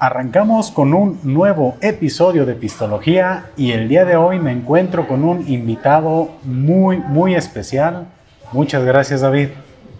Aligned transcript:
Arrancamos 0.00 0.70
con 0.70 0.94
un 0.94 1.18
nuevo 1.24 1.76
episodio 1.80 2.46
de 2.46 2.54
Pistología 2.54 3.50
y 3.56 3.72
el 3.72 3.88
día 3.88 4.04
de 4.04 4.14
hoy 4.14 4.38
me 4.38 4.52
encuentro 4.52 5.08
con 5.08 5.24
un 5.24 5.48
invitado 5.48 6.28
muy, 6.44 6.98
muy 6.98 7.34
especial. 7.34 8.06
Muchas 8.52 8.84
gracias 8.84 9.22
David 9.22 9.48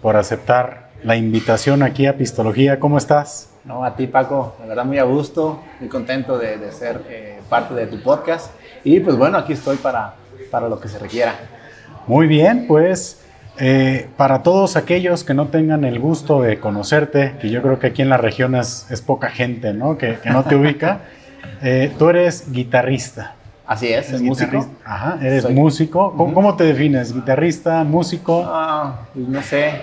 por 0.01 0.15
aceptar 0.15 0.91
la 1.03 1.17
invitación 1.17 1.83
aquí 1.83 2.05
a 2.05 2.15
Pistología. 2.15 2.79
¿Cómo 2.79 2.97
estás? 2.97 3.49
No, 3.65 3.83
a 3.83 3.97
ti 3.97 4.07
Paco, 4.07 4.55
la 4.61 4.67
verdad 4.67 4.85
muy 4.85 4.99
a 4.99 5.03
gusto, 5.03 5.59
muy 5.81 5.89
contento 5.89 6.37
de, 6.37 6.71
ser 6.71 7.03
eh, 7.09 7.41
parte 7.49 7.73
de 7.73 7.85
tu 7.87 8.01
podcast 8.01 8.51
y 8.85 9.01
pues 9.01 9.17
bueno, 9.17 9.37
aquí 9.37 9.51
estoy 9.51 9.75
para, 9.75 10.13
para 10.49 10.69
lo 10.69 10.79
que 10.79 10.87
se 10.87 10.97
requiera. 10.97 11.35
Muy 12.07 12.25
bien, 12.25 12.67
pues 12.69 13.21
eh, 13.59 14.07
para 14.15 14.41
todos 14.41 14.77
aquellos 14.77 15.25
que 15.25 15.33
no 15.33 15.47
tengan 15.47 15.83
el 15.83 15.99
gusto 15.99 16.41
de 16.41 16.59
conocerte, 16.59 17.35
que 17.41 17.49
yo 17.49 17.61
creo 17.61 17.77
que 17.77 17.87
aquí 17.87 18.01
en 18.01 18.09
la 18.09 18.17
región 18.17 18.55
es, 18.55 19.03
poca 19.05 19.29
gente, 19.29 19.73
¿no? 19.73 19.97
Que, 19.97 20.17
no 20.25 20.43
te 20.43 20.55
ubica, 20.55 21.01
eh, 21.61 21.93
tú 21.97 22.09
eres 22.09 22.51
guitarrista. 22.51 23.35
Así 23.67 23.87
es, 23.87 24.11
es 24.13 24.21
músico. 24.21 24.65
Ajá, 24.85 25.19
eres 25.21 25.49
músico. 25.49 26.13
¿Cómo, 26.15 26.55
te 26.55 26.63
defines? 26.63 27.13
¿Guitarrista, 27.13 27.83
músico? 27.83 28.43
Ah, 28.47 29.01
pues 29.13 29.27
no 29.27 29.41
sé. 29.41 29.81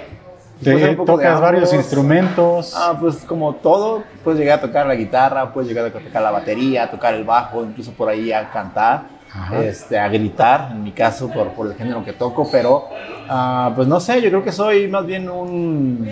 ¿Tocas 1.04 1.40
varios 1.40 1.73
instrumentos? 1.74 2.74
Ah, 2.74 2.96
pues 2.98 3.16
como 3.16 3.56
todo, 3.56 4.04
puedes 4.24 4.40
llegar 4.40 4.59
a 4.59 4.62
tocar 4.62 4.87
la 4.87 4.95
guitarra, 4.95 5.52
puedes 5.52 5.68
llegar 5.68 5.84
a 5.87 5.93
tocar 5.93 6.23
la 6.23 6.30
batería, 6.30 6.90
tocar 6.90 7.15
el 7.15 7.24
bajo, 7.24 7.62
incluso 7.62 7.93
por 7.93 8.09
ahí 8.09 8.32
a 8.32 8.51
cantar 8.51 9.16
este, 9.62 9.98
a 9.98 10.09
gritar, 10.09 10.71
en 10.73 10.83
mi 10.83 10.93
caso, 10.93 11.30
por, 11.30 11.48
por 11.51 11.66
el 11.66 11.75
género 11.75 12.05
que 12.05 12.12
toco, 12.12 12.48
pero 12.51 12.89
uh, 13.29 13.75
pues 13.75 13.87
no 13.87 14.01
sé, 14.01 14.21
yo 14.23 14.29
creo 14.30 14.43
que 14.43 14.52
soy 14.52 14.89
más 14.89 15.05
bien 15.05 15.29
un, 15.29 16.10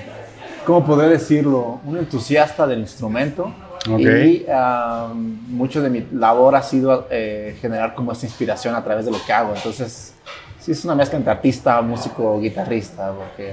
¿cómo 0.67 0.85
poder 0.85 1.11
decirlo? 1.11 1.81
Un 1.85 1.99
entusiasta 1.99 2.67
del 2.67 2.81
instrumento. 2.81 3.53
Y 3.87 4.47
uh, 4.49 5.15
mucho 5.15 5.83
de 5.83 5.91
mi 5.91 6.07
labor 6.13 6.57
ha 6.57 6.63
sido 6.63 7.07
eh, 7.11 7.55
generar 7.61 7.95
como 7.95 8.13
esta 8.13 8.25
inspiración 8.25 8.75
a 8.75 8.83
través 8.83 9.05
de 9.05 9.11
lo 9.11 9.19
que 9.23 9.31
hago. 9.31 9.53
Entonces, 9.55 10.15
sí 10.59 10.73
es 10.73 10.83
una 10.87 10.95
mezcla 10.95 11.19
entre 11.19 11.31
artista, 11.31 11.83
músico, 11.83 12.41
guitarrista, 12.41 13.13
porque 13.13 13.53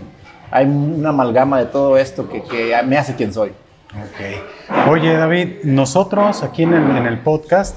hay 0.49 0.65
una 0.65 1.09
amalgama 1.09 1.59
de 1.59 1.65
todo 1.65 1.97
esto 1.97 2.29
que, 2.29 2.43
que 2.43 2.73
me 2.85 2.97
hace 2.97 3.13
quien 3.15 3.33
soy. 3.33 3.49
Ok. 3.49 4.87
Oye, 4.89 5.17
David, 5.17 5.65
nosotros 5.65 6.43
aquí 6.43 6.63
en 6.63 6.75
el, 6.75 6.95
en 6.95 7.07
el 7.07 7.19
podcast 7.19 7.75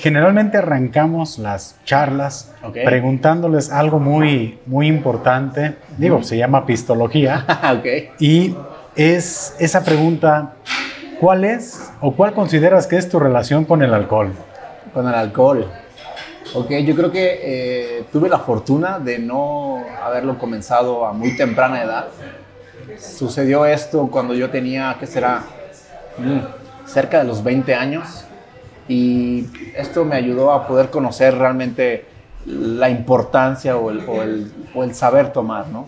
Generalmente 0.00 0.56
arrancamos 0.56 1.38
las 1.38 1.76
charlas 1.84 2.54
preguntándoles 2.72 3.70
algo 3.70 3.98
muy, 3.98 4.58
muy 4.64 4.86
importante. 4.86 5.74
Digo, 5.98 6.22
se 6.22 6.38
llama 6.38 6.64
pistología. 6.64 7.44
Y 8.18 8.54
es 8.96 9.54
esa 9.58 9.84
pregunta, 9.84 10.54
¿cuál 11.20 11.44
es 11.44 11.92
o 12.00 12.12
cuál 12.12 12.32
consideras 12.32 12.86
que 12.86 12.96
es 12.96 13.10
tu 13.10 13.18
relación 13.18 13.66
con 13.66 13.82
el 13.82 13.92
alcohol? 13.92 14.32
Con 14.94 15.06
el 15.06 15.14
alcohol. 15.14 15.70
Ok, 16.54 16.70
yo 16.82 16.96
creo 16.96 17.12
que 17.12 17.40
eh, 17.42 18.04
tuve 18.10 18.30
la 18.30 18.38
fortuna 18.38 18.98
de 18.98 19.18
no 19.18 19.84
haberlo 20.02 20.38
comenzado 20.38 21.04
a 21.04 21.12
muy 21.12 21.36
temprana 21.36 21.82
edad. 21.82 22.08
Sucedió 22.98 23.66
esto 23.66 24.08
cuando 24.10 24.32
yo 24.32 24.48
tenía, 24.48 24.96
¿qué 24.98 25.06
será? 25.06 25.42
Mm, 26.16 26.88
cerca 26.88 27.18
de 27.18 27.24
los 27.24 27.44
20 27.44 27.74
años 27.74 28.24
y 28.90 29.46
esto 29.76 30.04
me 30.04 30.16
ayudó 30.16 30.50
a 30.50 30.66
poder 30.66 30.90
conocer 30.90 31.38
realmente 31.38 32.06
la 32.44 32.90
importancia 32.90 33.76
o 33.76 33.88
el, 33.88 34.02
o 34.74 34.82
el, 34.82 34.94
saber 34.96 35.32
tomar, 35.32 35.68
¿no? 35.68 35.86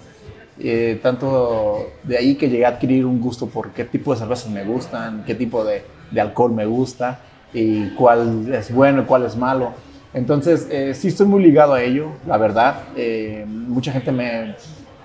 Eh, 0.61 1.01
tanto 1.03 1.89
de 2.05 2.17
ahí 2.17 2.37
que 2.37 2.49
llegué 2.49 2.65
a 2.65 2.69
adquirir 2.69 3.05
un 3.05 3.21
gusto 3.21 3.49
por 3.49 3.71
qué 3.71 3.85
tipo 3.85 4.13
de 4.13 4.21
cervezas 4.21 4.49
me 4.51 4.63
gustan, 4.63 5.25
qué 5.27 5.35
tipo 5.35 5.65
de, 5.65 5.83
de 6.13 6.21
alcohol 6.21 6.53
me 6.53 6.65
gusta 6.65 7.19
y 7.53 7.89
cuál 7.97 8.55
es 8.55 8.73
bueno 8.73 9.03
y 9.03 9.05
cuál 9.05 9.25
es 9.25 9.35
malo. 9.35 9.73
Entonces, 10.15 10.69
eh, 10.71 10.95
sí 10.95 11.09
estoy 11.09 11.27
muy 11.27 11.43
ligado 11.43 11.75
a 11.75 11.83
ello, 11.83 12.11
la 12.25 12.37
verdad. 12.37 12.83
Eh, 12.95 13.45
mucha 13.49 13.91
gente 13.91 14.13
me, 14.13 14.55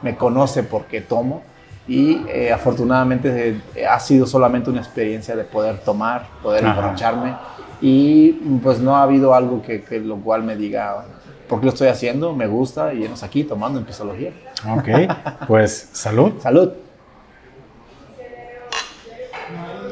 me, 0.04 0.16
conoce 0.16 0.62
porque 0.62 1.02
tomo 1.02 1.42
y 1.88 2.20
afortunadamente 2.54 3.60
ha 3.90 4.00
sido 4.00 4.28
solamente 4.28 4.70
una 4.70 4.82
experiencia 4.82 5.36
de 5.36 5.46
poder 5.46 5.80
tomar, 5.80 6.28
poder 6.44 6.64
emborracharme 6.64 7.34
y 7.82 8.32
pues 8.64 8.80
no 8.80 8.96
ha 8.96 9.04
habido 9.04 9.34
algo 9.34 9.62
que, 9.62 9.84
que, 9.84 10.00
lo 10.00 10.18
cual 10.18 10.44
me 10.44 10.56
diga 10.56 11.06
por 11.48 11.60
qué 11.60 11.66
lo 11.66 11.72
estoy 11.72 11.88
haciendo, 11.88 12.34
me 12.34 12.48
gusta 12.48 12.94
y 12.94 13.06
enos 13.06 13.24
aquí 13.24 13.44
tomando 13.44 13.80
en 13.80 13.88
psicología. 13.88 14.32
Ok, 14.68 15.48
pues 15.48 15.90
salud. 15.94 16.34
Salud. 16.42 16.72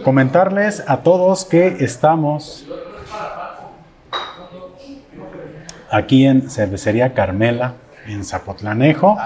Comentarles 0.03 0.83
a 0.87 0.97
todos 0.97 1.45
que 1.45 1.77
estamos 1.79 2.65
aquí 5.89 6.25
en 6.25 6.49
Cervecería 6.49 7.13
Carmela, 7.13 7.75
en 8.07 8.23
Zapotlanejo. 8.23 9.17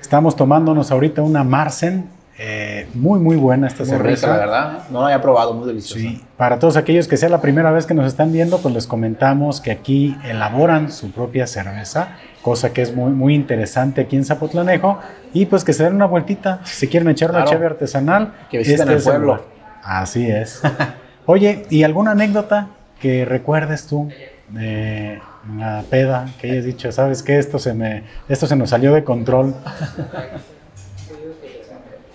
Estamos 0.00 0.34
tomándonos 0.34 0.90
ahorita 0.90 1.22
una 1.22 1.44
Marsen 1.44 2.15
eh, 2.38 2.86
muy, 2.92 3.18
muy 3.18 3.36
buena 3.36 3.66
esta 3.66 3.84
cerveza. 3.86 4.28
la 4.28 4.36
verdad. 4.36 4.78
No 4.90 5.00
la 5.00 5.06
había 5.06 5.22
probado, 5.22 5.54
muy 5.54 5.66
deliciosa. 5.66 6.00
Sí. 6.00 6.22
Para 6.36 6.58
todos 6.58 6.76
aquellos 6.76 7.08
que 7.08 7.16
sea 7.16 7.30
la 7.30 7.40
primera 7.40 7.70
vez 7.70 7.86
que 7.86 7.94
nos 7.94 8.06
están 8.06 8.30
viendo, 8.30 8.58
pues 8.58 8.74
les 8.74 8.86
comentamos 8.86 9.62
que 9.62 9.70
aquí 9.70 10.16
elaboran 10.22 10.92
su 10.92 11.10
propia 11.12 11.46
cerveza, 11.46 12.08
cosa 12.42 12.74
que 12.74 12.82
es 12.82 12.94
muy, 12.94 13.12
muy 13.12 13.34
interesante 13.34 14.02
aquí 14.02 14.16
en 14.16 14.24
Zapotlanejo. 14.24 14.98
Y 15.32 15.46
pues 15.46 15.64
que 15.64 15.72
se 15.72 15.84
den 15.84 15.94
una 15.94 16.06
vueltita, 16.06 16.60
si 16.64 16.88
quieren 16.88 17.08
echar 17.08 17.30
una 17.30 17.44
cheve 17.44 17.66
artesanal. 17.66 18.34
Que 18.50 18.58
visiten 18.58 18.82
este 18.82 18.94
el 18.94 19.02
pueblo. 19.02 19.44
Así 19.82 20.30
es. 20.30 20.60
Oye, 21.26 21.64
¿y 21.70 21.84
alguna 21.84 22.10
anécdota 22.10 22.68
que 23.00 23.24
recuerdes 23.24 23.86
tú 23.86 24.10
de 24.50 25.20
la 25.56 25.84
peda 25.88 26.28
que 26.40 26.50
hayas 26.50 26.64
dicho, 26.64 26.92
sabes 26.92 27.22
que 27.22 27.38
esto 27.38 27.58
se 27.58 27.72
me, 27.72 28.04
esto 28.28 28.46
se 28.46 28.56
nos 28.56 28.70
salió 28.70 28.92
de 28.92 29.04
control? 29.04 29.54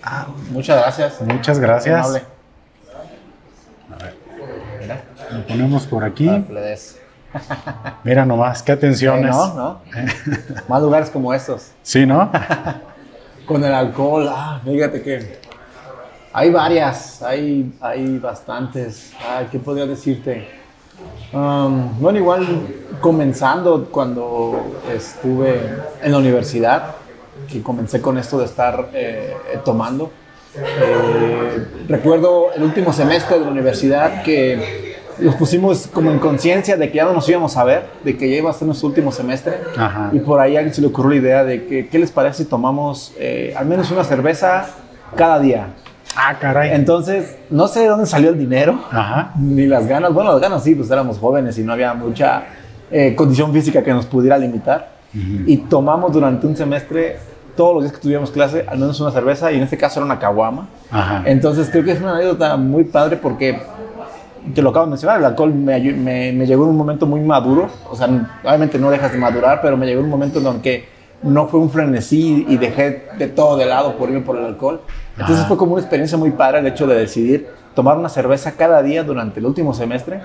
Ah, 0.02 0.26
muchas 0.50 0.80
gracias. 0.80 1.20
Muchas 1.20 1.58
gracias. 1.58 2.06
A 2.06 2.12
ver, 2.12 2.24
lo 5.30 5.46
ponemos 5.46 5.86
por 5.86 6.04
aquí. 6.04 6.28
Mira 8.04 8.26
nomás, 8.26 8.62
qué 8.62 8.72
atenciones. 8.72 9.30
no, 9.30 9.54
no. 9.54 9.80
Más 10.68 10.82
lugares 10.82 11.10
como 11.10 11.32
estos. 11.32 11.70
Sí, 11.82 12.04
¿no? 12.04 12.30
Con 13.46 13.64
el 13.64 13.74
alcohol, 13.74 14.28
ah, 14.30 14.60
fíjate 14.64 15.02
que 15.02 15.40
hay 16.32 16.50
varias, 16.50 17.22
hay, 17.22 17.72
hay 17.80 18.18
bastantes. 18.18 19.12
¿Qué 19.50 19.58
podría 19.58 19.86
decirte? 19.86 20.48
Um, 21.32 21.98
bueno, 22.00 22.18
igual 22.18 22.46
comenzando 23.00 23.88
cuando 23.90 24.80
estuve 24.94 25.60
en 26.02 26.12
la 26.12 26.18
universidad, 26.18 26.94
que 27.50 27.62
comencé 27.62 28.00
con 28.00 28.18
esto 28.18 28.38
de 28.38 28.46
estar 28.46 28.90
eh, 28.94 29.34
tomando. 29.64 30.10
Eh, 30.56 31.66
recuerdo 31.88 32.52
el 32.54 32.62
último 32.62 32.92
semestre 32.92 33.38
de 33.38 33.44
la 33.44 33.50
universidad 33.50 34.22
que 34.22 34.92
nos 35.18 35.34
pusimos 35.36 35.86
como 35.86 36.10
en 36.10 36.18
conciencia 36.18 36.76
de 36.76 36.90
que 36.90 36.96
ya 36.96 37.04
no 37.04 37.14
nos 37.14 37.28
íbamos 37.28 37.56
a 37.56 37.64
ver, 37.64 37.84
de 38.04 38.16
que 38.16 38.28
ya 38.30 38.36
iba 38.36 38.50
a 38.50 38.52
ser 38.52 38.66
nuestro 38.66 38.88
último 38.88 39.12
semestre. 39.12 39.54
Y 40.12 40.18
por 40.20 40.40
ahí 40.40 40.56
a 40.56 40.60
alguien 40.60 40.74
se 40.74 40.80
le 40.80 40.88
ocurrió 40.88 41.10
la 41.10 41.16
idea 41.16 41.44
de 41.44 41.66
que, 41.66 41.88
¿qué 41.88 41.98
les 41.98 42.10
parece 42.10 42.44
si 42.44 42.48
tomamos 42.48 43.14
eh, 43.18 43.54
al 43.56 43.66
menos 43.66 43.90
una 43.90 44.04
cerveza 44.04 44.66
cada 45.16 45.38
día? 45.38 45.68
Ah, 46.16 46.36
caray. 46.38 46.72
Entonces, 46.74 47.36
no 47.48 47.68
sé 47.68 47.80
de 47.80 47.88
dónde 47.88 48.04
salió 48.04 48.30
el 48.30 48.38
dinero, 48.38 48.78
ni 49.38 49.66
las 49.66 49.86
ganas. 49.86 50.12
Bueno, 50.12 50.32
las 50.32 50.40
ganas 50.42 50.62
sí, 50.62 50.74
pues 50.74 50.90
éramos 50.90 51.18
jóvenes 51.18 51.56
y 51.58 51.62
no 51.62 51.72
había 51.72 51.94
mucha 51.94 52.44
condición 53.16 53.52
física 53.52 53.82
que 53.82 53.92
nos 53.92 54.04
pudiera 54.04 54.36
limitar. 54.36 54.92
Y 55.14 55.56
tomamos 55.58 56.12
durante 56.12 56.46
un 56.46 56.56
semestre 56.56 57.18
todos 57.56 57.74
los 57.74 57.84
días 57.84 57.94
que 57.94 58.00
tuvimos 58.00 58.30
clase, 58.30 58.64
al 58.68 58.78
menos 58.78 59.00
una 59.00 59.10
cerveza, 59.10 59.52
y 59.52 59.56
en 59.56 59.62
este 59.62 59.76
caso 59.76 60.00
era 60.00 60.06
una 60.06 60.18
caguama. 60.18 60.68
Entonces 61.24 61.68
creo 61.70 61.84
que 61.84 61.92
es 61.92 62.00
una 62.00 62.16
anécdota 62.16 62.56
muy 62.56 62.84
padre 62.84 63.16
porque, 63.16 63.60
te 64.54 64.62
lo 64.62 64.70
acabo 64.70 64.86
de 64.86 64.90
mencionar, 64.90 65.18
el 65.18 65.24
alcohol 65.24 65.52
me, 65.54 65.80
me, 66.32 66.46
llegó 66.46 66.64
en 66.64 66.70
un 66.70 66.76
momento 66.76 67.06
muy 67.06 67.20
maduro, 67.20 67.68
o 67.90 67.96
sea, 67.96 68.08
obviamente 68.44 68.78
no 68.78 68.90
dejas 68.90 69.12
de 69.12 69.18
madurar, 69.18 69.60
pero 69.60 69.76
me 69.76 69.86
llegó 69.86 70.00
en 70.00 70.06
un 70.06 70.10
momento 70.10 70.38
en 70.38 70.60
que 70.60 70.88
no 71.22 71.46
fue 71.46 71.60
un 71.60 71.70
frenesí 71.70 72.44
y 72.48 72.56
dejé 72.56 73.08
de 73.16 73.28
todo 73.28 73.56
de 73.56 73.66
lado 73.66 73.96
por 73.96 74.08
irme 74.08 74.22
por 74.22 74.36
el 74.36 74.44
alcohol. 74.44 74.80
Entonces 75.18 75.46
fue 75.46 75.56
como 75.56 75.72
una 75.72 75.80
experiencia 75.80 76.18
muy 76.18 76.30
padre 76.30 76.58
el 76.58 76.66
hecho 76.66 76.86
de 76.86 76.96
decidir 76.96 77.48
tomar 77.74 77.96
una 77.96 78.08
cerveza 78.08 78.52
cada 78.52 78.82
día 78.82 79.04
durante 79.04 79.40
el 79.40 79.46
último 79.46 79.72
semestre 79.72 80.20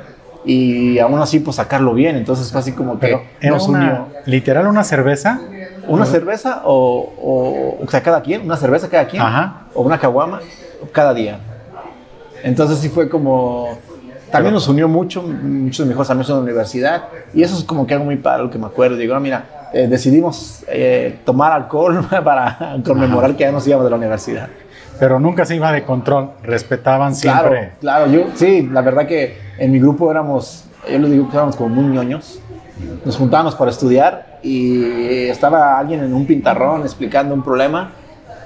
y 0.47 0.97
aún 0.97 1.19
así 1.19 1.39
pues 1.39 1.57
sacarlo 1.57 1.94
bien. 1.94 2.15
Entonces 2.15 2.51
fue 2.51 2.61
así 2.61 2.71
como 2.71 2.99
que 2.99 3.19
nos 3.44 3.67
unió. 3.67 4.07
Literal 4.25 4.65
una 4.65 4.83
cerveza 4.83 5.41
una 5.88 6.05
cerveza 6.05 6.61
o, 6.65 7.77
o, 7.81 7.88
sea, 7.89 8.03
cada 8.03 8.21
quien, 8.21 8.41
una 8.41 8.57
cerveza 8.57 8.89
cada 8.89 9.07
quien, 9.07 9.23
o 9.73 9.81
una 9.81 9.97
caguama 9.97 10.41
cada 10.91 11.13
día. 11.13 11.39
Entonces 12.44 12.79
sí 12.79 12.89
fue 12.89 13.09
como, 13.09 13.77
también 14.31 14.53
nos 14.53 14.67
unió 14.67 14.88
mucho, 14.88 15.21
muchos 15.23 15.79
de 15.79 15.85
mis 15.85 15.88
mejores 15.89 16.09
amigos 16.09 16.29
en 16.29 16.35
la 16.35 16.41
universidad, 16.41 17.03
y 17.33 17.41
eso 17.41 17.57
es 17.57 17.63
como 17.63 17.88
que 17.88 17.94
algo 17.94 18.05
muy 18.05 18.17
padre, 18.17 18.44
lo 18.44 18.49
que 18.49 18.57
me 18.59 18.67
acuerdo. 18.67 18.97
Digo, 18.97 19.15
ah, 19.15 19.19
mira, 19.19 19.69
eh, 19.73 19.88
decidimos 19.88 20.63
eh, 20.67 21.19
tomar 21.25 21.53
alcohol 21.53 22.05
para 22.23 22.77
conmemorar 22.85 23.35
que 23.35 23.44
ya 23.44 23.51
nos 23.51 23.65
íbamos 23.67 23.85
de 23.85 23.89
la 23.89 23.97
universidad. 23.97 24.49
Pero 24.99 25.19
nunca 25.19 25.45
se 25.45 25.55
iba 25.55 25.71
de 25.71 25.83
control, 25.83 26.31
respetaban 26.44 27.15
siempre. 27.15 27.73
Claro, 27.79 28.07
claro, 28.07 28.11
yo 28.11 28.27
sí, 28.35 28.67
la 28.71 28.81
verdad 28.81 29.07
que 29.07 29.38
en 29.57 29.71
mi 29.71 29.79
grupo 29.79 30.09
éramos, 30.11 30.65
yo 30.89 30.97
les 30.99 31.11
digo 31.11 31.29
que 31.29 31.35
éramos 31.35 31.55
como 31.55 31.69
muy 31.69 31.85
ñoños, 31.85 32.39
nos 33.05 33.17
juntábamos 33.17 33.55
para 33.55 33.71
estudiar 33.71 34.39
y 34.44 35.27
estaba 35.27 35.77
alguien 35.77 36.03
en 36.03 36.13
un 36.13 36.25
pintarrón 36.25 36.81
explicando 36.81 37.33
un 37.33 37.44
problema 37.44 37.91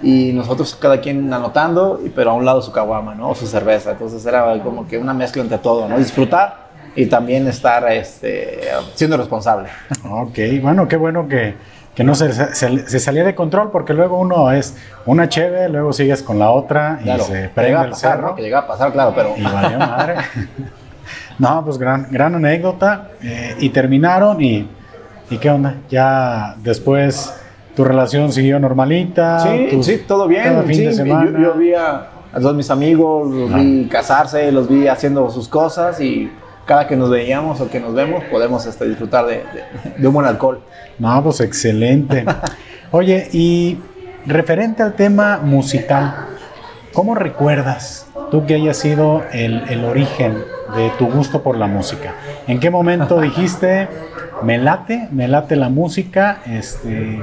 y 0.02 0.32
nosotros 0.34 0.76
cada 0.80 1.00
quien 1.00 1.32
anotando, 1.34 2.00
pero 2.16 2.32
a 2.32 2.34
un 2.34 2.46
lado 2.46 2.62
su 2.62 2.72
caguama, 2.72 3.14
¿no? 3.14 3.30
O 3.30 3.36
su 3.36 3.46
cerveza. 3.46 3.92
Entonces 3.92 4.26
era 4.26 4.58
como 4.64 4.88
que 4.88 4.98
una 4.98 5.14
mezcla 5.14 5.42
entre 5.42 5.58
todo, 5.58 5.88
¿no? 5.88 5.98
Disfrutar 5.98 6.72
y 6.96 7.06
también 7.06 7.48
estar 7.48 7.90
este, 7.92 8.62
siendo 8.96 9.18
responsable. 9.18 9.70
Ok, 10.10 10.40
bueno, 10.62 10.88
qué 10.88 10.96
bueno 10.96 11.28
que, 11.28 11.56
que 11.96 12.04
no 12.04 12.16
se, 12.16 12.32
se, 12.56 13.00
salía 13.00 13.24
de 13.24 13.36
control 13.36 13.70
porque 13.72 13.94
luego 13.94 14.18
uno 14.18 14.52
es 14.52 14.78
una 15.06 15.28
cheve, 15.28 15.68
luego 15.68 15.92
sigues 15.92 16.24
con 16.24 16.40
la 16.40 16.52
otra 16.52 17.00
y 17.04 17.20
se 17.22 17.50
prende 17.50 17.88
el 17.88 17.96
cerro. 17.96 18.36
Que 18.36 18.42
llega 18.42 18.60
a 18.60 18.68
pasar, 18.68 18.94
claro, 18.94 19.14
pero... 19.14 19.34
Y 19.36 19.44
vaya 19.44 19.78
madre. 19.78 20.16
no, 21.40 21.66
pues 21.66 21.78
gran, 21.78 22.08
gran 22.10 22.36
anécdota. 22.36 23.10
Eh, 23.22 23.56
y 23.60 23.70
terminaron 23.70 24.42
y, 24.42 24.70
y 25.30 25.38
¿qué 25.38 25.50
onda? 25.50 25.76
Ya 25.90 26.56
después 26.60 27.34
tu 27.76 27.84
relación 27.84 28.32
siguió 28.32 28.60
normalita. 28.60 29.40
Sí, 29.40 29.84
sí, 29.84 30.04
todo 30.08 30.28
bien. 30.28 30.64
fin 30.66 30.86
de 30.86 30.94
semana. 30.94 31.40
Yo, 31.40 31.54
vi 31.56 31.74
a, 31.74 32.08
todos 32.34 32.56
mis 32.56 32.70
amigos, 32.70 33.30
los 33.30 33.54
vi 33.54 33.88
casarse, 33.90 34.52
los 34.52 34.70
vi 34.70 34.88
haciendo 34.88 35.30
sus 35.30 35.48
cosas 35.48 36.00
y 36.00 36.32
cada 36.72 36.88
que 36.88 36.96
nos 36.96 37.10
veíamos 37.10 37.60
o 37.60 37.70
que 37.70 37.82
nos 37.82 37.94
vemos 37.94 38.24
podemos 38.32 38.66
este, 38.66 38.88
disfrutar 38.88 39.26
de, 39.26 39.44
de, 39.98 40.08
un 40.08 40.14
buen 40.14 40.26
alcohol. 40.26 40.62
No, 41.00 41.22
pues 41.22 41.42
excelente. 41.42 42.24
Oye, 42.92 43.28
y 43.34 43.78
referente 44.26 44.82
al 44.82 44.94
tema 44.94 45.42
musical, 45.44 46.28
¿cómo 46.94 47.14
recuerdas 47.14 48.08
tú 48.32 48.46
que 48.46 48.56
haya 48.56 48.74
sido 48.74 49.22
el, 49.34 49.66
el 49.68 49.84
origen 49.84 50.46
de 50.78 50.92
tu 50.98 51.12
gusto 51.12 51.44
por 51.44 51.58
la 51.58 51.68
música? 51.68 52.14
¿En 52.48 52.62
qué 52.62 52.70
momento 52.70 53.20
dijiste, 53.28 53.90
me 54.42 54.58
late, 54.58 55.10
me 55.12 55.28
late 55.28 55.58
la 55.58 55.68
música, 55.68 56.42
este 56.46 57.22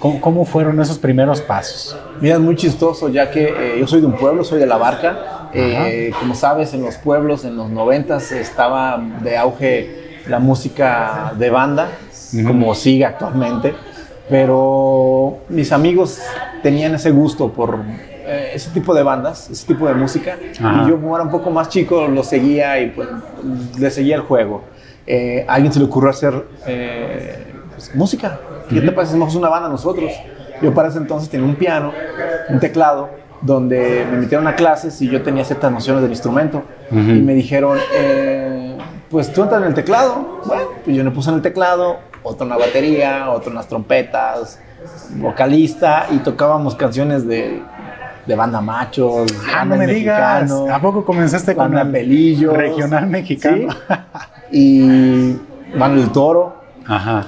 ¿Cómo, 0.00 0.46
fueron 0.46 0.80
esos 0.80 0.98
primeros 0.98 1.42
pasos? 1.42 1.94
Mira, 2.22 2.36
es 2.36 2.40
muy 2.40 2.56
chistoso, 2.56 3.10
ya 3.10 3.30
que 3.30 3.44
eh, 3.44 3.76
yo 3.78 3.86
soy 3.86 4.00
de 4.00 4.06
un 4.06 4.14
pueblo, 4.14 4.42
soy 4.44 4.58
de 4.58 4.66
La 4.66 4.78
Barca. 4.78 5.39
Eh, 5.52 6.12
como 6.18 6.34
sabes, 6.34 6.74
en 6.74 6.82
los 6.82 6.96
pueblos, 6.96 7.44
en 7.44 7.56
los 7.56 7.70
noventas, 7.70 8.32
estaba 8.32 9.02
de 9.22 9.36
auge 9.36 10.20
la 10.26 10.38
música 10.38 11.32
de 11.36 11.50
banda, 11.50 11.88
como 12.46 12.74
sigue 12.74 13.04
actualmente. 13.04 13.74
Pero 14.28 15.38
mis 15.48 15.72
amigos 15.72 16.20
tenían 16.62 16.94
ese 16.94 17.10
gusto 17.10 17.52
por 17.52 17.80
eh, 18.26 18.52
ese 18.54 18.70
tipo 18.70 18.94
de 18.94 19.02
bandas, 19.02 19.50
ese 19.50 19.66
tipo 19.66 19.86
de 19.88 19.94
música. 19.94 20.38
Y 20.40 20.88
yo, 20.88 21.00
como 21.00 21.16
era 21.16 21.24
un 21.24 21.30
poco 21.30 21.50
más 21.50 21.68
chico, 21.68 22.06
lo 22.06 22.22
seguía 22.22 22.80
y 22.80 22.90
pues, 22.90 23.08
le 23.78 23.90
seguía 23.90 24.16
el 24.16 24.22
juego. 24.22 24.64
a 25.48 25.52
alguien 25.52 25.72
se 25.72 25.80
le 25.80 25.86
ocurrió 25.86 26.10
hacer 26.10 26.46
pues, 26.64 27.94
música 27.94 28.38
¿Qué 28.70 28.80
te 28.80 28.92
parece 28.92 29.10
hacemos 29.10 29.34
una 29.34 29.48
banda 29.48 29.68
nosotros? 29.68 30.12
Yo 30.62 30.72
para 30.72 30.88
ese 30.88 30.98
entonces 30.98 31.28
tenía 31.28 31.46
un 31.46 31.56
piano, 31.56 31.92
un 32.48 32.60
teclado, 32.60 33.10
donde 33.42 34.06
me 34.10 34.18
metieron 34.18 34.46
a 34.46 34.54
clases 34.54 35.00
y 35.02 35.08
yo 35.08 35.22
tenía 35.22 35.44
ciertas 35.44 35.72
nociones 35.72 36.02
del 36.02 36.10
instrumento. 36.10 36.62
Y 36.90 36.94
me 36.94 37.34
dijeron, 37.34 37.78
eh, 37.94 38.76
pues 39.08 39.32
tú 39.32 39.42
entras 39.42 39.62
en 39.62 39.68
el 39.68 39.74
teclado. 39.74 40.40
Bueno, 40.46 40.64
pues 40.84 40.96
yo 40.96 41.04
me 41.04 41.10
puse 41.10 41.30
en 41.30 41.36
el 41.36 41.42
teclado, 41.42 41.98
otro 42.22 42.44
en 42.44 42.50
la 42.50 42.56
batería, 42.56 43.30
otro 43.30 43.50
en 43.50 43.56
las 43.56 43.68
trompetas, 43.68 44.60
vocalista, 45.16 46.06
y 46.10 46.18
tocábamos 46.18 46.74
canciones 46.74 47.26
de, 47.26 47.62
de 48.26 48.34
banda 48.34 48.60
machos, 48.60 49.32
ah, 49.54 49.64
no 49.64 49.76
me 49.76 49.86
digas. 49.86 50.50
¿A 50.50 50.80
poco 50.80 51.04
comenzaste 51.04 51.54
con 51.54 51.76
el 51.76 51.90
pelillo 51.90 52.52
regional 52.52 53.06
mexicano? 53.06 53.68
Y 54.52 55.36
Manuel 55.76 56.10
Toro. 56.10 56.56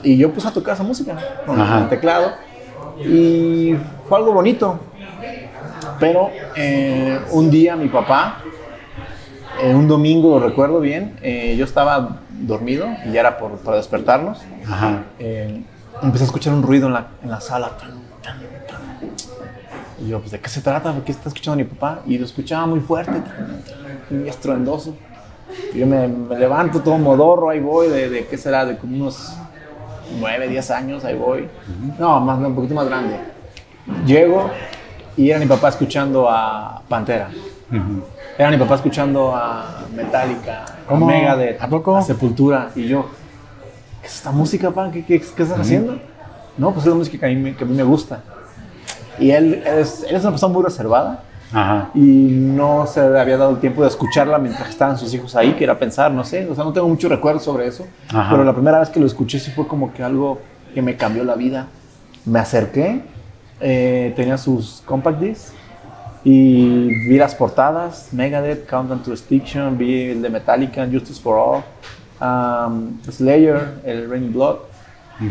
Y 0.03 0.17
yo 0.17 0.32
puse 0.32 0.49
a 0.49 0.50
tocar 0.50 0.75
esa 0.75 0.82
música 0.82 1.17
con 1.47 1.61
el 1.61 1.88
teclado. 1.88 2.32
Y 2.99 3.76
fue 4.09 4.19
algo 4.19 4.32
bonito. 4.32 4.81
Pero 6.02 6.32
eh, 6.56 7.20
un 7.31 7.49
día 7.49 7.76
mi 7.76 7.87
papá, 7.87 8.40
en 9.62 9.76
un 9.76 9.87
domingo, 9.87 10.37
lo 10.37 10.44
recuerdo 10.44 10.81
bien, 10.81 11.16
eh, 11.22 11.54
yo 11.56 11.64
estaba 11.64 12.22
dormido 12.28 12.88
y 13.06 13.12
ya 13.12 13.20
era 13.20 13.38
por, 13.38 13.58
para 13.58 13.76
despertarnos. 13.76 14.43
Eh, 15.20 15.62
empecé 16.02 16.25
a 16.25 16.26
escuchar 16.26 16.54
un 16.54 16.64
ruido 16.64 16.88
en 16.88 16.94
la, 16.94 17.06
en 17.22 17.31
la 17.31 17.40
sala. 17.40 17.70
Y 20.04 20.08
yo, 20.08 20.19
pues, 20.19 20.32
¿de 20.32 20.40
qué 20.40 20.49
se 20.49 20.60
trata? 20.60 20.93
¿Qué 21.06 21.12
está 21.12 21.28
escuchando 21.28 21.58
mi 21.58 21.70
papá? 21.70 22.00
Y 22.04 22.19
lo 22.19 22.25
escuchaba 22.25 22.66
muy 22.66 22.81
fuerte, 22.81 23.22
muy 24.10 24.28
estruendoso. 24.28 24.96
Y 25.72 25.78
yo 25.78 25.87
me, 25.87 26.08
levanto 26.37 26.81
todo 26.81 26.99
modorro, 26.99 27.49
ahí 27.49 27.60
voy, 27.60 27.87
de, 27.87 28.08
de, 28.08 28.26
¿qué 28.26 28.37
será? 28.37 28.66
De 28.66 28.76
como 28.76 28.96
unos 28.96 29.37
9, 30.19 30.49
10 30.49 30.70
años, 30.72 31.04
ahí 31.04 31.14
voy. 31.14 31.49
No, 31.96 32.19
más, 32.19 32.40
un 32.40 32.56
poquito 32.56 32.75
más 32.75 32.87
grande. 32.88 33.20
Llego 34.04 34.50
y 35.17 35.31
era 35.31 35.38
mi 35.38 35.47
papá 35.47 35.69
escuchando 35.69 36.29
a 36.29 36.82
Pantera. 36.88 37.29
Era 38.38 38.50
mi 38.50 38.56
papá 38.56 38.76
escuchando 38.76 39.35
a 39.35 39.85
Metallica, 39.94 40.64
a 40.88 40.94
Megadeth, 40.94 41.61
¿A, 41.62 41.69
poco? 41.69 41.97
a 41.97 42.03
Sepultura. 42.03 42.70
Y 42.75 42.87
yo, 42.87 43.06
¿qué 44.00 44.06
es 44.06 44.17
esta 44.17 44.31
música, 44.31 44.69
papá? 44.70 44.91
¿Qué, 44.91 45.05
qué, 45.05 45.17
estás 45.17 45.53
haciendo? 45.53 45.99
No, 46.56 46.73
pues 46.73 46.85
es 46.85 46.93
la 46.93 46.97
música 46.97 47.19
que 47.19 47.26
a 47.26 47.37
mí, 47.37 47.53
que 47.53 47.64
a 47.64 47.67
mí 47.67 47.75
me 47.75 47.82
gusta. 47.82 48.23
Y 49.19 49.31
él 49.31 49.62
es, 49.67 50.05
él 50.09 50.17
es 50.17 50.23
una 50.23 50.31
persona 50.31 50.53
muy 50.53 50.62
reservada 50.62 51.23
y 51.94 52.00
no 52.00 52.87
se 52.87 53.00
había 53.00 53.37
dado 53.37 53.50
el 53.50 53.59
tiempo 53.59 53.82
de 53.82 53.88
escucharla 53.88 54.38
mientras 54.38 54.70
estaban 54.70 54.97
sus 54.97 55.12
hijos 55.12 55.37
ahí, 55.37 55.53
que 55.53 55.64
era 55.64 55.79
pensar, 55.79 56.11
no 56.11 56.25
sé, 56.25 56.49
o 56.49 56.55
sea, 56.55 56.64
no 56.64 56.73
tengo 56.73 56.88
mucho 56.88 57.09
recuerdo 57.09 57.41
sobre 57.41 57.67
eso, 57.67 57.87
pero 58.09 58.43
la 58.43 58.55
primera 58.55 58.81
vez 58.81 58.88
que 58.88 58.99
lo 58.99 59.06
escuché 59.06 59.38
sí 59.38 59.50
fue 59.50 59.67
como 59.67 59.93
que 59.93 60.03
algo 60.03 60.41
que 60.75 60.81
me 60.81 60.97
cambió 60.97 61.25
la 61.25 61.35
vida. 61.35 61.67
Me 62.25 62.38
acerqué, 62.38 63.03
eh, 63.62 64.12
tenía 64.17 64.37
sus 64.37 64.82
compact 64.85 65.20
discs 65.20 65.53
y 66.25 67.09
vi 67.09 67.17
las 67.17 67.35
portadas, 67.35 68.09
Megadeth, 68.12 68.69
Countdown 68.69 69.03
to 69.03 69.12
Extinction, 69.12 69.79
vi 69.79 70.11
el 70.11 70.23
de 70.23 70.31
Metallica, 70.31 70.87
Justice 70.91 71.20
for 71.20 71.37
All, 71.38 71.62
um, 72.20 72.99
Slayer, 73.11 73.81
el 73.85 74.09
Raining 74.09 74.32
Blood. 74.32 74.56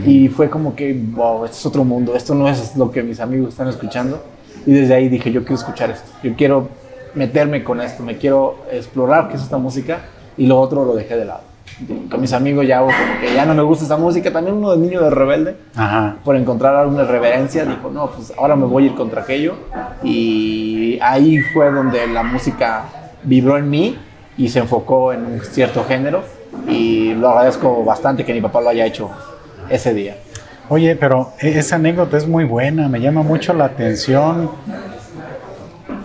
Y 0.06 0.30
fue 0.30 0.50
como 0.50 0.74
que, 0.74 0.94
wow, 0.94 1.44
esto 1.44 1.58
es 1.58 1.66
otro 1.66 1.84
mundo, 1.84 2.16
esto 2.16 2.34
no 2.34 2.48
es 2.48 2.78
lo 2.78 2.90
que 2.92 3.04
mis 3.04 3.20
amigos 3.20 3.50
están 3.50 3.68
escuchando. 3.68 4.24
Y 4.66 4.72
desde 4.72 4.94
ahí 4.94 5.10
dije, 5.10 5.32
yo 5.32 5.42
quiero 5.42 5.56
escuchar 5.56 5.90
esto, 5.90 6.10
yo 6.24 6.34
quiero 6.36 6.70
meterme 7.14 7.62
con 7.64 7.82
esto, 7.82 8.02
me 8.02 8.18
quiero 8.18 8.60
explorar 8.72 9.28
qué 9.28 9.36
es 9.36 9.44
esta 9.44 9.58
música 9.58 10.00
y 10.38 10.46
lo 10.46 10.60
otro 10.60 10.86
lo 10.86 10.96
dejé 10.96 11.18
de 11.18 11.26
lado. 11.26 11.51
Con 12.10 12.22
mis 12.22 12.34
amigos 12.34 12.68
ya 12.68 12.86
que 13.20 13.34
ya 13.34 13.46
no 13.46 13.54
me 13.54 13.64
gusta 13.64 13.84
esta 13.84 13.98
música, 13.98 14.32
también 14.32 14.58
uno 14.58 14.72
de 14.72 14.78
niño 14.78 15.02
de 15.02 15.10
rebelde, 15.10 15.56
por 16.24 16.36
encontrar 16.36 16.76
alguna 16.76 17.04
reverencia, 17.06 17.66
dijo, 17.66 17.90
no, 17.90 18.12
pues 18.12 18.34
ahora 18.38 18.56
me 18.56 18.66
voy 18.66 18.84
a 18.84 18.86
ir 18.88 18.96
contra 18.96 19.22
aquello. 19.22 19.56
Y 20.04 21.00
ahí 21.02 21.40
fue 21.54 21.72
donde 21.72 22.08
la 22.08 22.24
música 22.24 22.86
vibró 23.24 23.58
en 23.58 23.70
mí 23.70 23.98
y 24.38 24.50
se 24.50 24.60
enfocó 24.60 25.14
en 25.14 25.26
un 25.26 25.42
cierto 25.42 25.84
género 25.86 26.24
y 26.68 27.14
lo 27.14 27.30
agradezco 27.30 27.84
bastante 27.84 28.26
que 28.26 28.34
mi 28.34 28.42
papá 28.42 28.62
lo 28.62 28.70
haya 28.70 28.86
hecho 28.86 29.10
ese 29.70 29.94
día. 29.94 30.18
Oye, 30.70 30.96
pero 30.96 31.34
e, 31.40 31.60
esa 31.60 31.76
anécdota 31.76 32.18
es 32.18 32.28
muy 32.28 32.46
buena, 32.46 32.88
me 32.88 33.00
llama 33.00 33.24
mucho 33.24 33.54
la 33.54 33.66
atención. 33.66 34.52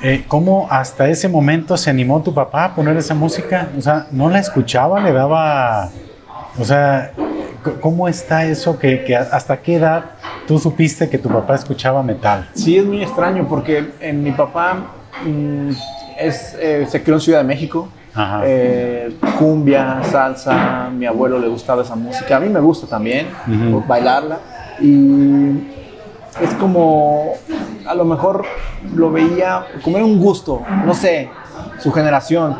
Eh, 0.08 0.24
¿Cómo 0.28 0.68
hasta 0.70 1.08
ese 1.08 1.28
momento 1.28 1.76
se 1.76 1.90
animó 1.90 2.22
tu 2.22 2.32
papá 2.32 2.66
a 2.66 2.74
poner 2.76 2.96
esa 2.96 3.12
música? 3.12 3.70
O 3.76 3.80
sea, 3.80 4.06
¿no 4.12 4.30
la 4.30 4.38
escuchaba? 4.38 5.00
¿Le 5.00 5.12
daba...? 5.12 5.90
O 6.60 6.64
sea, 6.64 7.10
¿cómo 7.80 8.06
está 8.06 8.44
eso 8.44 8.78
que, 8.78 9.16
hasta 9.16 9.56
qué 9.56 9.74
edad 9.74 10.04
tú 10.46 10.60
supiste 10.60 11.10
que 11.10 11.18
tu 11.18 11.28
papá 11.28 11.56
escuchaba 11.56 12.04
metal? 12.04 12.48
Sí, 12.54 12.76
es 12.78 12.84
muy 12.84 13.02
extraño 13.02 13.48
porque 13.48 13.94
en 14.00 14.22
mi 14.22 14.30
papá 14.30 14.76
mm, 15.24 15.70
es, 16.20 16.56
eh, 16.60 16.86
se 16.88 17.02
crió 17.02 17.16
en 17.16 17.20
Ciudad 17.20 17.38
de 17.40 17.44
México. 17.44 17.88
Eh, 18.44 19.12
cumbia, 19.36 20.04
salsa, 20.04 20.88
mi 20.88 21.04
abuelo 21.04 21.40
le 21.40 21.48
gustaba 21.48 21.82
esa 21.82 21.96
música, 21.96 22.36
a 22.36 22.40
mí 22.40 22.48
me 22.48 22.60
gusta 22.60 22.86
también 22.86 23.26
bailarla, 23.86 24.38
y 24.80 25.75
es 26.40 26.52
como, 26.54 27.32
a 27.86 27.94
lo 27.94 28.04
mejor 28.04 28.44
lo 28.94 29.10
veía 29.10 29.66
como 29.82 29.96
era 29.96 30.06
un 30.06 30.20
gusto, 30.20 30.62
no 30.84 30.94
sé, 30.94 31.30
su 31.78 31.92
generación, 31.92 32.56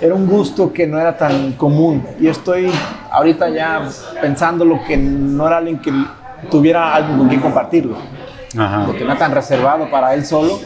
era 0.00 0.14
un 0.14 0.26
gusto 0.26 0.72
que 0.72 0.86
no 0.86 0.98
era 0.98 1.16
tan 1.16 1.52
común. 1.52 2.06
Y 2.20 2.28
estoy 2.28 2.70
ahorita 3.10 3.48
ya 3.48 3.88
pensando 4.20 4.64
lo 4.64 4.82
que 4.84 4.96
no 4.96 5.46
era 5.46 5.58
alguien 5.58 5.78
que 5.78 5.92
tuviera 6.50 6.94
algo 6.94 7.18
con 7.18 7.28
quien 7.28 7.40
compartirlo. 7.40 7.96
Porque 8.86 9.04
no 9.04 9.10
era 9.10 9.18
tan 9.18 9.32
reservado 9.32 9.90
para 9.90 10.14
él 10.14 10.24
solo, 10.24 10.60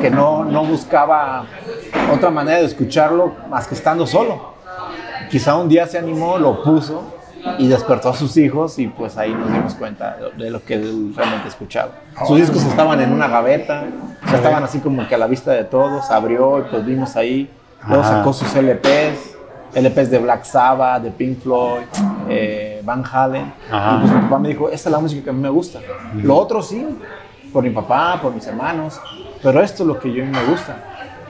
que 0.00 0.10
no, 0.10 0.44
no 0.44 0.64
buscaba 0.64 1.44
otra 2.12 2.30
manera 2.30 2.58
de 2.58 2.64
escucharlo 2.64 3.34
más 3.50 3.66
que 3.66 3.74
estando 3.74 4.06
solo. 4.06 4.54
Quizá 5.30 5.56
un 5.56 5.68
día 5.68 5.86
se 5.86 5.98
animó, 5.98 6.38
lo 6.38 6.62
puso 6.62 7.15
y 7.58 7.68
despertó 7.68 8.10
a 8.10 8.14
sus 8.14 8.36
hijos 8.36 8.78
y 8.78 8.88
pues 8.88 9.16
ahí 9.16 9.32
nos 9.32 9.52
dimos 9.52 9.74
cuenta 9.74 10.16
de 10.36 10.50
lo 10.50 10.62
que 10.64 10.74
él 10.74 11.12
realmente 11.14 11.48
escuchaba. 11.48 11.92
Sus 12.26 12.38
discos 12.38 12.64
estaban 12.64 13.00
en 13.00 13.12
una 13.12 13.28
gaveta, 13.28 13.84
o 14.30 14.34
estaban 14.34 14.64
así 14.64 14.80
como 14.80 15.06
que 15.08 15.14
a 15.14 15.18
la 15.18 15.26
vista 15.26 15.52
de 15.52 15.64
todos, 15.64 16.10
abrió 16.10 16.60
y 16.60 16.62
pues 16.62 16.84
vimos 16.84 17.16
ahí, 17.16 17.50
luego 17.88 18.04
sacó 18.04 18.32
sus 18.32 18.54
LPs, 18.54 19.36
LPs 19.74 20.10
de 20.10 20.18
Black 20.18 20.44
Sabbath, 20.44 21.02
de 21.02 21.10
Pink 21.10 21.40
Floyd, 21.40 21.84
eh, 22.28 22.80
Van 22.84 23.04
Halen, 23.04 23.52
y 23.68 24.00
pues 24.00 24.12
mi 24.12 24.20
papá 24.22 24.38
me 24.38 24.48
dijo, 24.48 24.70
esta 24.70 24.88
es 24.88 24.92
la 24.92 24.98
música 24.98 25.24
que 25.24 25.30
a 25.30 25.32
mí 25.32 25.40
me 25.40 25.50
gusta. 25.50 25.80
Lo 26.22 26.36
otro 26.36 26.62
sí, 26.62 26.86
por 27.52 27.62
mi 27.62 27.70
papá, 27.70 28.18
por 28.20 28.34
mis 28.34 28.46
hermanos, 28.46 29.00
pero 29.42 29.62
esto 29.62 29.82
es 29.82 29.86
lo 29.86 29.98
que 29.98 30.12
yo 30.12 30.22
a 30.22 30.26
mí 30.26 30.32
me 30.32 30.44
gusta. 30.44 30.76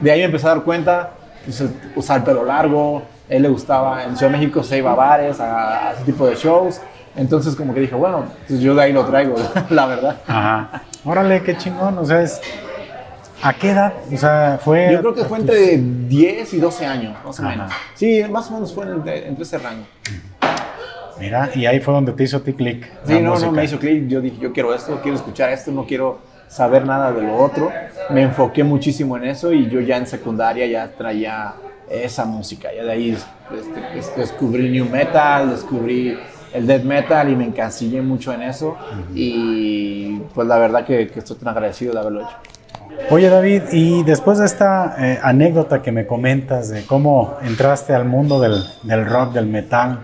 De 0.01 0.11
ahí 0.11 0.21
me 0.21 0.27
empecé 0.27 0.47
a 0.47 0.51
dar 0.51 0.63
cuenta, 0.63 1.11
pues, 1.45 1.65
usar 1.95 2.19
el 2.19 2.23
pelo 2.25 2.45
largo, 2.45 3.03
él 3.29 3.43
le 3.43 3.49
gustaba, 3.49 4.05
en 4.05 4.17
Ciudad 4.17 4.33
de 4.33 4.39
México 4.39 4.63
se 4.63 4.79
iba 4.79 4.93
a 4.93 4.95
bares, 4.95 5.41
a, 5.41 5.93
ese 5.93 6.05
tipo 6.05 6.27
de 6.27 6.35
shows, 6.35 6.81
entonces 7.17 7.57
como 7.57 7.75
que 7.75 7.81
dije, 7.81 7.95
bueno, 7.95 8.25
pues 8.47 8.61
yo 8.61 8.75
de 8.75 8.83
ahí 8.83 8.93
lo 8.93 9.05
traigo, 9.05 9.35
la 9.71 9.87
verdad. 9.87 10.17
Ajá. 10.27 10.83
Órale, 11.05 11.43
qué 11.43 11.57
chingón, 11.57 11.99
o 11.99 12.05
sea, 12.05 12.23
es... 12.23 12.41
¿A 13.43 13.53
qué 13.53 13.71
edad? 13.71 13.93
O 14.13 14.17
sea, 14.17 14.59
fue... 14.63 14.89
Yo 14.91 15.01
creo 15.01 15.15
que 15.15 15.25
fue 15.25 15.39
entre 15.39 15.77
10 15.77 16.55
y 16.55 16.59
12 16.59 16.87
años, 16.87 17.17
más 17.25 17.39
o 17.39 17.43
menos. 17.43 17.73
Sí, 17.95 18.25
más 18.31 18.51
o 18.51 18.55
menos 18.55 18.75
fue 18.75 18.87
entre, 18.87 19.29
entre 19.29 19.43
ese 19.43 19.59
rango. 19.59 19.85
Mira, 21.21 21.51
y 21.55 21.67
ahí 21.67 21.81
fue 21.81 21.95
donde 21.95 22.13
te 22.13 22.25
hizo 22.25 22.41
ti 22.43 22.53
clic. 22.53 22.87
Sí, 23.07 23.21
no, 23.21 23.39
no 23.39 23.53
me 23.53 23.65
hizo 23.65 23.79
clic. 23.79 24.07
Yo 24.07 24.21
dije, 24.21 24.37
yo 24.39 24.53
quiero 24.53 24.75
esto, 24.75 25.01
quiero 25.03 25.17
escuchar 25.17 25.51
esto, 25.51 25.71
no 25.71 25.87
quiero 25.87 26.19
saber 26.49 26.85
nada 26.85 27.13
de 27.13 27.23
lo 27.23 27.37
otro. 27.37 27.71
Me 28.11 28.23
enfoqué 28.23 28.65
muchísimo 28.65 29.17
en 29.17 29.25
eso 29.25 29.53
y 29.53 29.69
yo 29.69 29.81
ya 29.81 29.97
en 29.97 30.07
secundaria 30.07 30.67
ya 30.67 30.89
traía 30.89 31.55
esa 31.89 32.25
música. 32.25 32.69
Ya 32.75 32.85
de 32.85 32.93
ahí 32.93 33.11
este, 33.11 33.99
este, 33.99 34.21
descubrí 34.21 34.71
new 34.71 34.89
metal, 34.89 35.51
descubrí 35.51 36.19
el 36.53 36.67
death 36.67 36.83
metal 36.83 37.31
y 37.31 37.37
me 37.37 37.45
encancillé 37.45 38.03
mucho 38.03 38.33
en 38.33 38.43
eso. 38.43 38.77
Y 39.15 40.19
pues 40.35 40.47
la 40.49 40.59
verdad 40.59 40.85
que, 40.85 41.03
estoy 41.15 41.37
tan 41.37 41.49
agradecido 41.49 41.93
de 41.93 42.01
haberlo 42.01 42.21
hecho. 42.23 42.37
Oye 43.11 43.29
David, 43.29 43.63
y 43.73 44.03
después 44.05 44.39
de 44.39 44.47
esta 44.47 44.97
eh, 44.99 45.19
anécdota 45.23 45.83
que 45.83 45.93
me 45.93 46.07
comentas 46.07 46.71
de 46.71 46.85
cómo 46.87 47.37
entraste 47.43 47.95
al 47.95 48.07
mundo 48.07 48.41
del, 48.41 48.65
del 48.85 49.05
rock, 49.05 49.33
del 49.35 49.47
metal, 49.47 50.01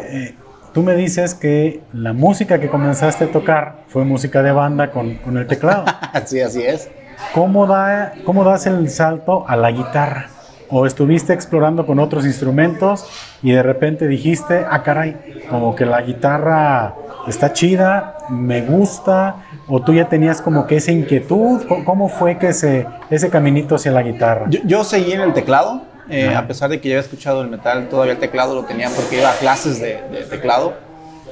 eh, 0.00 0.34
tú 0.72 0.82
me 0.82 0.96
dices 0.96 1.34
que 1.34 1.82
la 1.92 2.12
música 2.12 2.58
que 2.58 2.68
comenzaste 2.68 3.24
a 3.24 3.30
tocar 3.30 3.84
fue 3.86 4.04
música 4.04 4.42
de 4.42 4.52
banda 4.52 4.90
con, 4.90 5.16
con 5.16 5.36
el 5.36 5.46
teclado. 5.46 5.84
sí, 6.24 6.40
así 6.40 6.62
es. 6.62 6.90
¿Cómo, 7.34 7.66
da, 7.66 8.14
¿Cómo 8.24 8.44
das 8.44 8.66
el 8.66 8.90
salto 8.90 9.44
a 9.48 9.56
la 9.56 9.70
guitarra? 9.70 10.31
¿O 10.74 10.86
estuviste 10.86 11.34
explorando 11.34 11.84
con 11.84 11.98
otros 11.98 12.24
instrumentos 12.24 13.06
y 13.42 13.52
de 13.52 13.62
repente 13.62 14.08
dijiste, 14.08 14.64
ah, 14.70 14.82
caray, 14.82 15.44
como 15.50 15.76
que 15.76 15.84
la 15.84 16.00
guitarra 16.00 16.94
está 17.28 17.52
chida, 17.52 18.16
me 18.30 18.62
gusta, 18.62 19.36
o 19.68 19.82
tú 19.82 19.92
ya 19.92 20.08
tenías 20.08 20.40
como 20.40 20.66
que 20.66 20.76
esa 20.76 20.90
inquietud? 20.90 21.60
¿Cómo 21.84 22.08
fue 22.08 22.38
que 22.38 22.48
ese, 22.48 22.86
ese 23.10 23.28
caminito 23.28 23.74
hacia 23.74 23.92
la 23.92 24.02
guitarra? 24.02 24.46
Yo, 24.48 24.60
yo 24.64 24.82
seguí 24.82 25.12
en 25.12 25.20
el 25.20 25.34
teclado, 25.34 25.82
eh, 26.08 26.34
a 26.34 26.46
pesar 26.46 26.70
de 26.70 26.80
que 26.80 26.88
ya 26.88 26.94
había 26.94 27.04
escuchado 27.04 27.42
el 27.42 27.48
metal, 27.48 27.90
todavía 27.90 28.14
el 28.14 28.18
teclado 28.18 28.54
lo 28.54 28.64
tenía 28.64 28.88
porque 28.88 29.18
iba 29.18 29.30
a 29.30 29.34
clases 29.34 29.78
de, 29.78 30.00
teclado, 30.30 30.72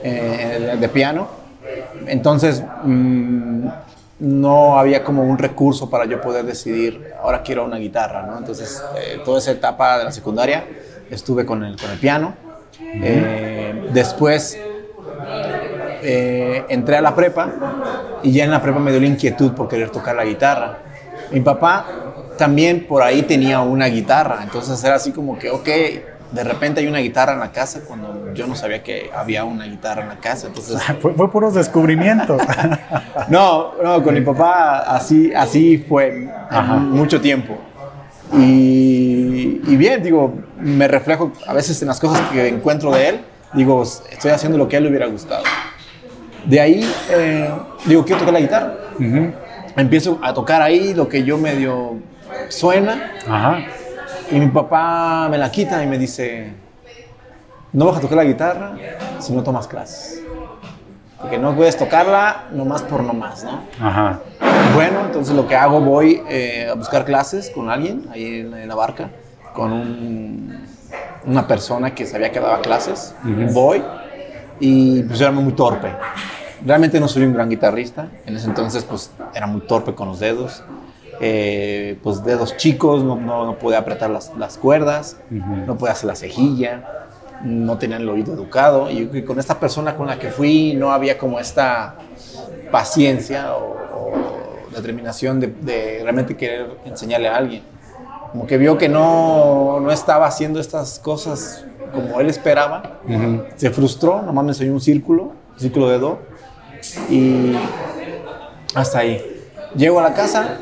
eh, 0.05 0.77
de, 0.79 0.89
piano. 0.91 1.29
Entonces, 2.07 2.63
mm, 2.85 3.69
no 4.21 4.79
había 4.79 5.03
como 5.03 5.25
un 5.25 5.39
recurso 5.39 5.89
para 5.91 6.05
yo 6.05 6.21
poder 6.21 6.45
decidir, 6.45 7.13
ahora 7.23 7.43
quiero 7.43 7.65
una 7.65 7.79
guitarra, 7.79 8.23
¿no? 8.23 8.39
Entonces, 8.39 8.83
eh, 8.97 9.21
toda 9.25 9.39
esa 9.39 9.53
etapa 9.53 9.99
de 9.99 10.05
la 10.05 10.13
secundaria 10.13 10.65
estuve 11.11 11.45
con 11.45 11.65
el, 11.65 11.77
con 11.77 11.91
el 11.91 11.99
piano. 11.99 12.35
después 13.93 14.59
entré 16.03 16.97
a 16.97 17.01
la 17.01 17.15
prepa 17.15 17.53
y 18.23 18.33
ya 18.33 18.45
en 18.45 18.51
la 18.51 18.63
prepa 18.63 18.79
me 18.79 18.91
dio 18.91 19.01
la 19.01 19.07
inquietud 19.07 19.53
por 19.53 19.69
querer 19.69 19.91
tocar 19.91 20.17
la 20.17 20.25
guitarra. 20.25 20.79
Mi 21.31 21.41
papá 21.41 21.87
también 22.37 22.87
por 22.87 23.03
ahí 23.03 23.23
tenía 23.23 23.61
una 23.61 23.87
guitarra, 23.87 24.41
entonces 24.43 24.83
era 24.83 24.95
así 24.95 25.13
como 25.13 25.39
que, 25.39 25.51
ok, 25.51 25.69
de 26.33 26.45
repente 26.45 26.81
hay 26.81 26.87
una 26.87 26.99
guitarra 26.99 27.33
en 27.33 27.41
la 27.41 27.53
casa 27.53 27.81
cuando 27.87 28.33
yo 28.35 28.47
no 28.47 28.55
sabía 28.55 28.83
que 28.83 29.11
había 29.15 29.45
una 29.45 29.65
guitarra 29.65 30.03
en 30.03 30.09
la 30.09 30.17
casa. 30.17 30.47
Entonces... 30.47 30.81
fue, 31.01 31.15
fue 31.15 31.31
puros 31.31 31.55
descubrimientos. 31.55 32.41
no, 33.29 33.75
no, 33.83 34.03
con 34.03 34.15
mi 34.15 34.21
papá 34.21 34.81
así, 34.81 35.33
así 35.35 35.79
fue 35.89 36.29
mucho 36.91 37.21
tiempo. 37.21 37.59
Y, 38.33 39.77
bien, 39.77 40.03
digo, 40.03 40.35
me 40.61 40.87
reflejo 40.87 41.33
a 41.47 41.53
veces 41.53 41.81
en 41.83 41.89
las 41.89 41.99
cosas 41.99 42.21
que 42.31 42.49
encuentro 42.49 42.93
de 42.93 43.09
él, 43.09 43.21
digo, 43.55 43.83
estoy 43.83 44.31
haciendo 44.31 44.57
lo 44.57 44.69
que 44.69 44.77
a 44.77 44.79
él 44.79 44.85
le 44.85 44.91
hubiera 44.91 45.07
gustado. 45.07 45.43
De 46.45 46.61
ahí, 46.61 46.89
eh, 47.11 47.51
digo, 47.87 48.05
quiero 48.05 48.21
tocar 48.21 48.35
la 48.35 48.41
guitarra. 48.41 48.75
Empiezo 49.77 50.19
a 50.23 50.33
tocar 50.33 50.63
ahí 50.63 50.95
lo 50.95 51.09
que 51.09 51.25
yo 51.25 51.39
medio 51.39 51.97
suena. 52.49 53.13
Y 54.31 54.39
mi 54.39 54.47
papá 54.47 55.29
me 55.29 55.39
la 55.39 55.51
quita 55.51 55.83
y 55.83 55.87
me 55.87 55.99
dice, 55.99 56.53
no 57.73 57.87
vas 57.87 57.99
a 57.99 58.01
tocar 58.01 58.17
la 58.17 58.25
guitarra 58.25 58.77
si 59.19 59.33
no 59.33 59.43
tomas 59.43 59.67
clases. 59.67 60.23
Porque 61.21 61.37
no 61.37 61.55
puedes 61.55 61.77
tocarla 61.77 62.45
nomás 62.53 62.83
por 62.83 63.03
nomás, 63.03 63.45
¿no? 63.45 63.61
Bueno, 64.75 65.01
entonces 65.05 65.35
lo 65.35 65.47
que 65.49 65.57
hago, 65.57 65.81
voy 65.81 66.23
eh, 66.29 66.69
a 66.71 66.75
buscar 66.75 67.05
clases 67.05 67.51
con 67.51 67.69
alguien 67.71 68.09
ahí 68.13 68.41
en, 68.41 68.69
la 68.69 68.75
barca, 68.75 69.11
con 69.53 70.61
una 71.27 71.47
persona 71.47 71.95
que 71.95 72.07
sabía 72.07 72.31
que 72.31 72.39
daba 72.41 72.61
clases. 72.61 73.15
Voy 73.53 73.83
y 74.61 75.03
pues 75.03 75.21
era 75.21 75.33
muy 75.33 75.53
torpe. 75.55 75.93
Realmente 76.65 77.01
no 77.01 77.09
soy 77.09 77.25
un 77.25 77.33
gran 77.33 77.49
guitarrista. 77.49 78.09
En 78.27 78.37
ese 78.37 78.47
entonces 78.47 78.85
pues 78.85 79.11
era 79.35 79.47
muy 79.47 79.63
torpe 79.63 79.95
con 79.95 80.09
los 80.09 80.21
dedos. 80.21 80.63
Eh, 81.23 81.99
pues 82.03 82.25
dedos 82.25 82.57
chicos, 82.57 83.05
no, 83.05 83.17
no, 83.17 83.59
podía 83.59 83.79
apretar 83.79 84.09
las, 84.09 84.33
las 84.39 84.57
cuerdas, 84.57 85.19
no 85.29 85.77
podía 85.77 85.93
hacer 85.93 86.07
la 86.07 86.17
cejilla, 86.17 87.01
no 87.45 87.79
tenía 87.79 87.99
el 87.99 88.09
oído 88.09 88.33
educado. 88.33 88.91
Y 88.91 89.23
con 89.23 89.39
esta 89.39 89.61
persona 89.61 89.97
con 89.97 90.07
la 90.07 90.19
que 90.19 90.31
fui 90.31 90.75
no 90.75 90.93
había 90.93 91.19
como 91.19 91.39
esta 91.39 91.97
paciencia 92.71 93.55
o, 93.55 93.79
determinación 94.75 95.41
de, 95.41 96.01
realmente 96.03 96.37
querer 96.37 96.79
enseñarle 96.85 97.29
a 97.29 97.37
alguien. 97.37 97.63
Como 98.33 98.47
que 98.47 98.57
vio 98.57 98.79
que 98.79 98.89
no, 98.89 99.81
no 99.81 99.91
estaba 99.91 100.27
haciendo 100.27 100.61
estas 100.61 101.01
cosas 101.01 101.65
como 101.93 102.21
él 102.21 102.31
esperaba, 102.31 103.01
se 103.57 103.71
frustró, 103.71 104.23
nomás 104.23 104.45
me 104.45 104.51
enseñó 104.53 104.73
un 104.73 104.81
círculo, 104.81 105.33
un 105.55 105.59
círculo 105.59 105.89
de 105.89 105.99
do, 105.99 106.19
y 107.09 107.53
hasta 108.75 109.01
ahí. 109.01 109.21
Llego 109.75 109.99
a 109.99 110.03
la 110.05 110.15
casa, 110.15 110.59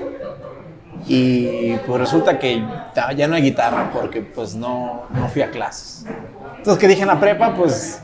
y 1.08 1.76
pues 1.86 1.98
resulta 2.00 2.38
que 2.38 2.62
ya 3.16 3.26
no 3.26 3.34
hay 3.34 3.42
guitarra 3.42 3.90
porque 3.92 4.20
pues 4.20 4.54
no, 4.54 5.04
no 5.10 5.28
fui 5.28 5.42
a 5.42 5.50
clases. 5.50 6.04
Entonces, 6.58 6.78
que 6.78 6.86
dije 6.86 7.02
en 7.02 7.08
la 7.08 7.18
prepa? 7.18 7.54
Pues 7.54 8.02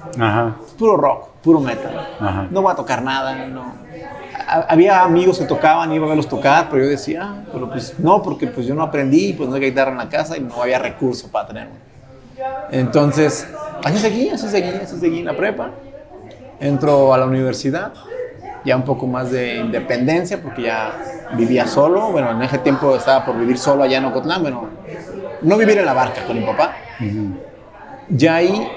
puro 0.78 0.96
rock, 0.96 1.28
puro 1.42 1.60
metal. 1.60 2.48
No 2.50 2.62
voy 2.62 2.72
a 2.72 2.76
tocar 2.76 3.02
nada, 3.02 3.46
no. 3.46 3.74
Había 4.68 5.02
amigos 5.02 5.38
que 5.38 5.44
tocaban, 5.44 5.92
iba 5.92 6.06
a 6.06 6.08
verlos 6.08 6.28
tocar, 6.28 6.68
pero 6.70 6.84
yo 6.84 6.90
decía, 6.90 7.22
ah, 7.22 7.42
pero 7.52 7.68
pues 7.68 7.98
no, 7.98 8.22
porque 8.22 8.46
pues 8.46 8.66
yo 8.66 8.74
no 8.74 8.82
aprendí, 8.82 9.32
pues 9.32 9.48
no 9.48 9.56
hay 9.56 9.62
guitarra 9.62 9.90
en 9.92 9.98
la 9.98 10.08
casa 10.08 10.36
y 10.36 10.40
no 10.40 10.62
había 10.62 10.78
recurso 10.78 11.28
para 11.30 11.48
tenerlo. 11.48 11.74
Entonces, 12.70 13.48
así 13.82 13.98
seguí, 13.98 14.30
así 14.30 14.48
seguí, 14.48 14.68
así 14.68 14.98
seguí 14.98 15.20
en 15.20 15.26
la 15.26 15.36
prepa. 15.36 15.70
Entro 16.60 17.12
a 17.12 17.18
la 17.18 17.26
universidad 17.26 17.92
ya 18.64 18.76
un 18.76 18.82
poco 18.82 19.06
más 19.06 19.30
de 19.30 19.56
independencia 19.56 20.40
porque 20.40 20.62
ya 20.62 20.92
vivía 21.36 21.66
solo. 21.66 22.10
Bueno, 22.10 22.30
en 22.30 22.42
ese 22.42 22.58
tiempo 22.58 22.96
estaba 22.96 23.24
por 23.24 23.38
vivir 23.38 23.58
solo 23.58 23.82
allá 23.82 23.98
en 23.98 24.06
Ocotlán. 24.06 24.42
Bueno, 24.42 24.68
no 25.42 25.56
vivir 25.56 25.78
en 25.78 25.86
la 25.86 25.92
barca 25.92 26.24
con 26.26 26.38
mi 26.38 26.44
papá. 26.44 26.74
Ya 28.08 28.36
ahí 28.36 28.68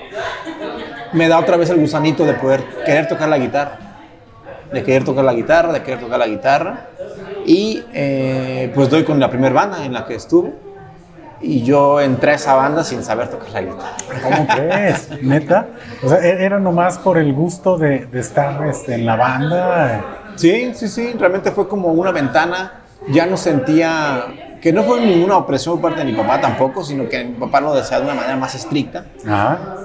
me 1.14 1.28
da 1.28 1.40
otra 1.40 1.58
vez 1.58 1.70
el 1.70 1.80
gusanito 1.80 2.26
de 2.26 2.34
poder 2.34 2.64
querer 2.86 3.08
tocar 3.08 3.30
la 3.30 3.38
guitarra. 3.38 3.80
De 4.72 4.84
querer 4.84 5.06
tocar 5.06 5.24
la 5.24 5.34
guitarra, 5.34 5.72
de 5.72 5.82
querer 5.82 6.00
tocar 6.00 6.20
la 6.20 6.28
guitarra. 6.28 6.88
Y 7.46 7.84
eh, 7.94 8.72
pues 8.76 8.90
doy 8.90 9.04
con 9.04 9.20
la 9.20 9.30
primera 9.30 9.56
banda 9.56 9.86
en 9.86 9.94
la 9.94 10.06
que 10.06 10.16
estuve 10.16 10.67
y 11.42 11.64
yo 11.64 12.02
entré 12.02 12.32
a 12.32 12.36
esa 12.36 12.54
banda 12.56 12.84
sin 12.84 13.04
saber 13.04 13.30
tocar 13.30 13.50
la 13.52 13.62
guitarra. 13.62 13.96
¿Cómo 14.24 14.48
crees? 14.48 15.10
¿Neta? 15.22 15.68
O 16.04 16.10
sea, 16.10 16.20
¿e-, 16.20 16.44
¿era 16.44 16.60
nomás 16.60 16.98
por 16.98 17.18
el 17.18 17.34
gusto 17.34 17.78
de, 17.78 18.06
de 18.06 18.20
estar 18.20 18.66
este, 18.68 18.96
en 18.96 19.06
la 19.06 19.16
banda? 19.16 20.04
Sí, 20.36 20.72
sí, 20.74 20.88
sí, 20.88 21.14
realmente 21.18 21.52
fue 21.52 21.68
como 21.68 21.90
una 21.90 22.12
ventana. 22.12 22.82
Ya 23.10 23.26
no 23.26 23.38
sentía 23.38 24.26
que 24.62 24.74
no 24.74 24.84
fue 24.84 25.00
ninguna 25.00 25.38
opresión 25.38 25.80
por 25.80 25.92
parte 25.92 26.04
de 26.04 26.12
mi 26.12 26.18
papá 26.18 26.42
tampoco, 26.42 26.84
sino 26.84 27.08
que 27.08 27.24
mi 27.24 27.34
papá 27.34 27.62
lo 27.62 27.74
deseaba 27.74 28.04
de 28.04 28.12
una 28.12 28.20
manera 28.20 28.36
más 28.38 28.56
estricta. 28.56 29.06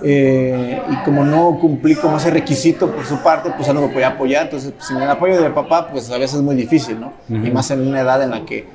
Eh, 0.02 0.80
y 0.90 0.97
como 1.04 1.25
no 1.25 1.59
cumplí 1.61 1.94
como 1.94 2.16
ese 2.16 2.30
requisito 2.30 2.90
por 2.90 3.04
su 3.04 3.18
parte, 3.18 3.50
pues 3.54 3.68
él 3.68 3.75
no 3.75 3.82
me 3.82 3.88
podía 3.88 4.09
apoyar. 4.09 4.44
Entonces, 4.44 4.73
pues, 4.73 4.87
sin 4.87 4.97
el 4.97 5.09
apoyo 5.09 5.40
de 5.40 5.49
mi 5.49 5.54
papá, 5.54 5.88
pues 5.88 6.11
a 6.11 6.18
veces 6.18 6.37
es 6.37 6.42
muy 6.42 6.56
difícil, 6.56 6.99
¿no? 6.99 7.12
Y 7.28 7.50
más 7.50 7.71
en 7.71 7.87
una 7.87 8.00
edad 8.00 8.23
en 8.23 8.30
la 8.30 8.44
que 8.44 8.66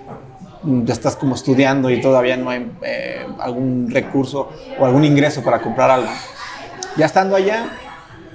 ya 0.64 0.94
estás 0.94 1.16
como 1.16 1.36
estudiando 1.36 1.90
y 1.90 2.02
todavía 2.02 2.36
no 2.38 2.50
hay 2.50 2.72
eh, 2.82 3.26
algún 3.40 3.90
recurso 3.92 4.50
o 4.80 4.86
algún 4.86 5.06
ingreso 5.06 5.44
para 5.44 5.60
comprar 5.60 5.90
algo. 5.90 6.10
Ya 6.98 7.06
estando 7.06 7.36
allá, 7.36 7.68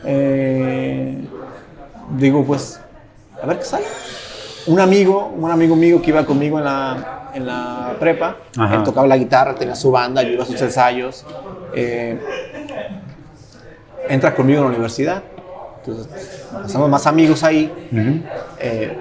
eh, 0.04 1.18
digo 2.16 2.44
pues, 2.44 2.80
a 3.42 3.46
ver 3.46 3.58
qué 3.58 3.64
sale. 3.64 3.84
un 4.66 4.78
amigo, 4.80 5.32
un 5.36 5.50
amigo 5.50 5.74
mío 5.74 6.00
que 6.00 6.10
iba 6.10 6.24
conmigo 6.24 6.58
en 6.58 6.64
la, 6.64 7.30
en 7.34 7.46
la 7.46 7.96
prepa, 7.98 8.36
Ajá. 8.56 8.76
él 8.76 8.82
tocaba 8.84 9.06
la 9.06 9.16
guitarra, 9.16 9.54
tenía 9.54 9.74
su 9.74 9.90
banda, 9.90 10.22
yo 10.22 10.30
iba 10.30 10.44
a 10.44 10.46
sus 10.46 10.60
ensayos. 10.62 11.24
eh, 11.74 12.18
entra 14.08 14.34
conmigo 14.34 14.58
en 14.58 14.64
la 14.64 14.70
universidad. 14.70 15.22
Entonces, 15.78 16.44
hacemos 16.64 16.88
más 16.88 17.06
amigos 17.06 17.42
ahí. 17.42 17.72
Ujú. 17.90 18.20
Eh, 18.60 18.96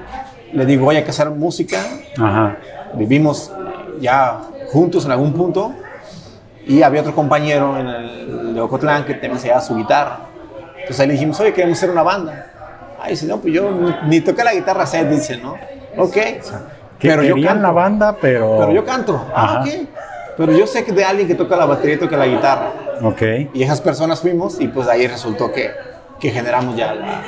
le 0.54 0.66
digo, 0.66 0.90
hay 0.90 1.04
que 1.04 1.10
hacer 1.10 1.30
música. 1.30 1.80
Ajá. 2.20 2.58
Vivimos 2.95 3.51
ya 4.00 4.39
juntos 4.71 5.05
en 5.05 5.12
algún 5.12 5.33
punto. 5.33 5.74
Y 6.65 6.83
había 6.83 7.01
otro 7.01 7.15
compañero 7.15 7.77
en 7.77 7.88
el 7.88 8.53
de 8.53 8.62
Ocotlán 8.62 9.03
que 9.05 9.13
también 9.15 9.39
se 9.39 9.48
llevaba 9.48 9.63
su 9.63 9.75
guitarra. 9.75 10.19
Entonces 10.75 11.00
ahí 11.00 11.07
le 11.07 11.13
dijimos, 11.13 11.39
oye, 11.39 11.53
queremos 11.53 11.77
hacer 11.77 11.89
una 11.89 12.03
banda. 12.03 12.48
Ahí 13.01 13.12
dice, 13.12 13.25
no, 13.25 13.38
pues 13.38 13.53
yo 13.53 13.69
ni, 14.05 14.21
toqué 14.21 14.43
la 14.43 14.53
guitarra, 14.53 14.86
sé, 14.86 15.03
dice, 15.05 15.38
¿no? 15.38 15.55
Ok. 15.98 16.13
Que 16.13 16.39
Pero 17.00 17.24
yo 17.24 17.36
canto. 17.43 17.62
la 17.63 17.71
banda, 17.71 18.15
pero... 18.21 18.57
Pero 18.60 18.71
yo 18.71 18.86
canto. 18.86 19.25
Ah, 19.36 19.63
ok. 19.65 19.88
Pero 20.38 20.51
yo 20.53 20.67
sé 20.67 20.83
que 20.86 20.91
de 20.91 21.03
alguien 21.03 21.27
que 21.27 21.33
toca 21.36 21.55
la 21.57 21.65
batería 21.65 21.95
y 21.95 22.00
toca 22.00 22.15
la 22.15 22.27
guitarra. 22.27 22.69
Ok. 23.03 23.21
Y 23.55 23.63
esas 23.63 23.81
personas 23.81 24.19
fuimos 24.21 24.62
y 24.62 24.67
pues 24.67 24.88
ahí 24.88 25.07
resultó 25.07 25.51
que, 25.51 25.71
que 26.19 26.29
generamos 26.29 26.75
ya, 26.75 26.93
la- 26.93 27.24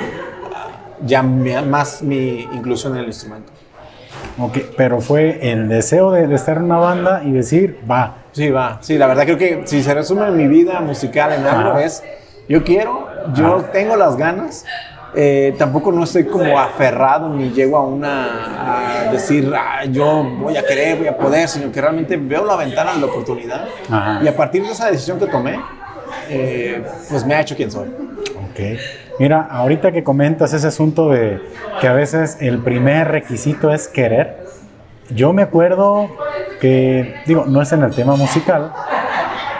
ya 1.04 1.22
más 1.24 2.02
mi 2.02 2.42
inclusión 2.52 2.94
en 2.94 3.00
el 3.00 3.06
instrumento. 3.06 3.52
Ok, 4.38 4.58
pero 4.76 5.00
fue 5.00 5.38
el 5.52 5.68
deseo 5.68 6.10
de, 6.10 6.26
de 6.26 6.34
estar 6.34 6.56
en 6.56 6.64
una 6.64 6.78
banda 6.78 7.22
y 7.24 7.30
decir, 7.30 7.78
va. 7.88 8.16
Sí, 8.32 8.50
va. 8.50 8.78
Sí, 8.80 8.98
la 8.98 9.06
verdad 9.06 9.24
creo 9.24 9.38
que 9.38 9.62
si 9.64 9.82
se 9.82 9.94
resume 9.94 10.28
mi 10.32 10.48
vida 10.48 10.80
musical 10.80 11.32
en 11.32 11.46
algo 11.46 11.70
Ajá. 11.70 11.84
es, 11.84 12.02
yo 12.48 12.64
quiero, 12.64 13.06
yo 13.34 13.58
Ajá. 13.58 13.70
tengo 13.70 13.94
las 13.94 14.16
ganas, 14.16 14.64
eh, 15.14 15.54
tampoco 15.56 15.92
no 15.92 16.02
estoy 16.02 16.24
como 16.24 16.58
aferrado 16.58 17.28
ni 17.28 17.50
llego 17.50 17.76
a 17.76 17.86
una, 17.86 19.06
a 19.06 19.12
decir, 19.12 19.52
"Ah, 19.56 19.84
yo 19.84 20.24
voy 20.40 20.56
a 20.56 20.64
querer, 20.66 20.98
voy 20.98 21.06
a 21.06 21.16
poder, 21.16 21.48
sino 21.48 21.70
que 21.70 21.80
realmente 21.80 22.16
veo 22.16 22.44
la 22.44 22.56
ventana 22.56 22.94
de 22.94 23.00
la 23.00 23.06
oportunidad 23.06 23.66
Ajá. 23.88 24.20
y 24.20 24.26
a 24.26 24.34
partir 24.36 24.64
de 24.64 24.72
esa 24.72 24.90
decisión 24.90 25.20
que 25.20 25.26
tomé, 25.26 25.60
eh, 26.28 26.82
pues 27.08 27.24
me 27.24 27.34
ha 27.34 27.40
hecho 27.42 27.54
quien 27.54 27.70
soy. 27.70 27.86
Ok. 27.88 28.80
Mira, 29.18 29.46
ahorita 29.50 29.92
que 29.92 30.02
comentas 30.02 30.52
ese 30.52 30.66
asunto 30.66 31.10
de 31.10 31.40
que 31.80 31.86
a 31.86 31.92
veces 31.92 32.38
el 32.40 32.58
primer 32.58 33.08
requisito 33.08 33.72
es 33.72 33.86
querer, 33.88 34.44
yo 35.10 35.32
me 35.32 35.42
acuerdo 35.42 36.08
que, 36.60 37.14
digo, 37.26 37.44
no 37.46 37.62
es 37.62 37.72
en 37.72 37.82
el 37.82 37.94
tema 37.94 38.16
musical, 38.16 38.72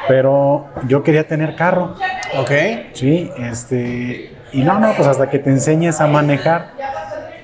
pero 0.08 0.66
yo 0.88 1.02
quería 1.02 1.26
tener 1.28 1.54
carro, 1.54 1.94
Ok. 2.36 2.50
¿sí? 2.94 3.30
Este, 3.38 4.34
y 4.52 4.62
no, 4.62 4.80
no, 4.80 4.92
pues 4.96 5.06
hasta 5.06 5.30
que 5.30 5.38
te 5.38 5.50
enseñes 5.50 6.00
a 6.00 6.08
manejar, 6.08 6.70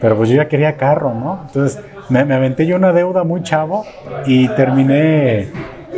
pero 0.01 0.17
pues 0.17 0.29
yo 0.31 0.37
ya 0.37 0.49
quería 0.49 0.77
carro, 0.77 1.15
¿no? 1.15 1.45
Entonces 1.47 1.81
me, 2.09 2.25
me 2.25 2.35
aventé 2.35 2.67
yo 2.67 2.75
una 2.75 2.93
deuda 2.93 3.23
muy 3.23 3.43
chavo 3.43 3.85
y 4.27 4.49
terminé 4.49 5.49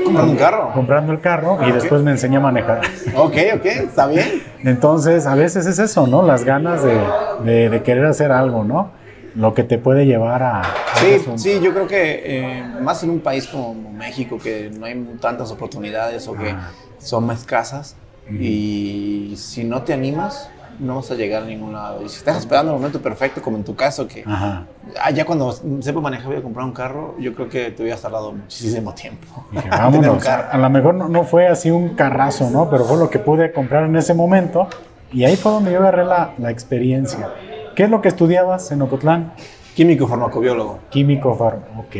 Comprando 0.05 0.33
un 0.33 0.37
carro. 0.39 0.71
comprando 0.75 1.13
el 1.13 1.21
carro 1.21 1.59
y 1.67 1.71
después 1.73 2.03
me 2.03 2.11
enseñé 2.13 2.37
a 2.37 2.41
manejar. 2.41 2.81
Ok, 3.17 3.35
ok, 3.57 3.65
está 3.67 4.07
bien. 4.07 4.43
Entonces, 4.65 5.27
a 5.27 5.35
veces 5.35 5.67
es 5.67 5.79
eso, 5.79 6.07
¿no? 6.07 6.23
Las 6.23 6.45
ganas 6.45 6.83
de, 6.83 6.99
de- 7.45 7.69
de 7.71 7.83
querer 7.83 8.07
hacer 8.07 8.33
algo, 8.33 8.65
¿no? 8.65 8.91
Lo 9.35 9.55
que 9.55 9.65
te 9.65 9.79
puede 9.79 10.05
llevar 10.07 10.43
a... 10.43 10.61
a 10.61 10.65
Sí, 10.97 11.23
sí, 11.37 11.61
yo 11.63 11.73
creo 11.73 11.87
que 11.87 12.23
eh, 12.25 12.65
más 12.81 13.03
en 13.03 13.11
un 13.11 13.21
país 13.21 13.47
como 13.47 13.91
México, 13.93 14.39
que 14.43 14.71
no 14.79 14.87
hay 14.87 14.95
tantas 15.21 15.51
oportunidades 15.51 16.27
o 16.29 16.35
que 16.35 16.51
Ah. 16.51 16.71
son 16.99 17.25
más 17.27 17.41
escasas, 17.41 17.97
y 18.31 19.35
si 19.37 19.65
no 19.65 19.83
te 19.83 19.93
animas, 19.93 20.49
no 20.79 20.97
vas 20.97 21.11
a 21.11 21.15
llegar 21.15 21.43
a 21.43 21.47
ningún 21.47 21.73
lado. 21.73 22.03
Y 22.03 22.09
si 22.09 22.19
estás 22.19 22.39
esperando 22.39 22.73
el 22.73 22.79
momento 22.79 23.01
perfecto, 23.01 23.41
como 23.43 23.57
en 23.57 23.65
tu 23.65 23.75
caso, 23.75 24.07
que 24.07 24.25
Ajá. 24.27 24.65
ah, 25.03 25.11
ya 25.11 25.25
cuando 25.25 25.53
sepa 25.81 26.01
manejar 26.01 26.29
voy 26.29 26.37
a 26.37 26.43
comprar 26.43 26.65
un 26.65 26.73
carro, 26.73 27.15
yo 27.19 27.35
creo 27.35 27.49
que 27.49 27.71
te 27.71 27.83
hubieras 27.83 28.03
tardado 28.03 28.33
muchísimo 28.33 28.93
tiempo. 28.95 29.27
Dije, 29.53 29.69
vámonos. 29.69 30.27
A 30.27 30.57
lo 30.59 30.71
mejor 30.71 30.95
no, 30.95 31.09
no 31.09 31.25
fue 31.25 31.49
así 31.49 31.71
un 31.71 31.91
carrazo, 31.91 32.51
¿no? 32.51 32.69
Pero 32.71 32.85
fue 32.85 32.97
lo 32.99 33.11
que 33.11 33.19
pude 33.19 33.53
comprar 33.53 33.85
en 33.85 33.97
ese 33.97 34.15
momento. 34.15 34.69
Y 35.13 35.25
ahí 35.25 35.37
fue 35.37 35.53
donde 35.53 35.73
yo 35.73 35.79
agarré 35.79 36.05
la, 36.05 36.33
la 36.39 36.51
experiencia. 36.51 37.31
¿Qué 37.77 37.85
es 37.85 37.91
lo 37.91 38.01
que 38.01 38.09
estudiabas 38.09 38.71
en 38.73 38.83
Ocotlán? 38.83 39.33
Químico 39.75 40.07
farmacobiólogo. 40.07 40.79
Químico 40.91 41.35
farm. 41.35 41.61
Ok. 41.79 41.97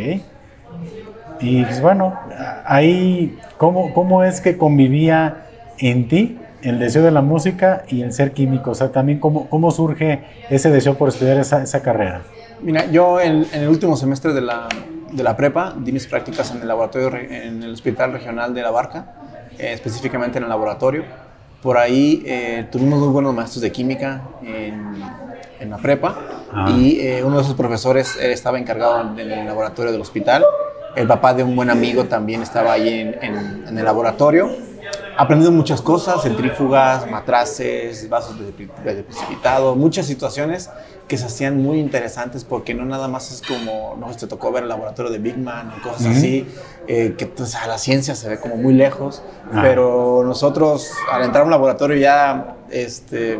Y 1.41 1.65
pues, 1.65 1.81
bueno, 1.81 2.15
ahí, 2.65 3.39
¿cómo, 3.59 3.93
¿cómo 3.95 4.23
es 4.23 4.41
que 4.41 4.57
convivía 4.57 5.47
en 5.79 6.09
ti 6.09 6.39
el 6.63 6.79
deseo 6.79 7.03
de 7.03 7.11
la 7.11 7.21
música 7.23 7.85
y 7.89 8.03
el 8.03 8.13
ser 8.13 8.33
químico? 8.33 8.71
O 8.71 8.75
sea, 8.75 8.91
también, 8.91 9.19
¿cómo, 9.21 9.49
cómo 9.49 9.71
surge 9.71 10.23
ese 10.51 10.71
deseo 10.71 10.95
por 10.97 11.09
estudiar 11.09 11.39
esa, 11.39 11.63
esa 11.63 11.83
carrera? 11.83 12.23
Mira, 12.63 12.87
yo 12.91 13.21
en, 13.21 13.47
en 13.53 13.63
el 13.63 13.69
último 13.69 13.97
semestre 13.97 14.33
de 14.33 14.41
la, 14.41 14.69
de 15.11 15.23
la 15.23 15.37
prepa 15.37 15.75
di 15.79 15.93
mis 15.93 16.07
prácticas 16.07 16.51
en 16.53 16.63
el 16.63 16.69
laboratorio, 16.69 17.19
en 17.19 17.63
el 17.63 17.73
Hospital 17.73 18.13
Regional 18.13 18.55
de 18.55 18.63
La 18.63 18.71
Barca, 18.71 19.07
eh, 19.59 19.73
específicamente 19.73 20.39
en 20.39 20.45
el 20.45 20.51
laboratorio. 20.51 21.05
Por 21.63 21.77
ahí 21.79 22.23
eh, 22.27 22.67
tuvimos 22.73 22.99
muy 22.99 23.09
buenos 23.09 23.35
maestros 23.35 23.63
de 23.63 23.71
química 23.71 24.23
en, 24.43 24.95
en 25.61 25.71
la 25.71 25.77
prepa 25.79 26.17
Ah. 26.55 26.71
y 26.71 27.01
eh, 27.01 27.25
uno 27.25 27.37
de 27.37 27.43
esos 27.45 27.55
profesores 27.55 28.15
estaba 28.17 28.59
encargado 28.59 29.01
en 29.01 29.19
el 29.19 29.47
laboratorio 29.47 29.91
del 29.91 30.03
hospital. 30.03 30.45
El 30.95 31.07
papá 31.07 31.33
de 31.33 31.43
un 31.43 31.57
buen 31.57 31.71
amigo 31.71 32.05
también 32.05 32.43
estaba 32.43 32.73
ahí 32.75 32.89
en- 33.23 33.65
en 33.67 33.79
el 33.79 33.83
laboratorio. 33.85 34.51
Aprendiendo 35.17 35.55
muchas 35.57 35.83
cosas, 35.83 36.23
centrífugas, 36.23 37.09
matraces, 37.11 38.09
vasos 38.09 38.35
de, 38.39 38.47
de- 38.95 39.03
precipitado, 39.03 39.75
muchas 39.77 40.07
situaciones 40.07 40.71
que 41.07 41.19
se 41.19 41.27
hacían 41.27 41.63
muy 41.63 41.79
interesantes 41.81 42.45
porque 42.45 42.73
no 42.73 42.87
nada 42.87 43.09
más 43.09 43.31
es 43.31 43.43
como, 43.43 43.95
no 44.01 44.07
te 44.17 44.27
tocó 44.27 44.51
ver 44.53 44.63
el 44.63 44.71
laboratorio 44.71 45.13
de 45.13 45.19
Big 45.19 45.37
Man 45.37 45.71
o 45.79 45.83
cosas 45.83 46.03
Ujú. 46.07 46.11
así, 46.13 46.47
eh, 46.89 47.15
que 47.19 47.27
pues, 47.27 47.55
a 47.55 47.67
la 47.67 47.77
ciencia 47.77 48.15
se 48.15 48.29
ve 48.29 48.41
como 48.41 48.57
muy 48.57 48.73
lejos, 48.73 49.23
Ajá. 49.51 49.61
pero 49.61 50.23
nosotros 50.25 50.89
al 51.13 51.23
entrar 51.25 51.43
a 51.43 51.45
un 51.45 51.51
laboratorio 51.51 51.97
ya 51.99 52.57
este, 52.71 53.39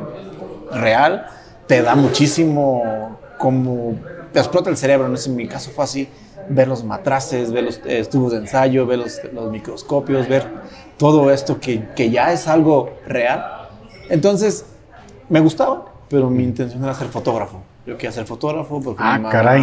real, 0.73 1.27
te 1.67 1.81
da 1.83 1.95
muchísimo 1.95 3.17
como, 3.39 3.97
te 4.33 4.41
explota 4.41 4.69
el 4.69 4.77
cerebro, 4.77 5.09
no 5.09 5.17
sé, 5.17 5.31
en 5.31 5.37
mi 5.37 5.49
caso 5.49 5.71
fue 5.71 5.85
así, 5.85 6.09
ver 6.49 6.69
los 6.69 6.85
matraces, 6.85 7.51
ver 7.53 7.65
los 7.65 7.81
eh, 7.87 8.05
tubos 8.11 8.33
de 8.33 8.39
ensayo, 8.39 8.85
ver 8.85 8.99
los, 8.99 9.21
los 9.33 9.51
microscopios, 9.51 10.29
ver 10.29 10.47
todo 10.99 11.31
esto 11.31 11.59
que, 11.61 11.89
que 11.97 12.11
ya 12.11 12.33
es 12.33 12.47
algo 12.49 12.91
real. 13.07 13.69
Entonces, 14.09 14.67
me 15.29 15.41
gustaba, 15.41 15.87
pero 16.09 16.29
mi 16.31 16.45
intención 16.45 16.83
era 16.85 16.95
ser 16.95 17.09
fotógrafo. 17.09 17.63
Yo 17.87 17.97
quería 17.97 18.13
ser 18.13 18.27
fotógrafo 18.27 18.81
porque 18.81 19.03
Ah, 19.05 19.15
mi 19.17 19.23
mamá, 19.25 19.31
caray. 19.31 19.63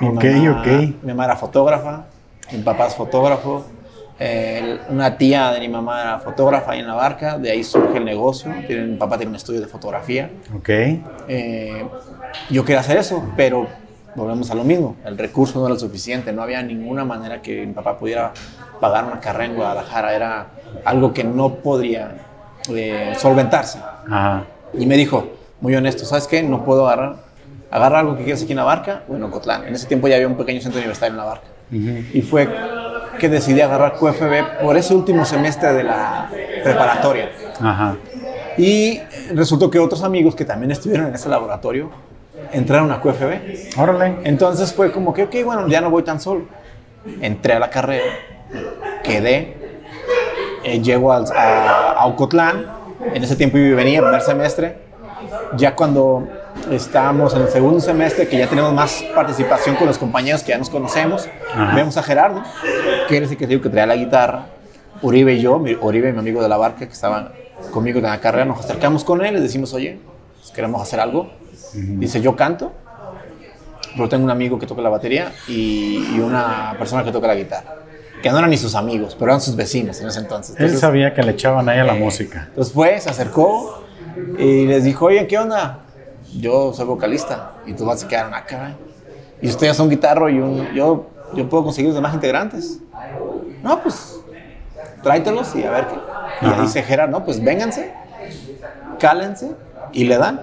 mi 0.00 0.08
Ok, 0.08 0.14
mamá- 0.24 0.60
ok. 0.60 0.66
Mi 1.02 1.08
mamá 1.12 1.24
era 1.24 1.36
fotógrafa, 1.36 2.04
mi 2.52 2.58
papá 2.58 2.86
es 2.88 2.94
fotógrafo, 2.94 3.64
eh, 4.18 4.78
una 4.90 5.16
tía 5.16 5.50
de 5.52 5.60
mi 5.60 5.68
mamá 5.68 6.00
era 6.02 6.18
fotógrafa 6.18 6.72
ahí 6.72 6.80
en 6.80 6.86
la 6.86 6.94
barca, 6.94 7.38
de 7.38 7.50
ahí 7.50 7.64
surge 7.64 7.98
el 7.98 8.04
negocio. 8.04 8.52
Tiene- 8.66 8.84
mi 8.86 8.96
papá 8.96 9.16
tiene 9.16 9.30
un 9.30 9.36
estudio 9.36 9.60
de 9.60 9.66
fotografía. 9.66 10.30
Ok. 10.56 10.68
Eh, 11.28 11.86
yo 12.50 12.64
quería 12.64 12.80
hacer 12.80 12.98
eso, 12.98 13.24
pero 13.36 13.66
volvemos 14.14 14.50
a 14.50 14.54
lo 14.54 14.64
mismo. 14.64 14.96
El 15.04 15.18
recurso 15.18 15.60
no 15.60 15.66
era 15.66 15.78
suficiente. 15.78 16.32
No 16.32 16.42
había 16.42 16.62
ninguna 16.62 17.04
manera 17.04 17.42
que 17.42 17.66
mi 17.66 17.72
papá 17.72 17.98
pudiera 17.98 18.32
pagar 18.80 19.04
una 19.04 19.20
carrera 19.20 19.46
en 19.46 19.54
Guadalajara. 19.56 20.14
Era 20.14 20.46
algo 20.84 21.12
que 21.12 21.24
no 21.24 21.54
podría 21.56 22.16
eh, 22.68 23.14
solventarse. 23.18 23.78
Ajá. 23.78 24.44
Y 24.72 24.86
me 24.86 24.96
dijo, 24.96 25.28
muy 25.60 25.74
honesto, 25.74 26.04
¿sabes 26.04 26.26
qué? 26.26 26.42
No 26.42 26.64
puedo 26.64 26.86
agarrar, 26.86 27.16
agarrar 27.70 28.00
algo 28.00 28.16
que 28.16 28.24
quieras 28.24 28.42
aquí 28.42 28.52
en 28.52 28.58
la 28.58 28.64
barca 28.64 29.02
o 29.08 29.16
en 29.16 29.22
Ocotlán. 29.22 29.66
En 29.66 29.74
ese 29.74 29.86
tiempo 29.86 30.08
ya 30.08 30.16
había 30.16 30.28
un 30.28 30.36
pequeño 30.36 30.60
centro 30.60 30.78
universitario 30.78 31.12
en 31.12 31.18
la 31.18 31.24
barca. 31.24 31.46
Ujú. 31.72 32.18
Y 32.18 32.22
fue 32.22 32.48
que 33.18 33.28
decidí 33.28 33.60
agarrar 33.60 33.94
QFB 33.94 34.62
por 34.62 34.76
ese 34.76 34.94
último 34.94 35.24
semestre 35.24 35.72
de 35.72 35.84
la 35.84 36.28
preparatoria. 36.62 37.30
Ajá. 37.60 37.96
Y 38.56 39.00
resultó 39.32 39.70
que 39.70 39.78
otros 39.78 40.02
amigos 40.02 40.34
que 40.34 40.44
también 40.44 40.70
estuvieron 40.70 41.08
en 41.08 41.14
ese 41.14 41.28
laboratorio 41.28 41.90
entraron 42.52 42.90
a 42.92 43.00
QFB. 43.00 43.78
Órale. 43.78 44.16
Entonces 44.24 44.72
fue 44.72 44.92
como 44.92 45.12
que, 45.14 45.24
ok, 45.24 45.34
bueno, 45.44 45.66
ya 45.68 45.80
no 45.80 45.90
voy 45.90 46.02
tan 46.02 46.20
solo. 46.20 46.42
Entré 47.20 47.54
a 47.54 47.58
la 47.58 47.70
carrera, 47.70 48.04
quedé, 49.02 49.56
eh, 50.64 50.80
llego 50.80 51.12
a, 51.12 51.18
a 51.98 52.06
Ocotlán. 52.06 52.66
En 53.12 53.22
ese 53.22 53.36
tiempo 53.36 53.58
yo 53.58 53.76
venía, 53.76 54.00
primer 54.00 54.20
semestre. 54.22 54.78
Ya 55.56 55.74
cuando 55.74 56.28
estábamos 56.70 57.34
en 57.34 57.42
el 57.42 57.48
segundo 57.48 57.80
semestre, 57.80 58.28
que 58.28 58.38
ya 58.38 58.46
tenemos 58.46 58.72
más 58.72 59.04
participación 59.14 59.76
con 59.76 59.86
los 59.86 59.98
compañeros 59.98 60.42
que 60.42 60.50
ya 60.50 60.58
nos 60.58 60.70
conocemos, 60.70 61.28
Ajá. 61.54 61.74
vemos 61.74 61.96
a 61.96 62.02
Gerardo, 62.02 62.42
que 63.08 63.16
era 63.16 63.26
ese 63.26 63.36
que 63.36 63.46
que 63.46 63.68
traía 63.68 63.86
la 63.86 63.96
guitarra. 63.96 64.46
Uribe 65.02 65.34
y 65.34 65.40
yo, 65.42 65.58
mi- 65.58 65.74
Uribe, 65.78 66.12
mi 66.12 66.18
amigo 66.18 66.42
de 66.42 66.48
la 66.48 66.56
barca, 66.56 66.86
que 66.86 66.92
estaban 66.92 67.30
conmigo 67.70 67.98
en 67.98 68.04
la 68.04 68.20
carrera, 68.20 68.44
nos 68.46 68.60
acercamos 68.60 69.04
con 69.04 69.24
él, 69.24 69.34
les 69.34 69.42
decimos, 69.42 69.74
oye, 69.74 69.98
pues, 70.38 70.50
queremos 70.52 70.80
hacer 70.80 71.00
algo. 71.00 71.28
Dice, 71.74 72.20
yo 72.20 72.36
canto, 72.36 72.72
pero 73.96 74.08
tengo 74.08 74.24
un 74.24 74.30
amigo 74.30 74.58
que 74.58 74.66
toca 74.66 74.82
la 74.82 74.88
batería 74.88 75.32
y, 75.48 76.14
y 76.14 76.20
una 76.20 76.74
persona 76.78 77.04
que 77.04 77.12
toca 77.12 77.26
la 77.26 77.34
guitarra. 77.34 77.76
Que 78.22 78.30
no 78.30 78.38
eran 78.38 78.50
ni 78.50 78.56
sus 78.56 78.74
amigos, 78.74 79.14
pero 79.18 79.32
eran 79.32 79.40
sus 79.40 79.54
vecinos 79.54 80.00
en 80.00 80.08
ese 80.08 80.20
entonces. 80.20 80.56
Él 80.58 80.76
sabía 80.78 81.12
que 81.12 81.22
le 81.22 81.32
echaban 81.32 81.68
ahí 81.68 81.78
a 81.78 81.84
la 81.84 81.96
eh, 81.96 82.00
música. 82.00 82.46
Entonces 82.48 82.72
fue, 82.72 82.98
se 83.00 83.10
acercó 83.10 83.84
y 84.38 84.66
les 84.66 84.84
dijo, 84.84 85.06
oye, 85.06 85.26
¿qué 85.26 85.38
onda? 85.38 85.80
Yo 86.38 86.72
soy 86.72 86.86
vocalista 86.86 87.52
y 87.66 87.74
tú 87.74 87.84
vas 87.84 88.02
a 88.02 88.08
quedar 88.08 88.32
acá. 88.32 88.76
y 89.42 89.48
ustedes 89.48 89.76
son 89.76 89.90
guitarro 89.90 90.30
y 90.30 90.38
un, 90.38 90.72
yo, 90.72 91.06
yo 91.34 91.48
puedo 91.48 91.64
conseguir 91.64 91.88
los 91.88 91.96
demás 91.96 92.14
integrantes. 92.14 92.78
No, 93.62 93.82
pues 93.82 94.20
tráetelos 95.02 95.54
y 95.54 95.64
a 95.64 95.70
ver 95.70 95.86
qué. 95.86 96.46
Y 96.46 96.62
dice 96.62 96.82
Gerard, 96.82 97.10
no, 97.10 97.24
pues 97.24 97.42
vénganse, 97.42 97.92
cálense 98.98 99.52
y 99.92 100.04
le 100.04 100.16
dan. 100.16 100.40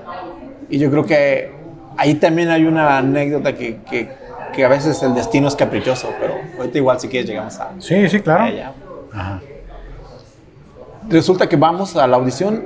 Y 0.71 0.79
yo 0.79 0.89
creo 0.89 1.05
que 1.05 1.51
ahí 1.97 2.15
también 2.15 2.49
hay 2.49 2.65
una 2.65 2.97
anécdota 2.97 3.53
que, 3.53 3.81
que, 3.89 4.10
que, 4.53 4.63
a 4.63 4.69
veces 4.69 5.03
el 5.03 5.13
destino 5.13 5.49
es 5.49 5.55
caprichoso, 5.55 6.10
pero 6.17 6.36
ahorita 6.57 6.77
igual 6.77 6.97
si 6.97 7.10
quieres 7.10 7.29
llegamos 7.29 7.60
a... 7.60 7.73
Sí, 7.79 8.07
sí, 8.07 8.21
claro. 8.21 8.73
Ajá. 9.13 9.41
Resulta 11.10 11.49
que 11.49 11.57
vamos 11.57 11.97
a 11.97 12.07
la 12.07 12.15
audición 12.15 12.63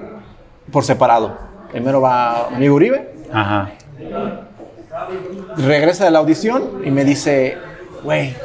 por 0.72 0.84
separado. 0.84 1.36
Primero 1.72 2.00
va 2.00 2.50
mi 2.52 2.58
amigo 2.58 2.76
Uribe. 2.76 3.12
Ajá. 3.34 3.72
Regresa 5.58 6.06
de 6.06 6.12
la 6.12 6.20
audición 6.20 6.84
y 6.86 6.92
me 6.92 7.04
dice, 7.04 7.58
güey, 8.04 8.36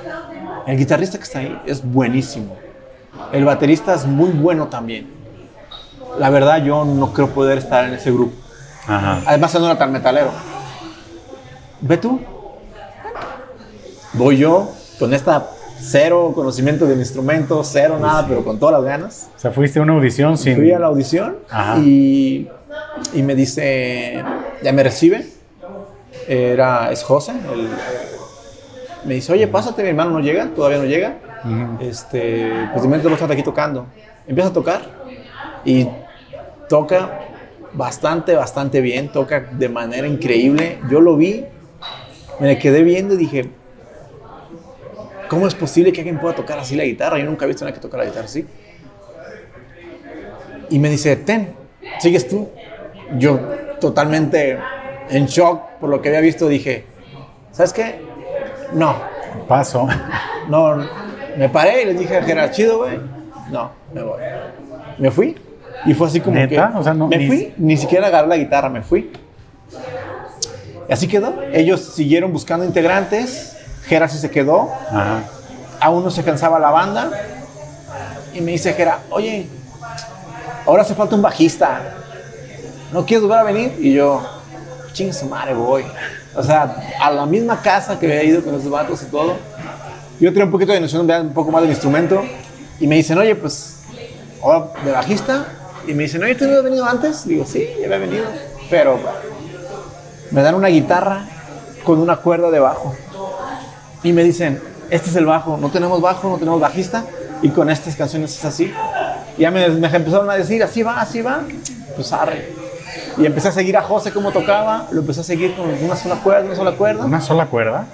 el 0.66 0.78
guitarrista 0.78 1.18
que 1.18 1.24
está 1.24 1.40
ahí 1.40 1.60
es 1.66 1.84
buenísimo. 1.84 2.56
El 3.30 3.44
baterista 3.44 3.92
es 3.94 4.06
muy 4.06 4.30
bueno 4.30 4.68
también. 4.68 5.10
La 6.18 6.30
verdad, 6.30 6.64
yo 6.64 6.86
no 6.86 7.12
creo 7.12 7.28
poder 7.28 7.58
estar 7.58 7.84
en 7.84 7.92
ese 7.92 8.10
grupo. 8.10 8.34
Ajá. 8.90 9.22
Además, 9.26 9.54
no 9.54 9.66
era 9.66 9.78
tan 9.78 9.92
metalero. 9.92 10.30
Ve 11.80 11.96
tú. 11.96 12.20
Voy 14.12 14.38
yo 14.38 14.70
con 14.98 15.14
esta 15.14 15.50
cero 15.80 16.32
conocimiento 16.34 16.84
del 16.86 16.98
instrumento, 16.98 17.62
cero 17.64 17.98
nada, 18.00 18.26
pero 18.26 18.44
con 18.44 18.58
todas 18.58 18.74
las 18.74 18.84
ganas. 18.84 19.30
O 19.36 19.38
sea, 19.38 19.50
fuiste 19.50 19.78
a 19.78 19.82
una 19.82 19.94
audición 19.94 20.36
sin... 20.36 20.56
Fui 20.56 20.72
a 20.72 20.78
la 20.78 20.86
audición 20.86 21.36
y, 21.82 22.48
y, 23.14 23.22
me 23.22 23.34
dice, 23.34 24.22
ya 24.62 24.72
me 24.72 24.82
recibe, 24.82 25.26
era, 26.28 26.92
es 26.92 27.02
José, 27.02 27.32
me 29.04 29.14
dice, 29.14 29.32
oye, 29.32 29.46
pásate, 29.46 29.82
mi 29.82 29.88
hermano 29.88 30.10
no 30.10 30.20
llega, 30.20 30.48
todavía 30.54 30.78
no 30.78 30.84
llega, 30.84 31.16
este, 31.80 32.52
pues 32.72 32.82
de 32.82 32.88
momento 32.88 33.08
lo 33.08 33.14
está 33.14 33.32
aquí 33.32 33.42
tocando. 33.42 33.86
Empieza 34.26 34.50
a 34.50 34.52
tocar 34.52 34.82
y 35.64 35.88
toca 36.68 37.29
bastante, 37.72 38.34
bastante 38.34 38.80
bien, 38.80 39.10
toca 39.12 39.40
de 39.40 39.68
manera 39.68 40.06
increíble. 40.06 40.78
Yo 40.90 41.00
lo 41.00 41.16
vi, 41.16 41.44
me 42.38 42.58
quedé 42.58 42.82
viendo 42.82 43.14
y 43.14 43.16
dije, 43.18 43.50
¿Cómo 45.30 45.46
es 45.46 45.54
posible 45.54 45.92
que 45.92 46.00
alguien 46.00 46.18
pueda 46.18 46.34
tocar 46.34 46.58
así 46.58 46.74
la 46.74 46.82
guitarra? 46.82 47.16
Yo 47.16 47.24
nunca 47.24 47.44
he 47.44 47.48
visto 47.48 47.64
a 47.64 47.70
nadie 47.70 47.80
que 47.80 47.96
la 47.96 48.04
guitarra 48.04 48.24
así. 48.24 48.44
Y 50.70 50.78
me 50.80 50.90
dice, 50.90 51.14
ten, 51.14 51.54
sigues 52.00 52.26
tú. 52.26 52.48
Yo 53.16 53.38
totalmente 53.80 54.58
en 55.08 55.26
shock 55.26 55.78
por 55.78 55.88
lo 55.88 56.02
que 56.02 56.08
había 56.08 56.20
visto 56.20 56.48
dije, 56.48 56.84
¿sabes 57.52 57.72
qué? 57.72 58.00
No. 58.72 58.96
Paso. 59.46 59.86
No, 60.48 60.84
me 61.36 61.48
paré 61.48 61.82
y 61.82 61.84
le 61.84 61.94
dije 61.94 62.16
a 62.16 62.22
Gerard, 62.24 62.50
chido, 62.50 62.78
güey. 62.78 62.98
No, 63.52 63.70
me 63.94 64.02
voy. 64.02 64.20
Me 64.98 65.12
fui. 65.12 65.36
Y 65.86 65.94
fue 65.94 66.08
así 66.08 66.20
como 66.20 66.36
que... 66.48 66.58
O 66.74 66.82
sea, 66.82 66.94
no, 66.94 67.08
me 67.08 67.26
fui, 67.26 67.54
ni 67.56 67.76
siquiera 67.76 68.08
agarré 68.08 68.28
la 68.28 68.36
guitarra, 68.36 68.68
me 68.68 68.82
fui. 68.82 69.10
Y 70.88 70.92
así 70.92 71.08
quedó. 71.08 71.34
Ellos 71.52 71.80
siguieron 71.94 72.32
buscando 72.32 72.64
integrantes 72.64 73.56
Jera 73.90 74.08
sí 74.08 74.18
se 74.18 74.30
quedó. 74.30 74.70
Aún 75.80 76.04
no 76.04 76.10
se 76.12 76.22
cansaba 76.22 76.60
la 76.60 76.70
banda. 76.70 77.10
Y 78.32 78.40
me 78.40 78.52
dice 78.52 78.72
Jera, 78.72 79.00
oye, 79.10 79.48
ahora 80.64 80.82
hace 80.82 80.94
falta 80.94 81.16
un 81.16 81.22
bajista. 81.22 81.80
¿No 82.92 83.04
quieres 83.04 83.22
volver 83.22 83.38
a 83.38 83.42
venir? 83.42 83.74
Y 83.80 83.94
yo, 83.94 84.22
ching 84.92 85.12
su 85.12 85.26
madre, 85.26 85.54
voy. 85.54 85.84
O 86.36 86.42
sea, 86.42 86.76
a 87.00 87.10
la 87.10 87.26
misma 87.26 87.60
casa 87.60 87.98
que 87.98 88.06
había 88.06 88.22
ido 88.22 88.44
con 88.44 88.52
los 88.52 88.70
vatos 88.70 89.02
y 89.02 89.06
todo. 89.06 89.34
Yo 90.20 90.28
tenía 90.30 90.44
un 90.44 90.52
poquito 90.52 90.72
de 90.72 90.80
noción, 90.80 91.10
un 91.10 91.34
poco 91.34 91.50
más 91.50 91.62
del 91.62 91.70
instrumento. 91.72 92.22
Y 92.78 92.86
me 92.86 92.94
dicen, 92.94 93.18
oye, 93.18 93.34
pues, 93.34 93.80
ahora 94.40 94.68
de 94.84 94.92
bajista. 94.92 95.46
Y 95.86 95.94
me 95.94 96.04
dicen, 96.04 96.22
oye, 96.22 96.34
¿tú 96.34 96.46
no 96.46 96.56
has 96.56 96.62
venido 96.62 96.84
antes? 96.84 97.26
Digo, 97.26 97.44
sí, 97.46 97.68
ya 97.78 97.86
había 97.86 97.98
venido. 97.98 98.24
Pero 98.68 98.98
me 100.30 100.42
dan 100.42 100.54
una 100.54 100.68
guitarra 100.68 101.24
con 101.84 101.98
una 101.98 102.16
cuerda 102.16 102.50
de 102.50 102.60
bajo 102.60 102.94
y 104.02 104.12
me 104.12 104.22
dicen, 104.24 104.60
este 104.90 105.10
es 105.10 105.16
el 105.16 105.26
bajo, 105.26 105.56
no 105.56 105.70
tenemos 105.70 106.00
bajo, 106.00 106.30
no 106.30 106.38
tenemos 106.38 106.60
bajista, 106.60 107.04
y 107.42 107.50
con 107.50 107.70
estas 107.70 107.96
canciones 107.96 108.36
es 108.36 108.44
así. 108.44 108.72
Y 109.36 109.42
ya 109.42 109.50
me, 109.50 109.64
empezaron 109.64 110.28
a 110.30 110.34
decir, 110.34 110.62
así 110.62 110.82
va, 110.82 111.00
así 111.00 111.22
va, 111.22 111.42
pues 111.96 112.12
arre. 112.12 112.52
Y 113.18 113.26
empecé 113.26 113.48
a 113.48 113.52
seguir 113.52 113.76
a 113.76 113.82
José 113.82 114.12
cómo 114.12 114.32
tocaba, 114.32 114.88
lo 114.90 115.00
empecé 115.00 115.20
a 115.20 115.24
seguir 115.24 115.54
con 115.54 115.68
una 115.68 115.96
sola 115.96 116.16
cuerda, 116.16 116.46
una 116.46 116.56
sola 116.56 116.72
cuerda. 116.72 117.04
¿Una 117.04 117.20
sola 117.20 117.46
cuerda? 117.46 117.86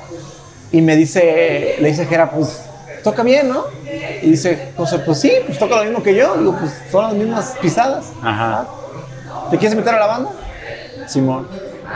Y 0.72 0.80
me 0.80 0.96
dice, 0.96 1.76
le 1.80 1.88
dice 1.88 2.06
Jera, 2.06 2.30
pues 2.30 2.62
toca 3.06 3.22
bien, 3.22 3.48
¿no? 3.48 3.64
Y 4.20 4.30
dice 4.30 4.72
José, 4.76 4.98
pues 4.98 5.20
sí, 5.20 5.32
pues 5.46 5.56
toca 5.58 5.76
lo 5.76 5.84
mismo 5.84 6.02
que 6.02 6.12
yo. 6.12 6.36
Digo, 6.36 6.56
pues 6.58 6.72
son 6.90 7.04
las 7.04 7.14
mismas 7.14 7.56
pisadas. 7.62 8.12
Ajá. 8.20 8.66
¿Te 9.48 9.58
quieres 9.58 9.76
meter 9.76 9.94
a 9.94 10.00
la 10.00 10.06
banda? 10.06 10.30
Simón. 11.06 11.46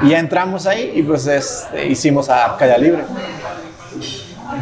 Y 0.02 0.10
ya 0.10 0.20
entramos 0.20 0.68
ahí 0.68 0.92
y 0.94 1.02
pues 1.02 1.26
este, 1.26 1.88
hicimos 1.88 2.28
a 2.30 2.56
Calle 2.56 2.78
Libre. 2.78 3.02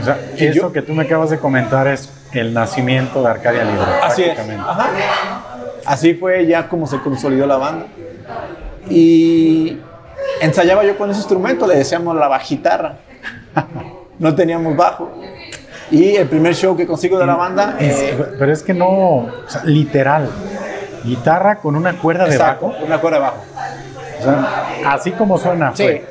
O 0.01 0.05
sea, 0.05 0.19
eso 0.37 0.73
que 0.73 0.81
tú 0.81 0.95
me 0.95 1.05
acabas 1.05 1.29
de 1.29 1.39
comentar 1.39 1.87
es 1.87 2.09
el 2.33 2.55
nacimiento 2.55 3.23
de 3.23 3.29
Arcadia 3.29 3.65
Libre. 3.65 3.85
Así 4.03 4.23
es. 4.25 4.39
Así 5.85 6.15
fue 6.15 6.47
ya 6.47 6.67
como 6.67 6.87
se 6.87 6.99
consolidó 7.01 7.47
la 7.47 7.59
banda. 7.59 7.87
Y 8.89 9.79
ensayaba 10.41 10.83
yo 10.83 10.97
con 10.97 11.11
ese 11.11 11.21
instrumento, 11.21 11.67
le 11.67 11.77
decíamos 11.77 12.17
la 12.17 12.27
bajitarra. 12.27 12.97
no 14.19 14.35
teníamos 14.35 14.75
bajo. 14.75 15.13
Y 15.91 16.17
el 16.17 16.29
primer 16.29 16.55
show 16.55 16.77
que 16.77 16.87
consigo 16.87 17.19
de 17.19 17.27
la 17.27 17.37
banda. 17.37 17.77
Eh, 17.81 18.35
pero 18.39 18.53
es 18.53 18.63
que 18.63 18.75
no, 18.75 18.89
o 18.89 19.31
sea, 19.47 19.65
literal. 19.65 20.29
Guitarra 21.05 21.57
con 21.57 21.77
una 21.77 21.95
cuerda 21.99 22.27
de 22.27 22.37
bajo. 22.37 22.75
Una 22.85 23.01
cuerda 23.01 23.19
de 23.19 23.23
bajo. 23.23 23.43
O 24.19 24.23
sea, 24.23 24.93
así 24.93 25.13
como 25.13 25.39
suena. 25.39 25.75
Sí. 25.75 25.85
Eh, 25.85 26.05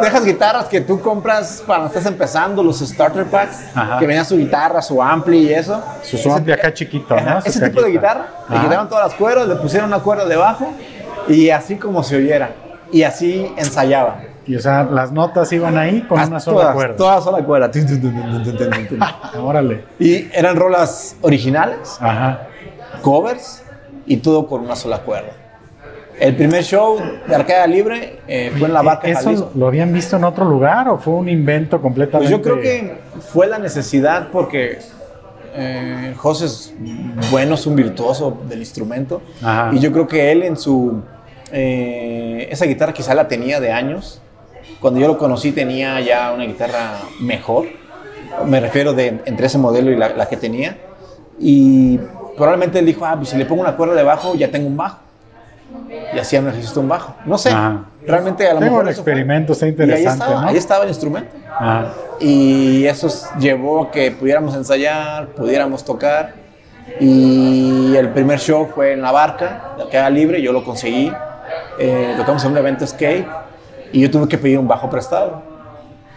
dejas 0.00 0.24
guitarras 0.24 0.66
que 0.66 0.80
tú 0.80 1.00
compras 1.00 1.62
cuando 1.64 1.86
estás 1.88 2.06
empezando, 2.06 2.62
los 2.62 2.80
starter 2.80 3.26
packs, 3.26 3.58
que 3.98 4.06
venían 4.06 4.24
su 4.24 4.36
guitarra, 4.36 4.80
su 4.82 5.02
ampli 5.02 5.38
y 5.38 5.52
eso. 5.52 5.82
Su, 6.02 6.32
ampli 6.32 6.52
acá 6.52 6.72
chiquito, 6.72 7.18
¿no? 7.20 7.38
Ese 7.38 7.68
tipo 7.68 7.82
de 7.82 7.90
guitarra, 7.90 8.26
le 8.48 8.60
quitaron 8.60 8.88
todas 8.88 9.08
las 9.08 9.14
cuerdas, 9.14 9.48
le 9.48 9.56
pusieron 9.56 9.88
una 9.88 10.00
cuerda 10.00 10.24
debajo 10.24 10.72
y 11.28 11.50
así 11.50 11.76
como 11.76 12.02
se 12.02 12.16
oyera. 12.16 12.50
Y 12.92 13.02
así 13.02 13.52
ensayaba. 13.56 14.20
Y 14.46 14.56
o 14.56 14.60
sea, 14.60 14.84
las 14.84 15.12
notas 15.12 15.52
iban 15.52 15.76
ahí 15.76 16.02
con 16.02 16.20
una 16.20 16.38
sola 16.40 16.60
todas, 16.60 16.74
cuerda. 16.74 16.96
Todas 16.96 17.24
sola 17.24 17.44
cuerda. 17.44 17.70
Órale. 19.40 19.84
Y 19.98 20.28
eran 20.32 20.56
rolas 20.56 21.16
originales, 21.20 21.98
covers 23.02 23.62
y 24.06 24.18
todo 24.18 24.46
con 24.46 24.62
una 24.62 24.76
sola 24.76 25.00
cuerda. 25.00 25.32
El 26.18 26.34
primer 26.34 26.64
show 26.64 26.98
de 27.28 27.34
Arcada 27.34 27.66
Libre 27.66 28.20
eh, 28.26 28.50
fue 28.56 28.68
en 28.68 28.74
la 28.74 28.80
barca 28.80 29.06
¿Eso 29.06 29.50
lo 29.54 29.66
habían 29.66 29.92
visto 29.92 30.16
en 30.16 30.24
otro 30.24 30.46
lugar 30.46 30.88
o 30.88 30.96
fue 30.96 31.12
un 31.12 31.28
invento 31.28 31.82
completamente? 31.82 32.30
Pues 32.30 32.30
yo 32.30 32.42
creo 32.42 32.62
que 32.62 32.96
fue 33.20 33.46
la 33.46 33.58
necesidad 33.58 34.28
porque 34.32 34.78
eh, 35.54 36.14
José 36.16 36.46
es 36.46 36.74
bueno, 37.30 37.54
es 37.54 37.66
un 37.66 37.76
virtuoso 37.76 38.38
del 38.48 38.60
instrumento. 38.60 39.20
Y 39.72 39.78
yo 39.78 39.92
creo 39.92 40.06
que 40.06 40.32
él 40.32 40.42
en 40.42 40.56
su... 40.56 41.02
Eh, 41.52 42.48
esa 42.50 42.64
guitarra 42.64 42.92
quizá 42.92 43.14
la 43.14 43.28
tenía 43.28 43.60
de 43.60 43.72
años. 43.72 44.22
Cuando 44.80 45.00
yo 45.00 45.08
lo 45.08 45.18
conocí 45.18 45.52
tenía 45.52 46.00
ya 46.00 46.32
una 46.32 46.44
guitarra 46.44 46.98
mejor. 47.20 47.66
Me 48.44 48.60
refiero 48.60 48.92
de 48.92 49.20
entre 49.24 49.46
ese 49.46 49.58
modelo 49.58 49.90
y 49.90 49.96
la, 49.96 50.10
la 50.10 50.26
que 50.26 50.36
tenía. 50.36 50.76
Y 51.38 51.98
probablemente 52.36 52.78
él 52.78 52.86
dijo, 52.86 53.04
ah, 53.04 53.14
pues 53.16 53.30
si 53.30 53.36
le 53.36 53.46
pongo 53.46 53.62
una 53.62 53.76
cuerda 53.76 53.94
debajo 53.94 54.34
ya 54.34 54.50
tengo 54.50 54.66
un 54.66 54.76
bajo 54.76 54.98
y 56.14 56.18
hacían 56.18 56.44
un 56.44 56.50
ejercicio 56.50 56.80
un 56.80 56.88
bajo. 56.88 57.14
No 57.24 57.38
sé, 57.38 57.50
realmente 58.06 58.48
a 58.48 58.54
lo 58.54 58.60
mejor. 58.60 58.84
el 58.84 58.90
experimento, 58.90 59.52
está 59.52 59.66
interesante. 59.66 60.24
ahí, 60.24 60.56
estaba, 60.56 60.84
el 60.84 60.90
instrumento. 60.90 61.30
Y 62.20 62.84
eso 62.86 63.08
llevó 63.38 63.84
a 63.84 63.90
que 63.90 64.10
pudiéramos 64.10 64.54
ensayar, 64.54 65.28
pudiéramos 65.28 65.84
tocar. 65.84 66.34
Y 67.00 67.94
el 67.96 68.10
primer 68.10 68.38
show 68.38 68.68
fue 68.74 68.92
en 68.92 69.02
la 69.02 69.10
barca, 69.10 69.74
de 69.76 69.88
queda 69.88 70.08
libre, 70.08 70.40
yo 70.40 70.52
lo 70.52 70.64
conseguí. 70.64 71.12
Eh, 71.78 72.14
tocamos 72.16 72.44
en 72.44 72.52
un 72.52 72.58
evento 72.58 72.86
skate 72.86 73.26
y 73.92 74.00
yo 74.00 74.10
tuve 74.10 74.28
que 74.28 74.38
pedir 74.38 74.58
un 74.58 74.68
bajo 74.68 74.88
prestado 74.90 75.42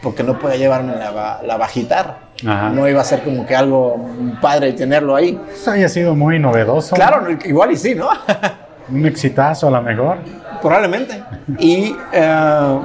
porque 0.02 0.24
no 0.24 0.40
podía 0.40 0.58
llevarme 0.58 0.96
la, 0.96 1.42
la 1.44 1.58
bajitar. 1.58 2.30
No 2.44 2.88
iba 2.88 3.02
a 3.02 3.04
ser 3.04 3.22
como 3.22 3.46
que 3.46 3.56
algo 3.56 3.98
padre 4.42 4.72
tenerlo 4.74 5.16
ahí. 5.16 5.40
Eso 5.52 5.72
haya 5.72 5.90
sido 5.90 6.16
muy 6.16 6.40
novedoso. 6.40 6.96
Claro, 6.96 7.28
igual 7.44 7.72
y 7.72 7.78
sí, 7.78 7.96
¿no? 7.96 8.10
Un 8.90 9.06
exitazo 9.06 9.68
a 9.68 9.72
lo 9.72 9.82
mejor. 9.82 10.18
Probablemente. 10.62 11.22
Y 11.58 11.96
eh, 12.12 12.80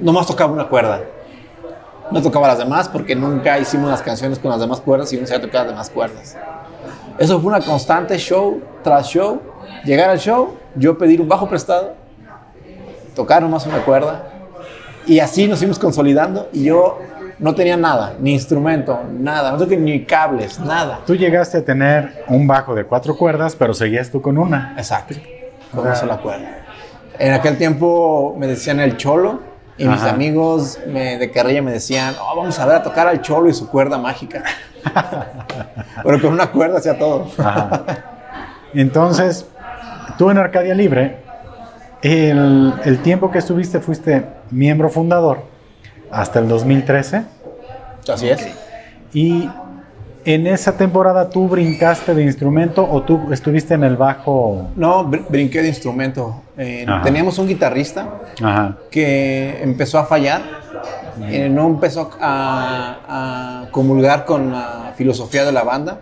nomás 0.00 0.26
tocaba 0.26 0.52
una 0.52 0.64
cuerda. 0.66 1.00
No 2.10 2.20
tocaba 2.20 2.48
las 2.48 2.58
demás 2.58 2.88
porque 2.88 3.14
nunca 3.14 3.58
hicimos 3.58 3.90
las 3.90 4.02
canciones 4.02 4.38
con 4.38 4.50
las 4.50 4.60
demás 4.60 4.80
cuerdas 4.80 5.12
y 5.12 5.16
uno 5.16 5.26
sabía 5.26 5.42
tocar 5.42 5.62
las 5.62 5.70
demás 5.70 5.90
cuerdas. 5.90 6.36
Eso 7.18 7.40
fue 7.40 7.52
una 7.54 7.64
constante 7.64 8.18
show 8.18 8.60
tras 8.82 9.06
show. 9.06 9.40
Llegar 9.84 10.10
al 10.10 10.18
show, 10.18 10.56
yo 10.74 10.98
pedir 10.98 11.20
un 11.20 11.28
bajo 11.28 11.48
prestado, 11.48 11.94
tocar 13.14 13.42
nomás 13.42 13.66
una 13.66 13.78
cuerda 13.78 14.30
Y 15.06 15.20
así 15.20 15.46
nos 15.46 15.58
fuimos 15.58 15.78
consolidando 15.78 16.48
y 16.52 16.64
yo 16.64 16.98
no 17.38 17.54
tenía 17.56 17.76
nada, 17.76 18.14
ni 18.20 18.34
instrumento, 18.34 19.00
nada, 19.18 19.50
no 19.50 19.58
tenía 19.58 19.78
ni 19.78 20.04
cables, 20.04 20.60
nada. 20.60 21.00
Tú 21.04 21.16
llegaste 21.16 21.58
a 21.58 21.64
tener 21.64 22.24
un 22.28 22.46
bajo 22.46 22.72
de 22.72 22.84
cuatro 22.84 23.16
cuerdas, 23.16 23.56
pero 23.56 23.74
seguías 23.74 24.10
tú 24.10 24.22
con 24.22 24.38
una. 24.38 24.74
Exacto, 24.76 25.16
con 25.72 25.80
una 25.80 25.96
sola 25.96 26.18
cuerda. 26.18 26.64
En 27.18 27.32
aquel 27.32 27.58
tiempo 27.58 28.36
me 28.38 28.46
decían 28.46 28.78
el 28.78 28.96
cholo 28.96 29.40
y 29.76 29.86
mis 29.86 30.02
amigos 30.02 30.78
me, 30.86 31.18
de 31.18 31.30
carrilla 31.32 31.62
me 31.62 31.72
decían, 31.72 32.14
oh, 32.20 32.36
vamos 32.36 32.58
a 32.60 32.66
ver 32.66 32.76
a 32.76 32.82
tocar 32.82 33.08
al 33.08 33.20
cholo 33.22 33.48
y 33.48 33.54
su 33.54 33.68
cuerda 33.68 33.98
mágica. 33.98 34.44
pero 36.04 36.20
con 36.20 36.32
una 36.32 36.50
cuerda 36.50 36.78
hacía 36.78 36.96
todo. 36.96 37.28
Entonces, 38.74 39.46
tú 40.16 40.30
en 40.30 40.38
Arcadia 40.38 40.74
Libre, 40.74 41.21
el, 42.02 42.74
el 42.84 42.98
tiempo 42.98 43.30
que 43.30 43.38
estuviste 43.38 43.80
fuiste 43.80 44.26
miembro 44.50 44.90
fundador 44.90 45.44
hasta 46.10 46.38
el 46.38 46.48
2013. 46.48 47.24
Así 48.08 48.28
es. 48.28 48.48
Y 49.14 49.48
en 50.24 50.46
esa 50.46 50.76
temporada 50.76 51.30
tú 51.30 51.48
brincaste 51.48 52.14
de 52.14 52.22
instrumento 52.22 52.86
o 52.88 53.02
tú 53.02 53.32
estuviste 53.32 53.74
en 53.74 53.84
el 53.84 53.96
bajo. 53.96 54.70
No, 54.76 55.04
brinqué 55.04 55.62
de 55.62 55.68
instrumento. 55.68 56.42
Eh, 56.56 56.86
teníamos 57.02 57.38
un 57.38 57.48
guitarrista 57.48 58.08
que 58.90 59.62
empezó 59.62 59.98
a 59.98 60.04
fallar. 60.04 60.61
Eh, 61.22 61.48
no 61.48 61.66
empezó 61.66 62.10
a, 62.20 63.66
comulgar 63.70 64.24
con 64.24 64.52
la 64.52 64.92
filosofía 64.96 65.44
de 65.44 65.52
la 65.52 65.62
banda. 65.62 66.00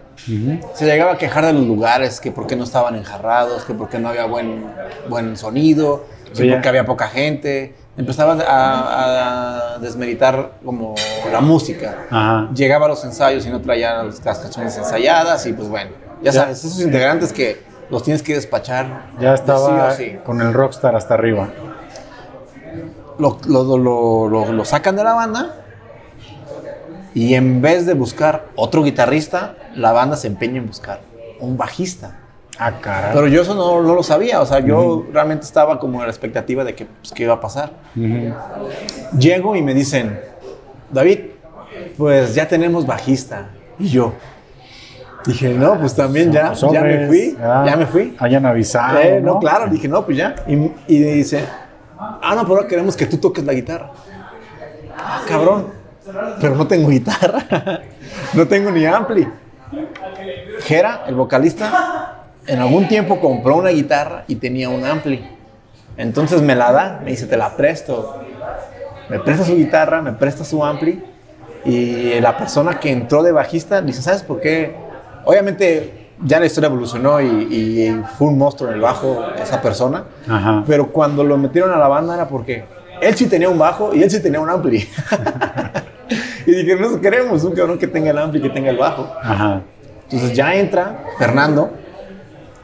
Se 0.74 0.86
llegaba 0.86 1.12
a 1.12 1.18
quejar 1.18 1.46
de 1.46 1.52
los 1.52 1.66
lugares, 1.66 2.20
que 2.20 2.32
por 2.32 2.46
qué 2.46 2.56
no 2.56 2.64
estaban 2.64 2.94
enjarrados, 2.94 3.64
que 3.64 3.74
por 3.74 3.88
qué 3.88 3.98
no 3.98 4.08
había 4.08 4.26
buen, 4.26 4.64
buen 5.08 5.36
sonido, 5.36 6.04
que 6.34 6.50
porque 6.50 6.68
había 6.68 6.84
poca 6.84 7.08
gente 7.08 7.74
empezaba 8.00 8.36
a, 8.46 9.78
desmeritar 9.80 10.52
como 10.64 10.94
la 11.30 11.40
música. 11.40 12.48
Llegaba 12.54 12.86
a 12.86 12.88
los 12.88 13.04
ensayos 13.04 13.46
y 13.46 13.50
no 13.50 13.60
traía 13.60 14.02
las 14.02 14.20
canciones 14.20 14.76
ensayadas 14.76 15.46
y 15.46 15.52
pues 15.52 15.68
bueno, 15.68 15.90
ya, 16.22 16.32
sabes, 16.32 16.64
esos 16.64 16.80
integrantes 16.80 17.32
que 17.32 17.62
los 17.88 18.02
tienes 18.02 18.22
que 18.22 18.34
despachar. 18.34 19.06
Ya 19.20 19.34
estaba 19.34 19.94
con 20.24 20.40
el 20.40 20.52
rockstar 20.52 20.96
hasta 20.96 21.14
arriba. 21.14 21.48
Lo, 23.20 23.38
lo, 23.46 24.64
sacan 24.64 24.96
de 24.96 25.04
la 25.04 25.12
banda 25.12 25.56
y 27.14 27.34
en 27.34 27.60
vez 27.60 27.86
de 27.86 27.94
buscar 27.94 28.46
otro 28.56 28.82
guitarrista, 28.82 29.56
la 29.74 29.92
banda 29.92 30.16
se 30.16 30.26
empeña 30.26 30.58
en 30.58 30.66
buscar 30.66 31.00
un 31.40 31.56
bajista. 31.56 32.16
Ah, 32.58 32.72
Pero 33.12 33.26
yo 33.26 33.42
eso 33.42 33.54
no, 33.54 33.80
lo 33.80 34.02
sabía, 34.02 34.40
o 34.40 34.46
sea, 34.46 34.60
yo 34.60 35.06
realmente 35.12 35.46
estaba 35.46 35.78
como 35.78 36.00
en 36.00 36.04
la 36.04 36.10
expectativa 36.10 36.62
de 36.62 36.74
que, 36.74 36.84
pues, 36.84 37.12
qué 37.12 37.22
iba 37.22 37.34
a 37.34 37.40
pasar. 37.40 37.72
Llego 39.18 39.56
y 39.56 39.62
me 39.62 39.72
dicen, 39.72 40.20
David, 40.90 41.20
pues 41.96 42.34
ya 42.34 42.46
tenemos 42.46 42.86
bajista. 42.86 43.48
Y 43.78 43.88
yo 43.88 44.12
dije, 45.26 45.54
no, 45.54 45.78
pues 45.78 45.94
también 45.94 46.32
ya, 46.32 46.48
pues, 46.48 46.72
ya 46.72 46.82
me 46.82 47.06
fui, 47.06 47.36
ya, 47.38 47.76
me 47.76 47.86
fui. 47.86 48.16
Hayan 48.18 48.46
avisado. 48.46 48.98
Eh, 49.00 49.20
¿no? 49.22 49.38
claro, 49.38 49.66
dije, 49.70 49.88
no, 49.88 50.04
pues 50.04 50.16
ya. 50.16 50.34
Y, 50.46 50.54
y 50.86 50.98
dice, 50.98 51.44
ah, 52.00 52.34
no, 52.34 52.42
pero 52.42 52.56
ahora 52.56 52.66
queremos 52.66 52.96
que 52.96 53.06
tú 53.06 53.18
toques 53.18 53.44
la 53.44 53.52
guitarra. 53.52 53.90
Ah, 54.96 55.22
cabrón, 55.26 55.68
pero 56.40 56.56
no 56.56 56.66
tengo 56.66 56.88
guitarra, 56.88 57.82
no 58.34 58.48
tengo 58.48 58.70
ni 58.70 58.84
ampli. 58.86 59.28
Jera, 60.62 61.04
el 61.06 61.14
vocalista, 61.14 62.24
en 62.46 62.60
algún 62.60 62.88
tiempo 62.88 63.20
compró 63.20 63.56
una 63.56 63.70
guitarra 63.70 64.24
y 64.26 64.36
tenía 64.36 64.68
un 64.68 64.84
ampli. 64.84 65.24
Entonces 65.96 66.42
me 66.42 66.54
la 66.54 66.72
da, 66.72 67.00
me 67.04 67.10
dice, 67.10 67.26
te 67.26 67.36
la 67.36 67.56
presto. 67.56 68.22
Me 69.08 69.18
presta 69.20 69.44
su 69.44 69.56
guitarra, 69.56 70.00
me 70.00 70.12
presta 70.12 70.44
su 70.44 70.64
ampli. 70.64 71.02
Y 71.64 72.18
la 72.20 72.36
persona 72.38 72.80
que 72.80 72.90
entró 72.90 73.22
de 73.22 73.32
bajista 73.32 73.82
dice, 73.82 74.00
¿sabes 74.00 74.22
por 74.22 74.40
qué? 74.40 74.74
Obviamente 75.24 75.99
ya 76.22 76.40
la 76.40 76.46
historia 76.46 76.68
evolucionó 76.68 77.20
y, 77.20 78.02
fue 78.18 78.28
un 78.28 78.38
monstruo 78.38 78.68
en 78.68 78.76
el 78.76 78.80
bajo 78.80 79.24
esa 79.40 79.60
persona. 79.60 80.04
Pero 80.66 80.88
cuando 80.88 81.24
lo 81.24 81.36
metieron 81.36 81.72
a 81.72 81.76
la 81.76 81.88
banda 81.88 82.14
era 82.14 82.28
porque 82.28 82.64
él 83.00 83.14
sí 83.14 83.26
tenía 83.26 83.48
un 83.48 83.58
bajo 83.58 83.94
y 83.94 84.02
él 84.02 84.10
sí 84.10 84.20
tenía 84.22 84.40
un 84.40 84.50
ampli. 84.50 84.86
y 86.46 86.50
dije, 86.50 86.76
no 86.76 87.00
queremos 87.00 87.44
un 87.44 87.52
cabrón 87.52 87.78
que 87.78 87.86
tenga 87.86 88.10
el 88.10 88.18
ampli 88.18 88.40
y 88.40 88.42
que 88.42 88.50
tenga 88.50 88.70
el 88.70 88.76
bajo. 88.76 89.08
Entonces 90.04 90.36
ya 90.36 90.54
entra 90.54 91.04
Fernando 91.18 91.70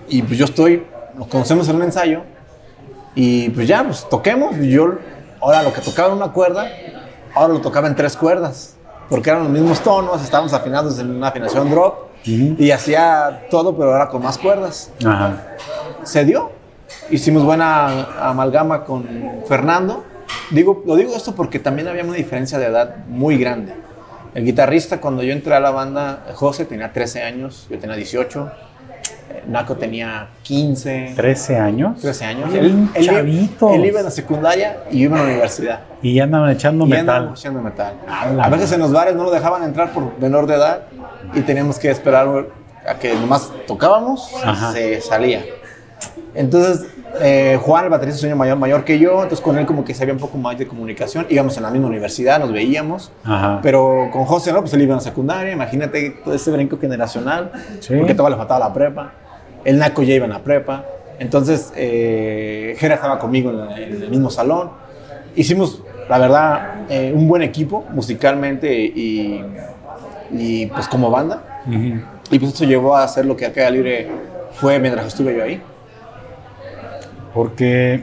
y 0.09 0.23
pues 0.23 0.39
yo 0.39 0.45
estoy, 0.45 0.85
nos 1.17 1.29
conocemos 1.29 1.69
en 1.69 1.77
un 1.77 1.83
ensayo 1.83 2.23
y 3.15 3.49
pues 3.51 3.67
ya, 3.67 3.83
pues 3.85 4.07
toquemos. 4.09 4.57
Y 4.59 4.71
yo 4.71 4.95
ahora 5.41 5.63
lo 5.63 5.73
que 5.73 5.81
tocaba 5.81 6.09
en 6.09 6.17
una 6.17 6.33
cuerda, 6.33 6.69
ahora 7.35 7.55
lo 7.55 7.61
tocaba 7.61 7.89
en 7.89 7.95
tres 7.95 8.17
cuerdas, 8.17 8.77
porque 9.09 9.31
eran 9.31 9.45
los 9.45 9.53
mismos 9.53 9.81
tonos, 9.81 10.23
estábamos 10.23 10.53
afinados 10.53 10.99
en 10.99 11.17
una 11.17 11.29
afinación 11.29 11.71
drop 11.71 12.07
y 12.27 12.71
hacía 12.71 13.47
todo, 13.51 13.77
pero 13.77 13.93
ahora 13.93 14.09
con 14.09 14.23
más 14.23 14.39
cuerdas. 14.39 14.93
Se 16.03 16.25
dio. 16.25 16.51
Hicimos 17.11 17.45
buena 17.45 18.29
amalgama 18.29 18.85
con 18.85 19.07
Fernando. 19.49 20.05
Digo, 20.51 20.83
lo 20.87 20.97
digo 20.97 21.15
esto 21.15 21.35
porque 21.35 21.59
también 21.59 21.89
había 21.89 22.05
una 22.05 22.15
diferencia 22.15 22.59
de 22.59 22.67
edad 22.67 22.97
muy 23.09 23.39
grande. 23.39 23.75
El 24.35 24.45
guitarrista, 24.45 25.01
cuando 25.01 25.23
yo 25.23 25.33
entré 25.33 25.55
a 25.55 25.61
la 25.61 25.71
banda, 25.71 26.25
José 26.35 26.65
tenía 26.65 26.93
13 26.93 27.23
años, 27.23 27.67
yo 27.71 27.79
tenía 27.79 27.97
18. 27.97 28.51
Naco 29.49 29.77
tenía 29.77 30.29
15. 30.43 31.13
13 31.15 31.57
años. 31.57 32.01
13 32.01 32.25
años. 32.25 32.55
Él, 32.55 32.89
chavito. 33.01 33.73
Él, 33.73 33.85
iba 33.85 34.01
en 34.01 34.05
la 34.05 34.11
secundaria 34.11 34.79
y 34.91 34.99
yo 34.99 35.05
iba 35.05 35.17
a 35.17 35.21
la 35.21 35.25
universidad. 35.27 35.81
Y 36.03 36.15
ya 36.15 36.25
andaban 36.25 36.51
echando 36.51 36.85
y 36.85 36.91
metal. 36.91 37.31
echando 37.33 37.63
metal. 37.63 37.95
A, 38.09 38.49
veces 38.49 38.73
en 38.73 38.81
los 38.81 38.93
bares 38.93 39.15
no 39.15 39.25
lo 39.25 39.31
dejaban 39.31 39.63
entrar 39.63 39.93
por 39.93 40.19
menor 40.19 40.47
de 40.47 40.55
edad 40.55 40.83
y 41.35 41.41
teníamos 41.43 41.79
que 41.79 41.91
esperar 41.91 42.47
a 42.87 42.95
que 42.95 43.15
nomás 43.15 43.51
tocábamos, 43.67 44.31
se 44.73 45.01
salía. 45.01 45.45
Entonces, 46.35 46.87
eh, 47.21 47.59
Juan, 47.63 47.85
el 47.85 47.91
baterista, 47.91 48.19
es 48.19 48.23
un 48.25 48.31
año 48.31 48.37
mayor, 48.37 48.59
mayor 48.59 48.85
que 48.85 48.99
yo, 48.99 49.15
entonces 49.23 49.41
con 49.41 49.57
él 49.59 49.65
como 49.65 49.85
que 49.85 49.95
sabía 49.95 50.13
un 50.13 50.21
poco 50.21 50.37
más 50.37 50.59
de 50.59 50.67
comunicación. 50.67 51.27
Íbamos 51.31 51.57
en 51.57 51.63
la 51.63 51.71
misma 51.71 51.89
universidad, 51.89 52.39
nos 52.39 52.53
veíamos, 52.53 53.11
pero 53.63 54.11
con 54.13 54.25
José, 54.27 54.53
¿no? 54.53 54.61
Pues 54.61 54.73
él 54.75 54.83
iba 54.83 54.93
en 54.93 54.99
la 54.99 55.03
secundaria, 55.03 55.53
imagínate 55.53 56.11
todo 56.23 56.35
ese 56.35 56.51
brinco 56.51 56.79
generacional, 56.79 57.53
porque 57.89 58.15
todavía 58.15 58.37
le 58.37 58.41
faltaba 58.41 58.69
la 58.69 58.73
prepa. 58.73 59.13
El 59.65 59.79
Naco 59.79 60.03
ya 60.03 60.15
iba 60.15 60.27
en 60.27 60.33
la 60.33 60.41
prepa. 60.41 60.85
Entonces, 61.19 61.73
eh, 61.75 62.77
Jera 62.79 62.97
estaba 62.97 63.19
conmigo 63.19 63.51
en, 63.51 64.03
el 64.03 64.11
mismo 64.11 64.31
salón. 64.31 64.71
Hicimos, 65.35 65.83
la 66.09 66.19
verdad, 66.19 66.75
eh, 66.89 67.13
un 67.15 67.27
buen 67.27 67.43
equipo 67.43 67.85
musicalmente 67.91 68.73
y, 68.75 69.43
y 70.31 70.67
pues 70.67 70.89
como 70.89 71.11
banda. 71.11 71.63
Y 72.31 72.39
pues 72.39 72.55
eso 72.55 72.65
llevó 72.65 72.97
a 72.97 73.05
hacer 73.05 73.27
lo 73.27 73.37
que 73.37 73.47
Arcadia 73.47 73.71
Libre 73.71 74.09
fue 74.53 74.79
mientras 74.79 75.07
estuve 75.07 75.37
yo 75.37 75.45
ahí. 75.45 75.61
Porque 77.35 78.03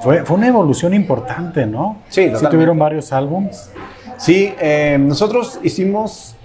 fue, 0.00 0.24
fue 0.24 0.36
una 0.36 0.48
evolución 0.48 0.94
importante, 0.94 1.66
¿no? 1.66 1.98
Sí, 2.08 2.30
Sí 2.34 2.46
tuvieron 2.50 2.78
varios 2.78 3.12
álbums. 3.12 3.70
Sí, 4.16 4.52
eh, 4.58 4.98
nosotros 5.00 5.60
hicimos 5.62 6.36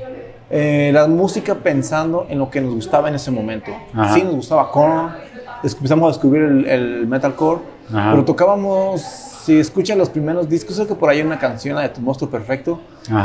eh, 0.50 0.92
la 0.94 1.08
música 1.08 1.56
pensando 1.56 2.28
en 2.30 2.38
lo 2.38 2.50
que 2.52 2.62
nos 2.62 2.76
gustaba 2.76 3.10
en 3.10 3.16
ese 3.16 3.32
momento. 3.32 3.72
Sí, 4.14 4.22
nos 4.22 4.36
gustaba 4.36 4.70
Korn, 4.70 5.10
empezamos 5.64 6.06
a 6.06 6.08
descubrir 6.10 6.68
el, 6.68 7.08
metalcore, 7.08 7.62
pero 7.92 8.24
tocábamos, 8.24 9.02
si 9.44 9.60
escuchan 9.60 9.98
los 9.98 10.10
primeros 10.10 10.48
discos, 10.48 10.76
creo 10.76 10.88
que 10.88 10.96
por 10.96 11.10
ahí 11.10 11.20
hay 11.20 11.26
una 11.26 11.38
canción, 11.38 11.78
de 11.82 11.90
Tu 11.90 12.00
Monstruo 12.00 12.30
Perfecto, 12.30 12.80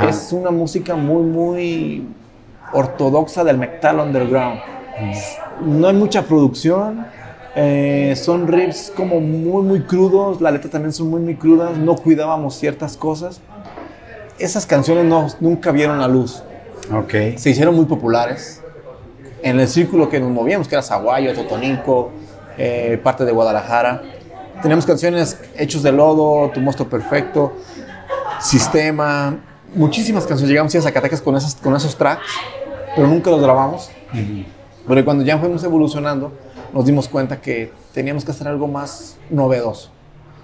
es 0.09 0.33
una 0.33 0.51
música 0.51 0.97
muy, 0.97 1.23
muy 1.23 2.09
ortodoxa 2.73 3.45
del 3.45 3.57
metal 3.57 4.01
underground. 4.01 4.61
No 5.65 5.87
hay 5.87 5.95
mucha 5.95 6.23
producción, 6.23 7.07
eh, 7.55 8.15
son 8.17 8.49
riffs 8.49 8.93
como 8.97 9.21
muy, 9.21 9.63
muy 9.63 9.81
crudos, 9.83 10.41
la 10.41 10.51
letra 10.51 10.69
también 10.69 10.93
son 10.93 11.09
muy, 11.09 11.21
muy 11.21 11.37
crudas, 11.37 11.79
no 11.79 11.95
cuidábamos 11.95 12.57
ciertas 12.57 12.97
cosas. 12.97 13.41
Esas 14.41 14.67
canciones 14.67 15.05
no, 15.05 15.29
nunca 15.39 15.71
vieron 15.71 16.01
la 16.01 16.09
luz. 16.09 16.43
Okay. 17.05 17.39
Se 17.39 17.51
hicieron 17.51 17.77
muy 17.77 17.85
populares 17.85 18.61
en 19.43 19.61
el 19.61 19.69
círculo 19.69 20.09
que 20.09 20.19
nos 20.19 20.31
movíamos, 20.31 20.67
que 20.67 20.75
era 20.75 20.83
Zaguayo, 20.83 21.33
Totoninco, 21.33 22.11
eh, 22.57 22.99
parte 23.03 23.25
de 23.25 23.31
Guadalajara. 23.31 24.03
Teníamos 24.63 24.87
canciones 24.87 25.39
Hechos 25.57 25.83
de 25.83 25.93
Lodo, 25.93 26.51
Tu 26.51 26.61
Monstruo 26.61 26.89
Perfecto, 26.89 27.53
Sistema, 28.41 29.39
muchísimas 29.75 30.27
canciones. 30.27 30.51
Llegamos 30.51 30.75
a 30.75 30.83
Zacatecas 30.83 31.21
con, 31.21 31.37
esas, 31.37 31.55
con 31.57 31.77
esos 31.77 31.97
tracks, 31.97 32.27
pero 32.95 33.07
nunca 33.07 33.31
los 33.31 33.41
grabamos. 33.41 33.91
Pero 34.87 35.05
cuando 35.05 35.25
ya 35.25 35.39
fuimos 35.39 35.63
evolucionando, 35.65 36.33
nos 36.73 36.85
dimos 36.85 37.09
cuenta 37.09 37.41
que 37.41 37.73
teníamos 37.93 38.25
que 38.25 38.33
hacer 38.33 38.49
algo 38.49 38.67
más 38.67 39.17
novedoso. 39.31 39.91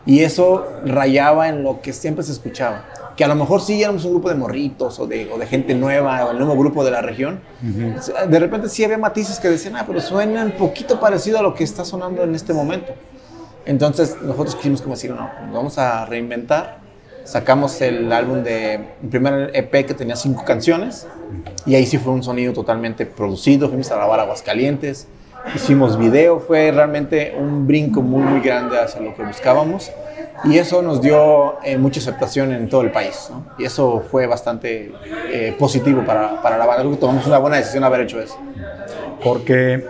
Y 0.06 0.20
eso 0.20 0.66
rayaba 0.84 1.48
en 1.48 1.62
lo 1.62 1.80
que 1.80 1.92
siempre 1.92 2.22
se 2.24 2.32
escuchaba 2.32 2.84
que 3.16 3.24
a 3.24 3.28
lo 3.28 3.34
mejor 3.34 3.60
sí 3.60 3.80
éramos 3.80 4.04
un 4.04 4.12
grupo 4.12 4.28
de 4.28 4.34
morritos 4.34 4.98
o 4.98 5.06
de, 5.06 5.30
o 5.32 5.38
de 5.38 5.46
gente 5.46 5.74
nueva 5.74 6.26
o 6.26 6.30
el 6.32 6.38
nuevo 6.38 6.56
grupo 6.56 6.84
de 6.84 6.90
la 6.90 7.00
región, 7.00 7.40
de 7.62 8.38
repente 8.38 8.68
sí 8.68 8.84
había 8.84 8.98
matices 8.98 9.38
que 9.38 9.48
decían, 9.48 9.76
ah, 9.76 9.84
pero 9.86 10.00
suena 10.00 10.44
un 10.44 10.52
poquito 10.52 10.98
parecido 10.98 11.38
a 11.38 11.42
lo 11.42 11.54
que 11.54 11.64
está 11.64 11.84
sonando 11.84 12.22
en 12.24 12.34
este 12.34 12.52
momento. 12.52 12.92
Entonces 13.66 14.16
nosotros 14.22 14.56
quisimos 14.56 14.82
como 14.82 14.94
decir, 14.94 15.10
no, 15.10 15.30
vamos 15.52 15.78
a 15.78 16.04
reinventar 16.06 16.84
sacamos 17.24 17.80
el 17.80 18.12
álbum 18.12 18.42
de, 18.42 18.74
el 18.74 19.08
primer 19.10 19.50
EP 19.54 19.86
que 19.86 19.94
tenía 19.94 20.14
cinco 20.14 20.44
canciones, 20.44 21.06
y 21.66 21.74
ahí 21.74 21.86
sí 21.86 21.98
fue 21.98 22.12
un 22.12 22.22
sonido 22.22 22.52
totalmente 22.52 23.06
producido, 23.06 23.68
fuimos 23.68 23.90
a 23.90 23.96
grabar 23.96 24.20
Aguascalientes, 24.20 25.08
hicimos 25.54 25.98
video, 25.98 26.38
fue 26.38 26.70
realmente 26.70 27.34
un 27.36 27.66
brinco 27.66 28.02
muy, 28.02 28.22
muy 28.22 28.40
grande 28.40 28.78
hacia 28.78 29.00
lo 29.00 29.14
que 29.14 29.24
buscábamos, 29.24 29.90
y 30.44 30.58
eso 30.58 30.82
nos 30.82 31.00
dio 31.00 31.58
eh, 31.64 31.78
mucha 31.78 32.00
aceptación 32.00 32.52
en 32.52 32.68
todo 32.68 32.82
el 32.82 32.92
país, 32.92 33.28
¿no? 33.30 33.46
y 33.58 33.64
eso 33.64 34.04
fue 34.10 34.26
bastante 34.26 34.92
eh, 35.32 35.56
positivo 35.58 36.04
para, 36.04 36.42
para, 36.42 36.58
la 36.58 36.66
banda, 36.66 36.82
creo 36.82 36.92
que 36.92 37.00
tomamos 37.00 37.26
una 37.26 37.38
buena 37.38 37.56
decisión 37.56 37.82
haber 37.84 38.02
hecho 38.02 38.20
eso. 38.20 38.36
Porque, 39.22 39.82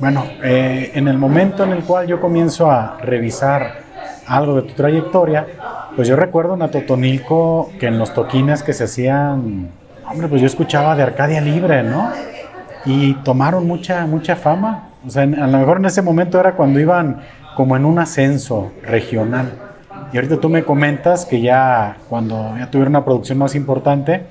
bueno, 0.00 0.24
eh, 0.42 0.92
en 0.94 1.08
el 1.08 1.18
momento 1.18 1.62
en 1.62 1.72
el 1.72 1.84
cual 1.84 2.06
yo 2.06 2.20
comienzo 2.20 2.70
a 2.70 2.96
revisar 3.02 3.82
algo 4.26 4.56
de 4.56 4.62
tu 4.62 4.72
trayectoria, 4.72 5.46
pues 5.94 6.08
yo 6.08 6.16
recuerdo 6.16 6.54
en 6.54 6.70
Totonilco 6.70 7.70
que 7.78 7.88
en 7.88 7.98
los 7.98 8.14
toquines 8.14 8.62
que 8.62 8.72
se 8.72 8.84
hacían, 8.84 9.68
hombre, 10.10 10.26
pues 10.28 10.40
yo 10.40 10.46
escuchaba 10.46 10.96
de 10.96 11.02
Arcadia 11.02 11.42
Libre, 11.42 11.82
¿no? 11.82 12.10
Y 12.86 13.12
tomaron 13.16 13.66
mucha, 13.66 14.06
mucha 14.06 14.36
fama. 14.36 14.88
O 15.06 15.10
sea, 15.10 15.24
a 15.24 15.26
lo 15.26 15.58
mejor 15.58 15.76
en 15.76 15.84
ese 15.84 16.00
momento 16.00 16.40
era 16.40 16.52
cuando 16.52 16.80
iban 16.80 17.20
como 17.54 17.76
en 17.76 17.84
un 17.84 17.98
ascenso 17.98 18.72
regional. 18.82 19.52
Y 20.14 20.16
ahorita 20.16 20.38
tú 20.38 20.48
me 20.48 20.64
comentas 20.64 21.26
que 21.26 21.42
ya 21.42 21.98
cuando 22.08 22.54
ya 22.58 22.70
tuvieron 22.70 22.92
una 22.92 23.04
producción 23.04 23.36
más 23.36 23.54
importante, 23.54 24.22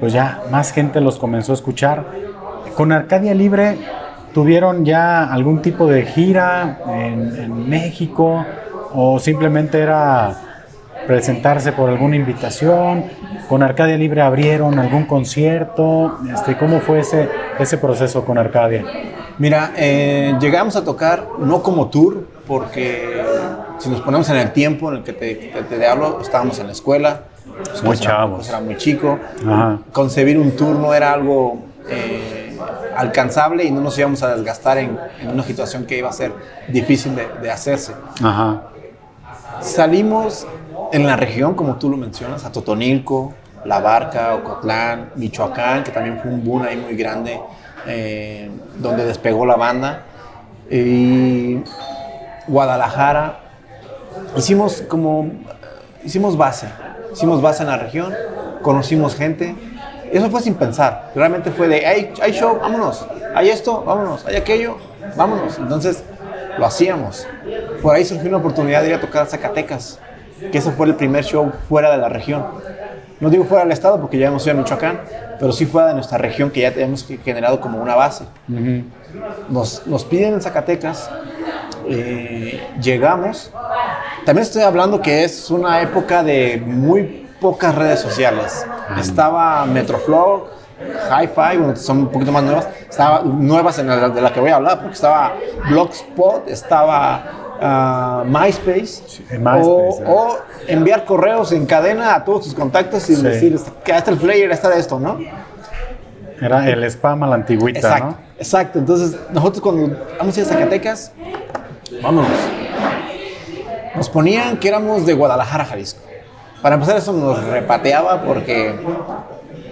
pues 0.00 0.12
ya 0.12 0.42
más 0.50 0.72
gente 0.72 1.00
los 1.00 1.20
comenzó 1.20 1.52
a 1.52 1.54
escuchar. 1.54 2.04
Con 2.74 2.90
Arcadia 2.90 3.32
Libre 3.32 3.76
tuvieron 4.32 4.84
ya 4.84 5.32
algún 5.32 5.62
tipo 5.62 5.86
de 5.86 6.04
gira 6.04 6.80
en, 6.88 7.36
en 7.36 7.68
México 7.68 8.44
o 8.94 9.18
simplemente 9.18 9.78
era 9.78 10.52
presentarse 11.06 11.72
por 11.72 11.90
alguna 11.90 12.16
invitación, 12.16 13.04
con 13.48 13.62
Arcadia 13.62 13.96
Libre 13.96 14.22
abrieron 14.22 14.78
algún 14.78 15.04
concierto, 15.04 16.18
este, 16.32 16.56
¿cómo 16.56 16.80
fue 16.80 17.00
ese, 17.00 17.28
ese 17.58 17.78
proceso 17.78 18.24
con 18.24 18.38
Arcadia? 18.38 18.84
Mira, 19.38 19.72
eh, 19.76 20.34
llegamos 20.40 20.76
a 20.76 20.84
tocar 20.84 21.26
no 21.38 21.62
como 21.62 21.88
tour, 21.88 22.26
porque 22.46 23.22
si 23.78 23.88
nos 23.88 24.00
ponemos 24.00 24.28
en 24.30 24.36
el 24.36 24.52
tiempo 24.52 24.90
en 24.90 24.98
el 24.98 25.02
que 25.02 25.12
te, 25.12 25.34
te, 25.34 25.86
hablo, 25.86 26.20
estábamos 26.20 26.58
en 26.58 26.66
la 26.66 26.72
escuela, 26.72 27.22
pues 27.64 27.82
muy 27.82 27.96
chavos. 27.96 28.48
Era 28.48 28.60
muy 28.60 28.76
chico, 28.76 29.18
concebir 29.92 30.38
un 30.38 30.52
tour 30.52 30.76
no 30.76 30.94
era 30.94 31.12
algo 31.12 31.58
eh, 31.88 32.41
alcanzable 32.96 33.64
y 33.64 33.70
no 33.70 33.80
nos 33.80 33.98
íbamos 33.98 34.22
a 34.22 34.34
desgastar 34.34 34.78
en, 34.78 34.98
en, 35.20 35.30
una 35.30 35.42
situación 35.42 35.86
que 35.86 35.98
iba 35.98 36.08
a 36.08 36.12
ser 36.12 36.32
difícil 36.68 37.14
de, 37.14 37.28
de 37.40 37.50
hacerse. 37.50 37.94
Ajá. 38.22 38.62
Salimos 39.60 40.46
en 40.92 41.06
la 41.06 41.16
región, 41.16 41.54
como 41.54 41.76
tú 41.76 41.88
lo 41.88 41.96
mencionas, 41.96 42.44
a 42.44 42.52
Totonilco, 42.52 43.32
La 43.64 43.80
Barca, 43.80 44.34
Ocotlán, 44.34 45.10
Michoacán, 45.16 45.84
que 45.84 45.90
también 45.90 46.18
fue 46.20 46.30
un 46.30 46.44
boom 46.44 46.62
ahí 46.62 46.76
muy 46.76 46.96
grande, 46.96 47.40
eh, 47.86 48.50
donde 48.78 49.04
despegó 49.04 49.46
la 49.46 49.56
banda, 49.56 50.02
y 50.70 51.62
Guadalajara. 52.46 53.40
Hicimos 54.36 54.82
como, 54.82 55.30
hicimos 56.04 56.36
base, 56.36 56.68
hicimos 57.12 57.40
base 57.40 57.62
en 57.62 57.68
la 57.68 57.78
región, 57.78 58.12
conocimos 58.62 59.14
gente. 59.14 59.54
Eso 60.12 60.30
fue 60.30 60.42
sin 60.42 60.54
pensar, 60.54 61.10
realmente 61.14 61.50
fue 61.50 61.68
de, 61.68 61.86
hay, 61.86 62.12
hay 62.20 62.32
show, 62.32 62.58
vámonos, 62.60 63.06
hay 63.34 63.48
esto, 63.48 63.82
vámonos, 63.82 64.26
hay 64.26 64.36
aquello, 64.36 64.76
vámonos. 65.16 65.58
Entonces 65.58 66.04
lo 66.58 66.66
hacíamos. 66.66 67.26
Por 67.80 67.94
ahí 67.94 68.04
surgió 68.04 68.28
una 68.28 68.38
oportunidad 68.38 68.82
de 68.82 68.88
ir 68.88 68.94
a 68.94 69.00
tocar 69.00 69.22
a 69.22 69.26
Zacatecas 69.26 69.98
que 70.50 70.58
ese 70.58 70.72
fue 70.72 70.86
el 70.86 70.96
primer 70.96 71.24
show 71.24 71.52
fuera 71.68 71.90
de 71.90 71.98
la 71.98 72.08
región. 72.08 72.44
No 73.20 73.30
digo 73.30 73.44
fuera 73.44 73.62
del 73.62 73.72
estado 73.72 74.00
porque 74.00 74.18
ya 74.18 74.28
hemos 74.28 74.44
ido 74.46 74.56
a 74.56 74.58
Michoacán, 74.58 75.00
pero 75.38 75.52
sí 75.52 75.66
fuera 75.66 75.88
de 75.88 75.94
nuestra 75.94 76.18
región 76.18 76.50
que 76.50 76.60
ya 76.60 76.72
tenemos 76.72 77.06
generado 77.24 77.60
como 77.60 77.80
una 77.80 77.94
base. 77.94 78.24
nos, 79.48 79.86
nos, 79.86 80.04
piden 80.04 80.34
en 80.34 80.42
Zacatecas, 80.42 81.08
eh, 81.88 82.60
llegamos. 82.82 83.50
También 84.26 84.42
estoy 84.42 84.62
hablando 84.62 85.00
que 85.00 85.24
es 85.24 85.50
una 85.50 85.80
época 85.82 86.22
de 86.22 86.60
muy 86.64 87.21
pocas 87.42 87.74
redes 87.74 88.00
sociales. 88.00 88.64
Estaba 88.98 89.66
Metroflow, 89.66 90.46
Hi-Fi, 91.10 91.76
son 91.76 91.98
un 91.98 92.08
poquito 92.08 92.30
más 92.30 92.44
nuevas. 92.44 92.68
Estaba 92.88 93.22
nuevas 93.22 93.78
en 93.80 93.88
la, 93.88 94.08
de 94.08 94.20
la 94.20 94.32
que 94.32 94.40
voy 94.40 94.50
a 94.50 94.56
hablar, 94.56 94.78
porque 94.78 94.94
estaba 94.94 95.34
Blogspot, 95.68 96.48
estaba 96.48 98.24
MySpace, 98.24 99.22
o, 99.44 100.38
enviar 100.66 101.04
correos 101.04 101.52
en 101.52 101.66
cadena 101.66 102.14
a 102.14 102.24
todos 102.24 102.44
tus 102.44 102.54
contactos 102.54 103.10
y 103.10 103.16
decir 103.16 103.58
que 103.84 103.92
hasta 103.92 104.10
el 104.10 104.18
flyer 104.18 104.50
está 104.50 104.70
de 104.70 104.78
esto, 104.78 104.98
¿no? 104.98 105.18
Era 106.40 106.68
el 106.68 106.82
spam 106.84 107.22
a 107.22 107.26
la 107.28 107.36
antigüita, 107.36 107.78
exacto, 107.78 108.06
¿no? 108.06 108.16
Exacto, 108.36 108.78
entonces 108.80 109.16
nosotros 109.32 109.62
cuando 109.62 109.96
vamos 110.18 110.36
a 110.36 110.40
ir 110.40 110.46
a 110.46 110.48
Zacatecas, 110.48 111.12
vámonos. 112.02 112.30
Nos 113.94 114.08
ponían 114.08 114.56
que 114.56 114.68
éramos 114.68 115.06
de 115.06 115.12
Guadalajara, 115.12 115.64
Jalisco. 115.64 116.11
Para 116.62 116.76
empezar 116.76 116.96
eso 116.96 117.12
nos 117.12 117.42
repateaba 117.44 118.22
porque 118.22 118.78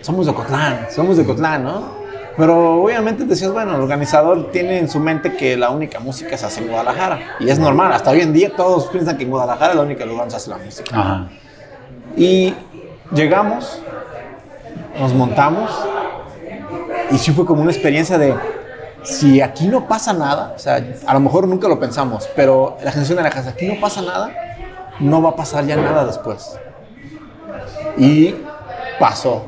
somos 0.02 0.26
de 0.26 0.34
Cotlán, 0.34 0.88
somos 0.90 1.16
de 1.16 1.24
Cotlán, 1.24 1.62
¿no? 1.62 2.00
Pero 2.36 2.82
obviamente 2.82 3.24
decías, 3.24 3.52
bueno, 3.52 3.76
el 3.76 3.80
organizador 3.80 4.50
tiene 4.50 4.78
en 4.78 4.88
su 4.88 4.98
mente 4.98 5.36
que 5.36 5.56
la 5.56 5.70
única 5.70 6.00
música 6.00 6.36
se 6.36 6.46
hace 6.46 6.60
en 6.60 6.68
Guadalajara. 6.68 7.36
Y 7.38 7.48
es 7.48 7.58
normal, 7.58 7.92
hasta 7.92 8.10
hoy 8.10 8.22
en 8.22 8.32
día 8.32 8.50
todos 8.56 8.86
piensan 8.86 9.16
que 9.16 9.24
en 9.24 9.30
Guadalajara 9.30 9.70
es 9.72 9.76
la 9.76 9.82
única 9.82 10.04
lugar 10.04 10.22
donde 10.22 10.30
se 10.32 10.36
hace 10.36 10.50
la 10.50 10.58
música. 10.58 11.28
Y 12.16 12.54
llegamos, 13.12 13.80
nos 14.98 15.14
montamos, 15.14 15.70
y 17.10 17.18
sí 17.18 17.32
fue 17.32 17.44
como 17.44 17.62
una 17.62 17.70
experiencia 17.70 18.18
de, 18.18 18.34
si 19.02 19.40
aquí 19.40 19.68
no 19.68 19.86
pasa 19.86 20.12
nada, 20.12 20.54
o 20.56 20.58
sea, 20.58 20.82
a 21.06 21.14
lo 21.14 21.20
mejor 21.20 21.46
nunca 21.46 21.68
lo 21.68 21.78
pensamos, 21.78 22.28
pero 22.34 22.78
la 22.82 22.90
generación 22.90 23.18
de 23.18 23.22
la 23.24 23.30
casa, 23.30 23.50
aquí 23.50 23.66
no 23.66 23.80
pasa 23.80 24.02
nada, 24.02 24.30
no 24.98 25.22
va 25.22 25.30
a 25.30 25.36
pasar 25.36 25.66
ya 25.66 25.76
nada 25.76 26.04
después. 26.04 26.58
Y 28.00 28.34
pasó 28.98 29.44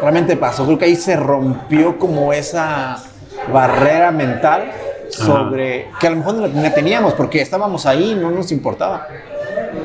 realmente 0.00 0.36
pasó. 0.36 0.64
Creo 0.64 0.78
que 0.78 0.84
ahí 0.86 0.96
se 0.96 1.16
rompió 1.16 1.98
como 1.98 2.32
esa 2.32 3.02
barrera 3.52 4.10
mental 4.10 4.70
sobre 5.10 5.88
que 6.00 6.06
a 6.06 6.10
lo 6.10 6.16
mejor 6.16 6.34
no 6.34 6.62
la 6.62 6.74
teníamos 6.74 7.14
porque 7.14 7.40
estábamos 7.40 7.86
ahí, 7.86 8.14
no 8.14 8.30
nos 8.30 8.52
importaba. 8.52 9.06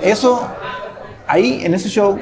Eso, 0.02 0.48
ahí 1.28 1.62
en 1.64 1.74
ese 1.74 1.90
show, 1.90 2.18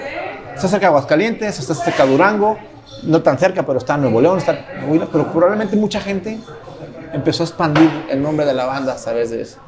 está 0.56 0.68
cerca 0.68 0.86
de 0.86 0.88
Aguascalientes, 0.88 1.60
está 1.60 1.74
cerca 1.74 2.06
de 2.06 2.12
Durango, 2.12 2.58
no 3.04 3.22
tan 3.22 3.38
cerca, 3.38 3.64
pero 3.64 3.80
está 3.80 3.96
en 3.96 4.02
Nuevo 4.02 4.22
León, 4.22 4.38
está 4.38 4.58
pero 5.12 5.32
probablemente 5.32 5.76
mucha 5.76 6.02
gente 6.02 6.40
empezó 7.14 7.44
a 7.44 7.46
expandir 7.46 7.90
el 8.10 8.22
nombre 8.22 8.46
de 8.46 8.54
la 8.54 8.66
banda 8.66 8.94
a 8.94 8.98
través 8.98 9.30
de 9.30 9.42
eso. 9.42 9.60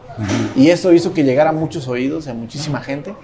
Y 0.55 0.69
eso 0.69 0.91
hizo 0.91 1.13
que 1.13 1.23
llegara 1.23 1.51
a 1.51 1.53
muchos 1.53 1.87
oídos, 1.87 2.27
a 2.27 2.33
muchísima 2.33 2.81
gente, 2.81 3.15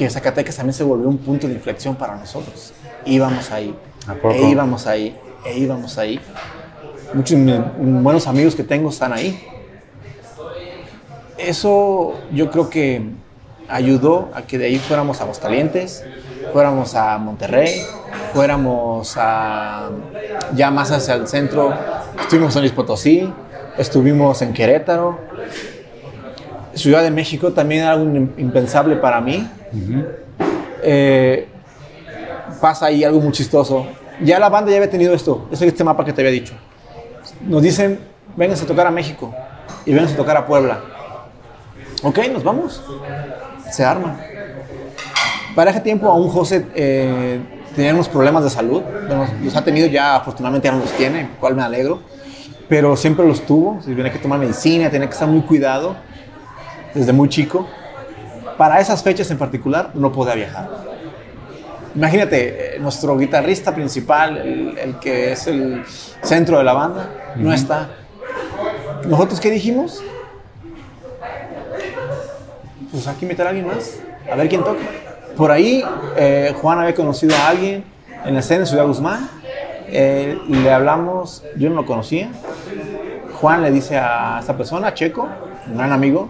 que 0.00 0.08
Zacatecas 0.08 0.56
también 0.56 0.72
se 0.72 0.82
volvió 0.82 1.10
un 1.10 1.18
punto 1.18 1.46
de 1.46 1.52
inflexión 1.52 1.94
para 1.94 2.16
nosotros 2.16 2.72
íbamos 3.04 3.50
ahí. 3.50 3.74
E 4.32 4.48
íbamos 4.48 4.86
ahí, 4.86 5.14
e 5.44 5.58
íbamos 5.58 5.98
ahí. 5.98 6.18
Muchos 7.12 7.38
buenos 7.78 8.26
amigos 8.26 8.54
que 8.54 8.64
tengo 8.64 8.88
están 8.88 9.12
ahí. 9.12 9.46
Eso 11.36 12.14
yo 12.32 12.50
creo 12.50 12.70
que 12.70 13.02
ayudó 13.68 14.30
a 14.32 14.40
que 14.40 14.56
de 14.56 14.68
ahí 14.68 14.78
fuéramos 14.78 15.20
a 15.20 15.24
Aguascalientes, 15.24 16.02
fuéramos 16.50 16.94
a 16.94 17.18
Monterrey, 17.18 17.82
fuéramos 18.32 19.18
a 19.18 19.90
ya 20.54 20.70
más 20.70 20.90
hacia 20.92 21.12
el 21.12 21.28
centro. 21.28 21.74
Estuvimos 22.18 22.56
en 22.56 22.62
Luis 22.62 22.72
Potosí, 22.72 23.30
estuvimos 23.76 24.40
en 24.40 24.54
Querétaro. 24.54 25.18
Ciudad 26.80 27.02
de 27.02 27.10
México 27.10 27.52
también 27.52 27.84
algo 27.84 28.04
impensable 28.38 28.96
para 28.96 29.20
mí 29.20 29.46
pasa 32.60 32.86
ahí 32.86 33.04
algo 33.04 33.20
muy 33.20 33.32
chistoso. 33.32 33.86
Ya 34.22 34.38
la 34.38 34.48
banda 34.48 34.70
ya 34.70 34.76
había 34.76 34.90
tenido 34.90 35.14
esto, 35.14 35.48
es 35.50 35.60
este 35.62 35.84
mapa 35.84 36.04
que 36.04 36.12
te 36.12 36.20
había 36.20 36.32
dicho. 36.32 36.54
Nos 37.42 37.62
dicen, 37.62 38.00
vengan 38.36 38.58
a 38.58 38.66
tocar 38.66 38.86
a 38.86 38.90
México 38.90 39.34
y 39.86 39.92
vengan 39.92 40.12
a 40.12 40.16
tocar 40.16 40.36
a 40.36 40.46
Puebla. 40.46 40.80
Ok, 42.02 42.18
nos 42.32 42.42
vamos. 42.42 42.82
Se 43.70 43.84
arma. 43.84 44.18
Para 45.54 45.70
ese 45.70 45.80
tiempo 45.80 46.10
aún 46.10 46.28
José 46.28 46.66
eh, 46.74 47.40
tenía 47.76 47.94
unos 47.94 48.08
problemas 48.08 48.44
de 48.44 48.50
salud. 48.50 48.82
los 49.42 49.56
ha 49.56 49.64
tenido 49.64 49.86
ya, 49.86 50.16
afortunadamente 50.16 50.68
ya 50.68 50.72
no 50.72 50.80
los 50.80 50.92
tiene, 50.92 51.30
cual 51.40 51.54
me 51.54 51.62
alegro. 51.62 52.00
Pero 52.68 52.96
siempre 52.96 53.26
los 53.26 53.44
tuvo. 53.46 53.80
Tenía 53.84 54.12
que 54.12 54.18
tomar 54.18 54.38
medicina, 54.38 54.90
tenía 54.90 55.08
que 55.08 55.14
estar 55.14 55.28
muy 55.28 55.42
cuidado 55.42 55.96
desde 56.94 57.12
muy 57.12 57.28
chico. 57.28 57.66
Para 58.56 58.80
esas 58.80 59.02
fechas 59.02 59.30
en 59.30 59.38
particular 59.38 59.90
no 59.94 60.12
podía 60.12 60.34
viajar. 60.34 60.68
Imagínate, 61.94 62.76
eh, 62.76 62.78
nuestro 62.78 63.18
guitarrista 63.18 63.74
principal, 63.74 64.36
el, 64.36 64.98
que 65.00 65.32
es 65.32 65.46
el 65.48 65.82
centro 66.22 66.58
de 66.58 66.64
la 66.64 66.72
banda, 66.72 67.10
no 67.36 67.52
está. 67.52 67.88
¿Nosotros 69.06 69.40
qué 69.40 69.50
dijimos? 69.50 70.00
Pues 72.92 73.06
hay 73.06 73.16
que 73.16 73.24
invitar 73.24 73.46
a 73.46 73.50
alguien 73.50 73.66
más, 73.66 73.98
a 74.30 74.36
ver 74.36 74.48
quién 74.48 74.62
toca. 74.62 74.82
por 75.36 75.50
ahí 75.50 75.84
eh, 76.16 76.54
Juan 76.60 76.78
había 76.80 76.94
conocido 76.94 77.34
a 77.36 77.48
alguien 77.48 77.84
en 78.24 78.34
la 78.34 78.40
escena 78.40 78.60
de 78.60 78.66
Ciudad 78.66 78.86
Guzmán. 78.86 79.28
Eh, 79.88 80.38
le 80.48 80.70
hablamos, 80.72 81.42
yo 81.56 81.70
no 81.70 81.76
lo 81.76 81.86
conocía. 81.86 82.30
Juan 83.40 83.62
le 83.62 83.70
dice 83.70 83.98
a 83.98 84.38
esta 84.38 84.56
persona, 84.56 84.92
Checo, 84.94 85.28
un 85.66 85.76
gran 85.76 85.92
amigo, 85.92 86.28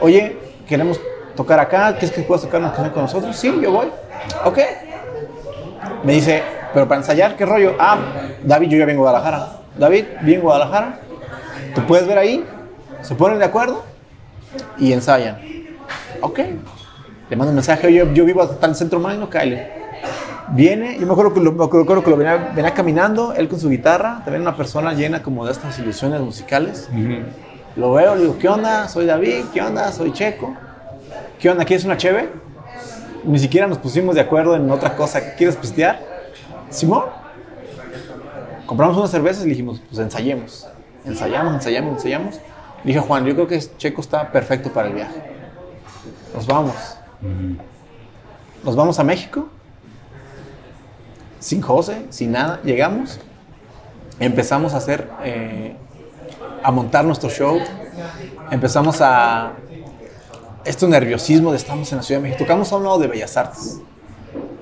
oye, 0.00 0.38
queremos 0.68 1.00
tocar 1.34 1.60
acá, 1.60 1.92
¿quieres 1.92 2.12
que 2.12 2.22
puedas 2.22 2.42
tocar 2.42 2.60
una 2.60 2.72
canción 2.72 2.92
con 2.92 3.02
nosotros? 3.02 3.36
Sí, 3.36 3.52
yo 3.62 3.72
voy. 3.72 3.86
Ok. 4.44 4.58
Me 6.02 6.14
dice, 6.14 6.42
pero 6.72 6.88
para 6.88 7.00
ensayar, 7.00 7.36
¿qué 7.36 7.46
rollo? 7.46 7.74
Ah, 7.78 7.98
David, 8.42 8.68
yo 8.68 8.78
ya 8.78 8.86
vengo 8.86 9.06
a 9.06 9.10
Guadalajara. 9.10 9.60
David, 9.78 10.04
bien 10.22 10.40
Guadalajara. 10.40 11.00
Tú 11.74 11.82
puedes 11.86 12.06
ver 12.06 12.18
ahí, 12.18 12.44
se 13.02 13.14
ponen 13.14 13.38
de 13.38 13.44
acuerdo 13.44 13.84
y 14.78 14.92
ensayan. 14.92 15.38
Ok. 16.20 16.40
Le 17.28 17.36
mando 17.36 17.50
un 17.50 17.56
mensaje, 17.56 17.86
oye, 17.86 18.08
yo 18.14 18.24
vivo 18.24 18.42
hasta 18.42 18.66
el 18.66 18.74
centro 18.74 19.00
magno, 19.00 19.28
Kyle. 19.28 19.66
Viene, 20.48 20.96
yo 20.98 21.06
me 21.06 21.12
acuerdo 21.12 21.34
que 21.34 21.40
lo, 21.40 21.52
me 21.52 21.64
acuerdo 21.64 22.02
que 22.04 22.10
lo 22.10 22.16
venía, 22.16 22.52
venía, 22.54 22.72
caminando, 22.72 23.32
él 23.34 23.48
con 23.48 23.58
su 23.58 23.68
guitarra, 23.68 24.20
también 24.24 24.42
una 24.42 24.56
persona 24.56 24.92
llena 24.92 25.22
como 25.22 25.44
de 25.44 25.52
estas 25.52 25.76
ilusiones 25.80 26.20
musicales. 26.20 26.88
Lo 27.76 27.92
veo, 27.92 28.14
le 28.14 28.22
digo, 28.22 28.38
¿qué 28.38 28.48
onda? 28.48 28.88
Soy 28.88 29.04
David, 29.04 29.44
¿qué 29.52 29.60
onda? 29.60 29.92
Soy 29.92 30.12
Checo. 30.12 30.54
¿Qué 31.38 31.50
onda? 31.50 31.64
¿Quieres 31.64 31.84
una 31.84 31.98
cheve? 31.98 32.30
Ni 33.24 33.38
siquiera 33.38 33.66
nos 33.66 33.78
pusimos 33.78 34.14
de 34.14 34.22
acuerdo 34.22 34.56
en 34.56 34.70
otra 34.70 34.96
cosa. 34.96 35.34
¿Quieres 35.34 35.56
pistear? 35.56 36.00
Simón. 36.70 37.04
Compramos 38.64 38.96
unas 38.96 39.10
cervezas 39.10 39.42
y 39.42 39.46
le 39.46 39.50
dijimos, 39.50 39.82
pues 39.88 39.98
ensayemos. 40.00 40.66
Ensayamos, 41.04 41.54
ensayamos, 41.54 41.92
ensayamos. 41.96 42.40
Dije, 42.82 42.98
Juan, 43.00 43.26
yo 43.26 43.34
creo 43.34 43.46
que 43.46 43.58
Checo 43.76 44.00
está 44.00 44.32
perfecto 44.32 44.72
para 44.72 44.88
el 44.88 44.94
viaje. 44.94 45.20
Nos 46.34 46.46
vamos. 46.46 46.74
Nos 48.64 48.74
vamos 48.74 48.98
a 48.98 49.04
México. 49.04 49.48
Sin 51.40 51.60
José, 51.60 52.06
sin 52.08 52.32
nada. 52.32 52.60
Llegamos. 52.64 53.20
Empezamos 54.18 54.72
a 54.72 54.78
hacer, 54.78 55.10
eh, 55.24 55.76
a 56.62 56.70
montar 56.70 57.04
nuestro 57.04 57.28
show. 57.30 57.58
Empezamos 58.50 59.00
a, 59.00 59.52
este 60.64 60.86
nerviosismo 60.86 61.50
de 61.52 61.58
estamos 61.58 61.90
en 61.92 61.98
la 61.98 62.02
Ciudad 62.02 62.20
de 62.20 62.28
México. 62.28 62.44
Tocamos 62.44 62.72
a 62.72 62.76
un 62.76 62.84
lado 62.84 62.98
de 62.98 63.06
Bellas 63.06 63.36
Artes. 63.36 63.80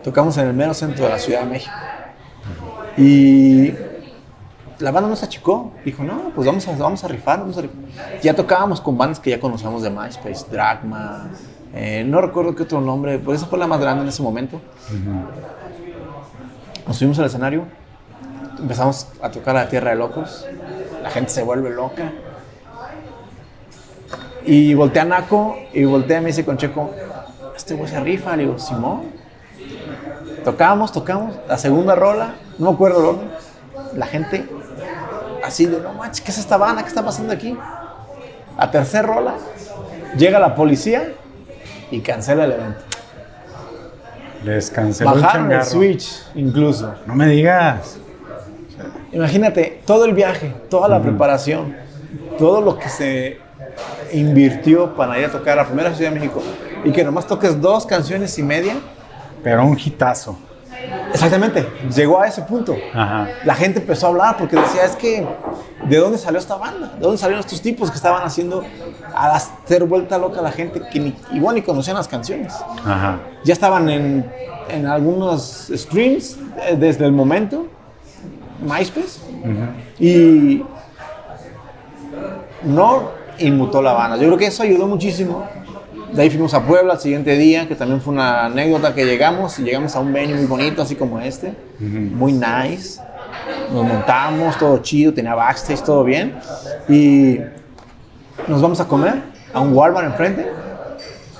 Tocamos 0.03 0.37
en 0.37 0.49
el 0.49 0.55
mero 0.55 0.75
centro 0.75 1.05
de 1.05 1.11
la 1.11 1.19
Ciudad 1.19 1.41
de 1.41 1.47
México. 1.47 1.75
Y 2.97 3.75
la 4.79 4.91
banda 4.91 5.09
nos 5.09 5.23
achicó. 5.23 5.73
Dijo, 5.85 6.03
no, 6.05 6.31
pues 6.35 6.47
vamos 6.47 6.67
a, 6.69 6.77
vamos 6.77 7.03
a 7.05 7.09
rifar, 7.09 7.41
vamos 7.41 7.57
a 7.57 7.63
rifar. 7.63 7.77
Ya 8.23 8.35
tocábamos 8.35 8.81
con 8.81 8.99
bandas 8.99 9.19
que 9.19 9.31
ya 9.31 9.41
conocíamos 9.41 9.83
de 9.83 9.91
MySpace, 9.91 10.47
Dragma, 10.51 11.31
eh, 11.77 12.05
no 12.07 12.21
recuerdo 12.21 12.55
qué 12.55 12.63
otro 12.63 12.81
nombre, 12.81 13.19
pero 13.19 13.35
esa 13.35 13.47
fue 13.47 13.59
la 13.59 13.67
más 13.67 13.81
grande 13.81 14.03
en 14.03 14.09
ese 14.09 14.23
momento. 14.23 14.61
Nos 16.87 16.97
subimos 16.97 17.19
al 17.19 17.25
escenario, 17.25 17.65
empezamos 18.59 19.09
a 19.21 19.31
tocar 19.31 19.57
a 19.57 19.65
la 19.65 19.69
Tierra 19.69 19.91
de 19.91 19.97
Locos, 19.97 20.47
la 21.05 21.11
gente 21.11 21.31
se 21.31 21.43
vuelve 21.43 21.69
loca. 21.69 22.13
Y 24.47 24.73
voltea 24.73 25.03
a 25.03 25.05
Naco 25.05 25.59
y 25.75 25.85
voltea 25.85 26.19
y 26.19 26.21
me 26.23 26.27
dice 26.29 26.47
con 26.47 26.57
Checo, 26.57 26.93
este 27.55 27.75
güey 27.75 27.91
se 27.91 28.01
rifa. 28.01 28.35
Le 28.37 28.45
digo, 28.45 28.59
Simón. 28.59 29.03
Tocamos, 30.45 30.93
tocamos. 30.93 31.37
La 31.47 31.59
segunda 31.59 31.95
rola, 31.95 32.37
no 32.59 32.71
me 32.71 32.75
acuerdo 32.75 33.01
el 33.01 33.07
orden. 33.07 33.31
La 33.95 34.07
gente 34.07 34.47
así 35.45 35.67
de, 35.67 35.79
no 35.79 35.93
manches, 35.93 36.23
¿qué 36.23 36.31
es 36.31 36.39
esta 36.39 36.57
banda? 36.57 36.81
¿Qué 36.83 36.89
está 36.89 37.05
pasando 37.05 37.35
aquí? 37.35 37.55
La 38.57 38.71
tercera 38.71 39.07
rola, 39.07 39.35
llega 40.17 40.39
la 40.39 40.55
policía 40.55 41.13
y 41.91 42.01
cancela 42.01 42.45
el 42.45 42.53
evento. 42.53 42.81
Les 44.43 44.71
canceló 44.71 45.15
Bajaron 45.17 45.53
el 45.53 45.59
el 45.59 45.65
switch 45.65 46.23
incluso. 46.35 46.95
No 47.05 47.15
me 47.15 47.29
digas. 47.29 47.99
Imagínate, 49.15 49.81
todo 49.87 50.05
el 50.05 50.13
viaje, 50.13 50.53
toda 50.69 50.89
la 50.89 51.01
preparación, 51.01 51.77
todo 52.39 52.61
lo 52.61 52.79
que 52.79 52.89
se 52.89 53.39
invirtió 54.13 54.95
para 54.95 55.19
ir 55.19 55.27
a 55.27 55.31
tocar 55.31 55.59
a 55.59 55.63
la 55.63 55.69
primera 55.69 55.95
Ciudad 55.95 56.11
de 56.11 56.19
México 56.19 56.43
y 56.85 56.93
que 56.93 57.05
nomás 57.05 57.27
toques 57.27 57.61
dos 57.61 57.87
canciones 57.87 58.39
y 58.39 58.43
media. 58.43 58.75
Pero 59.43 59.65
un 59.65 59.79
hitazo. 59.79 60.37
Exactamente, 61.13 61.67
llegó 61.95 62.21
a 62.21 62.27
ese 62.27 62.43
punto. 62.43 62.77
Ajá. 62.93 63.29
La 63.45 63.55
gente 63.55 63.79
empezó 63.79 64.07
a 64.07 64.11
hablar 64.11 64.37
porque 64.37 64.57
decía, 64.57 64.85
es 64.85 64.97
que, 64.97 65.27
¿de 65.89 65.97
dónde 65.97 66.19
salió 66.19 66.41
esta 66.41 66.57
banda? 66.57 66.89
¿De 66.97 67.01
dónde 67.01 67.19
salieron 67.19 67.41
estos 67.41 67.63
tipos 67.63 67.91
que 67.91 67.97
estaban 67.97 68.23
haciendo 68.25 68.65
a 69.15 69.37
hacer 69.37 69.85
vuelta 69.85 70.19
loca 70.19 70.41
a 70.41 70.43
la 70.43 70.51
gente 70.51 70.83
que 70.91 70.99
ni, 70.99 71.15
igual 71.33 71.55
ni 71.55 71.63
conocían 71.63 71.97
las 71.97 72.09
canciones? 72.09 72.53
Ajá. 72.85 73.21
Ya 73.45 73.53
estaban 73.53 73.89
en, 73.89 74.29
en 74.69 74.87
algunos 74.87 75.71
streams 75.73 76.37
eh, 76.63 76.77
desde 76.77 77.05
el 77.07 77.13
momento, 77.13 77.69
MySpace, 78.61 79.21
y 79.99 80.63
no 82.63 83.11
inmutó 83.39 83.83
la 83.83 83.93
banda. 83.93 84.17
Yo 84.17 84.27
creo 84.27 84.39
que 84.39 84.47
eso 84.47 84.63
ayudó 84.63 84.87
muchísimo. 84.87 85.47
De 86.13 86.23
ahí 86.23 86.31
fuimos 86.31 86.55
a 86.55 86.63
Puebla 86.63 86.95
el 86.95 87.01
siguiente 87.01 87.37
día, 87.37 87.67
que 87.67 87.75
también 87.75 88.01
fue 88.01 88.15
una 88.15 88.47
anécdota 88.47 88.95
que 88.95 89.05
llegamos, 89.05 89.59
y 89.59 89.63
llegamos 89.65 89.97
a 89.97 90.01
un 90.01 90.13
venue 90.13 90.37
muy 90.37 90.47
bonito, 90.47 90.83
así 90.83 90.95
como 90.95 91.19
este, 91.19 91.55
muy 91.81 92.33
nice. 92.33 93.01
Nos 93.73 93.85
montamos, 93.85 94.57
todo 94.57 94.79
chido, 94.79 95.13
tenía 95.13 95.35
backstage, 95.35 95.83
todo 95.83 96.05
bien. 96.05 96.37
Y 96.89 97.41
nos 98.47 98.63
vamos 98.63 98.81
a 98.81 98.87
comer 98.87 99.23
a 99.53 99.61
un 99.61 99.75
Walmart 99.75 100.07
enfrente. 100.07 100.47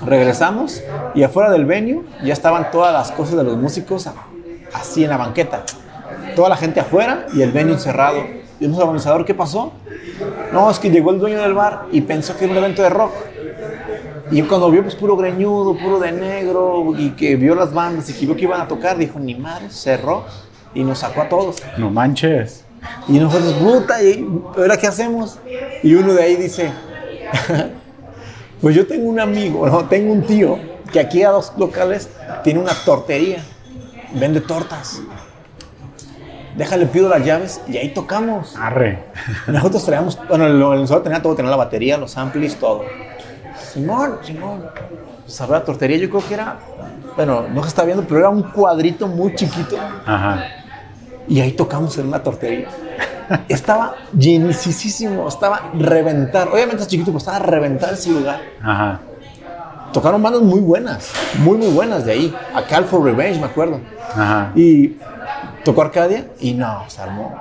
Regresamos 0.05 0.83
y 1.15 1.23
afuera 1.23 1.51
del 1.51 1.65
venue 1.65 2.03
ya 2.25 2.33
estaban 2.33 2.71
todas 2.73 2.93
las 2.93 3.13
cosas 3.13 3.37
de 3.37 3.45
los 3.45 3.57
músicos 3.57 4.09
así 4.73 5.05
en 5.05 5.11
la 5.11 5.17
banqueta. 5.17 5.63
Toda 6.35 6.49
la 6.49 6.57
gente 6.57 6.81
afuera 6.81 7.27
y 7.35 7.43
el 7.43 7.53
venue 7.53 7.79
cerrado. 7.79 8.25
Y 8.61 8.65
el 8.65 8.75
organizador, 8.75 9.25
¿qué 9.25 9.35
pasó? 9.35 9.73
No, 10.53 10.71
es 10.71 10.79
que 10.79 10.91
llegó 10.91 11.11
el 11.11 11.19
dueño 11.19 11.41
del 11.41 11.55
bar 11.55 11.87
y 11.91 12.01
pensó 12.03 12.37
que 12.37 12.45
era 12.45 12.53
un 12.53 12.59
evento 12.59 12.83
de 12.83 12.91
rock. 12.91 13.13
Y 14.31 14.43
cuando 14.43 14.71
vio 14.71 14.83
pues 14.83 14.95
puro 14.95 15.17
greñudo, 15.17 15.77
puro 15.77 15.99
de 15.99 16.13
negro, 16.13 16.95
y 16.97 17.11
que 17.11 17.37
vio 17.37 17.55
las 17.55 17.73
bandas 17.73 18.09
y 18.11 18.15
que 18.15 18.27
vio 18.27 18.37
que 18.37 18.43
iban 18.43 18.61
a 18.61 18.69
tocar, 18.69 18.97
dijo, 18.97 19.19
ni 19.19 19.35
madre, 19.35 19.71
cerró 19.71 20.25
y 20.75 20.83
nos 20.83 21.01
sacó 21.01 21.23
a 21.23 21.29
todos. 21.29 21.63
No 21.77 21.91
manches. 21.91 22.65
Y 23.09 23.19
nosotros, 23.19 23.53
puta, 23.55 24.03
¿y 24.03 24.27
ahora 24.57 24.77
qué 24.77 24.87
hacemos? 24.87 25.39
Y 25.83 25.95
uno 25.95 26.15
de 26.15 26.23
ahí 26.23 26.37
dice, 26.37 26.71
pues 28.61 28.75
yo 28.75 28.87
tengo 28.87 29.09
un 29.09 29.21
amigo, 29.21 29.67
no, 29.67 29.85
tengo 29.87 30.13
un 30.13 30.23
tío 30.23 30.59
que 30.93 31.01
aquí 31.01 31.23
a 31.23 31.31
dos 31.31 31.53
locales 31.57 32.09
tiene 32.43 32.61
una 32.61 32.73
tortería, 32.85 33.43
vende 34.15 34.41
tortas. 34.41 35.01
Déjale, 36.57 36.87
pido 36.87 37.09
las 37.09 37.25
llaves 37.25 37.61
y 37.67 37.77
ahí 37.77 37.89
tocamos. 37.93 38.55
Arre. 38.57 39.05
Nosotros 39.49 39.85
traíamos, 39.85 40.19
bueno, 40.29 40.47
el 40.47 40.63
organizador 40.63 41.03
tenía 41.03 41.21
todo, 41.21 41.35
tenía 41.35 41.51
la 41.51 41.57
batería, 41.57 41.99
los 41.99 42.17
amplis, 42.17 42.57
todo. 42.57 42.85
Simón, 43.73 44.19
Simón. 44.23 44.65
Sabrá 45.27 45.59
la 45.59 45.65
tortería, 45.65 45.97
yo 45.97 46.09
creo 46.11 46.23
que 46.27 46.35
era, 46.35 46.59
bueno, 47.17 47.47
no 47.53 47.63
se 47.63 47.69
está 47.69 47.85
viendo, 47.85 48.05
pero 48.05 48.21
era 48.21 48.29
un 48.29 48.43
cuadrito 48.43 49.09
muy 49.09 49.35
chiquito. 49.35 49.77
Ajá. 50.07 50.45
Y 51.27 51.41
ahí 51.41 51.53
tocamos 51.53 51.97
en 51.99 52.07
una 52.09 52.23
tortería. 52.23 52.69
Estaba 53.49 53.95
llenísimo, 54.17 55.27
estaba 55.27 55.71
reventar. 55.75 56.49
Obviamente 56.49 56.83
es 56.83 56.89
chiquito, 56.89 57.07
pero 57.07 57.19
estaba 57.19 57.39
a 57.39 57.41
reventar 57.41 57.95
ese 57.95 58.11
lugar. 58.11 58.41
Ajá. 58.63 59.01
Tocaron 59.93 60.23
bandas 60.23 60.43
muy 60.43 60.61
buenas, 60.61 61.13
muy, 61.39 61.57
muy 61.57 61.69
buenas 61.69 62.05
de 62.05 62.13
ahí. 62.13 62.35
A 62.55 62.63
Call 62.63 62.85
for 62.85 63.03
Revenge, 63.03 63.39
me 63.39 63.47
acuerdo. 63.47 63.81
Ajá. 64.15 64.53
Y 64.55 64.97
tocó 65.65 65.83
Arcadia 65.83 66.27
y 66.41 66.55
no, 66.55 66.85
se 66.89 67.01
armó. 67.01 67.35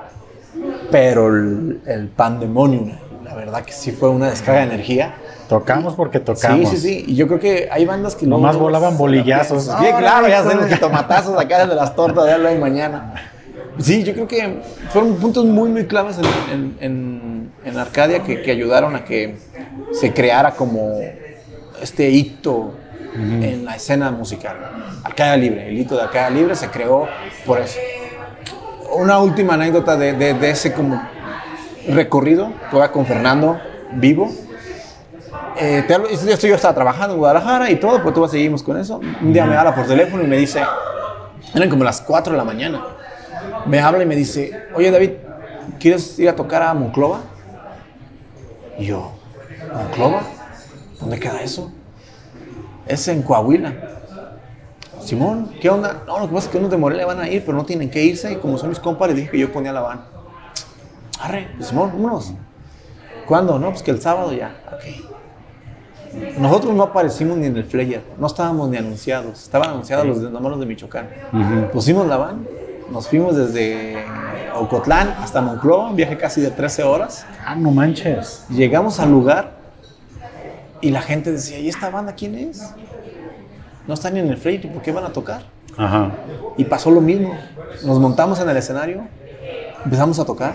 Pero 0.91 1.27
el, 1.27 1.81
el 1.85 2.07
pandemonium, 2.07 2.91
la 3.23 3.33
verdad 3.35 3.63
que 3.63 3.71
sí 3.71 3.91
fue 3.91 4.09
una 4.09 4.29
descarga 4.29 4.61
de 4.61 4.67
energía. 4.67 5.15
Tocamos 5.49 5.95
porque 5.95 6.19
tocamos. 6.19 6.69
Sí, 6.69 6.77
sí, 6.77 6.81
sí. 6.81 7.05
Y 7.09 7.15
yo 7.15 7.27
creo 7.27 7.39
que 7.39 7.69
hay 7.71 7.85
bandas 7.85 8.15
que 8.15 8.25
Nomás 8.25 8.53
luego- 8.53 8.65
volaban 8.67 8.97
bolillazos. 8.97 9.63
Sí, 9.65 9.85
claro, 9.97 10.27
ya 10.27 10.43
de- 10.43 10.55
los 10.55 10.79
tomatazos 10.79 11.39
acá 11.39 11.65
de 11.65 11.75
las 11.75 11.95
tortas 11.95 12.25
de 12.25 12.33
hoy 12.35 12.55
y 12.55 12.57
mañana. 12.57 13.13
Sí, 13.79 14.03
yo 14.03 14.13
creo 14.13 14.27
que 14.27 14.59
fueron 14.89 15.15
puntos 15.15 15.45
muy, 15.45 15.69
muy 15.69 15.85
claves 15.85 16.17
en, 16.19 16.25
en- 16.53 16.77
en- 16.79 17.51
en 17.65 17.77
Arcadia 17.79 18.21
que, 18.23 18.41
que 18.41 18.51
ayudaron 18.51 18.95
a 18.95 19.03
que 19.03 19.35
se 19.91 20.13
creara 20.13 20.51
como 20.51 20.99
este 21.81 22.09
hito 22.09 22.73
en 23.15 23.65
la 23.65 23.75
escena 23.75 24.11
musical. 24.11 24.55
Arcadia 25.03 25.37
Libre, 25.37 25.69
el 25.69 25.77
hito 25.77 25.95
de 25.95 26.03
Arcadia 26.03 26.29
Libre 26.29 26.55
se 26.55 26.67
creó 26.69 27.07
por 27.45 27.59
eso. 27.59 27.77
Una 28.95 29.19
última 29.19 29.53
anécdota 29.55 29.95
de, 29.97 30.13
de- 30.13 30.49
ese 30.49 30.73
como 30.73 31.01
recorrido, 31.89 32.51
todavía 32.71 32.91
con 32.91 33.05
Fernando 33.05 33.59
vivo. 33.93 34.31
Eh, 35.59 35.83
te 35.87 35.95
este 36.13 36.47
yo 36.47 36.55
estaba 36.55 36.73
trabajando 36.73 37.13
en 37.13 37.19
Guadalajara 37.19 37.69
y 37.69 37.75
todo, 37.77 38.01
pues 38.01 38.13
todos 38.13 38.31
seguimos 38.31 38.63
con 38.63 38.77
eso. 38.79 38.99
Un 39.21 39.33
día 39.33 39.45
me 39.45 39.55
habla 39.55 39.73
por 39.75 39.85
teléfono 39.85 40.23
y 40.23 40.27
me 40.27 40.37
dice, 40.37 40.61
eran 41.53 41.69
como 41.69 41.83
las 41.83 42.01
4 42.01 42.33
de 42.33 42.37
la 42.37 42.43
mañana. 42.43 42.81
Me 43.65 43.79
habla 43.79 44.03
y 44.03 44.05
me 44.05 44.15
dice, 44.15 44.67
oye 44.73 44.89
David, 44.91 45.11
¿quieres 45.79 46.17
ir 46.19 46.29
a 46.29 46.35
tocar 46.35 46.61
a 46.63 46.73
Monclova? 46.73 47.21
Y 48.77 48.85
yo, 48.85 49.11
¿Monclova? 49.73 50.21
¿Dónde 50.99 51.19
queda 51.19 51.41
eso? 51.41 51.71
Es 52.87 53.07
en 53.07 53.21
Coahuila. 53.21 53.73
Simón, 55.05 55.51
¿qué 55.61 55.69
onda? 55.69 56.03
No, 56.07 56.19
lo 56.19 56.27
que 56.27 56.33
pasa 56.33 56.47
es 56.47 56.51
que 56.51 56.57
unos 56.57 56.71
de 56.71 56.77
Morelia 56.77 57.05
van 57.05 57.19
a 57.19 57.29
ir, 57.29 57.43
pero 57.45 57.57
no 57.57 57.65
tienen 57.65 57.89
que 57.89 58.03
irse. 58.03 58.31
Y 58.31 58.35
como 58.37 58.57
son 58.57 58.69
mis 58.69 58.79
compas, 58.79 59.09
les 59.09 59.17
dije 59.17 59.31
que 59.31 59.39
yo 59.39 59.51
ponía 59.51 59.73
la 59.73 59.81
van. 59.81 60.05
Arre, 61.19 61.49
pues, 61.57 61.69
Simón, 61.69 61.91
vámonos. 61.93 62.33
¿Cuándo? 63.25 63.59
No, 63.59 63.69
pues 63.69 63.83
que 63.83 63.91
el 63.91 64.01
sábado 64.01 64.33
ya. 64.33 64.55
Ok. 64.71 65.13
Nosotros 66.37 66.73
no 66.73 66.83
aparecimos 66.83 67.37
ni 67.37 67.47
en 67.47 67.57
el 67.57 67.65
flyer, 67.65 68.03
no 68.19 68.27
estábamos 68.27 68.69
ni 68.69 68.77
anunciados. 68.77 69.43
Estaban 69.43 69.71
anunciados 69.71 70.05
los 70.05 70.21
de, 70.21 70.29
nomás 70.29 70.51
los 70.51 70.59
de 70.59 70.65
Michoacán. 70.65 71.09
Pusimos 71.71 72.05
la 72.07 72.17
van, 72.17 72.47
nos 72.91 73.07
fuimos 73.07 73.35
desde 73.35 74.05
Ocotlán 74.53 75.15
hasta 75.19 75.41
Moncloa, 75.41 75.89
un 75.89 75.95
viaje 75.95 76.15
casi 76.17 76.39
de 76.41 76.51
13 76.51 76.83
horas. 76.83 77.25
Ah, 77.43 77.55
no 77.55 77.71
manches. 77.71 78.45
Llegamos 78.49 78.99
al 78.99 79.11
lugar 79.11 79.53
y 80.81 80.91
la 80.91 81.01
gente 81.01 81.31
decía, 81.31 81.59
¿y 81.59 81.69
esta 81.69 81.89
banda 81.89 82.13
quién 82.13 82.35
es? 82.35 82.73
No 83.87 83.93
están 83.93 84.13
ni 84.13 84.19
en 84.19 84.29
el 84.29 84.37
flyer, 84.37 84.71
¿por 84.71 84.81
qué 84.81 84.91
van 84.91 85.03
a 85.03 85.09
tocar? 85.09 85.43
Ajá. 85.77 86.11
Y 86.57 86.65
pasó 86.65 86.91
lo 86.91 87.01
mismo. 87.01 87.35
Nos 87.83 87.99
montamos 87.99 88.39
en 88.39 88.49
el 88.49 88.57
escenario, 88.57 89.03
empezamos 89.83 90.19
a 90.19 90.25
tocar. 90.25 90.53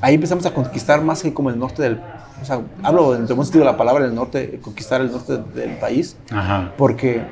Ahí 0.00 0.14
empezamos 0.14 0.44
a 0.46 0.52
conquistar 0.52 1.00
más 1.02 1.22
que 1.22 1.32
como 1.32 1.50
el 1.50 1.58
norte 1.58 1.82
del... 1.82 2.00
O 2.40 2.44
sea, 2.44 2.60
hablo 2.82 3.14
en 3.14 3.26
buen 3.26 3.44
sentido 3.44 3.64
de 3.64 3.70
la 3.70 3.76
palabra, 3.78 4.04
el 4.04 4.14
norte, 4.14 4.60
conquistar 4.62 5.00
el 5.00 5.10
norte 5.10 5.38
del 5.38 5.78
país. 5.78 6.16
Ajá. 6.30 6.72
Porque 6.76 7.24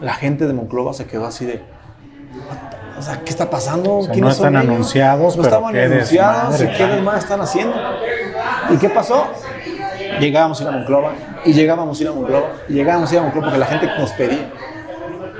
la 0.00 0.14
gente 0.14 0.46
de 0.46 0.52
Monclova 0.52 0.92
se 0.92 1.06
quedó 1.06 1.26
así 1.26 1.46
de... 1.46 1.62
O 2.98 3.02
sea, 3.02 3.20
¿qué 3.20 3.30
está 3.30 3.48
pasando? 3.48 3.98
O 3.98 4.02
sea, 4.02 4.12
¿Quiénes 4.12 4.38
no 4.38 4.46
están 4.46 4.56
anunciados, 4.56 5.36
no 5.36 5.42
pero 5.42 5.54
estaban 5.56 5.72
qué 5.72 5.84
anunciados. 5.84 6.60
¿Y 6.60 6.64
desmadre, 6.64 6.76
qué 6.76 6.94
desmadre 6.94 7.18
están 7.20 7.40
haciendo? 7.40 7.76
¿Y 8.70 8.76
qué 8.76 8.90
pasó? 8.90 9.28
Llegábamos 10.20 10.60
a 10.60 10.64
ir 10.64 10.68
a 10.68 10.72
Monclova 10.72 11.12
y 11.44 11.52
llegábamos 11.52 11.98
a 11.98 12.02
ir 12.02 12.08
a 12.08 12.12
Monclova 12.12 12.52
y 12.68 12.72
llegábamos 12.74 13.10
a 13.10 13.14
ir 13.14 13.20
a 13.20 13.22
Monclova 13.22 13.46
porque 13.46 13.58
la 13.58 13.66
gente 13.66 13.86
nos 13.98 14.10
pedía. 14.12 14.50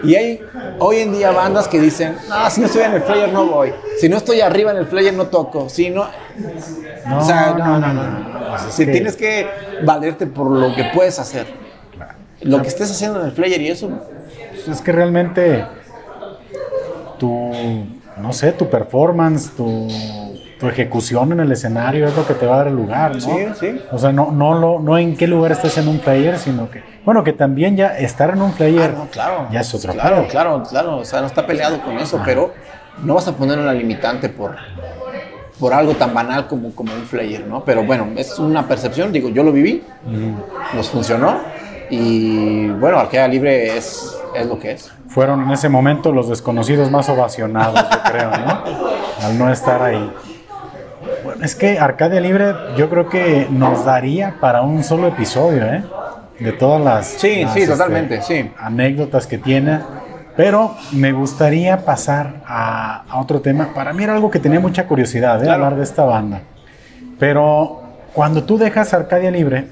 Y 0.04 0.14
hay 0.14 0.40
hoy 0.78 0.98
en 0.98 1.12
día 1.12 1.32
bandas 1.32 1.66
que 1.66 1.80
dicen, 1.80 2.16
no, 2.28 2.50
si 2.50 2.60
no 2.60 2.66
estoy 2.66 2.82
en 2.82 2.92
el 2.92 3.02
flyer 3.02 3.32
no 3.32 3.46
voy. 3.46 3.72
Si 4.00 4.08
no 4.08 4.16
estoy 4.16 4.40
arriba 4.40 4.70
en 4.70 4.78
el 4.78 4.86
flyer 4.86 5.12
no 5.14 5.26
toco. 5.26 5.68
Si 5.68 5.90
no... 5.90 6.06
No, 7.06 7.18
o 7.18 7.24
sea, 7.24 7.54
no, 7.58 7.78
no, 7.78 7.92
no. 7.92 8.04
no. 8.04 8.54
O 8.54 8.58
sea, 8.58 8.68
Es 8.68 8.74
si 8.74 8.86
tienes 8.86 9.16
que 9.16 9.46
valerte 9.84 10.26
por 10.26 10.50
lo 10.50 10.74
que 10.74 10.84
puedes 10.94 11.18
hacer. 11.18 11.46
Lo 12.42 12.62
que 12.62 12.68
estés 12.68 12.90
haciendo 12.90 13.20
en 13.20 13.26
el 13.26 13.32
flyer 13.32 13.60
y 13.60 13.68
eso, 13.68 13.90
Pues 14.50 14.68
es 14.68 14.80
que 14.80 14.92
realmente 14.92 15.64
tu, 17.18 17.50
no 18.16 18.32
sé, 18.32 18.52
tu 18.52 18.68
performance, 18.70 19.50
tu, 19.56 19.88
tu 20.58 20.68
ejecución 20.68 21.32
en 21.32 21.40
el 21.40 21.52
escenario 21.52 22.06
es 22.08 22.16
lo 22.16 22.26
que 22.26 22.34
te 22.34 22.44
va 22.46 22.54
a 22.54 22.58
dar 22.58 22.66
el 22.68 22.74
lugar, 22.74 23.14
¿no? 23.14 23.20
Sí, 23.20 23.46
sí. 23.60 23.80
O 23.92 23.98
sea, 23.98 24.12
no, 24.12 24.32
no, 24.32 24.58
lo, 24.58 24.80
no 24.80 24.98
en 24.98 25.16
qué 25.16 25.26
lugar 25.26 25.52
estés 25.52 25.78
en 25.78 25.86
un 25.88 25.98
player, 25.98 26.38
sino 26.38 26.68
que, 26.70 26.82
bueno, 27.04 27.22
que 27.22 27.32
también 27.32 27.76
ya 27.76 27.96
estar 27.96 28.30
en 28.30 28.42
un 28.42 28.52
player 28.52 28.92
Ah, 28.94 28.98
no, 28.98 29.06
claro. 29.06 29.46
ya 29.52 29.60
es 29.60 29.72
otro 29.74 29.92
Claro, 29.92 30.26
claro, 30.28 30.62
claro. 30.68 30.96
O 30.98 31.04
sea, 31.04 31.20
no 31.20 31.26
está 31.28 31.46
peleado 31.46 31.80
con 31.82 31.96
eso, 31.98 32.20
pero 32.24 32.52
no 33.04 33.14
vas 33.14 33.28
a 33.28 33.32
poner 33.36 33.58
una 33.58 33.72
limitante 33.72 34.28
por, 34.28 34.56
por 35.60 35.72
algo 35.72 35.94
tan 35.94 36.12
banal 36.12 36.48
como, 36.48 36.72
como 36.74 36.92
un 36.92 37.02
flyer, 37.02 37.46
¿no? 37.46 37.62
Pero 37.64 37.84
bueno, 37.84 38.08
es 38.16 38.38
una 38.38 38.66
percepción. 38.66 39.12
Digo, 39.12 39.28
yo 39.28 39.44
lo 39.44 39.52
viví, 39.52 39.84
nos 40.74 40.88
funcionó 40.90 41.38
y 41.90 42.66
bueno, 42.68 42.98
Arquea 42.98 43.28
Libre 43.28 43.76
es, 43.76 44.16
es 44.34 44.46
lo 44.46 44.58
que 44.58 44.72
es. 44.72 44.90
Fueron 45.08 45.42
en 45.42 45.50
ese 45.52 45.68
momento 45.68 46.12
los 46.12 46.28
desconocidos 46.28 46.90
más 46.90 47.08
ovacionados, 47.08 47.80
yo 47.80 47.98
creo, 48.10 48.30
¿no? 48.30 48.62
Al 49.24 49.38
no 49.38 49.50
estar 49.50 49.80
ahí. 49.82 50.12
Es 51.42 51.54
que 51.54 51.78
Arcadia 51.78 52.20
Libre 52.20 52.52
yo 52.76 52.88
creo 52.90 53.08
que 53.08 53.46
nos 53.50 53.84
daría 53.84 54.36
para 54.40 54.62
un 54.62 54.82
solo 54.82 55.06
episodio, 55.08 55.64
¿eh? 55.66 55.84
De 56.40 56.52
todas 56.52 56.80
las, 56.82 57.06
Sí, 57.06 57.42
las, 57.42 57.52
sí, 57.54 57.60
este, 57.62 57.72
totalmente, 57.72 58.22
sí. 58.22 58.50
anécdotas 58.58 59.26
que 59.26 59.38
tiene. 59.38 59.80
Pero 60.36 60.74
me 60.92 61.10
gustaría 61.12 61.84
pasar 61.84 62.42
a, 62.46 63.02
a 63.08 63.20
otro 63.20 63.40
tema. 63.40 63.70
Para 63.74 63.92
mí 63.92 64.04
era 64.04 64.14
algo 64.14 64.30
que 64.30 64.38
tenía 64.38 64.60
mucha 64.60 64.86
curiosidad, 64.86 65.40
¿eh? 65.40 65.44
Claro. 65.44 65.64
Hablar 65.64 65.78
de 65.78 65.84
esta 65.84 66.04
banda. 66.04 66.40
Pero 67.18 67.82
cuando 68.12 68.44
tú 68.44 68.56
dejas 68.56 68.94
Arcadia 68.94 69.30
Libre, 69.32 69.66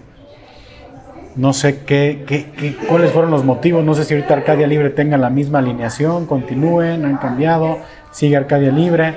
no 1.36 1.52
sé 1.52 1.80
qué, 1.84 2.24
qué- 2.26 2.50
qué- 2.56 2.76
cuáles 2.88 3.12
fueron 3.12 3.30
los 3.30 3.44
motivos. 3.44 3.84
No 3.84 3.94
sé 3.94 4.04
si 4.04 4.14
ahorita 4.14 4.34
Arcadia 4.34 4.66
Libre 4.66 4.90
tenga 4.90 5.16
la 5.16 5.30
misma 5.30 5.58
alineación, 5.60 6.26
continúen, 6.26 7.04
han 7.04 7.18
cambiado, 7.18 7.78
sigue 8.10 8.36
Arcadia 8.36 8.72
Libre. 8.72 9.14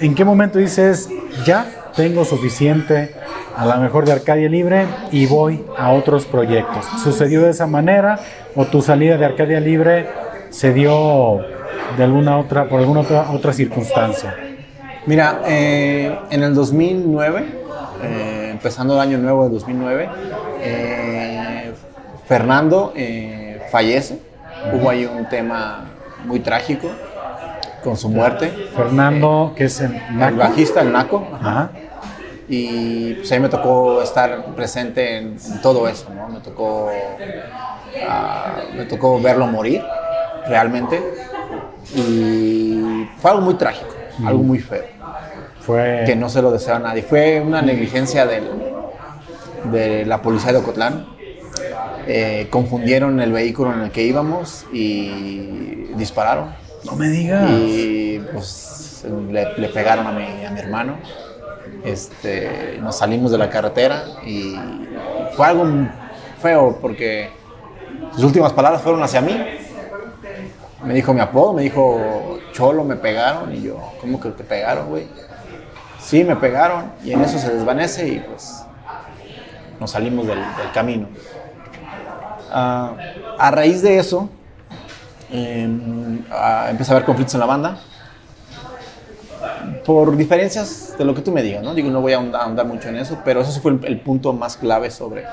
¿En 0.00 0.14
qué 0.14 0.24
momento 0.24 0.58
dices, 0.58 1.08
ya 1.44 1.66
tengo 1.94 2.24
suficiente 2.24 3.14
a 3.56 3.64
lo 3.64 3.76
mejor 3.76 4.04
de 4.04 4.12
Arcadia 4.12 4.48
Libre 4.48 4.86
y 5.12 5.26
voy 5.26 5.64
a 5.78 5.92
otros 5.92 6.26
proyectos? 6.26 6.84
¿Sucedió 7.02 7.42
de 7.42 7.50
esa 7.50 7.66
manera 7.66 8.18
o 8.56 8.64
tu 8.64 8.82
salida 8.82 9.16
de 9.16 9.24
Arcadia 9.24 9.60
Libre 9.60 10.08
se 10.50 10.72
dio 10.72 11.38
de 11.96 12.04
alguna 12.04 12.38
otra, 12.38 12.68
por 12.68 12.80
alguna 12.80 13.00
otra, 13.00 13.30
otra 13.30 13.52
circunstancia? 13.52 14.34
Mira, 15.06 15.42
eh, 15.46 16.18
en 16.30 16.42
el 16.42 16.54
2009, 16.54 17.44
eh, 18.02 18.48
empezando 18.50 18.94
el 18.94 19.00
año 19.00 19.18
nuevo 19.18 19.44
de 19.44 19.50
2009, 19.50 20.08
eh, 20.60 21.72
Fernando 22.26 22.92
fallece. 23.70 24.18
Hubo 24.72 24.90
ahí 24.90 25.04
un 25.04 25.28
tema 25.28 25.84
muy 26.24 26.40
trágico 26.40 26.90
con 27.84 27.96
su 27.96 28.08
muerte. 28.08 28.48
Fernando, 28.74 29.52
que 29.54 29.64
es 29.64 29.80
el 29.80 29.94
El 29.94 30.16
Naco. 30.18 30.36
bajista, 30.38 30.80
el 30.80 30.90
Naco. 30.92 31.26
Ajá. 31.34 31.70
Y 32.48 33.14
pues 33.14 33.30
a 33.32 33.34
mí 33.36 33.40
me 33.42 33.48
tocó 33.48 34.02
estar 34.02 34.44
presente 34.56 35.18
en, 35.18 35.36
en 35.52 35.62
todo 35.62 35.86
eso, 35.88 36.10
¿no? 36.14 36.28
Me 36.28 36.40
tocó, 36.40 36.90
ah, 38.08 38.56
me 38.76 38.84
tocó 38.84 39.20
verlo 39.20 39.46
morir, 39.46 39.82
realmente. 40.46 41.00
Y 41.94 43.06
fue 43.18 43.30
algo 43.30 43.42
muy 43.42 43.54
trágico, 43.54 43.94
algo 44.26 44.42
muy 44.42 44.58
feo, 44.58 44.84
Fue. 45.60 46.02
que 46.06 46.16
no 46.16 46.28
se 46.28 46.42
lo 46.42 46.50
deseo 46.50 46.76
a 46.76 46.78
nadie. 46.78 47.02
Fue 47.02 47.40
una 47.40 47.62
negligencia 47.62 48.26
del, 48.26 48.50
de 49.72 50.04
la 50.06 50.20
policía 50.22 50.52
de 50.52 50.58
Ocotlán. 50.58 51.06
Eh, 52.06 52.48
confundieron 52.50 53.20
el 53.20 53.32
vehículo 53.32 53.72
en 53.72 53.80
el 53.80 53.90
que 53.90 54.02
íbamos 54.02 54.66
y 54.72 55.86
dispararon. 55.96 56.50
No 56.84 56.96
me 56.96 57.08
digas. 57.08 57.50
Y 57.50 58.20
pues 58.32 59.04
le, 59.30 59.68
pegaron 59.68 60.06
a 60.06 60.12
mi, 60.12 60.44
a 60.44 60.50
mi 60.50 60.60
hermano. 60.60 60.96
Este, 61.84 62.78
nos 62.80 62.96
salimos 62.96 63.30
de 63.30 63.38
la 63.38 63.50
carretera 63.50 64.04
y 64.24 64.54
fue 65.34 65.46
algo 65.46 65.66
feo 66.40 66.78
porque 66.80 67.30
sus 68.14 68.24
últimas 68.24 68.52
palabras 68.52 68.82
fueron 68.82 69.02
hacia 69.02 69.20
mí. 69.20 69.38
Me 70.84 70.94
dijo 70.94 71.14
mi 71.14 71.20
apodo, 71.20 71.54
me 71.54 71.62
dijo 71.62 72.38
Cholo, 72.52 72.84
me 72.84 72.96
pegaron. 72.96 73.54
Y 73.54 73.62
yo, 73.62 73.78
¿cómo 74.00 74.20
que 74.20 74.30
te 74.30 74.44
pegaron, 74.44 74.88
güey? 74.88 75.06
Sí, 76.00 76.24
me 76.24 76.36
pegaron. 76.36 76.92
Y 77.02 77.12
en 77.12 77.22
eso 77.22 77.38
se 77.38 77.54
desvanece 77.54 78.08
y 78.08 78.18
pues 78.20 78.64
nos 79.80 79.90
salimos 79.90 80.26
del, 80.26 80.38
del 80.38 80.72
camino. 80.72 81.08
Ah, 82.50 82.92
a 83.38 83.50
raíz 83.50 83.82
de 83.82 83.98
eso, 83.98 84.28
eh, 85.36 85.68
ah, 86.30 86.68
empecé 86.70 86.92
a 86.92 86.94
haber 86.94 87.04
conflictos 87.04 87.34
en 87.34 87.40
la 87.40 87.46
banda. 87.46 87.78
Por 89.84 90.16
diferencias 90.16 90.94
de 90.96 91.04
lo 91.04 91.14
que 91.14 91.22
tú 91.22 91.32
me 91.32 91.42
digas, 91.42 91.62
¿no? 91.62 91.74
Digo, 91.74 91.90
no 91.90 92.00
voy 92.00 92.12
a 92.12 92.16
ahondar, 92.16 92.66
mucho 92.66 92.88
en 92.88 92.96
eso, 92.96 93.18
pero 93.24 93.40
eso 93.40 93.60
fue 93.60 93.72
el, 93.72 93.84
el 93.84 94.00
punto 94.00 94.32
más 94.32 94.56
clave 94.56 94.90
sobre 94.90 95.24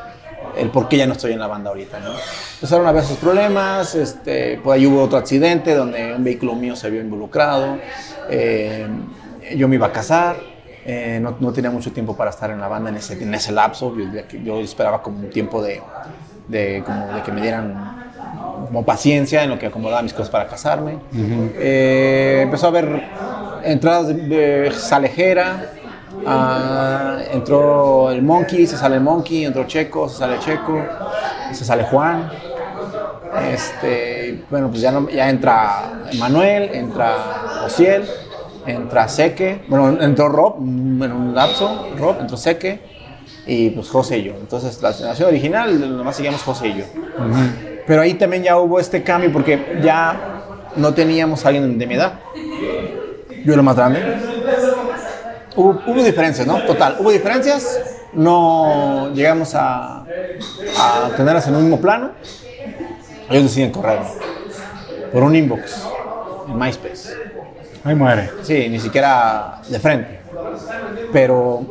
el 0.57 0.69
por 0.69 0.89
qué 0.89 0.97
ya 0.97 1.05
no 1.05 1.13
estoy 1.13 1.33
en 1.33 1.39
la 1.39 1.47
banda 1.47 1.69
ahorita, 1.69 1.99
¿no? 1.99 2.11
Empezaron 2.55 2.85
a 2.87 2.89
haber 2.89 3.03
esos 3.03 3.17
problemas, 3.17 3.93
este, 3.95 4.57
por 4.57 4.73
ahí 4.73 4.87
hubo 4.87 5.03
otro 5.03 5.19
accidente 5.19 5.75
donde 5.75 6.15
un 6.15 6.23
vehículo 6.23 6.55
mío 6.55 6.75
se 6.75 6.89
vio 6.89 6.99
involucrado, 6.99 7.77
eh, 8.29 8.87
yo 9.55 9.67
me 9.67 9.75
iba 9.75 9.87
a 9.87 9.91
casar, 9.91 10.37
eh, 10.83 11.19
no, 11.21 11.37
no 11.39 11.53
tenía 11.53 11.69
mucho 11.69 11.91
tiempo 11.91 12.17
para 12.17 12.31
estar 12.31 12.49
en 12.49 12.59
la 12.59 12.67
banda 12.67 12.89
en 12.89 12.97
ese, 12.97 13.21
en 13.21 13.33
ese 13.33 13.51
lapso, 13.51 13.95
yo, 13.95 14.39
yo 14.43 14.59
esperaba 14.59 15.01
como 15.01 15.19
un 15.19 15.29
tiempo 15.29 15.61
de, 15.61 15.79
de, 16.47 16.83
como 16.83 17.13
de 17.13 17.21
que 17.21 17.31
me 17.31 17.41
dieran 17.41 18.00
como 18.67 18.85
paciencia 18.85 19.43
en 19.43 19.49
lo 19.49 19.59
que 19.59 19.67
acomodaba 19.67 20.01
mis 20.01 20.13
cosas 20.13 20.29
para 20.29 20.47
casarme. 20.47 20.97
Eh, 21.13 22.39
empezó 22.43 22.67
a 22.67 22.69
haber 22.69 23.03
entradas 23.63 24.07
de, 24.07 24.13
de 24.13 24.71
Salejera, 24.71 25.71
ah, 26.25 27.17
entró 27.31 28.11
el 28.11 28.21
Monkey, 28.21 28.65
se 28.67 28.77
sale 28.77 28.95
el 28.95 29.01
Monkey, 29.01 29.45
entró 29.45 29.65
Checo, 29.65 30.07
se 30.09 30.17
sale 30.17 30.39
Checo, 30.39 30.81
se 31.53 31.65
sale 31.65 31.83
Juan. 31.83 32.29
Este, 33.51 34.43
bueno, 34.49 34.69
pues 34.69 34.81
ya, 34.81 34.91
no- 34.91 35.09
ya 35.09 35.29
entra 35.29 36.03
Manuel, 36.19 36.69
entra 36.73 37.15
Ociel, 37.65 38.03
entra 38.65 39.07
Seque, 39.07 39.63
bueno, 39.67 40.01
entró 40.01 40.27
Rob 40.27 40.57
en 40.57 41.11
un 41.11 41.33
lapso, 41.33 41.87
Rob, 41.97 42.17
entró 42.19 42.35
Seque 42.35 42.81
y 43.47 43.69
pues 43.69 43.89
José 43.89 44.17
y 44.19 44.23
yo. 44.23 44.33
Entonces, 44.39 44.81
la 44.81 44.91
generación 44.93 45.29
original, 45.29 45.97
nomás 45.97 46.15
seguíamos 46.17 46.43
José 46.43 46.67
y 46.69 46.77
yo. 46.79 46.83
Pero 47.91 48.03
ahí 48.03 48.13
también 48.13 48.41
ya 48.41 48.57
hubo 48.57 48.79
este 48.79 49.03
cambio 49.03 49.33
porque 49.33 49.81
ya 49.83 50.15
no 50.77 50.93
teníamos 50.93 51.43
a 51.43 51.49
alguien 51.49 51.77
de 51.77 51.85
mi 51.85 51.95
edad. 51.95 52.21
Yo 53.43 53.51
era 53.51 53.61
más 53.61 53.75
grande. 53.75 53.99
Hubo, 55.57 55.81
hubo 55.85 56.01
diferencias, 56.01 56.47
¿no? 56.47 56.61
Total, 56.61 56.95
hubo 56.99 57.11
diferencias. 57.11 57.81
No 58.13 59.11
llegamos 59.13 59.53
a, 59.55 60.05
a 60.05 61.09
tenerlas 61.17 61.45
en 61.49 61.55
un 61.55 61.63
mismo 61.63 61.81
plano. 61.81 62.11
Ellos 63.29 63.43
deciden 63.43 63.71
correr. 63.71 63.99
por 65.11 65.23
un 65.23 65.35
inbox 65.35 65.85
en 66.47 66.57
MySpace. 66.57 67.09
Ahí 67.83 67.93
muere. 67.93 68.31
Sí, 68.41 68.69
ni 68.69 68.79
siquiera 68.79 69.61
de 69.67 69.79
frente. 69.81 70.21
Pero 71.11 71.65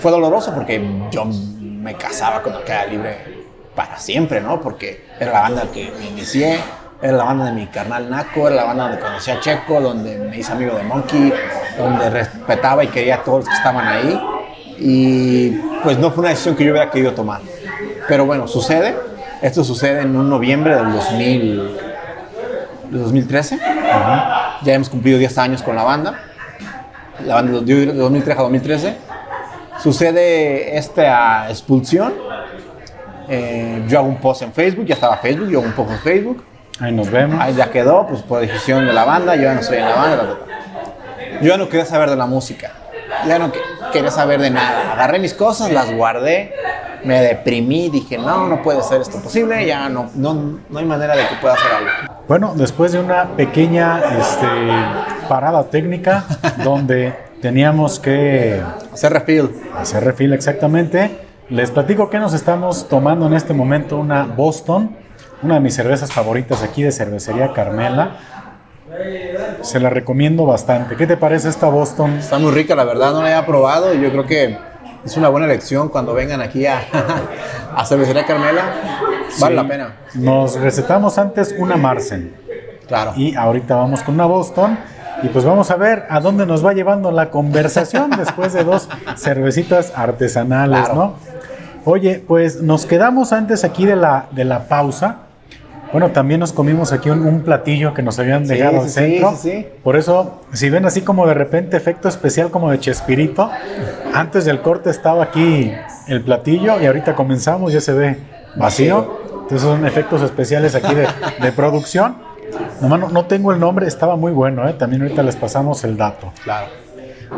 fue 0.00 0.12
doloroso 0.12 0.54
porque 0.54 0.80
yo 1.10 1.24
me 1.24 1.96
casaba 1.96 2.40
con 2.42 2.52
Arcadia 2.52 2.86
Libre 2.86 3.33
para 3.74 3.98
siempre, 3.98 4.40
¿no? 4.40 4.60
Porque 4.60 5.04
era 5.18 5.32
la 5.32 5.40
banda 5.40 5.62
que 5.72 5.92
me 5.98 6.06
inicié, 6.06 6.58
era 7.02 7.12
la 7.16 7.24
banda 7.24 7.46
de 7.46 7.52
mi 7.52 7.66
carnal 7.66 8.08
Naco, 8.08 8.46
era 8.46 8.56
la 8.56 8.64
banda 8.64 8.84
donde 8.84 9.00
conocí 9.00 9.30
a 9.30 9.40
Checo, 9.40 9.80
donde 9.80 10.16
me 10.18 10.38
hice 10.38 10.52
amigo 10.52 10.76
de 10.76 10.82
Monkey, 10.84 11.32
donde 11.76 12.10
respetaba 12.10 12.84
y 12.84 12.88
quería 12.88 13.16
a 13.16 13.22
todos 13.22 13.40
los 13.40 13.48
que 13.48 13.54
estaban 13.54 13.86
ahí. 13.86 14.20
Y 14.78 15.50
pues 15.82 15.98
no 15.98 16.10
fue 16.10 16.20
una 16.20 16.30
decisión 16.30 16.56
que 16.56 16.64
yo 16.64 16.72
hubiera 16.72 16.90
querido 16.90 17.12
tomar. 17.12 17.40
Pero 18.08 18.26
bueno, 18.26 18.48
sucede. 18.48 18.96
Esto 19.42 19.62
sucede 19.64 20.00
en 20.02 20.16
un 20.16 20.30
noviembre 20.30 20.76
del 20.76 20.92
2000, 20.92 21.76
2013. 22.90 23.58
Ya 24.62 24.74
hemos 24.74 24.88
cumplido 24.88 25.18
10 25.18 25.38
años 25.38 25.62
con 25.62 25.76
la 25.76 25.82
banda. 25.82 26.18
La 27.24 27.34
banda 27.34 27.60
de 27.60 27.86
2003 27.86 28.38
a 28.38 28.42
2013. 28.42 28.96
Sucede 29.82 30.78
esta 30.78 31.50
expulsión. 31.50 32.14
Eh, 33.28 33.84
yo 33.88 33.98
hago 33.98 34.08
un 34.08 34.16
post 34.16 34.42
en 34.42 34.52
Facebook, 34.52 34.86
ya 34.86 34.94
estaba 34.94 35.16
Facebook, 35.16 35.48
yo 35.48 35.58
hago 35.58 35.68
un 35.68 35.74
post 35.74 35.90
en 35.90 35.98
Facebook. 35.98 36.44
Ahí 36.80 36.92
nos 36.92 37.10
vemos. 37.10 37.40
Ahí 37.40 37.54
ya 37.54 37.70
quedó, 37.70 38.06
pues 38.06 38.22
por 38.22 38.40
decisión 38.40 38.86
de 38.86 38.92
la 38.92 39.04
banda, 39.04 39.36
yo 39.36 39.42
ya 39.42 39.54
no 39.54 39.60
estoy 39.60 39.78
en 39.78 39.84
la 39.84 39.94
banda. 39.94 40.36
Yo 41.40 41.48
ya 41.48 41.56
no 41.56 41.68
quería 41.68 41.84
saber 41.84 42.10
de 42.10 42.16
la 42.16 42.26
música, 42.26 42.72
ya 43.26 43.38
no 43.38 43.52
quería 43.92 44.10
saber 44.10 44.40
de 44.40 44.50
nada. 44.50 44.92
Agarré 44.92 45.18
mis 45.18 45.34
cosas, 45.34 45.70
las 45.70 45.92
guardé, 45.92 46.52
me 47.04 47.20
deprimí, 47.20 47.90
dije, 47.90 48.18
no, 48.18 48.48
no 48.48 48.62
puede 48.62 48.82
ser 48.82 49.00
esto 49.00 49.20
posible, 49.20 49.66
ya 49.66 49.88
no, 49.88 50.10
no, 50.14 50.60
no 50.68 50.78
hay 50.78 50.84
manera 50.84 51.16
de 51.16 51.26
que 51.28 51.34
pueda 51.36 51.54
hacer 51.54 51.72
algo. 51.72 51.90
Bueno, 52.26 52.54
después 52.56 52.92
de 52.92 53.00
una 53.00 53.36
pequeña 53.36 54.00
este, 54.18 54.46
parada 55.28 55.64
técnica 55.64 56.24
donde 56.64 57.14
teníamos 57.42 58.00
que... 58.00 58.62
Hacer 58.92 59.12
refill. 59.12 59.50
Hacer 59.76 60.04
refill, 60.04 60.32
exactamente. 60.32 61.23
Les 61.50 61.70
platico 61.70 62.08
que 62.08 62.18
nos 62.18 62.32
estamos 62.32 62.88
tomando 62.88 63.26
en 63.26 63.34
este 63.34 63.52
momento 63.52 63.98
una 63.98 64.24
Boston, 64.24 64.96
una 65.42 65.54
de 65.54 65.60
mis 65.60 65.74
cervezas 65.74 66.10
favoritas 66.10 66.62
aquí 66.62 66.82
de 66.82 66.90
Cervecería 66.90 67.52
Carmela. 67.52 68.16
Se 69.60 69.78
la 69.78 69.90
recomiendo 69.90 70.46
bastante. 70.46 70.96
¿Qué 70.96 71.06
te 71.06 71.18
parece 71.18 71.50
esta 71.50 71.68
Boston? 71.68 72.12
Está 72.14 72.38
muy 72.38 72.50
rica, 72.50 72.74
la 72.74 72.84
verdad, 72.84 73.12
no 73.12 73.22
la 73.22 73.38
he 73.38 73.42
probado 73.42 73.92
y 73.94 74.00
yo 74.00 74.10
creo 74.10 74.24
que 74.26 74.56
es 75.04 75.16
una 75.18 75.28
buena 75.28 75.44
elección 75.44 75.90
cuando 75.90 76.14
vengan 76.14 76.40
aquí 76.40 76.64
a, 76.64 76.80
a 77.76 77.84
Cervecería 77.84 78.24
Carmela. 78.24 78.62
Vale 79.38 79.54
la 79.54 79.68
pena. 79.68 79.96
Nos 80.14 80.58
recetamos 80.58 81.18
antes 81.18 81.54
una 81.58 81.76
Marsen. 81.76 82.34
Claro. 82.88 83.12
Y 83.16 83.34
ahorita 83.34 83.76
vamos 83.76 84.02
con 84.02 84.14
una 84.14 84.24
Boston. 84.24 84.78
Y 85.22 85.28
pues 85.28 85.44
vamos 85.44 85.70
a 85.70 85.76
ver 85.76 86.04
a 86.10 86.20
dónde 86.20 86.44
nos 86.44 86.64
va 86.64 86.72
llevando 86.72 87.10
la 87.10 87.30
conversación 87.30 88.10
después 88.18 88.52
de 88.52 88.64
dos 88.64 88.88
cervecitas 89.16 89.92
artesanales, 89.94 90.92
¿no? 90.94 91.14
Oye, 91.84 92.22
pues 92.26 92.62
nos 92.62 92.86
quedamos 92.86 93.32
antes 93.32 93.64
aquí 93.64 93.84
de 93.84 93.96
la, 93.96 94.26
de 94.30 94.44
la 94.44 94.68
pausa. 94.68 95.18
Bueno, 95.92 96.10
también 96.10 96.40
nos 96.40 96.52
comimos 96.52 96.92
aquí 96.92 97.08
un, 97.10 97.42
platillo 97.42 97.94
que 97.94 98.02
nos 98.02 98.18
habían 98.18 98.46
dejado 98.46 98.80
al 98.80 98.88
centro. 98.88 99.36
Sí, 99.36 99.50
sí, 99.50 99.66
Por 99.84 99.96
eso, 99.96 100.40
si 100.52 100.68
ven 100.68 100.86
así 100.86 101.02
como 101.02 101.26
de 101.26 101.34
repente 101.34 101.76
efecto 101.76 102.08
especial 102.08 102.50
como 102.50 102.70
de 102.70 102.80
Chespirito, 102.80 103.48
antes 104.12 104.44
del 104.44 104.60
corte 104.60 104.90
estaba 104.90 105.22
aquí 105.22 105.72
el 106.08 106.22
platillo 106.22 106.80
y 106.80 106.86
ahorita 106.86 107.14
comenzamos, 107.14 107.72
ya 107.72 107.80
se 107.80 107.92
ve 107.92 108.18
vacío. 108.56 109.20
Entonces 109.42 109.60
son 109.60 109.86
efectos 109.86 110.22
especiales 110.22 110.74
aquí 110.74 110.94
de, 110.94 111.06
de 111.40 111.52
producción. 111.52 112.16
No, 112.80 112.96
no, 112.96 113.24
tengo 113.26 113.52
el 113.52 113.60
nombre, 113.60 113.86
estaba 113.86 114.16
muy 114.16 114.32
bueno, 114.32 114.68
¿eh? 114.68 114.72
también 114.72 115.02
ahorita 115.02 115.22
les 115.22 115.36
pasamos 115.36 115.84
el 115.84 115.96
dato. 115.96 116.32
Claro. 116.42 116.66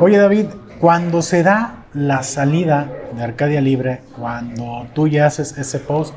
Oye 0.01 0.19
David, 0.19 0.47
cuando 0.81 1.21
se 1.23 1.43
da 1.43 1.86
la 1.97 2.23
salida 2.23 2.91
de 3.13 3.25
Arcadia 3.25 3.61
Libre, 3.61 4.01
cuando 4.19 4.87
tú 4.95 5.09
ya 5.09 5.27
haces 5.27 5.57
ese 5.57 5.79
post, 5.79 6.15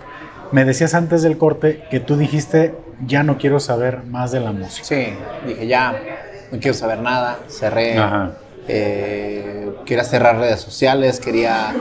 me 0.51 0.65
decías 0.65 0.93
antes 0.93 1.21
del 1.21 1.37
corte 1.37 1.85
que 1.89 1.99
tú 1.99 2.17
dijiste, 2.17 2.75
ya 3.05 3.23
no 3.23 3.37
quiero 3.37 3.59
saber 3.59 4.03
más 4.03 4.31
de 4.31 4.41
la 4.41 4.51
música. 4.51 4.85
Sí, 4.85 5.13
dije, 5.47 5.67
ya, 5.67 5.95
no 6.51 6.59
quiero 6.59 6.75
saber 6.75 6.99
nada, 6.99 7.39
cerré. 7.47 7.95
Eh, 8.67 9.71
quería 9.85 10.03
cerrar 10.03 10.37
redes 10.37 10.59
sociales, 10.59 11.19
quería... 11.19 11.73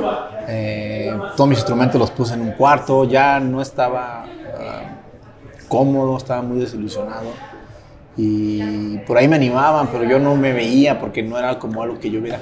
Eh, 0.47 1.13
todos 1.37 1.49
mis 1.49 1.59
instrumentos 1.59 2.01
los 2.01 2.11
puse 2.11 2.35
en 2.35 2.41
un 2.41 2.53
cuarto, 2.53 3.05
ya 3.05 3.41
no 3.41 3.61
estaba 3.61 4.25
ah, 4.25 4.83
cómodo, 5.69 6.17
estaba 6.17 6.41
muy 6.41 6.61
desilusionado. 6.61 7.27
Y 8.21 8.99
por 9.07 9.17
ahí 9.17 9.29
me 9.29 9.37
animaban, 9.37 9.87
pero 9.93 10.03
yo 10.03 10.19
no 10.19 10.35
me 10.35 10.53
veía 10.53 10.99
porque 10.99 11.23
no 11.23 11.39
era 11.39 11.57
como 11.61 11.85
algo 11.85 12.01
que 12.01 12.11
yo 12.11 12.19
hubiera 12.19 12.41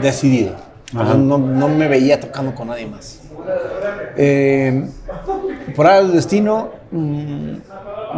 decidido. 0.00 0.54
No, 0.92 1.36
no, 1.36 1.68
me 1.68 1.88
veía 1.88 2.20
tocando 2.20 2.54
con 2.54 2.68
nadie 2.68 2.86
más. 2.86 3.20
Eh, 4.16 4.88
por 5.74 5.84
ahí 5.86 6.04
del 6.04 6.12
destino, 6.12 6.70
mm, 6.92 7.52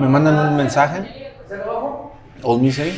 me 0.00 0.08
mandan 0.08 0.50
un 0.50 0.56
mensaje, 0.56 1.32
Old 2.42 2.62
Misery. 2.62 2.92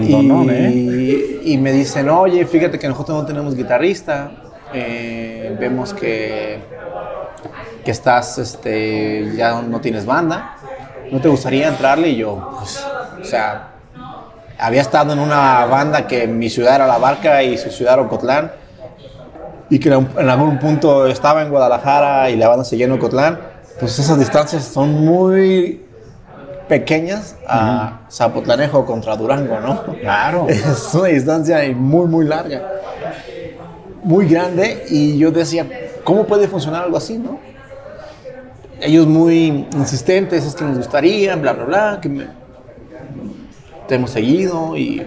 y, 0.00 0.50
¿eh? 0.50 1.40
y 1.44 1.58
me 1.58 1.72
dicen, 1.72 2.08
oye, 2.08 2.46
fíjate 2.46 2.78
que 2.78 2.88
nosotros 2.88 3.18
no 3.18 3.26
tenemos 3.26 3.54
guitarrista, 3.54 4.32
eh, 4.72 5.54
vemos 5.60 5.92
que, 5.92 6.58
que 7.84 7.90
estás, 7.90 8.38
este, 8.38 9.32
ya 9.36 9.60
no 9.60 9.80
tienes 9.82 10.06
banda, 10.06 10.53
¿no 11.14 11.20
te 11.20 11.28
gustaría 11.28 11.68
entrarle? 11.68 12.08
Y 12.08 12.16
yo, 12.16 12.56
pues, 12.58 12.84
o 13.20 13.24
sea, 13.24 13.68
había 14.58 14.80
estado 14.80 15.12
en 15.12 15.20
una 15.20 15.64
banda 15.66 16.08
que 16.08 16.26
mi 16.26 16.50
ciudad 16.50 16.74
era 16.74 16.88
La 16.88 16.98
Barca 16.98 17.40
y 17.44 17.56
su 17.56 17.70
ciudad 17.70 17.94
era 17.94 18.02
Ocotlán, 18.02 18.50
y 19.70 19.78
que 19.78 19.90
en 19.90 20.28
algún 20.28 20.58
punto 20.58 21.06
estaba 21.06 21.42
en 21.42 21.50
Guadalajara 21.50 22.30
y 22.30 22.36
la 22.36 22.48
banda 22.48 22.64
seguía 22.64 22.86
en 22.86 22.92
Ocotlán, 22.92 23.38
pues 23.78 23.96
esas 23.96 24.18
distancias 24.18 24.64
son 24.64 25.04
muy 25.04 25.86
pequeñas 26.68 27.36
a 27.46 28.00
Zapotlanejo 28.10 28.84
contra 28.84 29.16
Durango, 29.16 29.60
¿no? 29.60 29.84
Claro. 30.00 30.46
Es 30.48 30.92
una 30.94 31.08
distancia 31.08 31.60
muy, 31.76 32.08
muy 32.08 32.24
larga 32.24 32.60
muy 34.02 34.28
grande 34.28 34.84
y 34.90 35.16
yo 35.16 35.30
decía, 35.30 35.66
¿cómo 36.04 36.24
puede 36.24 36.46
funcionar 36.46 36.84
algo 36.84 36.96
así, 36.96 37.18
no? 37.18 37.38
Ellos 38.84 39.06
muy 39.06 39.66
insistentes, 39.74 40.44
es 40.44 40.54
que 40.54 40.62
nos 40.62 40.76
gustaría, 40.76 41.34
bla, 41.36 41.54
bla, 41.54 41.64
bla, 41.64 41.98
que 42.02 42.10
me, 42.10 42.26
te 43.88 43.94
hemos 43.94 44.10
seguido 44.10 44.76
y 44.76 45.02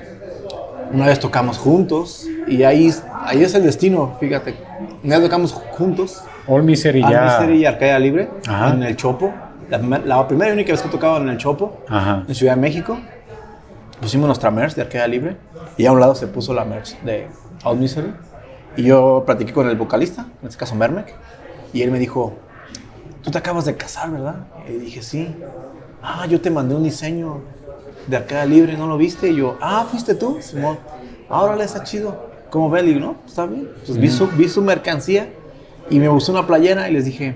una 0.92 1.06
vez 1.06 1.20
tocamos 1.20 1.60
juntos 1.60 2.28
y 2.48 2.64
ahí, 2.64 2.92
ahí 3.24 3.44
es 3.44 3.54
el 3.54 3.64
destino, 3.64 4.16
fíjate. 4.20 4.56
Una 5.04 5.18
vez 5.18 5.26
tocamos 5.26 5.54
juntos. 5.54 6.24
All 6.48 6.64
Misery 6.64 7.02
ya. 7.02 7.26
Misery 7.26 7.58
y 7.60 7.66
Arcadia 7.66 8.00
Libre 8.00 8.30
en 8.72 8.82
el 8.82 8.96
Chopo. 8.96 9.32
La, 9.70 10.28
primera 10.28 10.50
y 10.50 10.54
única 10.54 10.72
vez 10.72 10.82
que 10.82 10.90
tocaba 10.90 11.18
en 11.18 11.30
el 11.30 11.38
Chopo, 11.38 11.84
en 12.28 12.34
Ciudad 12.34 12.56
de 12.56 12.62
México. 12.62 12.98
Pusimos 14.02 14.26
nuestra 14.28 14.50
merch 14.50 14.74
de 14.74 14.82
Arcadia 14.82 15.08
Libre 15.08 15.38
y 15.78 15.86
a 15.86 15.92
un 15.92 16.00
lado 16.00 16.16
se 16.16 16.26
puso 16.26 16.52
la 16.52 16.66
merch 16.66 17.00
de 17.02 17.28
All 17.64 17.78
Misery. 17.78 18.12
Y 18.76 18.84
yo 18.84 19.24
platiqué 19.26 19.54
con 19.54 19.68
el 19.68 19.76
vocalista, 19.76 20.28
en 20.42 20.48
este 20.48 20.60
caso 20.60 20.76
Mermek, 20.76 21.14
y 21.74 21.82
él 21.82 21.92
me 21.92 22.00
dijo, 22.00 22.38
tú 23.28 23.32
te 23.32 23.40
acabas 23.40 23.66
de 23.66 23.76
casar, 23.76 24.10
¿verdad? 24.10 24.36
Y 24.70 24.78
dije, 24.78 25.02
sí. 25.02 25.36
Ah, 26.02 26.26
yo 26.30 26.40
te 26.40 26.50
mandé 26.50 26.76
un 26.76 26.84
diseño 26.84 27.42
de 28.08 28.16
Arcada 28.16 28.46
Libre, 28.46 28.78
¿no 28.78 28.88
lo 28.88 28.98
viste? 28.98 29.28
Y 29.28 29.36
yo, 29.36 29.58
ah, 29.60 29.86
¿fuiste 29.92 30.16
tú? 30.16 30.38
Simón. 30.40 30.80
Ahora 31.28 31.58
le 31.58 31.66
está 31.66 31.84
chido. 31.84 32.30
¿Cómo 32.50 32.70
ve? 32.70 32.86
Y 32.86 32.96
no, 32.96 33.18
está 33.26 33.46
bien. 33.46 33.70
Pues 33.86 33.98
vi, 33.98 34.08
su, 34.08 34.28
vi 34.28 34.48
su 34.48 34.62
mercancía 34.62 35.28
y 35.90 36.00
me 36.00 36.08
gustó 36.08 36.32
una 36.32 36.48
playera 36.48 36.90
y 36.90 36.94
les 36.94 37.04
dije, 37.04 37.36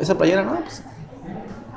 esa 0.00 0.18
playera 0.18 0.42
no, 0.42 0.56
pues 0.56 0.82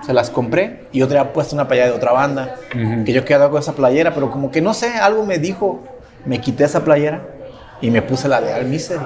se 0.03 0.11
las 0.11 0.31
compré 0.31 0.87
y 0.91 0.97
yo 0.97 1.05
había 1.05 1.33
puesto 1.33 1.53
una 1.53 1.67
playera 1.67 1.89
de 1.89 1.95
otra 1.95 2.13
banda, 2.13 2.55
que 2.71 3.13
yo 3.13 3.23
quedado 3.25 3.51
con 3.51 3.59
esa 3.59 3.73
playera, 3.73 4.15
pero 4.15 4.31
como 4.31 4.49
que 4.49 4.59
no 4.59 4.73
sé, 4.73 4.95
algo 4.95 5.23
me 5.23 5.37
dijo, 5.37 5.83
me 6.25 6.41
quité 6.41 6.63
esa 6.63 6.83
playera 6.83 7.21
y 7.79 7.91
me 7.91 8.01
puse 8.01 8.27
la 8.27 8.41
de 8.41 8.53
Al 8.53 8.65
Misery. 8.65 9.05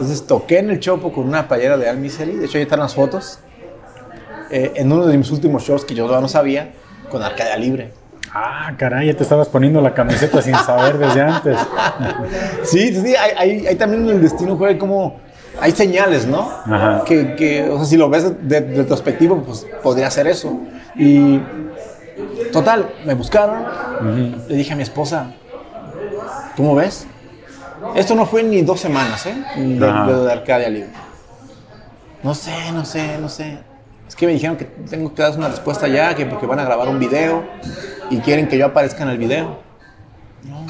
Entonces 0.00 0.26
toqué 0.26 0.60
en 0.60 0.70
el 0.70 0.80
Chopo 0.80 1.12
con 1.12 1.28
una 1.28 1.46
playera 1.46 1.76
de 1.76 1.86
Al 1.86 1.98
Misery, 1.98 2.36
de 2.36 2.46
hecho 2.46 2.56
ahí 2.56 2.62
están 2.62 2.80
las 2.80 2.94
fotos, 2.94 3.40
eh, 4.50 4.72
en 4.76 4.90
uno 4.90 5.06
de 5.06 5.18
mis 5.18 5.30
últimos 5.30 5.62
shows 5.62 5.84
que 5.84 5.94
yo 5.94 6.04
todavía 6.04 6.22
no 6.22 6.28
sabía, 6.28 6.70
con 7.10 7.22
Arcadia 7.22 7.54
Libre. 7.58 7.92
Ah, 8.32 8.72
caray, 8.78 9.08
ya 9.08 9.14
te 9.14 9.24
estabas 9.24 9.50
poniendo 9.50 9.82
la 9.82 9.92
camiseta 9.92 10.40
sin 10.40 10.54
saber 10.54 10.96
desde 10.96 11.20
antes. 11.20 11.58
sí, 12.62 12.94
sí, 12.94 13.14
hay, 13.14 13.66
hay, 13.66 13.76
también 13.76 14.08
en 14.08 14.16
el 14.16 14.22
destino 14.22 14.56
juega 14.56 14.78
como 14.78 15.20
hay 15.60 15.72
señales, 15.72 16.26
¿no? 16.26 16.50
Ajá. 16.64 17.04
Que, 17.04 17.36
que, 17.36 17.68
o 17.68 17.76
sea, 17.76 17.84
si 17.84 17.98
lo 17.98 18.08
ves 18.08 18.32
de, 18.40 18.60
retrospectivo, 18.60 19.42
pues 19.42 19.66
podría 19.82 20.10
ser 20.10 20.28
eso. 20.28 20.60
Y 20.96 21.42
total, 22.54 22.88
me 23.04 23.12
buscaron, 23.12 23.66
le 24.48 24.56
dije 24.56 24.72
a 24.72 24.76
mi 24.76 24.82
esposa, 24.82 25.34
¿cómo 26.56 26.74
ves? 26.74 27.06
Esto 27.94 28.14
no 28.14 28.26
fue 28.26 28.42
ni 28.42 28.62
dos 28.62 28.80
semanas, 28.80 29.26
¿eh? 29.26 29.34
De, 29.56 29.78
de, 29.78 30.32
Arcadia 30.32 30.68
Libre. 30.68 30.90
No 32.22 32.34
sé, 32.34 32.72
no 32.72 32.84
sé, 32.84 33.18
no 33.18 33.28
sé. 33.28 33.58
es 34.06 34.14
que 34.14 34.26
me 34.26 34.32
dijeron 34.32 34.56
que 34.56 34.64
tengo 34.64 35.14
que 35.14 35.22
dar 35.22 35.36
una 35.36 35.48
respuesta 35.48 35.88
ya, 35.88 36.14
que 36.14 36.26
porque 36.26 36.46
van 36.46 36.58
a 36.58 36.64
grabar 36.64 36.88
un 36.88 36.98
video 36.98 37.44
y 38.10 38.18
quieren 38.18 38.48
que 38.48 38.58
yo 38.58 38.66
aparezca 38.66 39.02
en 39.02 39.08
el 39.10 39.18
video. 39.18 39.58
No. 40.44 40.66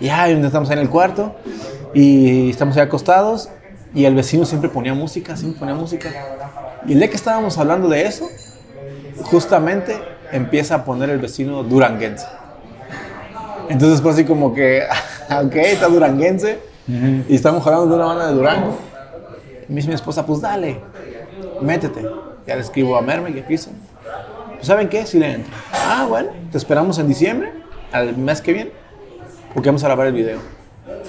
Ya, 0.00 0.28
estamos 0.28 0.70
en 0.70 0.78
el 0.78 0.88
cuarto 0.88 1.34
y 1.92 2.50
estamos 2.50 2.76
ahí 2.76 2.82
acostados 2.84 3.48
y 3.94 4.04
el 4.04 4.14
vecino 4.14 4.44
siempre 4.44 4.68
ponía 4.68 4.94
música, 4.94 5.36
siempre 5.36 5.58
ponía 5.58 5.74
música. 5.74 6.10
Y 6.86 6.92
el 6.92 6.98
día 6.98 7.10
que 7.10 7.16
estábamos 7.16 7.58
hablando 7.58 7.88
de 7.88 8.06
eso, 8.06 8.28
justamente 9.24 9.98
empieza 10.30 10.76
a 10.76 10.84
poner 10.84 11.10
el 11.10 11.18
vecino 11.18 11.64
duranguense. 11.64 12.26
Entonces 13.68 14.00
fue 14.00 14.12
así 14.12 14.24
como 14.24 14.54
que, 14.54 14.82
ok, 15.30 15.54
está 15.56 15.88
duranguense 15.88 16.58
y 17.28 17.34
estamos 17.34 17.66
hablando 17.66 17.88
de 17.88 17.94
una 17.96 18.04
banda 18.06 18.28
de 18.28 18.34
Durango. 18.34 18.78
Y 19.68 19.72
me 19.72 19.76
dice 19.76 19.88
mi 19.88 19.94
esposa, 19.94 20.24
pues 20.24 20.40
dale, 20.40 20.80
métete. 21.60 22.06
Ya 22.46 22.54
le 22.54 22.62
escribo 22.62 22.96
a 22.96 23.02
Merme 23.02 23.34
que 23.34 23.44
quiso. 23.44 23.70
Pues 24.54 24.66
¿saben 24.66 24.88
qué? 24.88 25.04
Sí 25.06 25.18
le 25.18 25.32
entro. 25.32 25.52
Ah, 25.72 26.06
bueno, 26.08 26.30
te 26.50 26.56
esperamos 26.56 26.98
en 26.98 27.08
diciembre, 27.08 27.52
al 27.92 28.16
mes 28.16 28.40
que 28.40 28.54
viene, 28.54 28.72
porque 29.52 29.68
vamos 29.68 29.84
a 29.84 29.88
grabar 29.88 30.06
el 30.06 30.14
video. 30.14 30.38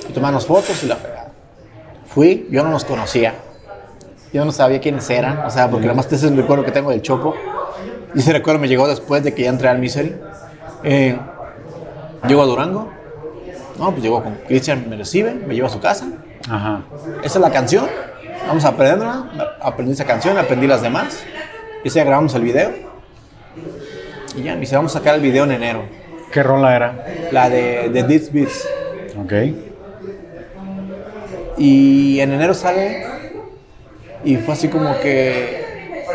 Y 0.09 0.11
tomarnos 0.11 0.45
fotos 0.45 0.83
y 0.83 0.87
la 0.87 0.97
fregada. 0.97 1.31
Fui, 2.07 2.47
yo 2.51 2.63
no 2.63 2.71
los 2.71 2.83
conocía. 2.83 3.35
Yo 4.33 4.43
no 4.43 4.51
sabía 4.51 4.81
quiénes 4.81 5.09
eran, 5.09 5.39
o 5.39 5.49
sea, 5.49 5.71
porque 5.71 5.87
además 5.87 6.05
ese 6.07 6.15
es 6.15 6.23
el 6.23 6.35
recuerdo 6.35 6.65
que 6.65 6.71
tengo 6.71 6.91
del 6.91 7.01
Chopo. 7.01 7.35
Y 8.13 8.19
ese 8.19 8.33
recuerdo 8.33 8.59
me 8.59 8.67
llegó 8.67 8.87
después 8.87 9.23
de 9.23 9.33
que 9.33 9.43
ya 9.43 9.49
entré 9.49 9.69
al 9.69 9.79
Misery. 9.79 10.15
Eh, 10.83 11.17
llego 12.27 12.41
a 12.41 12.45
Durango. 12.45 12.91
No, 13.77 13.91
pues 13.91 14.03
llegó 14.03 14.21
con 14.21 14.35
Cristian, 14.47 14.89
me 14.89 14.97
recibe, 14.97 15.33
me 15.33 15.55
lleva 15.55 15.67
a 15.67 15.71
su 15.71 15.79
casa. 15.79 16.07
Ajá. 16.49 16.81
Esa 17.23 17.39
es 17.39 17.41
la 17.41 17.51
canción. 17.51 17.87
Vamos 18.47 18.65
a 18.65 18.69
aprenderla. 18.69 19.55
Aprendí 19.61 19.93
esa 19.93 20.05
canción, 20.05 20.37
aprendí 20.37 20.67
las 20.67 20.81
demás. 20.81 21.23
Y 21.83 21.89
ya 21.89 22.03
grabamos 22.03 22.33
el 22.35 22.41
video. 22.41 22.71
Y 24.35 24.43
ya, 24.43 24.53
me 24.55 24.61
dice, 24.61 24.75
vamos 24.75 24.95
a 24.95 24.99
sacar 24.99 25.15
el 25.15 25.21
video 25.21 25.45
en 25.45 25.51
enero. 25.51 25.83
¿Qué 26.31 26.43
rola 26.43 26.75
era? 26.75 27.05
La 27.31 27.49
de, 27.49 27.89
de 27.89 28.03
This 28.03 28.31
Beats. 28.31 28.67
Ok. 29.17 29.33
Y 31.57 32.19
en 32.19 32.33
enero 32.33 32.53
sale. 32.53 33.05
Y 34.23 34.35
fue 34.37 34.53
así 34.53 34.67
como 34.67 34.99
que. 34.99 36.05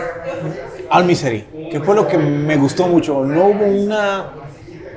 Al 0.91 1.05
Misery. 1.05 1.69
Que 1.71 1.81
fue 1.81 1.95
lo 1.95 2.07
que 2.07 2.19
me 2.19 2.57
gustó 2.57 2.87
mucho. 2.87 3.25
No 3.25 3.47
hubo 3.47 3.65
una. 3.65 4.27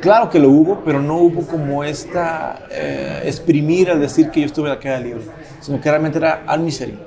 Claro 0.02 0.30
que 0.30 0.40
lo 0.40 0.50
hubo, 0.50 0.82
pero 0.84 1.02
no 1.02 1.18
hubo 1.18 1.46
como 1.48 1.84
esta. 1.84 2.68
Eh, 2.72 3.22
exprimir 3.26 3.90
al 3.90 4.00
decir 4.00 4.30
que 4.30 4.42
yo 4.42 4.46
estuve 4.46 4.70
en 4.70 4.76
la 4.76 4.80
queda 4.80 5.00
libre. 5.00 5.22
Sino 5.62 5.82
que 5.82 5.90
realmente 5.90 6.18
era 6.18 6.44
Al 6.46 6.62
Misery 6.62 6.98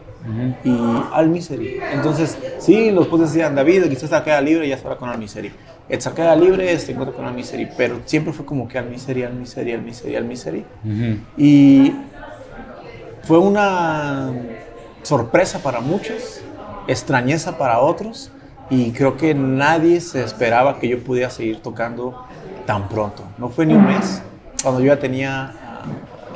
y 0.64 1.02
Al 1.12 1.28
Misery. 1.28 1.80
Entonces, 1.92 2.36
sí, 2.58 2.90
los 2.90 3.06
pues 3.06 3.22
decían, 3.22 3.54
David, 3.54 3.84
quizás 3.84 4.04
está 4.04 4.22
queda 4.22 4.40
libre 4.40 4.66
y 4.66 4.70
ya 4.70 4.76
estaba 4.76 4.96
con 4.96 5.08
Al 5.08 5.18
Misery. 5.18 5.52
Esta 5.88 6.14
queda 6.14 6.36
libre, 6.36 6.78
se 6.78 6.92
encuentra 6.92 7.16
con 7.16 7.24
Al 7.24 7.34
Misery, 7.34 7.68
pero 7.76 8.00
siempre 8.04 8.32
fue 8.32 8.44
como 8.44 8.68
que 8.68 8.78
Al 8.78 8.86
Misery, 8.86 9.24
Al 9.24 9.34
Misery, 9.34 9.72
Al 9.72 9.82
Misery, 9.82 10.16
Al 10.16 10.24
Misery. 10.24 10.64
Y 11.36 11.92
fue 13.24 13.38
una 13.38 14.30
sorpresa 15.02 15.60
para 15.60 15.80
muchos, 15.80 16.42
extrañeza 16.86 17.56
para 17.58 17.80
otros, 17.80 18.30
y 18.68 18.92
creo 18.92 19.16
que 19.16 19.34
nadie 19.34 20.00
se 20.00 20.22
esperaba 20.22 20.78
que 20.78 20.86
yo 20.86 21.02
pudiera 21.02 21.30
seguir 21.30 21.60
tocando 21.60 22.24
tan 22.66 22.88
pronto. 22.88 23.22
No 23.38 23.48
fue 23.48 23.66
ni 23.66 23.74
un 23.74 23.86
mes 23.86 24.22
cuando 24.62 24.80
yo 24.80 24.86
ya 24.86 24.98
tenía 24.98 25.52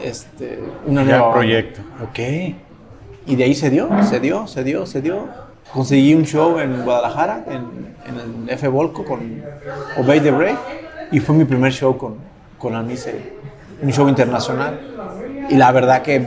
este, 0.02 0.60
una 0.86 1.04
nueva 1.04 1.32
proyecto. 1.32 1.80
Ok. 2.02 2.18
Y 3.26 3.36
de 3.36 3.44
ahí 3.44 3.54
se 3.54 3.70
dio, 3.70 3.88
se 4.02 4.20
dio, 4.20 4.46
se 4.46 4.64
dio, 4.64 4.86
se 4.86 5.00
dio. 5.00 5.28
Conseguí 5.72 6.14
un 6.14 6.24
show 6.24 6.58
en 6.58 6.84
Guadalajara, 6.84 7.44
en, 7.48 7.94
el 8.06 8.50
F 8.50 8.68
Volco 8.68 9.04
con 9.04 9.42
Obey 9.96 10.20
the 10.20 10.30
Break, 10.30 10.58
y 11.10 11.20
fue 11.20 11.34
mi 11.34 11.44
primer 11.44 11.72
show 11.72 11.96
con, 11.96 12.16
con 12.58 12.74
un 12.74 13.92
show 13.92 14.08
internacional. 14.08 14.78
Y 15.48 15.56
la 15.56 15.72
verdad 15.72 16.02
que 16.02 16.26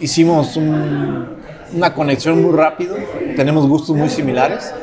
hicimos 0.00 0.56
una 0.56 1.94
conexión 1.94 2.42
muy 2.42 2.56
rápido, 2.56 2.96
tenemos 3.36 3.68
gustos 3.68 3.94
muy 3.94 4.08
similares. 4.08 4.74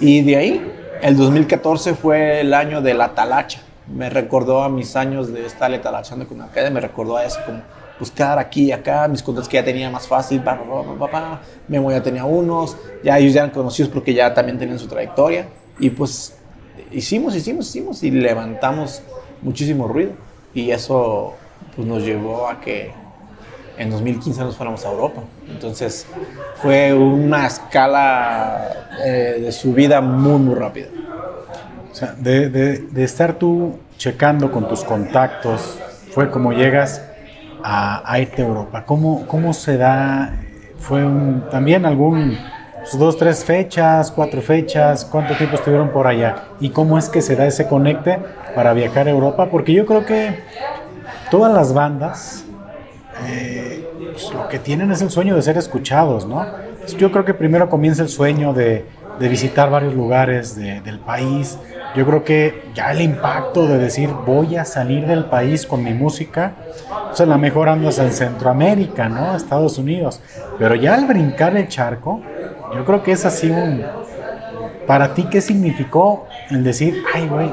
Y 0.00 0.22
de 0.22 0.36
ahí, 0.36 0.71
el 1.02 1.16
2014 1.16 1.94
fue 1.94 2.40
el 2.40 2.54
año 2.54 2.80
de 2.80 2.94
la 2.94 3.14
talacha. 3.14 3.60
Me 3.92 4.08
recordó 4.08 4.62
a 4.62 4.68
mis 4.68 4.94
años 4.94 5.32
de 5.32 5.44
estar 5.44 5.76
talachando 5.82 6.26
con 6.28 6.40
Arcadia, 6.40 6.70
me 6.70 6.80
recordó 6.80 7.16
a 7.16 7.24
eso 7.24 7.40
como 7.44 7.60
buscar 7.98 8.38
aquí 8.38 8.66
y 8.66 8.72
acá, 8.72 9.08
mis 9.08 9.22
contactos 9.22 9.48
que 9.48 9.56
ya 9.56 9.64
tenía 9.64 9.90
más 9.90 10.06
fácil, 10.06 10.40
papá, 10.40 11.40
Memo 11.66 11.90
ya 11.90 12.02
tenía 12.02 12.24
unos, 12.24 12.76
ya 13.02 13.18
ellos 13.18 13.32
ya 13.34 13.40
eran 13.40 13.50
conocidos 13.50 13.90
porque 13.92 14.14
ya 14.14 14.32
también 14.32 14.58
tenían 14.58 14.78
su 14.78 14.86
trayectoria. 14.86 15.48
Y 15.80 15.90
pues 15.90 16.36
hicimos, 16.92 17.34
hicimos, 17.34 17.68
hicimos 17.68 18.02
y 18.04 18.12
levantamos 18.12 19.02
muchísimo 19.42 19.88
ruido. 19.88 20.12
Y 20.54 20.70
eso 20.70 21.34
pues, 21.74 21.86
nos 21.86 22.04
llevó 22.04 22.48
a 22.48 22.60
que 22.60 22.92
en 23.78 23.90
2015 23.90 24.40
nos 24.42 24.56
fuéramos 24.56 24.84
a 24.84 24.90
Europa. 24.90 25.22
Entonces 25.48 26.06
fue 26.56 26.92
una 26.94 27.46
escala 27.46 28.88
eh, 29.04 29.38
de 29.40 29.52
subida 29.52 30.00
muy, 30.00 30.38
muy 30.38 30.54
rápida. 30.54 30.88
O 31.90 31.94
sea, 31.94 32.12
de, 32.12 32.48
de, 32.48 32.78
de, 32.78 33.04
estar 33.04 33.34
tú 33.34 33.78
checando 33.98 34.50
con 34.50 34.66
tus 34.66 34.82
contactos, 34.82 35.78
fue 36.12 36.30
como 36.30 36.52
llegas 36.52 37.02
a, 37.62 38.18
irte 38.18 38.42
a 38.42 38.46
Europa. 38.46 38.84
¿Cómo, 38.84 39.26
¿Cómo 39.26 39.52
se 39.52 39.76
da? 39.76 40.34
¿Fue 40.78 41.02
también 41.50 41.86
algún 41.86 42.36
pues, 42.74 42.98
dos, 42.98 43.16
tres 43.16 43.44
fechas, 43.44 44.10
cuatro 44.10 44.40
fechas? 44.42 45.04
¿Cuánto 45.04 45.34
tiempo 45.34 45.56
estuvieron 45.56 45.90
por 45.90 46.06
allá? 46.06 46.48
¿Y 46.60 46.70
cómo 46.70 46.98
es 46.98 47.08
que 47.08 47.22
se 47.22 47.36
da 47.36 47.46
ese 47.46 47.68
conecte 47.68 48.18
para 48.54 48.72
viajar 48.72 49.06
a 49.06 49.10
Europa? 49.10 49.48
Porque 49.50 49.72
yo 49.72 49.86
creo 49.86 50.04
que 50.04 50.40
todas 51.30 51.52
las 51.52 51.72
bandas 51.72 52.44
eh, 53.26 53.86
pues, 54.12 54.32
lo 54.32 54.48
que 54.48 54.58
tienen 54.58 54.90
es 54.90 55.02
el 55.02 55.10
sueño 55.10 55.34
de 55.34 55.42
ser 55.42 55.56
escuchados, 55.56 56.26
¿no? 56.26 56.46
Yo 56.98 57.12
creo 57.12 57.24
que 57.24 57.34
primero 57.34 57.68
comienza 57.68 58.02
el 58.02 58.08
sueño 58.08 58.52
de, 58.52 58.84
de 59.18 59.28
visitar 59.28 59.70
varios 59.70 59.94
lugares 59.94 60.56
del 60.56 60.98
país. 60.98 61.58
Yo 61.94 62.06
creo 62.06 62.24
que 62.24 62.64
ya 62.74 62.90
el 62.90 63.00
impacto 63.00 63.66
de 63.66 63.78
decir 63.78 64.10
voy 64.26 64.56
a 64.56 64.64
salir 64.64 65.06
del 65.06 65.26
país 65.26 65.66
con 65.66 65.84
mi 65.84 65.92
música, 65.92 66.54
o 67.10 67.14
sea, 67.14 67.26
la 67.26 67.36
mejor 67.36 67.68
andas 67.68 67.98
en 67.98 68.12
Centroamérica, 68.12 69.08
¿no? 69.08 69.36
Estados 69.36 69.78
Unidos. 69.78 70.20
Pero 70.58 70.74
ya 70.74 70.94
al 70.94 71.06
brincar 71.06 71.56
el 71.56 71.68
charco, 71.68 72.20
yo 72.74 72.84
creo 72.84 73.02
que 73.02 73.12
es 73.12 73.24
así 73.24 73.50
un... 73.50 73.84
Para 74.86 75.14
ti, 75.14 75.24
¿qué 75.30 75.40
significó 75.40 76.26
el 76.50 76.64
decir, 76.64 77.02
ay, 77.14 77.28
güey, 77.28 77.50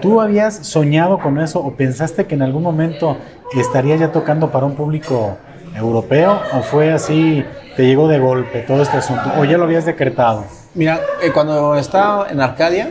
¿tú 0.00 0.20
habías 0.20 0.54
soñado 0.66 1.18
con 1.18 1.38
eso 1.38 1.60
o 1.60 1.72
pensaste 1.72 2.24
que 2.24 2.34
en 2.34 2.42
algún 2.42 2.62
momento 2.62 3.18
estarías 3.52 4.00
ya 4.00 4.12
tocando 4.12 4.50
para 4.50 4.66
un 4.66 4.74
público 4.74 5.36
europeo 5.76 6.40
o 6.52 6.62
fue 6.62 6.92
así, 6.92 7.44
te 7.76 7.86
llegó 7.86 8.08
de 8.08 8.18
golpe 8.18 8.60
todo 8.60 8.82
este 8.82 8.96
asunto 8.96 9.32
o 9.38 9.44
ya 9.44 9.58
lo 9.58 9.64
habías 9.64 9.84
decretado? 9.84 10.44
Mira, 10.74 11.00
eh, 11.22 11.30
cuando 11.32 11.76
estaba 11.76 12.28
en 12.30 12.40
Arcadia, 12.40 12.90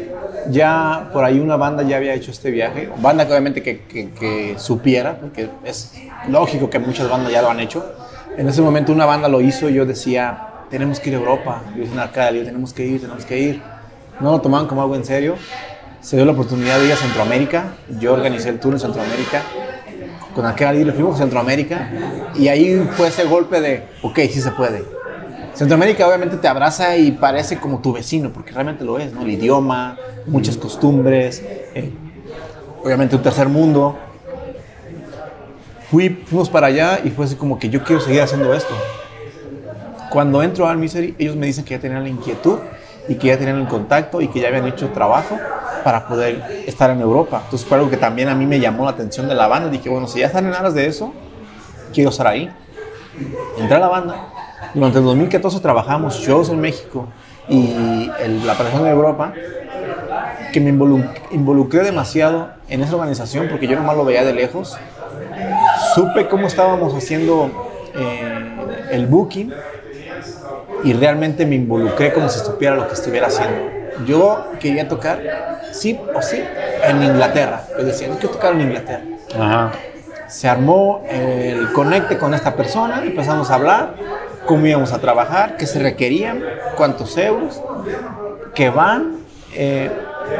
ya 0.49 1.09
por 1.11 1.23
ahí 1.23 1.39
una 1.39 1.55
banda 1.55 1.83
ya 1.83 1.97
había 1.97 2.13
hecho 2.13 2.31
este 2.31 2.51
viaje, 2.51 2.89
banda 2.97 3.25
que 3.25 3.31
obviamente 3.31 3.63
que, 3.63 3.81
que, 3.87 4.55
supiera, 4.57 5.17
porque 5.19 5.49
es 5.63 5.93
lógico 6.29 6.69
que 6.69 6.79
muchas 6.79 7.09
bandas 7.09 7.31
ya 7.31 7.41
lo 7.41 7.49
han 7.49 7.59
hecho. 7.59 7.85
En 8.37 8.47
ese 8.47 8.61
momento 8.61 8.91
una 8.91 9.05
banda 9.05 9.27
lo 9.27 9.41
hizo 9.41 9.69
y 9.69 9.73
yo 9.73 9.85
decía, 9.85 10.47
tenemos 10.69 10.99
que 10.99 11.09
ir 11.09 11.15
a 11.15 11.19
Europa, 11.19 11.61
yo 11.75 11.83
en 11.83 11.99
Arcadia, 11.99 12.43
tenemos 12.43 12.73
que 12.73 12.85
ir, 12.85 13.01
tenemos 13.01 13.25
que 13.25 13.39
ir. 13.39 13.61
No 14.19 14.31
lo 14.31 14.41
tomaban 14.41 14.67
como 14.67 14.81
algo 14.81 14.95
en 14.95 15.05
serio. 15.05 15.35
Se 16.01 16.15
dio 16.15 16.25
la 16.25 16.33
oportunidad 16.33 16.79
de 16.79 16.87
ir 16.87 16.93
a 16.93 16.97
Centroamérica, 16.97 17.75
yo 17.99 18.13
organicé 18.13 18.49
el 18.49 18.59
tour 18.59 18.73
en 18.73 18.79
Centroamérica, 18.79 19.41
con 20.33 20.45
Arcadia 20.45 20.85
le 20.85 20.91
fuimos 20.91 21.15
a 21.15 21.19
Centroamérica 21.19 21.89
y 22.35 22.47
ahí 22.47 22.87
fue 22.95 23.07
ese 23.07 23.25
golpe 23.25 23.61
de, 23.61 23.83
ok, 24.01 24.19
sí 24.29 24.41
se 24.41 24.51
puede 24.51 24.83
Centroamérica 25.53 26.07
obviamente 26.07 26.37
te 26.37 26.47
abraza 26.47 26.97
y 26.97 27.11
parece 27.11 27.57
como 27.57 27.79
tu 27.79 27.93
vecino, 27.93 28.31
porque 28.33 28.51
realmente 28.51 28.83
lo 28.83 28.97
es, 28.97 29.13
¿no? 29.13 29.21
El 29.21 29.29
idioma, 29.29 29.97
muchas 30.25 30.57
costumbres, 30.57 31.43
eh, 31.75 31.91
obviamente 32.83 33.15
un 33.15 33.21
tercer 33.21 33.47
mundo. 33.49 33.95
Fui, 35.91 36.09
fuimos 36.09 36.49
para 36.49 36.67
allá 36.67 36.99
y 37.03 37.11
fue 37.11 37.25
así 37.25 37.35
como 37.35 37.59
que 37.59 37.69
yo 37.69 37.83
quiero 37.83 38.01
seguir 38.01 38.21
haciendo 38.21 38.51
esto. 38.55 38.73
Cuando 40.09 40.41
entro 40.41 40.67
al 40.67 40.77
Misery, 40.77 41.15
ellos 41.19 41.35
me 41.35 41.45
dicen 41.45 41.63
que 41.65 41.75
ya 41.75 41.79
tenían 41.79 42.01
la 42.01 42.09
inquietud 42.09 42.57
y 43.07 43.15
que 43.15 43.27
ya 43.27 43.37
tenían 43.37 43.59
el 43.59 43.67
contacto 43.67 44.21
y 44.21 44.29
que 44.29 44.39
ya 44.39 44.47
habían 44.47 44.67
hecho 44.67 44.89
trabajo 44.89 45.37
para 45.83 46.07
poder 46.07 46.63
estar 46.65 46.89
en 46.89 47.01
Europa. 47.01 47.41
Entonces 47.43 47.67
fue 47.67 47.77
algo 47.77 47.89
que 47.89 47.97
también 47.97 48.29
a 48.29 48.35
mí 48.35 48.45
me 48.45 48.59
llamó 48.59 48.85
la 48.85 48.91
atención 48.91 49.27
de 49.27 49.35
la 49.35 49.47
banda. 49.47 49.69
Dije, 49.69 49.89
bueno, 49.89 50.07
si 50.07 50.19
ya 50.19 50.27
están 50.27 50.45
en 50.45 50.53
aras 50.53 50.73
de 50.73 50.85
eso, 50.85 51.13
quiero 51.93 52.09
estar 52.09 52.27
ahí. 52.27 52.49
Entré 53.57 53.75
a 53.75 53.79
la 53.79 53.87
banda 53.89 54.33
durante 54.73 54.97
el 54.97 55.05
2014 55.05 55.59
trabajamos 55.59 56.15
shows 56.15 56.49
en 56.49 56.59
México 56.59 57.07
y 57.47 58.09
la 58.43 58.53
operación 58.53 58.83
de 58.83 58.89
Europa, 58.89 59.33
que 60.51 60.59
me 60.59 60.69
involucré 60.69 61.83
demasiado 61.83 62.49
en 62.69 62.81
esa 62.81 62.95
organización 62.95 63.49
porque 63.49 63.67
yo 63.67 63.75
nomás 63.75 63.95
lo 63.97 64.05
veía 64.05 64.23
de 64.23 64.33
lejos. 64.33 64.77
Supe 65.93 66.27
cómo 66.27 66.47
estábamos 66.47 66.93
haciendo 66.95 67.51
eh, 67.95 68.87
el 68.91 69.05
booking 69.05 69.53
y 70.83 70.93
realmente 70.93 71.45
me 71.45 71.55
involucré 71.55 72.11
como 72.11 72.29
si 72.29 72.39
supiera 72.39 72.75
lo 72.75 72.87
que 72.87 72.93
estuviera 72.93 73.27
haciendo. 73.27 73.72
Yo 74.05 74.51
quería 74.59 74.87
tocar, 74.87 75.61
sí 75.71 75.99
o 76.13 76.21
sí, 76.21 76.43
en 76.83 77.03
Inglaterra. 77.03 77.63
Yo 77.77 77.85
decía, 77.85 78.07
no 78.07 78.15
quiero 78.15 78.35
tocar 78.35 78.53
en 78.53 78.61
Inglaterra. 78.61 79.03
Ajá. 79.35 79.71
Se 80.27 80.47
armó 80.47 81.03
el 81.09 81.71
conecte 81.73 82.17
con 82.17 82.33
esta 82.33 82.55
persona, 82.55 83.03
empezamos 83.03 83.51
a 83.51 83.55
hablar, 83.55 83.95
cómo 84.45 84.65
íbamos 84.65 84.91
a 84.91 84.99
trabajar, 84.99 85.57
qué 85.57 85.67
se 85.67 85.79
requerían, 85.79 86.43
cuántos 86.75 87.17
euros, 87.17 87.61
qué 88.55 88.69
van. 88.69 89.17
Eh, 89.53 89.91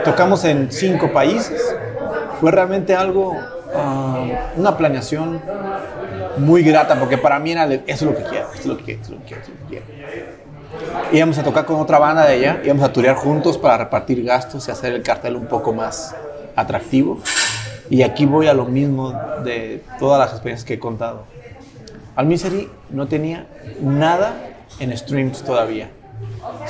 tocamos 0.03 0.43
en 0.45 0.71
cinco 0.71 1.11
países. 1.11 1.75
Fue 2.39 2.51
realmente 2.51 2.95
algo, 2.95 3.37
ah, 3.75 4.25
una 4.57 4.75
planeación 4.75 5.41
muy 6.37 6.63
grata, 6.63 6.99
porque 6.99 7.17
para 7.17 7.39
mí 7.39 7.51
era, 7.51 7.65
eso 7.65 7.81
es 7.87 8.01
lo 8.01 8.15
que 8.15 8.23
quiero, 8.23 8.47
esto 8.47 8.59
es 8.59 8.65
lo 8.65 8.77
que 8.77 8.83
quiero, 8.83 9.01
esto 9.01 9.13
es 9.13 9.19
lo 9.19 9.25
que 9.25 9.27
quiero, 9.27 9.41
esto 9.41 9.51
es 9.53 9.59
lo 9.59 9.67
que 9.67 10.13
quiero. 10.15 10.42
Íbamos 11.11 11.37
a 11.37 11.43
tocar 11.43 11.65
con 11.65 11.79
otra 11.79 11.99
banda 11.99 12.25
de 12.25 12.37
ella, 12.37 12.61
íbamos 12.63 12.83
a 12.83 12.91
turear 12.91 13.15
juntos 13.15 13.57
para 13.57 13.77
repartir 13.77 14.23
gastos 14.23 14.67
y 14.67 14.71
hacer 14.71 14.93
el 14.93 15.03
cartel 15.03 15.35
un 15.35 15.45
poco 15.45 15.73
más 15.73 16.15
atractivo. 16.55 17.19
Y 17.89 18.01
aquí 18.01 18.25
voy 18.25 18.47
a 18.47 18.53
lo 18.53 18.65
mismo 18.65 19.13
de 19.43 19.83
todas 19.99 20.19
las 20.19 20.31
experiencias 20.31 20.65
que 20.65 20.75
he 20.75 20.79
contado. 20.79 21.25
Al 22.15 22.25
Misery 22.25 22.69
no 22.89 23.07
tenía 23.07 23.47
nada 23.81 24.33
en 24.79 24.95
streams 24.97 25.43
todavía. 25.43 25.89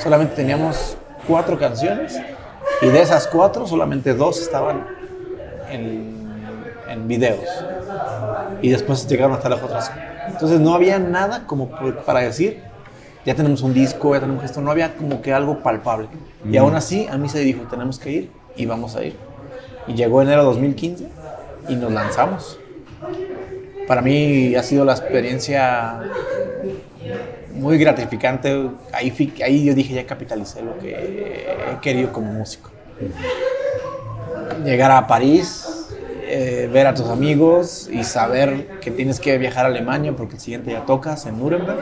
Solamente 0.02 0.34
teníamos 0.34 0.96
cuatro 1.26 1.58
canciones 1.58 2.20
y 2.82 2.88
de 2.88 3.00
esas 3.00 3.26
cuatro 3.26 3.66
solamente 3.66 4.14
dos 4.14 4.40
estaban 4.40 4.86
en, 5.70 6.28
en 6.88 7.08
videos. 7.08 7.48
Y 8.60 8.70
después 8.70 9.06
llegaron 9.06 9.34
hasta 9.34 9.48
las 9.48 9.62
otras. 9.62 9.90
Entonces 10.28 10.60
no 10.60 10.74
había 10.74 10.98
nada 10.98 11.46
como 11.46 11.70
para 12.04 12.20
decir, 12.20 12.62
ya 13.24 13.34
tenemos 13.34 13.62
un 13.62 13.72
disco, 13.72 14.14
ya 14.14 14.20
tenemos 14.20 14.44
esto, 14.44 14.60
no 14.60 14.70
había 14.70 14.96
como 14.96 15.22
que 15.22 15.32
algo 15.32 15.60
palpable. 15.60 16.08
Y 16.48 16.56
aún 16.56 16.74
así 16.74 17.06
a 17.10 17.16
mí 17.16 17.28
se 17.28 17.40
dijo, 17.40 17.62
tenemos 17.70 17.98
que 17.98 18.10
ir 18.10 18.30
y 18.56 18.66
vamos 18.66 18.96
a 18.96 19.04
ir. 19.04 19.16
Y 19.86 19.94
llegó 19.94 20.22
enero 20.22 20.42
de 20.42 20.46
2015 20.46 21.08
y 21.68 21.76
nos 21.76 21.92
lanzamos. 21.92 22.58
Para 23.86 24.02
mí 24.02 24.54
ha 24.54 24.62
sido 24.62 24.84
la 24.84 24.92
experiencia 24.92 26.00
muy 27.52 27.78
gratificante. 27.78 28.70
Ahí, 28.92 29.32
ahí 29.44 29.64
yo 29.64 29.74
dije, 29.74 29.94
ya 29.94 30.06
capitalicé 30.06 30.62
lo 30.62 30.78
que 30.78 31.46
he 31.70 31.80
querido 31.80 32.12
como 32.12 32.32
músico. 32.32 32.70
Llegar 34.64 34.90
a 34.90 35.06
París, 35.06 35.88
eh, 36.26 36.68
ver 36.72 36.86
a 36.86 36.94
tus 36.94 37.08
amigos 37.08 37.88
y 37.90 38.04
saber 38.04 38.78
que 38.80 38.90
tienes 38.90 39.20
que 39.20 39.36
viajar 39.38 39.66
a 39.66 39.68
Alemania 39.68 40.14
porque 40.16 40.34
el 40.34 40.40
siguiente 40.40 40.72
ya 40.72 40.84
tocas 40.84 41.26
en 41.26 41.38
Nuremberg. 41.38 41.78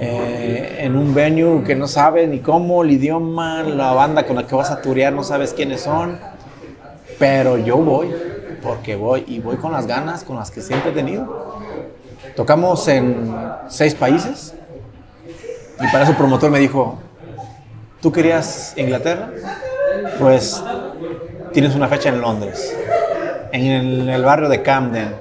Eh, 0.00 0.78
en 0.80 0.96
un 0.96 1.14
venue 1.14 1.62
que 1.64 1.74
no 1.74 1.86
sabes 1.86 2.28
ni 2.28 2.40
cómo, 2.40 2.82
el 2.82 2.90
idioma, 2.92 3.62
la 3.62 3.92
banda 3.92 4.26
con 4.26 4.36
la 4.36 4.46
que 4.46 4.54
vas 4.54 4.70
a 4.70 4.80
turear 4.80 5.12
no 5.12 5.24
sabes 5.24 5.52
quiénes 5.52 5.82
son, 5.82 6.18
pero 7.18 7.56
yo 7.58 7.76
voy, 7.76 8.12
porque 8.62 8.96
voy 8.96 9.24
y 9.26 9.40
voy 9.40 9.56
con 9.56 9.72
las 9.72 9.86
ganas 9.86 10.24
con 10.24 10.36
las 10.36 10.50
que 10.50 10.60
siempre 10.60 10.90
he 10.90 10.94
tenido. 10.94 11.58
Tocamos 12.36 12.86
en 12.88 13.34
seis 13.68 13.94
países 13.94 14.54
y 15.80 15.86
para 15.86 16.02
eso 16.02 16.12
el 16.12 16.16
promotor 16.16 16.50
me 16.50 16.58
dijo, 16.58 16.98
¿tú 18.00 18.10
querías 18.10 18.74
Inglaterra? 18.76 19.30
Pues 20.18 20.62
tienes 21.52 21.74
una 21.74 21.88
fecha 21.88 22.08
en 22.08 22.20
Londres, 22.20 22.76
en 23.52 24.08
el 24.08 24.22
barrio 24.24 24.48
de 24.48 24.62
Camden. 24.62 25.14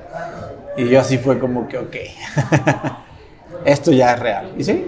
Y 0.78 0.88
yo 0.88 1.02
así 1.02 1.18
fue 1.18 1.38
como 1.38 1.68
que, 1.68 1.78
ok. 1.78 1.96
esto 3.66 3.92
ya 3.92 4.14
es 4.14 4.20
real. 4.20 4.54
Y 4.58 4.64
sí, 4.64 4.86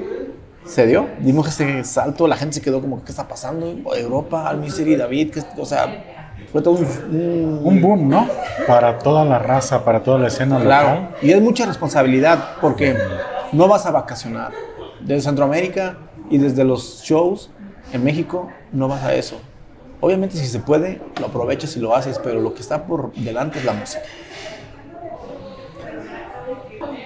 se 0.65 0.87
dio. 0.87 1.07
Dimos 1.19 1.47
ese 1.47 1.83
salto, 1.83 2.27
la 2.27 2.35
gente 2.35 2.55
se 2.55 2.61
quedó 2.61 2.81
como, 2.81 3.03
¿qué 3.03 3.11
está 3.11 3.27
pasando? 3.27 3.67
Europa, 3.95 4.47
Al 4.47 4.57
Misery, 4.57 4.95
David, 4.95 5.37
o 5.57 5.65
sea, 5.65 6.03
fue 6.51 6.61
todo 6.61 6.75
un, 6.75 7.61
un, 7.63 7.81
boom, 7.81 8.09
¿no? 8.09 8.27
Para 8.67 8.99
toda 8.99 9.25
la 9.25 9.39
raza, 9.39 9.83
para 9.83 10.03
toda 10.03 10.19
la 10.19 10.27
escena 10.27 10.59
claro. 10.59 11.09
Y 11.21 11.31
es 11.31 11.41
mucha 11.41 11.65
responsabilidad 11.65 12.57
porque 12.61 12.95
no 13.51 13.67
vas 13.67 13.85
a 13.85 13.91
vacacionar. 13.91 14.51
Desde 15.01 15.21
Centroamérica 15.21 15.97
y 16.29 16.37
desde 16.37 16.63
los 16.63 17.01
shows 17.03 17.49
en 17.91 18.03
México 18.03 18.49
no 18.71 18.87
vas 18.87 19.03
a 19.03 19.13
eso. 19.13 19.39
Obviamente 19.99 20.37
si 20.37 20.45
se 20.47 20.59
puede, 20.59 21.01
lo 21.19 21.27
aprovechas 21.27 21.75
y 21.77 21.79
lo 21.79 21.95
haces, 21.95 22.19
pero 22.19 22.41
lo 22.41 22.53
que 22.53 22.61
está 22.61 22.85
por 22.85 23.13
delante 23.13 23.59
es 23.59 23.65
la 23.65 23.73
música. 23.73 24.03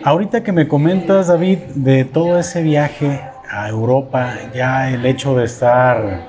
Ahorita 0.04 0.44
que 0.44 0.52
me 0.52 0.68
comentas, 0.68 1.28
David, 1.28 1.60
de 1.76 2.06
todo 2.06 2.40
ese 2.40 2.62
viaje 2.62 3.22
a 3.50 3.68
Europa, 3.68 4.34
ya 4.54 4.90
el 4.90 5.06
hecho 5.06 5.36
de 5.36 5.46
estar, 5.46 6.28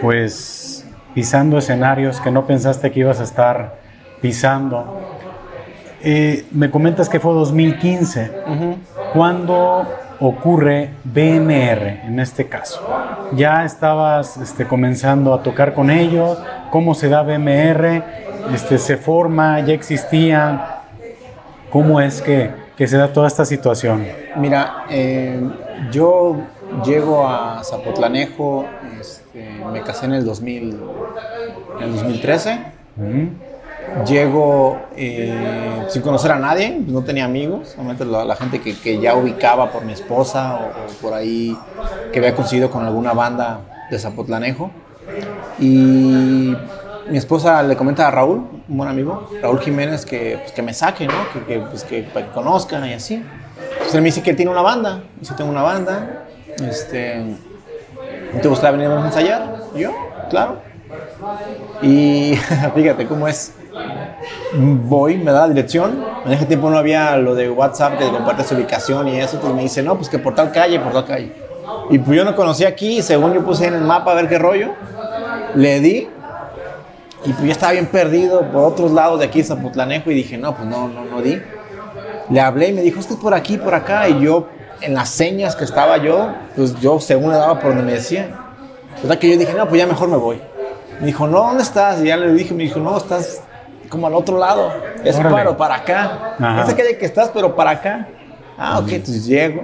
pues, 0.00 0.86
pisando 1.14 1.58
escenarios 1.58 2.20
que 2.20 2.30
no 2.30 2.46
pensaste 2.46 2.90
que 2.90 3.00
ibas 3.00 3.20
a 3.20 3.24
estar 3.24 3.76
pisando, 4.20 5.00
eh, 6.02 6.46
me 6.50 6.70
comentas 6.70 7.08
que 7.08 7.20
fue 7.20 7.32
2015. 7.32 8.32
¿Cuándo 9.12 9.86
ocurre 10.18 10.90
BMR 11.04 12.06
en 12.06 12.18
este 12.18 12.48
caso? 12.48 12.82
¿Ya 13.34 13.64
estabas 13.64 14.36
este, 14.36 14.66
comenzando 14.66 15.32
a 15.34 15.42
tocar 15.42 15.74
con 15.74 15.90
ellos? 15.90 16.42
¿Cómo 16.70 16.94
se 16.94 17.08
da 17.08 17.22
BMR? 17.22 18.02
Este, 18.52 18.78
¿Se 18.78 18.96
forma? 18.96 19.60
¿Ya 19.60 19.74
existían? 19.74 20.62
¿Cómo 21.70 22.00
es 22.00 22.20
que 22.20 22.61
que 22.76 22.86
se 22.86 22.96
da 22.96 23.12
toda 23.12 23.28
esta 23.28 23.44
situación? 23.44 24.06
Mira, 24.36 24.84
eh, 24.90 25.40
yo 25.90 26.36
llego 26.84 27.26
a 27.26 27.62
Zapotlanejo, 27.64 28.64
este, 29.00 29.60
me 29.72 29.82
casé 29.82 30.06
en 30.06 30.14
el, 30.14 30.24
2000, 30.24 30.80
en 31.78 31.82
el 31.82 31.92
2013. 31.92 32.58
Llego 34.06 34.80
eh, 34.96 35.84
sin 35.88 36.00
conocer 36.00 36.32
a 36.32 36.38
nadie, 36.38 36.80
no 36.86 37.02
tenía 37.02 37.26
amigos, 37.26 37.68
solamente 37.70 38.06
la, 38.06 38.36
gente 38.36 38.60
que, 38.60 38.74
que, 38.74 38.98
ya 38.98 39.14
ubicaba 39.14 39.70
por 39.70 39.84
mi 39.84 39.92
esposa 39.92 40.54
o, 40.54 40.64
o, 40.68 41.02
por 41.02 41.12
ahí 41.12 41.54
que 42.10 42.18
había 42.18 42.34
conseguido 42.34 42.70
con 42.70 42.86
alguna 42.86 43.12
banda 43.12 43.60
de 43.90 43.98
Zapotlanejo. 43.98 44.70
Y 45.58 46.54
mi 47.08 47.18
esposa 47.18 47.62
le 47.62 47.76
comenta 47.76 48.08
a 48.08 48.10
Raúl, 48.10 48.46
un 48.72 48.78
buen 48.78 48.88
amigo, 48.88 49.28
Raúl 49.42 49.60
Jiménez, 49.60 50.06
que, 50.06 50.38
pues, 50.40 50.52
que 50.52 50.62
me 50.62 50.72
saque, 50.72 51.06
¿no? 51.06 51.12
Que, 51.32 51.44
que, 51.44 51.60
pues, 51.60 51.84
que, 51.84 52.06
que 52.06 52.26
conozcan 52.28 52.86
y 52.88 52.94
así. 52.94 53.22
Entonces 53.72 53.94
él 53.94 54.00
me 54.00 54.06
dice 54.06 54.22
que 54.22 54.30
él 54.30 54.36
tiene 54.36 54.50
una 54.50 54.62
banda. 54.62 55.02
Y 55.20 55.26
si 55.26 55.34
tengo 55.34 55.50
una 55.50 55.60
banda, 55.60 56.24
este, 56.66 57.36
¿te 58.40 58.48
gustaría 58.48 58.78
venir 58.78 58.90
a 58.90 59.04
ensayar? 59.04 59.56
yo, 59.76 59.90
claro. 60.30 60.56
Y 61.82 62.34
fíjate 62.74 63.06
cómo 63.06 63.28
es. 63.28 63.52
Voy, 64.54 65.18
me 65.18 65.32
da 65.32 65.42
la 65.42 65.48
dirección. 65.48 66.02
En 66.24 66.32
ese 66.32 66.46
tiempo 66.46 66.70
no 66.70 66.78
había 66.78 67.16
lo 67.18 67.34
de 67.34 67.50
WhatsApp 67.50 67.98
que 67.98 68.08
comparte 68.08 68.42
su 68.42 68.54
ubicación 68.54 69.06
y 69.08 69.20
eso. 69.20 69.38
Pues 69.38 69.52
me 69.52 69.62
dice, 69.62 69.82
no, 69.82 69.96
pues 69.96 70.08
que 70.08 70.18
por 70.18 70.34
tal 70.34 70.50
calle, 70.50 70.80
por 70.80 70.92
tal 70.92 71.04
calle. 71.04 71.32
Y 71.90 71.98
pues 71.98 72.16
yo 72.16 72.24
no 72.24 72.34
conocía 72.34 72.68
aquí, 72.68 73.02
según 73.02 73.34
yo 73.34 73.44
puse 73.44 73.66
en 73.66 73.74
el 73.74 73.82
mapa 73.82 74.12
a 74.12 74.14
ver 74.14 74.30
qué 74.30 74.38
rollo. 74.38 74.70
Le 75.54 75.80
di 75.80 76.08
y 77.24 77.32
pues 77.32 77.46
ya 77.46 77.52
estaba 77.52 77.72
bien 77.72 77.86
perdido 77.86 78.40
por 78.50 78.64
otros 78.64 78.90
lados 78.90 79.20
de 79.20 79.26
aquí, 79.26 79.42
Zapotlanejo, 79.44 80.10
y 80.10 80.14
dije, 80.14 80.36
no, 80.36 80.56
pues 80.56 80.68
no, 80.68 80.88
no, 80.88 81.04
no 81.04 81.22
di. 81.22 81.40
Le 82.30 82.40
hablé 82.40 82.68
y 82.68 82.72
me 82.72 82.82
dijo, 82.82 82.98
es 82.98 83.06
que 83.06 83.14
es 83.14 83.20
por 83.20 83.34
aquí, 83.34 83.58
por 83.58 83.74
acá. 83.74 84.08
Y 84.08 84.20
yo, 84.20 84.48
en 84.80 84.94
las 84.94 85.08
señas 85.08 85.54
que 85.54 85.64
estaba 85.64 85.98
yo, 85.98 86.32
pues 86.56 86.78
yo 86.80 86.98
según 86.98 87.30
le 87.30 87.36
daba 87.36 87.60
por 87.60 87.70
donde 87.70 87.84
me 87.84 87.92
decía. 87.92 88.28
sea 89.04 89.18
que 89.18 89.30
yo 89.30 89.36
dije, 89.36 89.54
no, 89.54 89.68
pues 89.68 89.80
ya 89.80 89.86
mejor 89.86 90.08
me 90.08 90.16
voy. 90.16 90.40
Me 91.00 91.06
dijo, 91.06 91.26
no, 91.26 91.38
¿dónde 91.38 91.62
estás? 91.62 92.00
Y 92.00 92.06
ya 92.06 92.16
le 92.16 92.32
dije, 92.32 92.54
me 92.54 92.64
dijo, 92.64 92.80
no, 92.80 92.96
estás 92.96 93.42
como 93.88 94.08
al 94.08 94.14
otro 94.14 94.38
lado. 94.38 94.72
Es 95.04 95.16
para, 95.16 95.56
para 95.56 95.76
acá. 95.76 96.34
No 96.38 96.66
sé 96.66 96.74
qué 96.74 96.98
que 96.98 97.06
estás, 97.06 97.30
pero 97.32 97.54
para 97.54 97.70
acá. 97.70 98.08
Ah, 98.58 98.78
ok, 98.80 98.88
entonces 98.88 99.26
llego. 99.26 99.62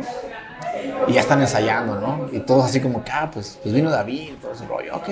Y 1.08 1.12
ya 1.14 1.20
están 1.20 1.40
ensayando, 1.40 1.96
¿no? 1.96 2.28
Y 2.30 2.40
todos 2.40 2.66
así 2.66 2.80
como 2.80 3.02
ah, 3.12 3.28
pues, 3.32 3.58
pues 3.62 3.74
vino 3.74 3.90
David, 3.90 4.34
todo 4.40 4.52
ese 4.52 4.66
rollo, 4.66 4.94
ok. 4.96 5.08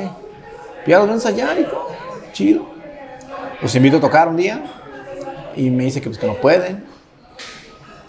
Y 0.86 0.90
ya 0.90 0.99
los 0.99 1.07
voy 1.07 1.12
a 1.12 1.14
ensayar 1.14 1.59
y 1.59 1.64
todo 1.64 2.06
chido. 2.37 2.66
Los 3.62 3.74
invito 3.74 3.97
a 3.97 4.01
tocar 4.01 4.28
un 4.28 4.37
día 4.37 4.62
y 5.57 5.70
me 5.70 5.84
dice 5.84 6.01
que 6.01 6.11
pues 6.11 6.18
que 6.18 6.26
no 6.26 6.34
pueden. 6.34 6.84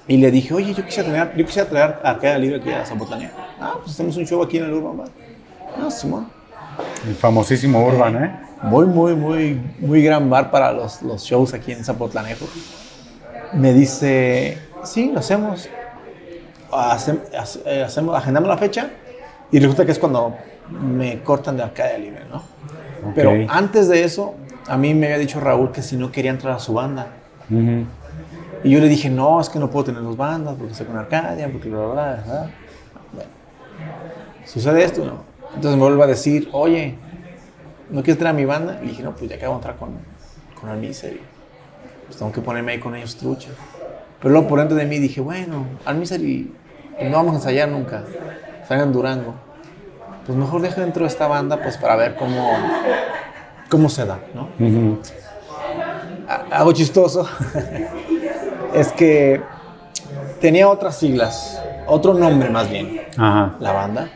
Y 0.05 0.17
le 0.17 0.31
dije, 0.31 0.53
oye, 0.53 0.73
yo 0.73 0.85
quisiera, 0.85 1.09
tener, 1.09 1.37
yo 1.37 1.45
quisiera 1.45 1.69
traer 1.69 1.99
a 2.03 2.17
cada 2.17 2.37
libre 2.37 2.57
aquí 2.57 2.69
a 2.71 2.85
Zapotlán. 2.85 3.31
Ah, 3.59 3.75
pues 3.77 3.91
hacemos 3.91 4.17
un 4.17 4.25
show 4.25 4.41
aquí 4.43 4.57
en 4.57 4.65
el 4.65 4.73
Urban 4.73 4.97
Bar. 4.97 5.07
Ah, 5.81 5.89
Simón. 5.89 6.27
El 7.07 7.15
famosísimo 7.15 7.85
Urban, 7.85 8.23
¿eh? 8.23 8.39
Muy, 8.63 8.85
muy, 8.85 9.15
muy, 9.15 9.61
muy 9.79 10.03
gran 10.03 10.29
bar 10.29 10.51
para 10.51 10.71
los, 10.71 11.01
los 11.01 11.23
shows 11.23 11.53
aquí 11.53 11.71
en 11.71 11.83
Zapotlanejo. 11.83 12.45
Me 13.53 13.73
dice, 13.73 14.57
sí, 14.83 15.11
lo 15.11 15.19
hacemos. 15.19 15.69
Eh, 17.65 17.83
hacemos, 17.85 18.15
agendamos 18.15 18.49
la 18.49 18.57
fecha 18.57 18.89
y 19.51 19.59
resulta 19.59 19.85
que 19.85 19.91
es 19.93 19.99
cuando 19.99 20.35
me 20.69 21.21
cortan 21.23 21.55
de 21.55 21.63
Arcadia 21.63 21.97
Libre, 21.97 22.23
¿no? 22.29 22.56
Pero 23.15 23.33
antes 23.49 23.87
de 23.87 24.03
eso, 24.03 24.35
a 24.67 24.77
mí 24.77 24.93
me 24.93 25.07
había 25.07 25.17
dicho 25.17 25.39
Raúl 25.39 25.71
que 25.71 25.81
si 25.81 25.97
no 25.97 26.11
quería 26.11 26.31
entrar 26.31 26.55
a 26.55 26.59
su 26.59 26.73
banda. 26.73 27.07
Y 28.63 28.69
yo 28.69 28.79
le 28.79 28.87
dije, 28.87 29.09
no, 29.09 29.39
es 29.39 29.49
que 29.49 29.59
no 29.59 29.69
puedo 29.69 29.85
tener 29.85 30.01
dos 30.01 30.17
bandas 30.17 30.55
porque 30.55 30.71
estoy 30.71 30.87
con 30.87 30.97
Arcadia, 30.97 31.49
porque 31.51 31.69
bla, 31.69 31.85
bla, 31.85 31.93
bla. 31.93 32.51
Bueno. 33.13 33.29
sucede 34.45 34.83
esto, 34.83 35.05
¿no? 35.05 35.23
Entonces 35.55 35.77
me 35.77 35.83
vuelve 35.83 36.03
a 36.03 36.07
decir, 36.07 36.49
oye, 36.51 36.95
¿no 37.89 38.03
quieres 38.03 38.17
traer 38.17 38.35
a 38.35 38.37
mi 38.37 38.45
banda? 38.45 38.79
Y 38.83 38.87
dije, 38.87 39.03
no, 39.03 39.15
pues 39.15 39.29
ya 39.29 39.37
acabo 39.37 39.53
de 39.53 39.57
entrar 39.57 39.75
con, 39.77 39.91
con 40.59 40.69
Almiser. 40.69 41.19
Pues 42.05 42.17
tengo 42.17 42.31
que 42.31 42.41
ponerme 42.41 42.73
ahí 42.73 42.79
con 42.79 42.95
ellos 42.95 43.15
trucha. 43.15 43.49
Pero 44.19 44.33
luego 44.33 44.47
por 44.47 44.59
dentro 44.59 44.75
de 44.75 44.85
mí 44.85 44.99
dije, 44.99 45.21
bueno, 45.21 45.65
Almiser 45.85 46.21
y 46.21 46.51
no 47.03 47.11
vamos 47.11 47.33
a 47.33 47.35
ensayar 47.37 47.69
nunca. 47.69 48.03
Están 48.61 48.81
en 48.81 48.91
Durango. 48.91 49.46
Pues 50.27 50.37
mejor 50.37 50.61
dejo 50.61 50.81
dentro 50.81 51.03
de 51.03 51.07
esta 51.07 51.25
banda 51.27 51.55
pues 51.55 51.77
para 51.77 51.95
ver 51.95 52.15
cómo, 52.15 52.51
cómo 53.69 53.87
se 53.87 54.05
da, 54.05 54.19
¿no? 54.35 54.49
Algo 56.51 56.73
chistoso 56.73 57.25
es 58.73 58.91
que 58.91 59.41
tenía 60.41 60.67
otras 60.67 60.97
siglas, 60.97 61.61
otro 61.87 62.13
nombre 62.13 62.49
más 62.49 62.69
bien, 62.69 63.03
la 63.15 63.71
banda. 63.71 64.09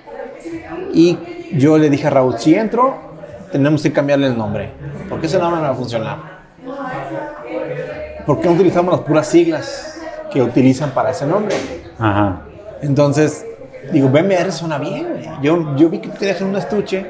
Y 0.94 1.18
yo 1.54 1.78
le 1.78 1.90
dije 1.90 2.08
a 2.08 2.10
Raúl, 2.10 2.38
si 2.38 2.56
entro, 2.56 2.94
tenemos 3.50 3.82
que 3.82 3.94
cambiarle 3.94 4.28
el 4.28 4.38
nombre, 4.38 4.74
porque 5.08 5.28
ese 5.28 5.40
nombre 5.40 5.62
no 5.62 5.68
va 5.68 5.74
a 5.74 5.76
funcionar. 5.76 6.18
¿Por 8.26 8.42
qué 8.42 8.50
no 8.50 8.56
utilizamos 8.56 8.94
las 8.94 9.02
puras 9.02 9.28
siglas 9.28 9.98
que 10.30 10.42
utilizan 10.42 10.92
para 10.92 11.12
ese 11.12 11.26
nombre? 11.26 11.56
Entonces, 12.82 13.46
digo, 13.92 14.10
BMR 14.10 14.52
suena 14.52 14.78
bien, 14.78 15.22
Yo, 15.42 15.76
yo 15.76 15.90
vi 15.90 16.00
que 16.00 16.10
te 16.10 16.26
dejaste 16.26 16.44
un 16.44 16.56
estuche 16.56 17.06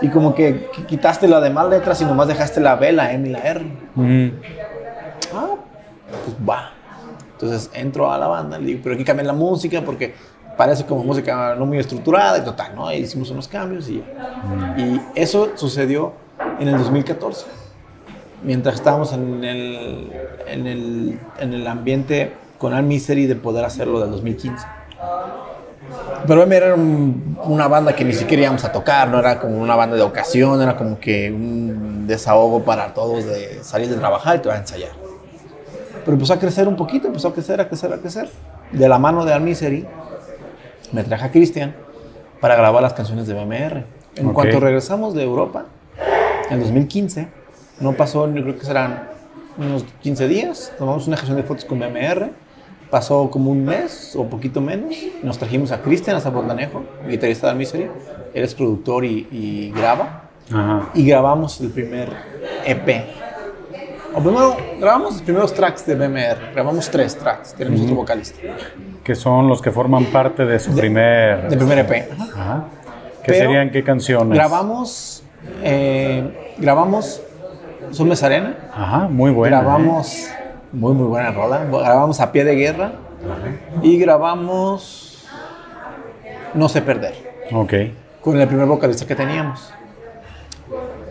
y 0.00 0.08
como 0.08 0.34
que, 0.34 0.70
quitaste 0.86 1.28
las 1.28 1.42
demás 1.42 1.68
letras 1.68 2.00
y 2.00 2.04
nomás 2.04 2.28
dejaste 2.28 2.60
la 2.60 2.76
B, 2.76 2.92
la 2.92 3.12
M 3.12 3.28
y 3.28 3.32
la 3.32 3.38
R. 3.40 3.64
Ah, 5.34 5.54
pues 6.24 6.48
va. 6.48 6.72
Entonces 7.32 7.70
entro 7.72 8.12
a 8.12 8.18
la 8.18 8.26
banda, 8.26 8.58
le 8.58 8.66
digo, 8.66 8.80
pero 8.82 8.94
aquí 8.94 9.04
cambié 9.04 9.24
la 9.24 9.32
música 9.32 9.82
porque 9.82 10.14
parece 10.56 10.84
como 10.84 11.02
música 11.04 11.54
no 11.54 11.64
muy 11.64 11.78
estructurada 11.78 12.38
y 12.38 12.42
total, 12.42 12.74
¿no? 12.74 12.86
Ahí 12.86 13.00
hicimos 13.00 13.30
unos 13.30 13.48
cambios 13.48 13.88
y 13.88 14.02
Y 14.76 15.00
eso 15.14 15.52
sucedió 15.54 16.12
en 16.58 16.68
el 16.68 16.76
2014, 16.76 17.46
mientras 18.42 18.74
estábamos 18.74 19.12
en 19.14 19.42
el, 19.42 20.12
en 20.46 20.66
el, 20.66 21.18
en 21.38 21.54
el 21.54 21.66
ambiente 21.66 22.34
con 22.58 22.74
Al 22.74 22.82
Misery 22.82 23.26
de 23.26 23.36
poder 23.36 23.64
hacerlo 23.64 24.00
del 24.00 24.10
2015. 24.10 24.66
Pero 26.26 26.42
era 26.44 26.74
una 26.74 27.68
banda 27.68 27.94
que 27.94 28.04
ni 28.04 28.12
siquiera 28.12 28.44
íbamos 28.44 28.64
a 28.64 28.72
tocar, 28.72 29.08
no 29.08 29.18
era 29.18 29.40
como 29.40 29.58
una 29.58 29.74
banda 29.74 29.96
de 29.96 30.02
ocasión, 30.02 30.60
era 30.60 30.76
como 30.76 30.98
que 30.98 31.30
un 31.30 32.06
desahogo 32.06 32.62
para 32.62 32.92
todos 32.94 33.24
de 33.24 33.62
salir 33.62 33.88
de 33.88 33.96
trabajar 33.96 34.36
y 34.36 34.38
te 34.40 34.48
vas 34.48 34.58
a 34.58 34.60
ensayar. 34.60 34.90
Pero 36.04 36.14
empezó 36.14 36.34
a 36.34 36.38
crecer 36.38 36.68
un 36.68 36.76
poquito, 36.76 37.06
empezó 37.08 37.28
a 37.28 37.32
crecer, 37.32 37.60
a 37.60 37.68
crecer, 37.68 37.92
a 37.92 37.98
crecer. 37.98 38.28
De 38.72 38.88
la 38.88 38.98
mano 38.98 39.24
de 39.24 39.32
Al 39.32 39.40
Misery, 39.40 39.86
me 40.92 41.04
traje 41.04 41.26
a 41.26 41.30
Cristian 41.30 41.74
para 42.40 42.56
grabar 42.56 42.82
las 42.82 42.94
canciones 42.94 43.26
de 43.26 43.34
BMR. 43.34 43.84
En 44.16 44.32
cuanto 44.32 44.60
regresamos 44.60 45.14
de 45.14 45.22
Europa, 45.22 45.66
en 46.50 46.60
2015, 46.60 47.28
no 47.80 47.92
pasó, 47.92 48.32
yo 48.32 48.42
creo 48.42 48.58
que 48.58 48.64
serán 48.64 49.08
unos 49.56 49.84
15 50.00 50.28
días, 50.28 50.72
tomamos 50.78 51.06
una 51.06 51.16
sesión 51.16 51.36
de 51.36 51.42
fotos 51.42 51.64
con 51.64 51.78
BMR 51.78 52.30
Pasó 52.90 53.30
como 53.30 53.52
un 53.52 53.64
mes 53.64 54.16
o 54.16 54.24
poquito 54.24 54.60
menos. 54.60 54.96
Nos 55.22 55.38
trajimos 55.38 55.70
a 55.70 55.80
Cristian 55.80 56.16
Azapotanejo, 56.16 56.82
guitarrista 57.08 57.48
de 57.48 57.54
Misery. 57.54 57.90
Él 58.34 58.44
es 58.44 58.54
productor 58.54 59.04
y, 59.04 59.72
graba. 59.76 60.22
Y 60.94 61.06
grabamos 61.06 61.60
el 61.60 61.70
primer 61.70 62.08
EP. 62.66 63.04
O 64.12 64.20
primero, 64.20 64.56
grabamos 64.80 65.12
los 65.12 65.22
primeros 65.22 65.54
tracks 65.54 65.86
de 65.86 65.94
BMR. 65.94 66.52
Grabamos 66.52 66.90
tres 66.90 67.16
tracks. 67.16 67.54
Tenemos 67.54 67.82
otro 67.82 67.94
vocalista. 67.94 68.40
Que 69.04 69.14
son 69.14 69.46
los 69.46 69.62
que 69.62 69.70
forman 69.70 70.06
parte 70.06 70.44
de 70.44 70.58
su 70.58 70.74
primer... 70.74 71.48
De 71.48 71.56
primer 71.56 71.78
EP. 71.78 72.10
Ajá. 72.34 72.64
¿Qué 73.22 73.34
serían 73.34 73.70
qué 73.70 73.84
canciones? 73.84 74.36
Grabamos... 74.36 75.22
Eh, 75.62 76.54
grabamos... 76.58 77.22
Son 77.92 78.10
Arena. 78.22 78.56
Ajá, 78.72 79.08
muy 79.08 79.30
bueno. 79.30 79.56
¿eh? 79.56 80.39
Muy, 80.72 80.94
muy 80.94 81.06
buena 81.06 81.32
rola. 81.32 81.64
Grabamos 81.64 82.20
A 82.20 82.30
Pie 82.30 82.44
de 82.44 82.54
Guerra 82.54 82.92
y 83.82 83.98
grabamos 83.98 85.26
No 86.54 86.68
sé 86.68 86.80
perder. 86.80 87.14
Ok. 87.52 87.74
Con 88.20 88.40
el 88.40 88.46
primer 88.46 88.66
vocalista 88.66 89.04
que 89.04 89.16
teníamos. 89.16 89.72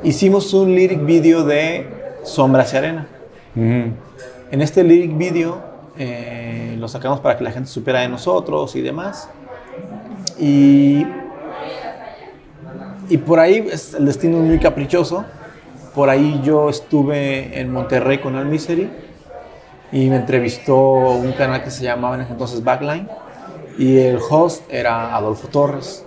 Hicimos 0.01 0.53
un 0.53 0.73
lyric 0.73 1.03
video 1.05 1.43
de 1.43 1.87
Sombra 2.23 2.65
y 2.71 2.75
Arena. 2.77 3.07
En 3.55 4.61
este 4.61 4.85
lyric 4.85 5.17
video 5.17 5.61
eh, 5.97 6.77
lo 6.79 6.87
sacamos 6.87 7.19
para 7.19 7.37
que 7.37 7.43
la 7.43 7.51
gente 7.51 7.69
supiera 7.69 7.99
de 7.99 8.07
nosotros 8.07 8.77
y 8.77 8.81
demás. 8.81 9.29
Y, 10.39 11.05
y 13.09 13.17
por 13.17 13.41
ahí 13.41 13.67
el 13.97 14.05
destino 14.05 14.37
es 14.37 14.43
muy 14.43 14.59
caprichoso. 14.59 15.25
Por 15.93 16.09
ahí 16.09 16.39
yo 16.45 16.69
estuve 16.69 17.59
en 17.59 17.73
Monterrey 17.73 18.19
con 18.19 18.37
Al 18.37 18.45
Misery 18.45 19.08
y 19.91 20.09
me 20.09 20.17
entrevistó 20.17 20.77
un 20.77 21.31
canal 21.33 21.63
que 21.63 21.71
se 21.71 21.83
llamaba 21.83 22.15
en 22.15 22.21
ese 22.21 22.31
entonces 22.31 22.63
Backline 22.63 23.07
y 23.77 23.97
el 23.99 24.19
host 24.29 24.63
era 24.69 25.15
Adolfo 25.15 25.47
Torres. 25.47 26.05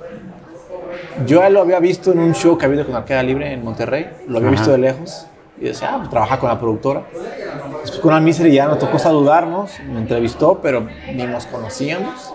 Yo 1.26 1.48
lo 1.50 1.60
había 1.60 1.80
visto 1.80 2.12
en 2.12 2.20
un 2.20 2.34
show 2.34 2.56
que 2.56 2.66
había 2.66 2.80
habido 2.80 2.86
con 2.86 2.96
Arqueda 2.96 3.22
Libre 3.22 3.52
en 3.52 3.64
Monterrey, 3.64 4.10
lo 4.28 4.38
había 4.38 4.50
visto 4.50 4.70
de 4.70 4.78
lejos 4.78 5.26
y 5.60 5.64
decía, 5.64 5.90
ah, 5.94 5.98
pues 5.98 6.10
trabaja 6.10 6.38
con 6.38 6.48
la 6.48 6.58
productora. 6.58 7.04
Después 7.82 8.00
con 8.00 8.14
Al 8.14 8.22
Misery 8.22 8.52
ya 8.52 8.66
nos 8.66 8.78
tocó 8.78 8.98
saludarnos, 8.98 9.72
me 9.92 10.00
entrevistó, 10.00 10.60
pero 10.62 10.86
ni 11.14 11.24
nos 11.24 11.46
conocíamos. 11.46 12.34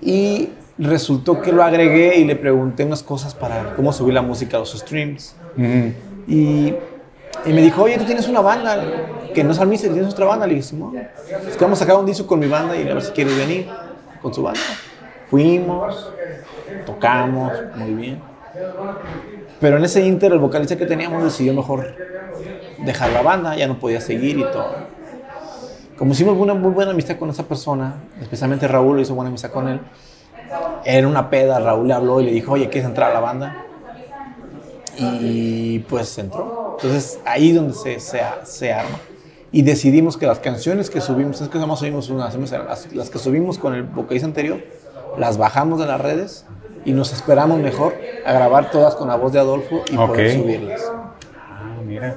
Y 0.00 0.50
resultó 0.78 1.40
que 1.40 1.52
lo 1.52 1.62
agregué 1.62 2.16
y 2.16 2.24
le 2.24 2.36
pregunté 2.36 2.84
unas 2.84 3.02
cosas 3.02 3.34
para 3.34 3.74
cómo 3.76 3.92
subir 3.92 4.14
la 4.14 4.22
música 4.22 4.56
a 4.56 4.60
los 4.60 4.72
streams. 4.72 5.36
Y 6.26 6.74
y 7.46 7.52
me 7.52 7.60
dijo, 7.60 7.82
oye, 7.82 7.98
tú 7.98 8.04
tienes 8.04 8.28
una 8.28 8.40
banda, 8.40 8.82
que 9.34 9.44
no 9.44 9.52
es 9.52 9.58
Almiser, 9.58 9.92
tienes 9.92 10.12
otra 10.12 10.26
banda. 10.26 10.46
Le 10.46 10.54
dije, 10.54 10.74
no, 10.76 10.92
es 10.94 11.56
que 11.56 11.64
vamos 11.64 11.80
a 11.80 11.84
sacar 11.84 11.96
un 11.98 12.06
disco 12.06 12.26
con 12.26 12.38
mi 12.38 12.46
banda 12.46 12.76
y 12.76 12.82
a 12.82 12.94
ver 12.94 13.02
si 13.02 13.12
quieres 13.12 13.36
venir 13.36 13.68
con 14.22 14.32
su 14.32 14.42
banda. 14.42 14.60
Fuimos, 15.28 16.12
tocamos, 16.86 17.52
muy 17.76 17.94
bien. 17.94 18.22
Pero 19.60 19.76
en 19.76 19.84
ese 19.84 20.04
inter, 20.04 20.32
el 20.32 20.38
vocalista 20.38 20.76
que 20.76 20.86
teníamos 20.86 21.22
decidió 21.24 21.52
mejor 21.54 21.94
dejar 22.78 23.10
la 23.10 23.22
banda, 23.22 23.56
ya 23.56 23.66
no 23.66 23.78
podía 23.78 24.00
seguir 24.00 24.38
y 24.38 24.44
todo. 24.44 24.94
Como 25.98 26.12
hicimos 26.12 26.36
una 26.38 26.54
muy 26.54 26.72
buena 26.72 26.90
amistad 26.90 27.18
con 27.18 27.30
esa 27.30 27.44
persona, 27.44 27.94
especialmente 28.20 28.66
Raúl 28.66 29.00
hizo 29.00 29.14
buena 29.14 29.28
amistad 29.28 29.50
con 29.50 29.68
él, 29.68 29.80
era 30.84 31.06
una 31.06 31.30
peda, 31.30 31.60
Raúl 31.60 31.88
le 31.88 31.94
habló 31.94 32.20
y 32.20 32.24
le 32.24 32.32
dijo, 32.32 32.52
oye, 32.52 32.68
¿quieres 32.68 32.88
entrar 32.88 33.10
a 33.10 33.14
la 33.14 33.20
banda? 33.20 33.64
Y 34.98 35.80
pues 35.80 36.18
entró. 36.18 36.63
Entonces 36.76 37.20
ahí 37.24 37.50
es 37.50 37.56
donde 37.56 37.74
se, 37.74 38.00
se, 38.00 38.20
se, 38.44 38.72
arma. 38.72 38.98
Y 39.52 39.62
decidimos 39.62 40.16
que 40.16 40.26
las 40.26 40.40
canciones 40.40 40.90
que 40.90 41.00
subimos, 41.00 41.40
es 41.40 41.48
que 41.48 41.58
nomás 41.58 41.78
subimos 41.78 42.10
unas, 42.10 42.34
las, 42.34 42.92
las 42.92 43.10
que 43.10 43.18
subimos 43.18 43.58
con 43.58 43.74
el 43.74 43.84
vocalista 43.84 44.26
anterior, 44.26 44.58
las 45.16 45.38
bajamos 45.38 45.78
de 45.78 45.86
las 45.86 46.00
redes 46.00 46.44
y 46.84 46.92
nos 46.92 47.12
esperamos 47.12 47.58
mejor 47.58 47.94
a 48.26 48.32
grabar 48.32 48.70
todas 48.70 48.94
con 48.94 49.08
la 49.08 49.16
voz 49.16 49.32
de 49.32 49.38
Adolfo 49.38 49.82
y 49.90 49.96
poder 49.96 50.32
subirlas. 50.32 50.82
Ah, 50.90 51.80
mira. 51.86 52.16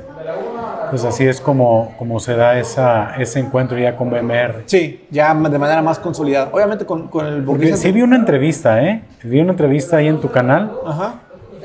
Pues 0.90 1.04
así 1.06 1.26
es 1.26 1.40
como, 1.40 1.94
como 1.98 2.20
se 2.20 2.36
da 2.36 2.58
esa, 2.60 3.16
ese 3.18 3.40
encuentro 3.40 3.78
ya 3.78 3.96
con 3.96 4.10
BMR. 4.10 4.64
Sí, 4.66 5.06
ya 5.12 5.34
de 5.34 5.60
manera 5.60 5.82
más 5.82 6.00
consolidada. 6.00 6.50
Obviamente 6.52 6.86
con, 6.86 7.08
con 7.08 7.26
el 7.26 7.42
vocalista. 7.42 7.78
Sí 7.78 7.92
vi 7.92 8.02
una 8.02 8.16
entrevista, 8.16 8.82
¿eh? 8.84 9.04
Vi 9.24 9.40
una 9.40 9.52
entrevista 9.52 9.98
ahí 9.98 10.08
en 10.08 10.20
tu 10.20 10.32
canal. 10.32 10.72
Ajá 10.86 11.22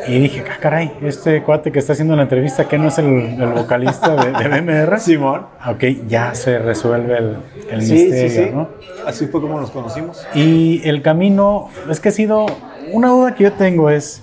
y 0.07 0.18
dije, 0.18 0.44
ah, 0.50 0.59
caray, 0.61 0.92
este 1.03 1.42
cuate 1.42 1.70
que 1.70 1.78
está 1.78 1.92
haciendo 1.92 2.16
la 2.16 2.22
entrevista, 2.22 2.66
que 2.66 2.78
no 2.78 2.88
es 2.88 2.98
el, 2.98 3.36
vocalista 3.55 4.16
de, 4.16 4.32
de, 4.32 4.61
BMR. 4.61 4.98
Simón. 5.00 5.46
Ok, 5.66 5.84
ya 6.09 6.34
se 6.34 6.59
resuelve 6.59 7.18
el, 7.18 7.36
el 7.70 7.78
misterio, 7.78 8.53
¿no? 8.53 8.68
Así 9.07 9.26
fue 9.26 9.40
como 9.40 9.61
nos 9.61 9.70
conocimos. 9.70 10.26
Y 10.34 10.80
el 10.88 11.03
camino, 11.03 11.70
es 11.88 12.00
que 12.00 12.09
ha 12.09 12.12
sido, 12.12 12.46
una 12.92 13.09
duda 13.09 13.34
que 13.34 13.44
yo 13.44 13.53
tengo 13.53 13.90
es, 13.90 14.22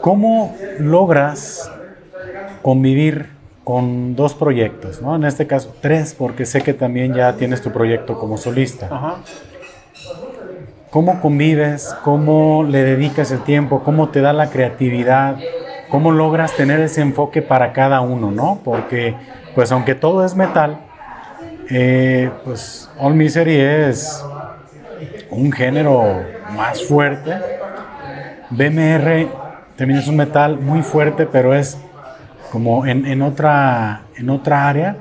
¿cómo 0.00 0.56
logras 0.78 1.70
convivir 2.62 3.30
con 3.64 4.16
dos 4.16 4.34
proyectos, 4.34 5.00
¿no? 5.02 5.16
En 5.16 5.24
este 5.24 5.46
caso, 5.46 5.74
tres, 5.80 6.14
porque 6.14 6.46
sé 6.46 6.62
que 6.62 6.74
también 6.74 7.14
ya 7.14 7.34
tienes 7.34 7.62
tu 7.62 7.70
proyecto 7.70 8.18
como 8.18 8.36
solista. 8.36 8.86
Ajá. 8.90 9.16
¿Cómo 10.90 11.20
convives? 11.20 11.94
¿Cómo 12.02 12.64
le 12.64 12.82
dedicas 12.82 13.30
el 13.30 13.44
tiempo? 13.44 13.84
¿Cómo 13.84 14.08
te 14.08 14.20
da 14.20 14.32
la 14.32 14.50
creatividad? 14.50 15.36
¿Cómo 15.88 16.10
logras 16.10 16.56
tener 16.56 16.80
ese 16.80 17.00
enfoque 17.00 17.42
para 17.42 17.72
cada 17.72 18.00
uno, 18.00 18.32
no? 18.32 18.60
Porque, 18.64 19.14
pues 19.54 19.70
aunque 19.70 19.94
todo 19.94 20.24
es 20.24 20.34
metal, 20.34 20.80
eh, 21.70 22.30
pues 22.44 22.90
All 22.98 23.14
Misery 23.14 23.56
es 23.56 24.24
un 25.30 25.52
género 25.52 26.24
más 26.56 26.82
fuerte. 26.82 27.38
BMR 28.50 29.28
también 29.76 30.00
es 30.00 30.08
un 30.08 30.16
metal 30.16 30.58
muy 30.58 30.82
fuerte, 30.82 31.24
pero 31.24 31.54
es 31.54 31.78
como 32.50 32.84
en, 32.84 33.22
otra, 33.22 34.02
en 34.16 34.28
otra 34.28 34.68
área. 34.68 34.96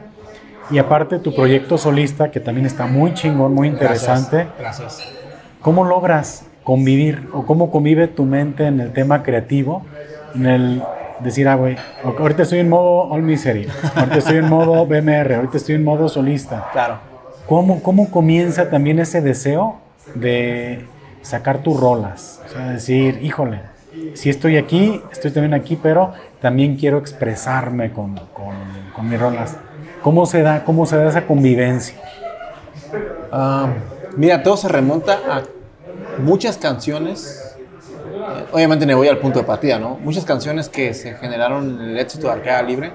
Y 0.69 0.77
aparte 0.77 1.17
tu 1.17 1.33
proyecto 1.33 1.79
solista, 1.79 2.29
que 2.29 2.39
también 2.39 2.67
está 2.67 2.85
muy 2.85 3.15
chingón, 3.15 3.55
muy 3.55 3.67
interesante. 3.67 4.47
Gracias. 4.59 5.18
¿Cómo 5.61 5.83
logras 5.83 6.45
convivir 6.63 7.27
o 7.33 7.45
cómo 7.45 7.71
convive 7.71 8.07
tu 8.07 8.25
mente 8.25 8.67
en 8.67 8.79
el 8.79 8.93
tema 8.93 9.23
creativo, 9.23 9.83
en 10.35 10.45
el 10.45 10.83
decir, 11.19 11.47
ah, 11.47 11.55
güey, 11.55 11.75
ahorita 12.03 12.43
estoy 12.43 12.59
en 12.59 12.69
modo 12.69 13.09
All 13.09 13.23
Misery, 13.23 13.67
ahorita 13.95 14.17
estoy 14.17 14.37
en 14.37 14.49
modo 14.49 14.85
BMR, 14.85 15.33
ahorita 15.33 15.57
estoy 15.57 15.75
en 15.75 15.83
modo 15.83 16.07
solista. 16.07 16.69
Claro. 16.71 16.99
¿Cómo, 17.47 17.81
cómo 17.81 18.09
comienza 18.11 18.69
también 18.69 18.99
ese 18.99 19.21
deseo 19.21 19.77
de 20.15 20.85
sacar 21.21 21.63
tus 21.63 21.79
rolas? 21.79 22.41
O 22.45 22.49
sea, 22.49 22.69
decir, 22.69 23.19
híjole, 23.21 23.61
si 24.13 24.29
estoy 24.29 24.57
aquí, 24.57 25.01
estoy 25.11 25.31
también 25.31 25.53
aquí, 25.53 25.77
pero 25.81 26.13
también 26.39 26.77
quiero 26.77 26.99
expresarme 26.99 27.91
con, 27.91 28.15
con, 28.33 28.55
con 28.95 29.09
mis 29.09 29.19
rolas. 29.19 29.57
¿Cómo 30.03 30.25
se 30.25 30.41
da, 30.41 30.63
cómo 30.63 30.85
se 30.85 30.95
da 30.95 31.09
esa 31.09 31.25
convivencia? 31.25 31.97
Ah, 33.31 33.69
mira, 34.15 34.43
todo 34.43 34.57
se 34.57 34.67
remonta 34.67 35.19
a 35.29 35.43
muchas 36.21 36.57
canciones. 36.57 37.55
Eh, 37.95 38.45
obviamente 38.51 38.85
me 38.85 38.95
voy 38.95 39.07
al 39.07 39.19
punto 39.19 39.39
de 39.39 39.45
partida, 39.45 39.79
¿no? 39.79 39.95
Muchas 39.95 40.25
canciones 40.25 40.69
que 40.69 40.93
se 40.93 41.15
generaron 41.15 41.81
en 41.81 41.89
el 41.89 41.99
éxito 41.99 42.27
de 42.27 42.33
Arcada 42.33 42.61
Libre. 42.63 42.93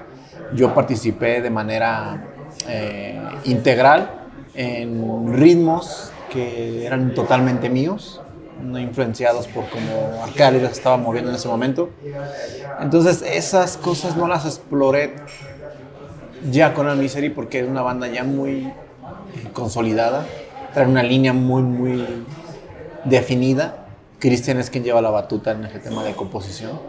Yo 0.53 0.73
participé 0.73 1.41
de 1.41 1.49
manera 1.49 2.27
eh, 2.67 3.19
integral 3.45 4.09
en 4.53 5.33
ritmos 5.33 6.11
que 6.29 6.85
eran 6.85 7.13
totalmente 7.13 7.69
míos, 7.69 8.21
no 8.61 8.79
influenciados 8.79 9.47
por 9.47 9.69
cómo 9.69 10.21
Arcada 10.23 10.51
Libre 10.51 10.67
se 10.67 10.73
estaba 10.73 10.97
moviendo 10.97 11.29
en 11.29 11.35
ese 11.35 11.47
momento. 11.47 11.89
Entonces, 12.79 13.21
esas 13.21 13.77
cosas 13.77 14.15
no 14.15 14.27
las 14.27 14.45
exploré 14.45 15.15
ya 16.51 16.73
con 16.73 16.87
el 16.87 16.97
Misery 16.97 17.29
porque 17.29 17.59
es 17.59 17.67
una 17.67 17.81
banda 17.81 18.07
ya 18.07 18.23
muy 18.23 18.71
consolidada, 19.53 20.25
trae 20.75 20.87
una 20.87 21.03
línea 21.03 21.31
muy, 21.31 21.63
muy 21.63 22.05
definida. 23.05 23.85
Cristian 24.19 24.59
es 24.59 24.69
quien 24.69 24.83
lleva 24.83 25.01
la 25.01 25.09
batuta 25.09 25.51
en 25.51 25.63
ese 25.63 25.79
tema 25.79 26.03
de 26.03 26.13
composición. 26.13 26.81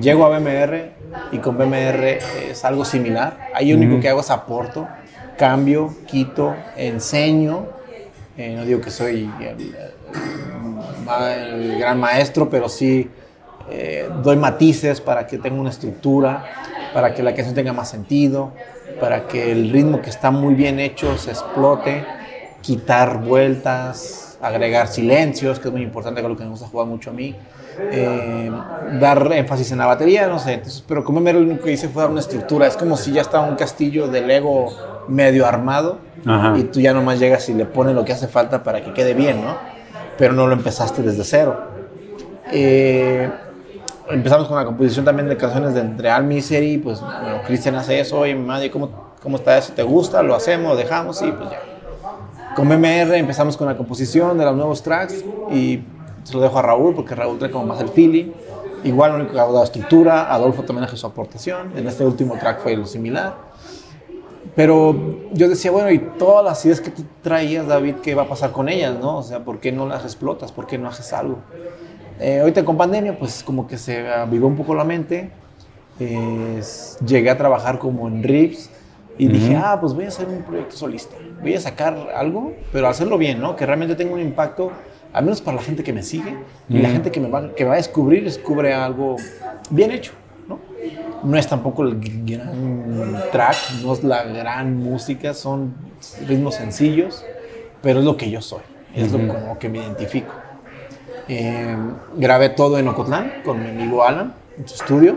Llego 0.00 0.26
a 0.26 0.36
BMR 0.36 0.90
y 1.30 1.38
con 1.38 1.56
BMR 1.56 2.18
es 2.50 2.64
algo 2.64 2.84
similar. 2.84 3.38
Ahí 3.54 3.70
lo 3.70 3.78
único 3.78 4.00
que 4.00 4.08
hago 4.08 4.20
es 4.20 4.30
aporto, 4.30 4.88
cambio, 5.38 5.94
quito, 6.06 6.56
enseño. 6.76 7.66
Eh, 8.36 8.54
no 8.56 8.64
digo 8.64 8.80
que 8.80 8.90
soy 8.90 9.30
el, 9.40 9.76
el, 11.52 11.78
gran 11.78 12.00
maestro, 12.00 12.50
pero 12.50 12.68
sí 12.68 13.08
eh, 13.70 14.10
doy 14.24 14.36
matices 14.36 15.00
para 15.00 15.28
que 15.28 15.38
tenga 15.38 15.60
una 15.60 15.70
estructura, 15.70 16.44
para 16.92 17.14
que 17.14 17.22
la 17.22 17.32
canción 17.34 17.54
tenga 17.54 17.72
más 17.72 17.88
sentido, 17.88 18.50
para 18.98 19.28
que 19.28 19.52
el 19.52 19.70
ritmo 19.70 20.02
que 20.02 20.10
está 20.10 20.32
muy 20.32 20.54
bien 20.54 20.80
hecho 20.80 21.16
se 21.16 21.30
explote, 21.30 22.04
quitar 22.66 23.22
vueltas, 23.22 24.38
agregar 24.42 24.88
silencios, 24.88 25.60
que 25.60 25.68
es 25.68 25.72
muy 25.72 25.82
importante, 25.82 26.20
que 26.20 26.26
es 26.26 26.30
lo 26.30 26.36
que 26.36 26.42
me 26.42 26.50
gusta 26.50 26.66
jugar 26.66 26.88
mucho 26.88 27.10
a 27.10 27.12
mí, 27.12 27.36
eh, 27.78 28.50
dar 29.00 29.30
énfasis 29.32 29.70
en 29.70 29.78
la 29.78 29.86
batería, 29.86 30.26
no 30.26 30.40
sé, 30.40 30.54
entonces, 30.54 30.82
pero 30.86 31.04
como 31.04 31.20
me 31.20 31.32
lo 31.32 31.38
único 31.38 31.62
que 31.62 31.70
hice 31.70 31.88
fue 31.88 32.02
dar 32.02 32.10
una 32.10 32.20
estructura, 32.20 32.66
es 32.66 32.76
como 32.76 32.96
si 32.96 33.12
ya 33.12 33.20
estaba 33.20 33.46
un 33.46 33.54
castillo 33.54 34.08
de 34.08 34.20
Lego 34.20 34.72
medio 35.06 35.46
armado 35.46 35.98
Ajá. 36.26 36.58
y 36.58 36.64
tú 36.64 36.80
ya 36.80 36.92
nomás 36.92 37.20
llegas 37.20 37.48
y 37.48 37.54
le 37.54 37.66
pones 37.66 37.94
lo 37.94 38.04
que 38.04 38.12
hace 38.12 38.26
falta 38.26 38.64
para 38.64 38.82
que 38.82 38.92
quede 38.92 39.14
bien, 39.14 39.44
¿no? 39.44 39.56
Pero 40.18 40.32
no 40.32 40.48
lo 40.48 40.54
empezaste 40.54 41.02
desde 41.02 41.22
cero. 41.22 41.60
Eh, 42.50 43.30
empezamos 44.10 44.48
con 44.48 44.56
la 44.56 44.64
composición 44.64 45.04
también 45.04 45.28
de 45.28 45.36
canciones 45.36 45.72
de 45.72 45.84
Real 45.96 46.24
Misery, 46.24 46.78
pues 46.78 47.00
bueno, 47.00 47.42
Cristian 47.46 47.76
hace 47.76 48.00
eso, 48.00 48.18
oye, 48.18 48.34
mi 48.34 48.44
madre, 48.44 48.72
¿cómo, 48.72 49.12
¿cómo 49.22 49.36
está 49.36 49.56
eso? 49.56 49.72
¿Te 49.72 49.84
gusta? 49.84 50.20
¿Lo 50.24 50.34
hacemos? 50.34 50.72
¿Lo 50.72 50.76
dejamos? 50.76 51.22
Y 51.22 51.30
pues 51.30 51.50
ya. 51.50 51.75
Con 52.56 52.68
MMR 52.68 53.14
empezamos 53.16 53.54
con 53.58 53.66
la 53.66 53.76
composición 53.76 54.38
de 54.38 54.46
los 54.46 54.56
nuevos 54.56 54.82
tracks 54.82 55.22
y 55.52 55.82
se 56.24 56.32
lo 56.32 56.40
dejo 56.40 56.58
a 56.58 56.62
Raúl 56.62 56.94
porque 56.94 57.14
Raúl 57.14 57.38
trae 57.38 57.50
como 57.50 57.66
más 57.66 57.82
el 57.82 57.90
feeling. 57.90 58.32
Igual 58.82 59.16
único 59.16 59.34
que 59.34 59.40
hago 59.40 59.58
la 59.58 59.62
estructura, 59.62 60.32
Adolfo 60.32 60.62
también 60.62 60.84
hace 60.84 60.96
su 60.96 61.06
aportación, 61.06 61.76
en 61.76 61.86
este 61.86 62.06
último 62.06 62.38
track 62.38 62.62
fue 62.62 62.74
lo 62.74 62.86
similar. 62.86 63.34
Pero 64.54 65.18
yo 65.34 65.50
decía, 65.50 65.70
bueno, 65.70 65.90
y 65.90 65.98
todas 65.98 66.42
las 66.42 66.64
ideas 66.64 66.80
que 66.80 66.90
tú 66.90 67.04
traías, 67.20 67.66
David, 67.66 67.96
¿qué 67.96 68.14
va 68.14 68.22
a 68.22 68.28
pasar 68.28 68.52
con 68.52 68.70
ellas, 68.70 68.96
no? 68.98 69.18
O 69.18 69.22
sea, 69.22 69.44
¿por 69.44 69.60
qué 69.60 69.70
no 69.70 69.86
las 69.86 70.04
explotas? 70.04 70.50
¿Por 70.50 70.66
qué 70.66 70.78
no 70.78 70.88
haces 70.88 71.12
algo? 71.12 71.40
Eh, 72.18 72.40
ahorita 72.40 72.64
con 72.64 72.78
pandemia, 72.78 73.18
pues 73.18 73.42
como 73.44 73.66
que 73.66 73.76
se 73.76 74.08
avivó 74.08 74.46
un 74.46 74.56
poco 74.56 74.74
la 74.74 74.84
mente. 74.84 75.30
Eh, 76.00 76.62
llegué 77.04 77.28
a 77.28 77.36
trabajar 77.36 77.78
como 77.78 78.08
en 78.08 78.22
RIPS 78.22 78.70
y 79.18 79.26
uh 79.26 79.30
-huh. 79.30 79.32
dije, 79.32 79.56
ah, 79.56 79.78
pues 79.80 79.94
voy 79.94 80.04
a 80.04 80.08
hacer 80.08 80.28
un 80.28 80.42
proyecto 80.42 80.76
solista. 80.76 81.16
Voy 81.40 81.54
a 81.54 81.60
sacar 81.60 81.96
algo, 82.14 82.52
pero 82.72 82.88
hacerlo 82.88 83.18
bien, 83.18 83.40
¿no? 83.40 83.56
Que 83.56 83.66
realmente 83.66 83.94
tenga 83.94 84.12
un 84.14 84.20
impacto, 84.20 84.72
al 85.12 85.24
menos 85.24 85.40
para 85.40 85.56
la 85.56 85.62
gente 85.62 85.82
que 85.82 85.92
me 85.92 86.02
sigue 86.02 86.30
uh 86.30 86.34
-huh. 86.34 86.78
y 86.78 86.82
la 86.82 86.90
gente 86.90 87.10
que 87.10 87.20
me, 87.20 87.28
va, 87.28 87.54
que 87.54 87.64
va 87.64 87.74
a 87.74 87.76
descubrir, 87.76 88.24
descubre 88.24 88.74
algo 88.74 89.16
bien 89.70 89.90
hecho, 89.90 90.12
¿no? 90.48 90.58
No 91.22 91.36
es 91.36 91.46
tampoco 91.46 91.82
el 91.82 91.98
gran 92.24 93.22
track, 93.32 93.56
no 93.82 93.92
es 93.94 94.04
la 94.04 94.24
gran 94.24 94.76
música, 94.76 95.34
son 95.34 95.74
ritmos 96.28 96.54
sencillos, 96.56 97.24
pero 97.82 98.00
es 98.00 98.04
lo 98.04 98.16
que 98.16 98.30
yo 98.30 98.40
soy, 98.40 98.60
es 98.94 99.12
uh 99.12 99.16
-huh. 99.16 99.26
lo 99.26 99.34
como 99.34 99.58
que 99.58 99.68
me 99.68 99.78
identifico. 99.78 100.34
Eh, 101.28 101.76
grabé 102.16 102.50
todo 102.50 102.78
en 102.78 102.86
Ocotlán 102.86 103.42
con 103.44 103.60
mi 103.62 103.70
amigo 103.70 104.04
Alan, 104.04 104.34
en 104.58 104.68
su 104.68 104.74
estudio. 104.76 105.16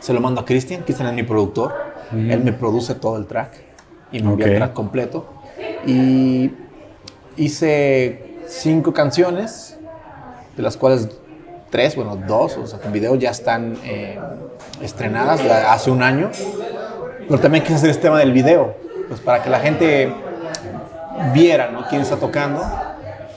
Se 0.00 0.12
lo 0.12 0.20
mando 0.20 0.40
a 0.40 0.44
Cristian. 0.44 0.82
Cristian 0.82 1.08
es 1.08 1.14
mi 1.14 1.22
productor. 1.22 1.72
Uh 2.12 2.16
-huh. 2.16 2.32
Él 2.32 2.40
me 2.42 2.52
produce 2.52 2.94
todo 2.94 3.16
el 3.16 3.26
track 3.26 3.52
y 4.12 4.22
me 4.22 4.30
envía 4.30 4.46
okay. 4.46 4.54
el 4.54 4.58
track 4.58 4.72
completo. 4.72 5.26
Y 5.86 6.50
hice 7.36 8.36
cinco 8.46 8.92
canciones, 8.92 9.78
de 10.56 10.62
las 10.62 10.76
cuales 10.76 11.08
tres, 11.70 11.96
bueno, 11.96 12.16
dos, 12.16 12.56
o 12.56 12.66
sea, 12.66 12.80
con 12.80 12.92
video 12.92 13.14
ya 13.14 13.30
están 13.30 13.76
eh, 13.84 14.18
estrenadas 14.82 15.40
hace 15.40 15.90
un 15.90 16.02
año. 16.02 16.30
Pero 17.28 17.40
también 17.40 17.62
quise 17.62 17.76
hacer 17.76 17.90
este 17.90 18.02
tema 18.02 18.18
del 18.18 18.32
video, 18.32 18.74
pues 19.08 19.20
para 19.20 19.42
que 19.42 19.50
la 19.50 19.60
gente 19.60 20.12
viera 21.32 21.70
¿no? 21.70 21.86
quién 21.88 22.02
está 22.02 22.16
tocando 22.16 22.60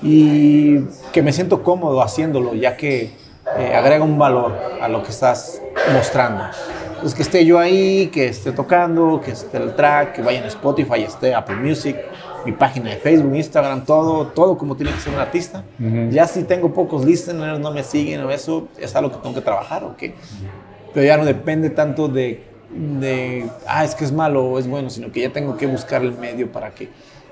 y 0.02 0.80
que 1.12 1.22
me 1.22 1.32
siento 1.32 1.62
cómodo 1.64 2.02
haciéndolo, 2.02 2.56
ya 2.56 2.76
que 2.76 3.12
eh, 3.58 3.76
agrega 3.76 4.04
un 4.04 4.18
valor 4.18 4.54
a 4.82 4.88
lo 4.88 5.04
que 5.04 5.10
estás 5.10 5.62
mostrando. 5.94 6.44
Entonces, 6.88 7.16
que 7.16 7.22
esté 7.24 7.46
yo 7.46 7.60
ahí, 7.60 8.08
que 8.08 8.28
esté 8.28 8.52
tocando, 8.52 9.20
que 9.20 9.32
esté 9.32 9.58
el 9.58 9.76
track, 9.76 10.14
que 10.14 10.22
vaya 10.22 10.40
en 10.40 10.46
Spotify, 10.46 11.04
esté 11.04 11.36
Apple 11.36 11.58
Music, 11.58 11.98
mi 12.46 12.52
página 12.54 12.92
de 12.92 12.98
Facebook, 12.98 13.36
Instagram, 13.36 13.86
todo, 13.86 14.28
todo 14.28 14.58
como 14.58 14.76
tiene 14.76 14.92
que 14.94 15.00
ser 15.00 15.14
un 15.14 15.20
artista. 15.20 15.64
Uh 15.80 15.84
-huh. 15.84 16.10
Ya 16.12 16.28
si 16.28 16.44
tengo 16.44 16.74
pocos 16.74 17.06
listeners, 17.06 17.60
no 17.60 17.72
me 17.72 17.84
siguen 17.84 18.22
o 18.22 18.32
eso, 18.32 18.68
es 18.80 18.96
algo 18.96 19.12
que 19.12 19.18
tengo 19.18 19.36
que 19.36 19.42
trabajar, 19.42 19.84
¿ok? 19.84 20.02
Uh 20.02 20.06
-huh. 20.06 20.94
Pero 20.94 21.06
ya 21.06 21.18
no 21.18 21.26
depende 21.26 21.70
tanto 21.70 22.08
de, 22.08 22.44
de, 22.70 23.50
ah, 23.68 23.84
es 23.84 23.96
que 23.96 24.06
es 24.06 24.12
malo 24.12 24.46
o 24.46 24.60
es 24.60 24.68
bueno, 24.68 24.90
sino 24.90 25.12
que 25.12 25.22
ya 25.22 25.32
tengo 25.32 25.58
que 25.58 25.68
buscar 25.68 26.02
el 26.02 26.14
medio 26.14 26.52
para 26.52 26.72
que 26.72 26.90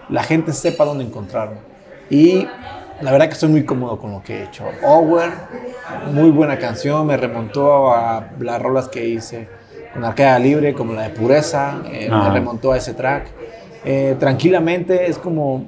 la 0.10 0.23
gente 0.23 0.52
sepa 0.52 0.84
dónde 0.86 1.03
encontrarme. 1.06 1.57
Y 2.10 2.48
la 3.02 3.11
verdad 3.11 3.28
que 3.28 3.34
estoy 3.34 3.49
muy 3.49 3.64
cómodo 3.64 3.98
con 3.98 4.11
lo 4.11 4.23
que 4.23 4.40
he 4.40 4.44
hecho. 4.44 4.65
Over, 4.84 5.32
muy 6.14 6.30
buena 6.30 6.57
canción, 6.57 7.06
me 7.07 7.18
remontó 7.18 7.91
a 7.94 8.30
las 8.40 8.61
rolas 8.61 8.88
que 8.88 9.06
hice 9.07 9.48
con 9.94 10.06
Arcada 10.06 10.40
Libre, 10.40 10.73
como 10.73 10.94
la 10.94 11.03
de 11.03 11.10
Pureza, 11.10 11.82
eh, 11.91 12.10
me 12.10 12.30
remontó 12.30 12.72
a 12.72 12.78
ese 12.78 12.94
track. 12.94 13.28
Eh, 13.84 14.15
tranquilamente 14.19 15.10
es 15.10 15.18
como, 15.18 15.65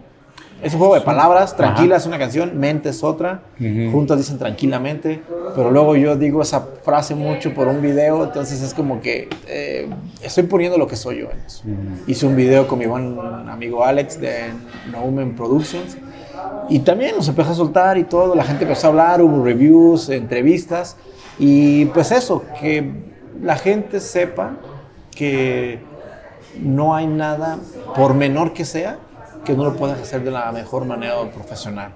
es 0.61 0.71
un 0.73 0.79
juego 0.79 0.95
de 0.95 1.01
palabras, 1.01 1.57
tranquila 1.57 1.95
Ajá. 1.95 2.03
es 2.03 2.05
una 2.05 2.19
canción, 2.19 2.57
mente 2.57 2.89
es 2.89 3.03
otra, 3.03 3.41
uh 3.59 3.63
-huh. 3.63 3.91
juntas 3.91 4.17
dicen 4.19 4.37
tranquilamente, 4.37 5.21
pero 5.55 5.71
luego 5.71 5.95
yo 5.95 6.15
digo 6.15 6.41
esa 6.41 6.61
frase 6.83 7.15
mucho 7.15 7.53
por 7.53 7.67
un 7.67 7.81
video, 7.81 8.23
entonces 8.23 8.61
es 8.61 8.73
como 8.73 9.01
que 9.01 9.27
eh, 9.47 9.89
estoy 10.21 10.43
poniendo 10.43 10.77
lo 10.77 10.87
que 10.87 10.95
soy 10.95 11.21
yo 11.21 11.31
en 11.31 11.39
eso. 11.39 11.63
Uh 11.65 11.71
-huh. 11.71 12.03
Hice 12.07 12.27
un 12.27 12.35
video 12.35 12.67
con 12.67 12.79
mi 12.79 12.85
buen 12.85 13.17
amigo 13.49 13.83
Alex 13.83 14.21
de 14.21 14.51
No 14.91 15.01
Women 15.01 15.35
Productions, 15.35 15.97
y 16.69 16.79
también 16.79 17.15
nos 17.15 17.27
empezó 17.27 17.51
a 17.51 17.55
soltar 17.55 17.97
y 17.97 18.03
todo, 18.03 18.35
la 18.35 18.43
gente 18.43 18.63
empezó 18.63 18.87
a 18.87 18.89
hablar, 18.91 19.21
hubo 19.21 19.43
reviews, 19.43 20.09
entrevistas, 20.09 20.95
y 21.39 21.85
pues 21.85 22.11
eso, 22.11 22.43
que 22.59 22.91
la 23.41 23.55
gente 23.55 23.99
sepa 23.99 24.53
que 25.15 25.79
no 26.59 26.95
hay 26.95 27.07
nada, 27.07 27.57
por 27.95 28.13
menor 28.13 28.53
que 28.53 28.65
sea, 28.65 28.97
que 29.43 29.53
no 29.53 29.65
lo 29.65 29.75
puedas 29.75 29.99
hacer 29.99 30.23
de 30.23 30.31
la 30.31 30.51
mejor 30.51 30.85
manera 30.85 31.15
profesional. 31.31 31.91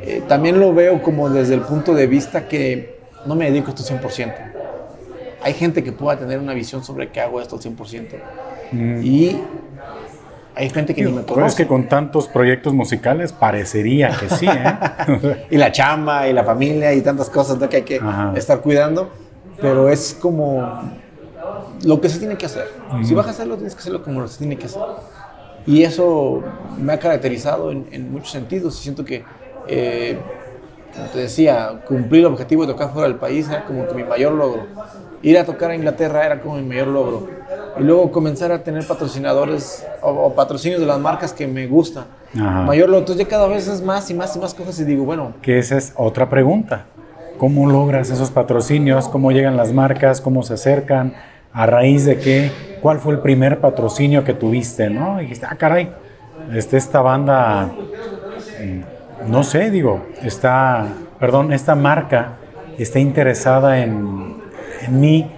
Eh, 0.00 0.22
también 0.28 0.60
lo 0.60 0.72
veo 0.74 1.02
como 1.02 1.28
desde 1.28 1.54
el 1.54 1.60
punto 1.60 1.94
de 1.94 2.06
vista 2.06 2.48
que 2.48 3.00
no 3.26 3.34
me 3.34 3.50
dedico 3.50 3.70
a 3.70 3.74
esto 3.74 3.94
100%. 3.94 4.34
Hay 5.42 5.54
gente 5.54 5.82
que 5.82 5.92
pueda 5.92 6.18
tener 6.18 6.38
una 6.38 6.54
visión 6.54 6.84
sobre 6.84 7.10
que 7.10 7.20
hago 7.20 7.40
esto 7.40 7.56
al 7.56 7.62
100%. 7.62 8.08
Mm. 8.72 9.00
Y 9.02 9.40
hay 10.54 10.70
gente 10.70 10.94
que 10.94 11.02
ni 11.04 11.12
me 11.12 11.22
conoce. 11.22 11.46
Es 11.46 11.54
que 11.54 11.66
con 11.66 11.88
tantos 11.88 12.28
proyectos 12.28 12.72
musicales 12.72 13.32
parecería 13.32 14.10
que 14.18 14.28
sí, 14.28 14.46
¿eh? 14.46 15.46
y 15.50 15.56
la 15.56 15.72
chamba 15.72 16.28
y 16.28 16.32
la 16.32 16.44
familia 16.44 16.92
y 16.92 17.00
tantas 17.00 17.30
cosas 17.30 17.58
¿no? 17.58 17.68
que 17.68 17.76
hay 17.76 17.82
que 17.82 17.96
Ajá. 17.96 18.32
estar 18.36 18.60
cuidando. 18.60 19.10
Pero 19.60 19.88
es 19.88 20.16
como 20.20 20.82
lo 21.84 22.00
que 22.00 22.08
se 22.08 22.18
tiene 22.18 22.36
que 22.36 22.46
hacer. 22.46 22.68
Si 23.04 23.14
vas 23.14 23.26
a 23.26 23.30
hacerlo, 23.30 23.54
tienes 23.56 23.74
que 23.74 23.80
hacerlo 23.80 24.02
como 24.02 24.26
se 24.26 24.38
tiene 24.38 24.56
que 24.56 24.66
hacer. 24.66 24.82
Y 25.66 25.84
eso 25.84 26.42
me 26.78 26.92
ha 26.92 26.98
caracterizado 26.98 27.70
en, 27.70 27.86
en 27.92 28.10
muchos 28.10 28.30
sentidos. 28.30 28.78
Y 28.80 28.82
siento 28.82 29.04
que 29.04 29.24
eh, 29.68 30.18
como 30.94 31.06
te 31.06 31.20
decía, 31.20 31.80
cumplir 31.86 32.20
el 32.20 32.26
objetivo 32.26 32.66
de 32.66 32.72
tocar 32.72 32.92
fuera 32.92 33.08
del 33.08 33.16
país 33.16 33.48
era 33.48 33.64
como 33.64 33.86
que 33.86 33.94
mi 33.94 34.04
mayor 34.04 34.32
logro. 34.32 34.66
Ir 35.22 35.38
a 35.38 35.44
tocar 35.44 35.70
a 35.70 35.74
Inglaterra 35.74 36.26
era 36.26 36.40
como 36.40 36.56
mi 36.56 36.62
mayor 36.62 36.88
logro. 36.88 37.28
Y 37.78 37.82
luego 37.82 38.10
comenzar 38.10 38.52
a 38.52 38.62
tener 38.62 38.86
patrocinadores 38.86 39.86
o, 40.02 40.32
patrocinios 40.34 40.80
de 40.80 40.86
las 40.86 40.98
marcas 40.98 41.32
que 41.32 41.46
me 41.46 41.66
gustan. 41.66 42.04
Mayor 42.34 42.88
logro. 42.88 43.00
Entonces 43.00 43.24
ya 43.24 43.30
cada 43.30 43.46
vez 43.46 43.68
es 43.68 43.82
más 43.82 44.10
y 44.10 44.14
más 44.14 44.34
y 44.36 44.38
más 44.38 44.54
cosas 44.54 44.78
y 44.80 44.84
digo, 44.84 45.04
bueno. 45.04 45.34
Que 45.42 45.58
esa 45.58 45.76
es 45.76 45.92
otra 45.96 46.28
pregunta. 46.28 46.86
¿Cómo 47.38 47.70
logras 47.70 48.10
esos 48.10 48.30
patrocinios? 48.30 49.08
¿Cómo 49.08 49.32
llegan 49.32 49.56
las 49.56 49.72
marcas? 49.72 50.20
¿Cómo 50.20 50.42
se 50.42 50.54
acercan? 50.54 51.14
¿A 51.52 51.66
raíz 51.66 52.04
de 52.04 52.18
qué? 52.18 52.52
¿Cuál 52.80 52.98
fue 52.98 53.14
el 53.14 53.20
primer 53.20 53.60
patrocinio 53.60 54.24
que 54.24 54.34
tuviste? 54.34 54.90
¿No? 54.90 55.20
Y 55.20 55.24
dijiste, 55.24 55.46
ah, 55.48 55.56
caray, 55.56 55.92
este, 56.52 56.76
esta 56.76 57.00
banda 57.00 57.70
no 59.26 59.44
sé, 59.44 59.70
digo, 59.70 60.06
está, 60.22 60.86
perdón, 61.20 61.52
esta 61.52 61.74
marca 61.74 62.32
está 62.78 62.98
interesada 62.98 63.80
en, 63.80 64.31
mí. 64.88 65.30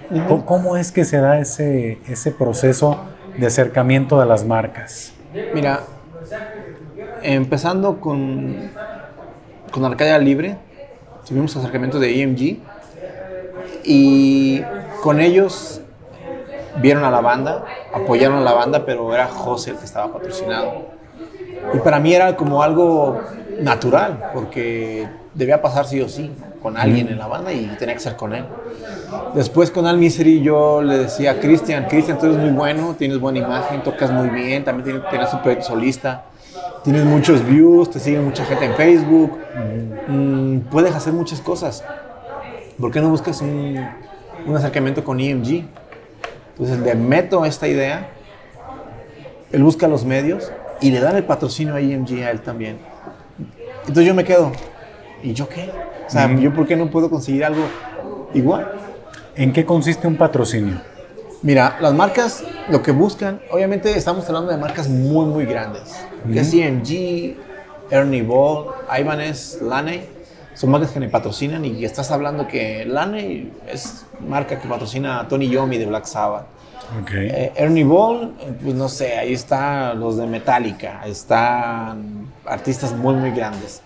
¿Cómo 0.47 0.77
es 0.77 0.93
que 0.93 1.05
se 1.05 1.19
da 1.19 1.39
ese, 1.39 1.99
ese 2.09 2.31
proceso 2.31 2.99
de 3.37 3.47
acercamiento 3.47 4.19
de 4.21 4.27
las 4.27 4.45
marcas? 4.45 5.12
Mira, 5.55 5.81
empezando 7.23 8.01
con, 8.01 8.71
con 9.71 9.85
Arcadia 9.85 10.19
Libre, 10.19 10.57
tuvimos 11.27 11.57
acercamiento 11.57 11.99
de 11.99 12.23
EMG 12.23 12.59
y 13.85 14.62
con 15.03 15.21
ellos 15.21 15.81
vieron 16.81 17.05
a 17.05 17.11
la 17.11 17.21
banda, 17.21 17.65
apoyaron 17.93 18.39
a 18.39 18.41
la 18.41 18.53
banda, 18.53 18.85
pero 18.85 19.15
era 19.15 19.27
José 19.27 19.73
el 19.73 19.79
que 19.79 19.85
estaba 19.85 20.12
patrocinado. 20.12 20.95
Y 21.73 21.79
para 21.79 21.99
mí 21.99 22.15
era 22.15 22.37
como 22.37 22.62
algo 22.62 23.21
natural, 23.61 24.31
porque 24.35 25.09
debía 25.35 25.62
pasar 25.62 25.87
sí 25.87 26.01
o 26.01 26.09
sí 26.09 26.31
con 26.65 26.78
alguien 26.78 27.09
en 27.09 27.19
la 27.19 27.27
banda 27.27 27.53
y 27.53 27.66
tenía 27.78 27.93
que 27.93 28.01
ser 28.01 28.16
con 28.16 28.35
él. 28.35 28.47
Después 29.35 29.70
con 29.70 29.86
Al 29.86 29.99
Misery 29.99 30.41
yo 30.41 30.81
le 30.81 30.97
decía, 30.97 31.39
Cristian, 31.39 31.85
Cristian, 31.91 32.19
tú 32.19 32.24
eres 32.24 32.39
muy 32.39 32.53
bueno, 32.53 32.97
tienes 32.99 33.20
buena 33.20 33.41
imagen, 33.41 33.82
tocas 33.82 34.11
muy 34.11 34.31
bien, 34.31 34.65
también 34.65 35.03
tienes, 35.11 35.31
un 35.35 35.43
proyecto 35.43 35.66
solista, 35.66 36.24
tienes 36.82 37.05
muchos 37.05 37.45
views, 37.45 37.91
te 37.91 38.01
sigue 38.01 38.19
mucha 38.19 38.47
gente 38.47 38.65
en 38.65 38.74
Facebook, 38.77 39.39
mm, 40.09 40.59
puedes 40.70 40.95
hacer 40.95 41.12
muchas 41.12 41.43
cosas. 41.43 41.85
¿Por 42.81 42.91
qué 42.91 43.03
no 43.03 43.11
buscas 43.11 43.43
un, 43.43 43.86
un 44.47 44.57
acercamiento 44.57 45.05
con 45.05 45.20
EMG? 45.20 45.66
Entonces 46.53 46.78
le 46.78 46.95
meto 46.95 47.45
esta 47.45 47.69
idea, 47.69 48.09
él 49.53 49.62
busca 49.62 49.86
los 49.86 50.07
medios 50.07 50.51
y 50.81 50.91
le 50.93 51.01
dan 51.01 51.15
el 51.16 51.24
patrocinio 51.24 51.74
a 51.74 51.81
EMG 51.81 52.24
a 52.24 52.31
él 52.31 52.41
también. 52.41 52.78
Entonces 53.81 54.07
yo 54.07 54.15
me 54.15 54.24
quedo, 54.24 54.51
¿y 55.23 55.35
yo 55.35 55.47
qué? 55.47 55.70
O 56.06 56.10
sea, 56.10 56.32
¿yo 56.35 56.52
por 56.52 56.66
qué 56.66 56.76
no 56.76 56.90
puedo 56.90 57.10
conseguir 57.10 57.44
algo 57.44 57.66
igual? 58.35 58.72
¿En 59.36 59.52
qué 59.52 59.64
consiste 59.64 60.06
un 60.06 60.16
patrocinio? 60.16 60.81
Mira, 61.43 61.76
las 61.81 61.93
marcas 61.93 62.44
lo 62.70 62.82
que 62.82 62.93
buscan, 62.93 63.40
obviamente 63.51 63.97
estamos 63.97 64.26
hablando 64.28 64.51
de 64.51 64.56
marcas 64.56 64.89
muy, 64.89 65.26
muy 65.26 65.44
grandes. 65.44 65.94
Que 66.32 66.40
es 66.40 66.55
EMG, 66.55 67.36
Ernie 67.90 68.22
Ball, 68.22 68.68
Ibanez, 68.98 69.60
Laney, 69.60 70.09
son 70.55 70.70
marcas 70.70 70.93
que 70.93 71.01
me 71.01 71.09
patrocinan 71.09 71.64
y 71.64 71.85
estás 71.85 72.10
hablando 72.10 72.47
que 72.47 72.86
Laney 72.86 73.52
es 73.68 74.06
marca 74.26 74.59
que 74.59 74.68
patrocina 74.68 75.20
a 75.20 75.28
Tony 75.28 75.48
Yomi 75.48 75.78
de 75.78 75.86
Black 75.86 76.06
Sabbath. 76.06 76.47
Eh, 77.12 77.52
Ernie 77.56 77.85
Ball, 77.85 78.35
eh, 78.40 78.52
pues 78.62 78.74
no 78.74 78.89
sé, 78.89 79.16
ahí 79.18 79.32
están 79.32 79.98
los 79.98 80.16
de 80.16 80.26
Metallica, 80.26 81.02
están 81.06 82.28
artistas 82.47 82.93
muy, 82.93 83.15
muy 83.15 83.31
grandes. 83.31 83.83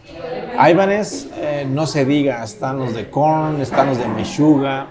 Ibanez, 0.54 1.28
eh, 1.36 1.66
no 1.68 1.86
se 1.86 2.04
diga, 2.04 2.42
están 2.42 2.78
los 2.78 2.94
de 2.94 3.08
Korn, 3.10 3.60
están 3.60 3.88
los 3.88 3.98
de 3.98 4.08
Meshuga, 4.08 4.86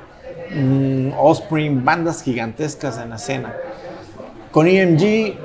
mm, 0.56 1.12
Offspring, 1.18 1.84
bandas 1.84 2.24
gigantescas 2.24 2.98
en 2.98 3.10
la 3.10 3.18
escena. 3.18 3.54
Con 4.52 4.68
EMG 4.68 5.38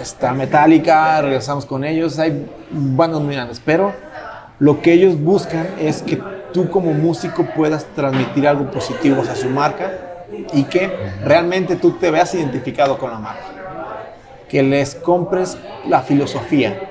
está 0.00 0.32
Metallica, 0.32 1.20
regresamos 1.22 1.64
con 1.64 1.84
ellos, 1.84 2.18
hay 2.18 2.46
bandas 2.70 3.20
muy 3.20 3.34
grandes, 3.34 3.60
pero 3.64 3.92
lo 4.58 4.82
que 4.82 4.92
ellos 4.92 5.18
buscan 5.18 5.66
es 5.78 6.02
que 6.02 6.20
tú 6.52 6.68
como 6.68 6.92
músico 6.92 7.46
puedas 7.56 7.86
transmitir 7.94 8.46
algo 8.46 8.70
positivo 8.70 9.22
a 9.22 9.34
su 9.34 9.48
marca 9.48 9.90
y 10.52 10.64
que 10.64 10.90
realmente 11.24 11.76
tú 11.76 11.92
te 11.92 12.10
veas 12.10 12.34
identificado 12.34 12.98
con 12.98 13.10
la 13.10 13.18
marca. 13.18 13.44
Que 14.48 14.62
les 14.62 14.94
compres 14.96 15.56
la 15.88 16.02
filosofía. 16.02 16.89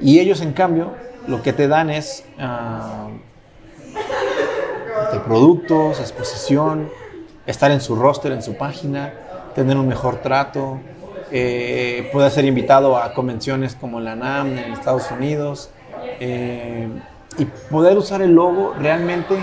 Y 0.00 0.18
ellos, 0.18 0.40
en 0.40 0.52
cambio, 0.52 0.92
lo 1.26 1.42
que 1.42 1.52
te 1.52 1.68
dan 1.68 1.90
es 1.90 2.24
uh, 2.38 3.10
de 5.12 5.20
productos, 5.20 6.00
exposición, 6.00 6.88
estar 7.46 7.70
en 7.70 7.80
su 7.80 7.96
roster, 7.96 8.32
en 8.32 8.42
su 8.42 8.56
página, 8.56 9.12
tener 9.54 9.76
un 9.76 9.88
mejor 9.88 10.16
trato, 10.16 10.78
eh, 11.30 12.08
poder 12.12 12.30
ser 12.30 12.44
invitado 12.44 12.96
a 12.96 13.12
convenciones 13.14 13.74
como 13.74 14.00
la 14.00 14.16
NAM 14.16 14.58
en 14.58 14.72
Estados 14.72 15.10
Unidos 15.10 15.70
eh, 16.18 16.88
y 17.38 17.44
poder 17.44 17.96
usar 17.96 18.22
el 18.22 18.32
logo 18.32 18.74
realmente 18.78 19.36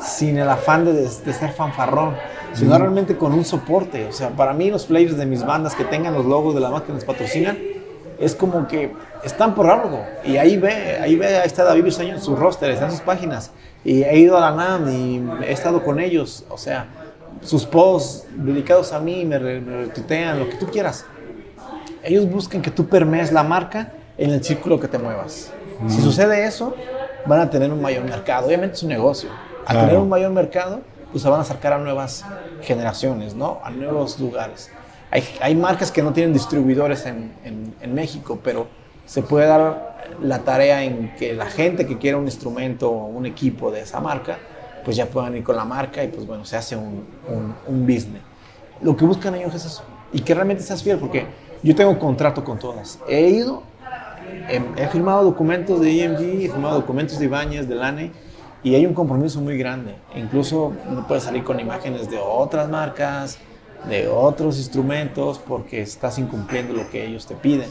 sin 0.00 0.36
el 0.36 0.48
afán 0.48 0.84
de, 0.84 1.08
ser 1.08 1.52
fanfarrón, 1.52 2.14
sino 2.52 2.76
realmente 2.76 3.16
con 3.16 3.32
un 3.32 3.44
soporte. 3.44 4.06
O 4.06 4.12
sea, 4.12 4.30
para 4.30 4.52
mí 4.52 4.70
los 4.70 4.84
players 4.84 5.16
de 5.16 5.24
mis 5.24 5.44
bandas 5.44 5.74
que 5.74 5.84
tengan 5.84 6.12
los 6.12 6.26
logos 6.26 6.54
de 6.54 6.60
la 6.60 6.70
marca 6.70 6.88
que 6.88 6.92
nos 6.92 7.04
patrocinan, 7.04 7.56
es 8.18 8.34
como 8.34 8.68
que 8.68 8.92
están 9.24 9.54
por 9.54 9.68
algo. 9.68 10.04
Y 10.24 10.36
ahí 10.36 10.56
ve, 10.56 10.98
ahí 11.00 11.16
ve, 11.16 11.38
ahí 11.38 11.46
está 11.46 11.64
David 11.64 11.86
Usaño 11.86 12.14
en 12.14 12.20
sus 12.20 12.38
rosters, 12.38 12.80
en 12.80 12.90
sus 12.90 13.00
páginas. 13.00 13.50
Y 13.84 14.02
he 14.02 14.18
ido 14.18 14.36
a 14.36 14.40
la 14.40 14.52
NAM 14.52 14.88
y 14.88 15.44
he 15.44 15.52
estado 15.52 15.82
con 15.82 16.00
ellos. 16.00 16.44
O 16.48 16.58
sea, 16.58 16.86
sus 17.42 17.64
posts 17.64 18.26
dedicados 18.34 18.92
a 18.92 19.00
mí 19.00 19.24
me, 19.24 19.38
retuitean, 19.38 20.38
lo 20.38 20.48
que 20.48 20.56
tú 20.56 20.66
quieras. 20.66 21.04
Ellos 22.02 22.30
buscan 22.30 22.62
que 22.62 22.70
tú 22.70 22.86
permees 22.86 23.32
la 23.32 23.42
marca 23.42 23.92
en 24.18 24.30
el 24.30 24.44
círculo 24.44 24.78
que 24.78 24.88
te 24.88 24.98
muevas. 24.98 25.52
Si 25.88 26.00
sucede 26.00 26.44
eso, 26.44 26.74
van 27.26 27.40
a 27.40 27.50
tener 27.50 27.72
un 27.72 27.80
mayor 27.80 28.04
mercado. 28.04 28.46
Obviamente 28.46 28.76
es 28.76 28.82
un 28.82 28.90
negocio 28.90 29.30
a 29.66 29.72
tener 29.72 29.96
un 29.96 30.08
mayor 30.08 30.32
mercado, 30.32 30.80
pues 31.10 31.22
se 31.22 31.28
van 31.28 31.40
a 31.40 31.42
acercar 31.42 31.72
a 31.72 31.78
nuevas 31.78 32.24
generaciones, 32.62 33.34
¿no? 33.34 33.60
A 33.62 33.70
nuevos 33.70 34.18
lugares. 34.20 34.70
Hay, 35.10 35.24
hay 35.40 35.54
marcas 35.54 35.90
que 35.90 36.02
no 36.02 36.12
tienen 36.12 36.32
distribuidores 36.32 37.06
en, 37.06 37.32
en, 37.44 37.94
México, 37.94 38.40
pero 38.42 38.66
se 39.06 39.22
puede 39.22 39.46
dar 39.46 39.94
la 40.22 40.40
tarea 40.40 40.84
en 40.84 41.14
que 41.16 41.34
la 41.34 41.46
gente 41.46 41.86
que 41.86 41.98
quiera 41.98 42.18
un 42.18 42.24
instrumento 42.24 42.90
o 42.90 43.06
un 43.06 43.26
equipo 43.26 43.70
de 43.70 43.80
esa 43.80 44.00
marca, 44.00 44.38
pues 44.84 44.96
ya 44.96 45.06
puedan 45.06 45.36
ir 45.36 45.42
con 45.42 45.56
la 45.56 45.64
marca 45.64 46.04
y 46.04 46.08
pues 46.08 46.26
bueno, 46.26 46.44
se 46.44 46.56
hace 46.56 46.76
un, 46.76 47.04
un, 47.28 47.54
un 47.66 47.86
business. 47.86 48.22
Lo 48.82 48.96
que 48.96 49.04
buscan 49.04 49.34
ellos 49.34 49.54
es 49.54 49.64
eso. 49.64 49.82
Y 50.12 50.20
que 50.20 50.34
realmente 50.34 50.62
seas 50.62 50.82
fiel, 50.82 50.98
porque 50.98 51.26
yo 51.62 51.74
tengo 51.74 51.98
contrato 51.98 52.44
con 52.44 52.58
todas. 52.58 52.98
He 53.08 53.30
ido, 53.30 53.62
he, 54.48 54.86
firmado 54.88 55.24
documentos 55.24 55.80
de 55.80 56.04
EMG, 56.04 56.44
he 56.44 56.48
firmado 56.50 56.76
documentos 56.76 57.18
de 57.18 57.24
Ibáñez, 57.24 57.68
de 57.68 57.74
LANE, 57.74 58.12
y 58.62 58.74
hay 58.74 58.86
un 58.86 58.94
compromiso 58.94 59.40
muy 59.40 59.56
grande. 59.56 59.94
Incluso 60.14 60.72
no 60.90 61.06
puedes 61.06 61.24
salir 61.24 61.42
con 61.42 61.58
imágenes 61.58 62.10
de 62.10 62.18
otras 62.18 62.68
marcas, 62.68 63.38
de 63.88 64.08
otros 64.08 64.58
instrumentos, 64.58 65.38
porque 65.38 65.80
estás 65.80 66.18
incumpliendo 66.18 66.74
lo 66.74 66.88
que 66.90 67.06
ellos 67.06 67.26
te 67.26 67.34
piden. 67.34 67.70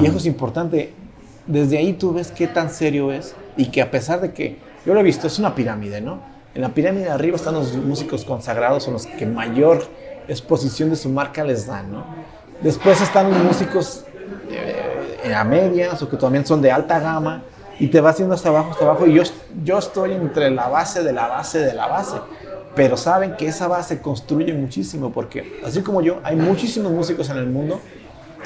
Y 0.00 0.06
eso 0.06 0.18
es 0.18 0.26
importante. 0.26 0.92
Desde 1.46 1.78
ahí 1.78 1.94
tú 1.94 2.12
ves 2.12 2.30
qué 2.30 2.46
tan 2.46 2.70
serio 2.70 3.12
es 3.12 3.34
y 3.56 3.66
que 3.66 3.80
a 3.80 3.90
pesar 3.90 4.20
de 4.20 4.32
que, 4.32 4.58
yo 4.84 4.94
lo 4.94 5.00
he 5.00 5.02
visto, 5.02 5.26
es 5.26 5.38
una 5.38 5.54
pirámide, 5.54 6.00
¿no? 6.00 6.20
En 6.54 6.62
la 6.62 6.70
pirámide 6.70 7.04
de 7.04 7.10
arriba 7.10 7.36
están 7.36 7.54
los 7.54 7.74
músicos 7.76 8.24
consagrados, 8.24 8.84
son 8.84 8.94
los 8.94 9.06
que 9.06 9.26
mayor 9.26 9.84
exposición 10.28 10.90
de 10.90 10.96
su 10.96 11.08
marca 11.08 11.44
les 11.44 11.66
dan, 11.66 11.92
¿no? 11.92 12.04
Después 12.62 13.00
están 13.00 13.30
los 13.30 13.42
músicos 13.42 14.04
eh, 14.50 15.34
a 15.34 15.44
medias 15.44 16.02
o 16.02 16.08
que 16.08 16.16
también 16.16 16.44
son 16.44 16.60
de 16.60 16.70
alta 16.70 16.98
gama, 17.00 17.42
y 17.78 17.86
te 17.88 18.00
vas 18.00 18.18
yendo 18.18 18.34
hasta 18.34 18.48
abajo, 18.48 18.72
hasta 18.72 18.84
abajo, 18.84 19.06
y 19.06 19.14
yo, 19.14 19.22
yo 19.64 19.78
estoy 19.78 20.12
entre 20.12 20.50
la 20.50 20.68
base 20.68 21.02
de 21.02 21.12
la 21.12 21.28
base 21.28 21.60
de 21.60 21.74
la 21.74 21.86
base. 21.86 22.16
Pero 22.74 22.96
saben 22.96 23.36
que 23.36 23.46
esa 23.46 23.68
base 23.68 24.00
construye 24.00 24.52
muchísimo, 24.52 25.12
porque 25.12 25.60
así 25.64 25.82
como 25.82 26.00
yo, 26.00 26.20
hay 26.22 26.36
muchísimos 26.36 26.92
músicos 26.92 27.30
en 27.30 27.38
el 27.38 27.46
mundo 27.46 27.80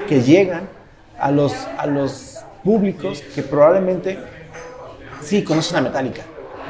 que 0.09 0.23
llegan 0.23 0.69
a 1.23 1.31
los, 1.31 1.55
a 1.78 1.86
los 1.86 2.40
públicos 2.65 3.23
que 3.32 3.43
probablemente 3.43 4.19
sí 5.20 5.44
conocen 5.44 5.77
a 5.78 5.81
Metallica, 5.81 6.23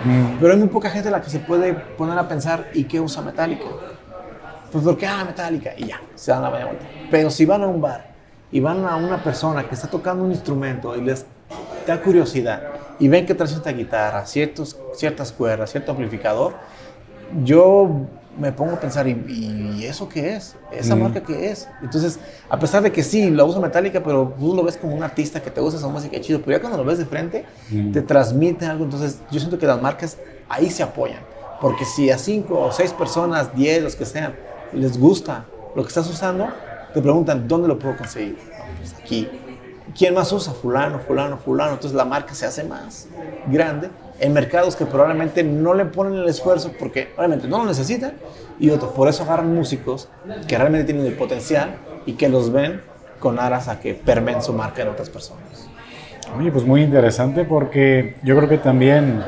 mm. 0.04 0.38
pero 0.38 0.52
hay 0.52 0.58
muy 0.58 0.68
poca 0.68 0.90
gente 0.90 1.08
a 1.08 1.12
la 1.12 1.22
que 1.22 1.30
se 1.30 1.38
puede 1.38 1.72
poner 1.72 2.18
a 2.18 2.28
pensar, 2.28 2.68
¿y 2.74 2.84
qué 2.84 3.00
usa 3.00 3.22
Metallica? 3.22 3.64
Pues 4.70 4.84
porque, 4.84 5.06
ah, 5.06 5.24
Metallica, 5.24 5.72
y 5.76 5.86
ya, 5.86 6.02
se 6.14 6.32
dan 6.32 6.42
la 6.42 6.50
vuelta. 6.50 6.84
Pero 7.10 7.30
si 7.30 7.46
van 7.46 7.62
a 7.62 7.66
un 7.66 7.80
bar 7.80 8.10
y 8.50 8.60
van 8.60 8.84
a 8.84 8.96
una 8.96 9.22
persona 9.22 9.66
que 9.66 9.74
está 9.74 9.88
tocando 9.88 10.22
un 10.22 10.30
instrumento 10.30 10.94
y 10.96 11.00
les 11.00 11.24
da 11.86 12.00
curiosidad 12.02 12.62
y 12.98 13.08
ven 13.08 13.24
que 13.24 13.34
trae 13.34 13.50
esta 13.50 13.72
guitarra, 13.72 14.26
ciertos, 14.26 14.78
ciertas 14.94 15.32
cuerdas, 15.32 15.70
cierto 15.70 15.92
amplificador, 15.92 16.54
yo 17.44 18.06
me 18.38 18.50
pongo 18.52 18.72
a 18.72 18.80
pensar, 18.80 19.06
¿y, 19.06 19.84
eso 19.84 20.08
qué 20.08 20.36
es? 20.36 20.56
¿Esa 20.70 20.96
mm. 20.96 21.02
marca 21.02 21.22
qué 21.22 21.50
es? 21.50 21.68
Entonces, 21.82 22.18
a 22.48 22.58
pesar 22.58 22.82
de 22.82 22.92
que 22.92 23.02
sí, 23.02 23.30
lo 23.30 23.44
uso 23.46 23.60
metálica, 23.60 24.02
pero 24.02 24.34
tú 24.38 24.54
lo 24.54 24.62
ves 24.62 24.76
como 24.76 24.94
un 24.94 25.02
artista 25.02 25.42
que 25.42 25.50
te 25.50 25.60
gusta 25.60 25.78
esa 25.78 25.88
música 25.88 26.20
chido, 26.20 26.40
pero 26.40 26.56
ya 26.56 26.60
cuando 26.60 26.78
lo 26.78 26.84
ves 26.84 26.98
de 26.98 27.04
frente, 27.04 27.44
mm. 27.70 27.92
te 27.92 28.02
transmite 28.02 28.66
algo. 28.66 28.84
Entonces, 28.84 29.20
yo 29.30 29.38
siento 29.38 29.58
que 29.58 29.66
las 29.66 29.80
marcas 29.82 30.16
ahí 30.48 30.70
se 30.70 30.82
apoyan. 30.82 31.20
Porque 31.60 31.84
si 31.84 32.10
a 32.10 32.18
cinco 32.18 32.58
o 32.58 32.72
seis 32.72 32.92
personas, 32.92 33.54
diez, 33.54 33.82
los 33.82 33.96
que 33.96 34.04
sean, 34.04 34.34
les 34.72 34.98
gusta 34.98 35.44
lo 35.76 35.82
que 35.82 35.88
estás 35.88 36.08
usando, 36.08 36.48
te 36.94 37.00
preguntan, 37.00 37.46
¿dónde 37.46 37.68
lo 37.68 37.78
puedo 37.78 37.96
conseguir? 37.96 38.36
Pues 38.78 38.94
aquí. 38.94 39.28
¿Quién 39.96 40.14
más 40.14 40.32
usa? 40.32 40.52
Fulano, 40.54 40.98
fulano, 41.00 41.36
fulano. 41.36 41.72
Entonces 41.72 41.94
la 41.94 42.04
marca 42.04 42.34
se 42.34 42.46
hace 42.46 42.64
más 42.64 43.08
grande 43.46 43.90
en 44.22 44.32
mercados 44.32 44.76
que 44.76 44.86
probablemente 44.86 45.42
no 45.42 45.74
le 45.74 45.84
ponen 45.84 46.14
el 46.14 46.28
esfuerzo 46.28 46.72
porque 46.78 47.12
obviamente 47.16 47.48
no 47.48 47.58
lo 47.58 47.64
necesitan 47.64 48.12
y 48.60 48.70
otros 48.70 48.92
por 48.92 49.08
eso 49.08 49.24
agarran 49.24 49.52
músicos 49.52 50.08
que 50.46 50.56
realmente 50.56 50.84
tienen 50.86 51.04
el 51.04 51.14
potencial 51.14 51.74
y 52.06 52.12
que 52.12 52.28
los 52.28 52.52
ven 52.52 52.82
con 53.18 53.40
aras 53.40 53.66
a 53.66 53.80
que 53.80 53.94
permen 53.94 54.40
su 54.40 54.52
marca 54.52 54.82
en 54.82 54.88
otras 54.88 55.10
personas. 55.10 55.68
Oye, 56.38 56.52
pues 56.52 56.64
muy 56.64 56.82
interesante 56.82 57.44
porque 57.44 58.14
yo 58.22 58.36
creo 58.36 58.48
que 58.48 58.58
también, 58.58 59.24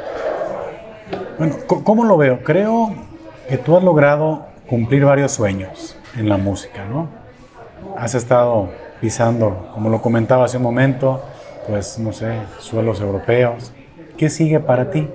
bueno, 1.39 1.57
¿cómo 1.67 2.05
lo 2.05 2.17
veo? 2.17 2.45
Creo 2.45 2.95
que 3.49 3.59
tú 3.59 3.77
has 3.77 3.83
logrado 3.83 4.47
cumplir 4.69 5.05
varios 5.05 5.33
sueños 5.33 5.97
en 6.17 6.29
la 6.29 6.37
música, 6.37 6.85
¿no? 6.85 7.09
Has 7.99 8.15
estado 8.15 8.71
pisando, 9.01 9.71
como 9.75 9.91
lo 9.91 10.01
comentaba 10.01 10.45
hace 10.45 10.57
un 10.57 10.63
momento, 10.63 11.21
pues 11.67 11.99
no 11.99 12.13
sé, 12.13 12.33
suelos 12.61 13.01
europeos, 13.01 13.73
¿Qué 14.17 14.31
sigue 14.31 14.61
para 14.61 14.91
ti, 14.91 15.09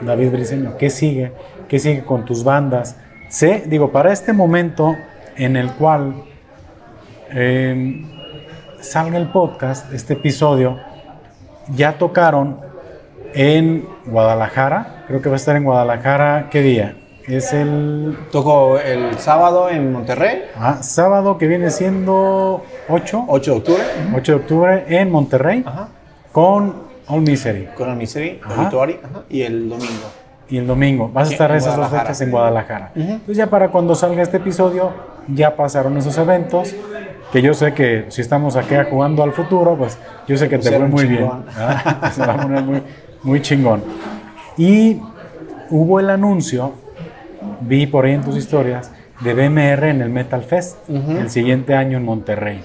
David 0.00 0.32
Briceño? 0.32 0.76
¿Qué 0.76 0.90
sigue? 0.90 1.32
¿Qué 1.68 1.78
sigue 1.78 2.04
con 2.04 2.24
tus 2.24 2.42
bandas? 2.42 2.96
Sé, 3.28 3.62
digo, 3.66 3.92
para 3.92 4.12
este 4.12 4.32
momento 4.32 4.96
en 5.36 5.56
el 5.56 5.72
cual 5.72 6.24
em, 7.30 8.10
salga 8.80 9.18
el 9.18 9.30
podcast, 9.30 9.92
este 9.92 10.14
episodio, 10.14 10.78
ya 11.74 11.96
tocaron 11.96 12.58
en 13.34 13.88
Guadalajara, 14.06 15.04
creo 15.06 15.22
que 15.22 15.28
va 15.28 15.36
a 15.36 15.36
estar 15.36 15.54
en 15.56 15.64
Guadalajara, 15.64 16.48
¿qué 16.50 16.60
día? 16.60 16.96
Es 17.26 17.52
el... 17.52 18.18
Tocó 18.32 18.80
el 18.80 19.16
sábado 19.18 19.70
en 19.70 19.92
Monterrey. 19.92 20.42
Ah, 20.56 20.82
sábado 20.82 21.38
que 21.38 21.46
viene 21.46 21.70
siendo 21.70 22.64
8. 22.88 23.26
8 23.28 23.50
de 23.52 23.56
octubre. 23.58 23.82
8 24.12 24.32
de 24.32 24.38
octubre 24.38 24.84
en 24.88 25.10
Monterrey. 25.12 25.62
Ajá. 25.64 25.88
Con 26.32 26.91
All 27.12 27.20
Misery. 27.20 27.68
Con 27.76 27.90
All 27.90 27.96
Misery, 27.96 28.40
y 29.28 29.42
el 29.42 29.68
domingo. 29.68 30.10
Y 30.48 30.56
el 30.56 30.66
domingo. 30.66 31.10
Vas 31.12 31.28
a 31.28 31.32
estar 31.32 31.54
esas 31.54 31.76
dos 31.76 31.88
fechas 31.88 32.20
en 32.22 32.30
Guadalajara. 32.30 32.92
Entonces 32.94 33.36
ya 33.36 33.48
para 33.48 33.68
cuando 33.68 33.94
salga 33.94 34.22
este 34.22 34.38
episodio, 34.38 34.90
ya 35.28 35.54
pasaron 35.54 35.96
esos 35.98 36.16
eventos, 36.16 36.74
que 37.30 37.42
yo 37.42 37.52
sé 37.52 37.74
que 37.74 38.06
si 38.08 38.22
estamos 38.22 38.56
aquí 38.56 38.74
jugando 38.90 39.22
al 39.22 39.32
futuro, 39.32 39.76
pues 39.76 39.98
yo 40.26 40.38
sé 40.38 40.48
que 40.48 40.58
te 40.58 40.70
fue 40.70 40.88
muy 40.88 41.04
bien. 41.04 41.30
Se 42.12 42.24
va 42.24 42.32
a 42.32 42.36
poner 42.38 42.62
muy, 42.64 42.82
muy 43.22 43.42
chingón. 43.42 43.82
Y 44.56 44.98
hubo 45.68 46.00
el 46.00 46.08
anuncio, 46.08 46.72
vi 47.60 47.86
por 47.86 48.06
ahí 48.06 48.12
en 48.12 48.22
tus 48.22 48.36
historias, 48.36 48.90
de 49.20 49.34
BMR 49.34 49.84
en 49.84 50.00
el 50.00 50.08
Metal 50.08 50.42
Fest, 50.42 50.78
el 50.88 51.28
siguiente 51.28 51.74
año 51.74 51.98
en 51.98 52.04
Monterrey. 52.06 52.62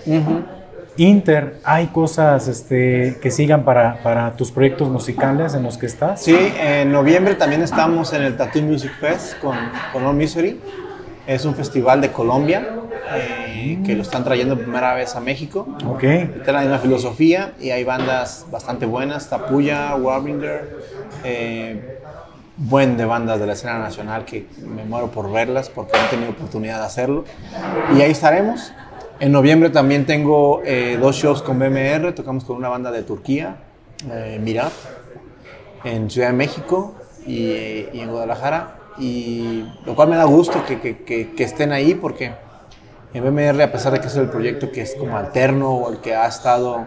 Inter, 0.98 1.60
¿hay 1.64 1.88
cosas 1.88 2.48
este, 2.48 3.18
que 3.22 3.30
sigan 3.30 3.64
para, 3.64 4.02
para, 4.02 4.34
tus 4.36 4.52
proyectos 4.52 4.90
musicales 4.90 5.54
en 5.54 5.64
los 5.64 5.78
que 5.78 5.86
estás? 5.86 6.22
Sí, 6.22 6.36
en 6.60 6.92
noviembre 6.92 7.36
también 7.36 7.62
estamos 7.62 8.14
en 8.14 8.24
el 8.24 8.36
Tattoo 8.36 8.64
Music 8.64 8.92
Fest 9.00 9.40
con, 9.40 9.56
con 9.94 10.06
All 10.06 10.16
Misery. 10.16 10.60
Es 11.28 11.46
un 11.46 11.56
festival 11.56 12.02
de 12.02 12.12
Colombia 12.12 12.68
eh, 13.14 13.80
que 13.86 13.96
lo 13.96 14.02
están 14.02 14.24
trayendo 14.24 14.56
por 14.56 14.64
primera 14.64 14.94
vez 14.94 15.16
a 15.16 15.20
México. 15.20 15.68
Ok. 15.86 16.04
Está 16.04 16.52
la 16.52 16.62
misma 16.62 16.80
filosofía 16.80 17.54
y 17.60 17.70
hay 17.70 17.84
bandas 17.84 18.46
bastante 18.50 18.86
buenas, 18.86 19.30
Tapuya, 19.30 19.96
Warbinger, 19.96 20.78
eh, 21.24 22.00
buen 22.58 22.98
de 22.98 23.06
bandas 23.06 23.40
de 23.40 23.46
la 23.46 23.54
escena 23.54 23.78
nacional 23.78 24.26
que 24.26 24.48
me 24.66 24.84
muero 24.84 25.12
por 25.12 25.32
verlas 25.32 25.70
porque 25.70 25.98
no 25.98 26.06
he 26.06 26.08
tenido 26.10 26.32
oportunidad 26.32 26.80
de 26.80 26.86
hacerlo. 26.86 27.26
Y 27.96 28.02
ahí 28.02 28.12
estaremos. 28.12 28.74
En 29.20 29.32
noviembre 29.32 29.72
también 29.72 30.06
tengo 30.06 30.62
eh, 30.64 30.96
dos 31.02 31.16
shows 31.16 31.42
con 31.42 31.58
BMR, 31.58 32.14
tocamos 32.14 32.44
con 32.44 32.56
una 32.56 32.70
banda 32.70 32.92
de 32.92 33.02
Turquía, 33.02 33.56
eh, 34.12 34.40
Mirat, 34.40 34.72
en 35.84 36.12
Ciudad 36.12 36.28
de 36.28 36.34
México 36.34 36.94
y, 37.26 37.52
en 37.94 38.12
Guadalajara, 38.12 38.76
y 39.00 39.66
lo 39.88 39.96
cual 39.96 40.10
me 40.10 40.18
da 40.18 40.26
gusto 40.26 40.64
que, 40.68 41.04
que, 41.04 41.44
estén 41.44 41.72
ahí 41.72 41.96
porque 41.96 42.34
en 43.12 43.24
BMR, 43.24 43.64
a 43.64 43.72
pesar 43.72 43.92
de 43.94 44.02
que 44.02 44.06
es 44.08 44.16
el 44.18 44.30
proyecto 44.30 44.72
que 44.72 44.82
es 44.82 44.94
como 44.94 45.18
alterno 45.18 45.72
o 45.72 45.92
el 45.92 45.98
que 45.98 46.14
ha 46.14 46.28
estado 46.28 46.86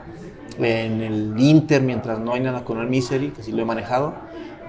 en 0.57 1.01
el 1.01 1.35
Inter 1.36 1.82
mientras 1.82 2.20
no 2.20 2.35
hay 2.35 2.40
nada 2.40 2.65
con 2.65 2.78
el 2.78 2.86
Misery, 2.86 3.31
que 3.31 3.43
sí 3.43 3.51
lo 3.51 3.62
he 3.62 3.65
manejado, 3.65 4.15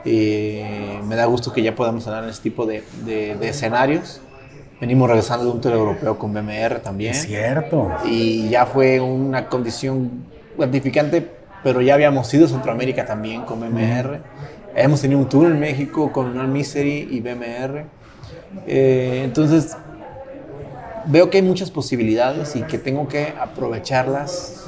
eh, 0.03 0.99
me 1.07 1.15
da 1.15 1.25
gusto 1.25 1.53
que 1.53 1.61
ya 1.61 1.75
podamos 1.75 2.07
hablar 2.07 2.23
en 2.23 2.31
este 2.31 2.41
tipo 2.41 2.65
de, 2.65 2.83
de 3.05 3.47
escenarios 3.47 4.19
Venimos 4.82 5.08
regresando 5.08 5.45
de 5.45 5.52
un 5.52 5.62
tour 5.62 5.74
europeo 5.74 6.18
con 6.18 6.34
BMR 6.34 6.80
también. 6.80 7.12
Es 7.12 7.22
cierto. 7.28 7.91
Y 8.03 8.49
ya 8.49 8.66
fue 8.66 8.99
una 8.99 9.48
condición 9.48 10.26
gratificante, 10.58 11.30
pero 11.64 11.82
ya 11.82 11.94
habíamos 11.94 12.34
ido 12.34 12.48
a 12.48 12.49
Centroamérica 12.49 13.06
también 13.06 13.44
con 13.44 13.60
BMR. 13.60 14.22
Hemos 14.76 14.99
tenido 14.99 15.20
un 15.20 15.30
tour 15.30 15.45
en 15.45 15.60
México 15.60 16.12
con 16.12 16.36
All 16.36 16.48
Misery 16.48 17.10
y 17.12 17.22
BMR. 17.22 17.86
Eh, 18.66 19.22
entonces, 19.24 19.78
veo 21.06 21.30
que 21.30 21.38
hay 21.38 21.44
muchas 21.44 21.70
posibilidades 21.70 22.56
y 22.56 22.64
que 22.64 22.80
tengo 22.80 23.08
que 23.08 23.36
aprovecharlas, 23.40 24.66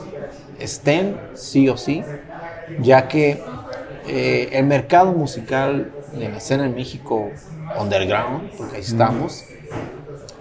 estén 0.60 1.18
sí 1.34 1.70
o 1.70 1.76
sí, 1.78 2.04
ya 2.82 3.08
que 3.08 3.42
eh, 4.08 4.50
el 4.52 4.66
mercado 4.66 5.12
musical 5.14 5.92
de 6.14 6.30
la 6.30 6.38
escena 6.38 6.68
en 6.68 6.76
México 6.76 7.32
underground, 7.80 8.52
porque 8.58 8.76
ahí 8.76 8.84
estamos, 8.84 9.46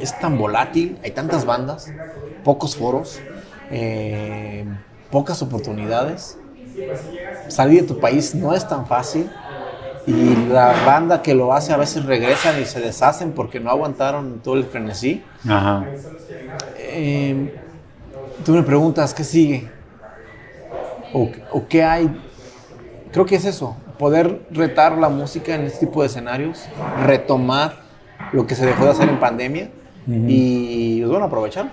es 0.02 0.18
tan 0.18 0.36
volátil, 0.36 0.98
hay 1.04 1.12
tantas 1.12 1.44
bandas, 1.44 1.90
pocos 2.42 2.76
foros, 2.76 3.20
eh, 3.70 4.64
pocas 5.10 5.40
oportunidades. 5.42 6.38
Salir 7.48 7.82
de 7.82 7.86
tu 7.86 8.00
país 8.00 8.34
no 8.34 8.52
es 8.52 8.66
tan 8.66 8.86
fácil 8.86 9.30
y 10.06 10.34
la 10.48 10.74
banda 10.84 11.22
que 11.22 11.34
lo 11.34 11.52
hace 11.52 11.72
a 11.72 11.76
veces 11.76 12.04
regresan 12.04 12.60
y 12.60 12.64
se 12.64 12.80
deshacen 12.80 13.30
porque 13.32 13.60
no 13.60 13.70
aguantaron 13.70 14.40
todo 14.40 14.56
el 14.56 14.64
frenesí. 14.64 15.22
Eh, 16.78 17.54
tú 18.44 18.52
me 18.52 18.62
preguntas, 18.64 19.14
¿qué 19.14 19.22
sigue? 19.22 19.70
O, 21.12 21.30
¿O 21.52 21.68
qué 21.68 21.84
hay? 21.84 22.20
Creo 23.12 23.24
que 23.24 23.36
es 23.36 23.44
eso, 23.44 23.76
poder 23.98 24.40
retar 24.50 24.98
la 24.98 25.10
música 25.10 25.54
en 25.54 25.62
este 25.62 25.86
tipo 25.86 26.00
de 26.00 26.08
escenarios, 26.08 26.66
retomar 27.04 27.82
lo 28.32 28.46
que 28.46 28.56
se 28.56 28.66
dejó 28.66 28.84
de 28.86 28.90
hacer 28.90 29.08
en 29.08 29.20
pandemia 29.20 29.70
y 30.06 31.00
pues 31.00 31.10
bueno, 31.10 31.26
aprovechar. 31.26 31.70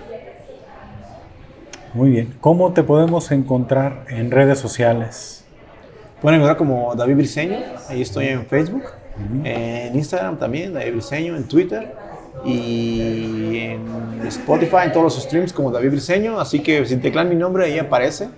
Muy 1.92 2.10
bien. 2.10 2.34
¿Cómo 2.40 2.72
te 2.72 2.84
podemos 2.84 3.30
encontrar 3.32 4.04
en 4.08 4.30
redes 4.30 4.58
sociales? 4.58 5.44
Pueden 6.20 6.38
encontrar 6.38 6.56
como 6.56 6.94
David 6.94 7.16
Briseño, 7.16 7.58
ahí 7.88 8.02
estoy 8.02 8.26
en 8.26 8.46
Facebook, 8.46 8.84
en 9.42 9.96
Instagram 9.96 10.38
también, 10.38 10.74
David 10.74 10.92
Briseño, 10.92 11.34
en 11.34 11.44
Twitter 11.44 11.94
y 12.44 13.56
en 13.56 14.26
Spotify, 14.26 14.84
en 14.84 14.92
todos 14.92 15.04
los 15.04 15.22
streams 15.22 15.52
como 15.52 15.70
David 15.70 15.90
Briseño, 15.90 16.38
así 16.38 16.60
que 16.60 16.84
si 16.84 16.96
teclan 16.98 17.28
mi 17.28 17.36
nombre 17.36 17.64
ahí 17.64 17.78
aparece. 17.78 18.28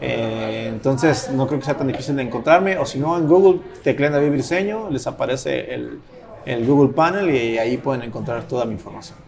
Eh, 0.00 0.66
entonces 0.68 1.30
no 1.32 1.46
creo 1.46 1.58
que 1.58 1.64
sea 1.64 1.76
tan 1.76 1.86
difícil 1.86 2.16
de 2.16 2.22
encontrarme, 2.22 2.76
o 2.76 2.84
si 2.84 2.98
no 2.98 3.16
en 3.16 3.26
Google 3.26 3.60
teclean 3.82 4.12
David 4.12 4.30
Briseño, 4.30 4.90
les 4.90 5.06
aparece 5.06 5.74
el, 5.74 6.00
el 6.46 6.66
Google 6.66 6.92
Panel 6.92 7.30
y 7.30 7.58
ahí 7.58 7.76
pueden 7.76 8.02
encontrar 8.02 8.42
toda 8.44 8.64
mi 8.64 8.72
información. 8.72 9.18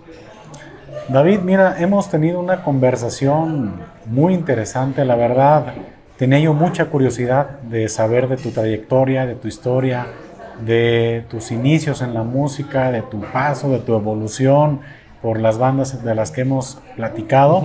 David, 1.09 1.41
mira, 1.41 1.77
hemos 1.79 2.09
tenido 2.09 2.41
una 2.41 2.63
conversación 2.63 3.75
muy 4.07 4.35
interesante, 4.35 5.05
la 5.05 5.17
verdad. 5.17 5.75
Tenía 6.17 6.39
yo 6.39 6.55
mucha 6.55 6.87
curiosidad 6.87 7.61
de 7.63 7.89
saber 7.89 8.29
de 8.29 8.37
tu 8.37 8.51
trayectoria, 8.51 9.27
de 9.27 9.35
tu 9.35 9.49
historia, 9.49 10.07
de 10.65 11.25
tus 11.29 11.51
inicios 11.51 12.01
en 12.01 12.15
la 12.15 12.23
música, 12.23 12.91
de 12.91 13.03
tu 13.03 13.21
paso, 13.21 13.69
de 13.71 13.81
tu 13.81 13.95
evolución 13.95 14.81
por 15.21 15.41
las 15.41 15.59
bandas 15.59 16.05
de 16.05 16.15
las 16.15 16.31
que 16.31 16.43
hemos 16.43 16.79
platicado. 16.97 17.65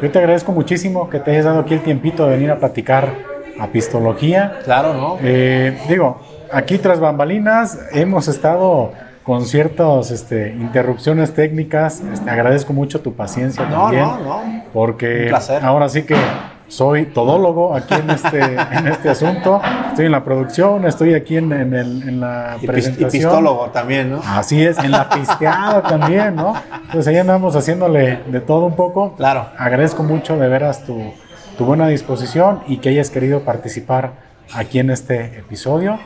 Yo 0.00 0.10
te 0.10 0.18
agradezco 0.18 0.52
muchísimo 0.52 1.10
que 1.10 1.20
te 1.20 1.32
hayas 1.32 1.44
dado 1.44 1.60
aquí 1.60 1.74
el 1.74 1.82
tiempito 1.82 2.24
de 2.24 2.36
venir 2.36 2.50
a 2.50 2.58
platicar 2.58 3.14
a 3.58 3.66
Pistología. 3.68 4.60
Claro, 4.64 4.94
¿no? 4.94 5.18
Eh, 5.22 5.78
digo, 5.88 6.20
aquí 6.52 6.78
tras 6.78 7.00
bambalinas 7.00 7.78
hemos 7.92 8.28
estado 8.28 8.92
con 9.22 9.44
ciertas 9.44 10.10
este, 10.10 10.50
interrupciones 10.50 11.32
técnicas. 11.34 12.00
Este, 12.12 12.28
agradezco 12.28 12.72
mucho 12.72 13.00
tu 13.00 13.14
paciencia 13.14 13.68
también. 13.68 14.02
No, 14.02 14.18
no, 14.18 14.64
Porque 14.72 15.32
ahora 15.62 15.88
sí 15.88 16.02
que 16.02 16.16
soy 16.66 17.04
todólogo 17.06 17.74
aquí 17.76 17.94
en 17.94 18.10
este, 18.10 18.40
en 18.72 18.86
este 18.88 19.10
asunto. 19.10 19.60
Estoy 19.88 20.06
en 20.06 20.12
la 20.12 20.24
producción, 20.24 20.84
estoy 20.86 21.14
aquí 21.14 21.36
en, 21.36 21.52
en, 21.52 21.74
el, 21.74 22.08
en 22.08 22.20
la 22.20 22.56
Y, 22.60 22.66
presentación. 22.66 23.08
y 23.08 23.12
pistólogo 23.12 23.66
también, 23.70 24.10
¿no? 24.10 24.20
Así 24.26 24.64
es, 24.64 24.78
en 24.78 24.90
la 24.90 25.08
pisteada 25.08 25.82
también, 25.88 26.34
¿no? 26.34 26.54
Entonces 26.86 27.06
ahí 27.06 27.18
andamos 27.18 27.54
haciéndole 27.54 28.20
de 28.26 28.40
todo 28.40 28.66
un 28.66 28.74
poco. 28.74 29.14
Claro. 29.16 29.46
Agradezco 29.56 30.02
mucho 30.02 30.36
de 30.36 30.48
veras 30.48 30.84
tu, 30.84 30.98
tu 31.56 31.64
buena 31.64 31.86
disposición 31.88 32.60
y 32.66 32.78
que 32.78 32.88
hayas 32.88 33.10
querido 33.10 33.40
participar 33.40 34.12
aquí 34.54 34.78
en 34.80 34.90
este 34.90 35.38
episodio. 35.38 35.98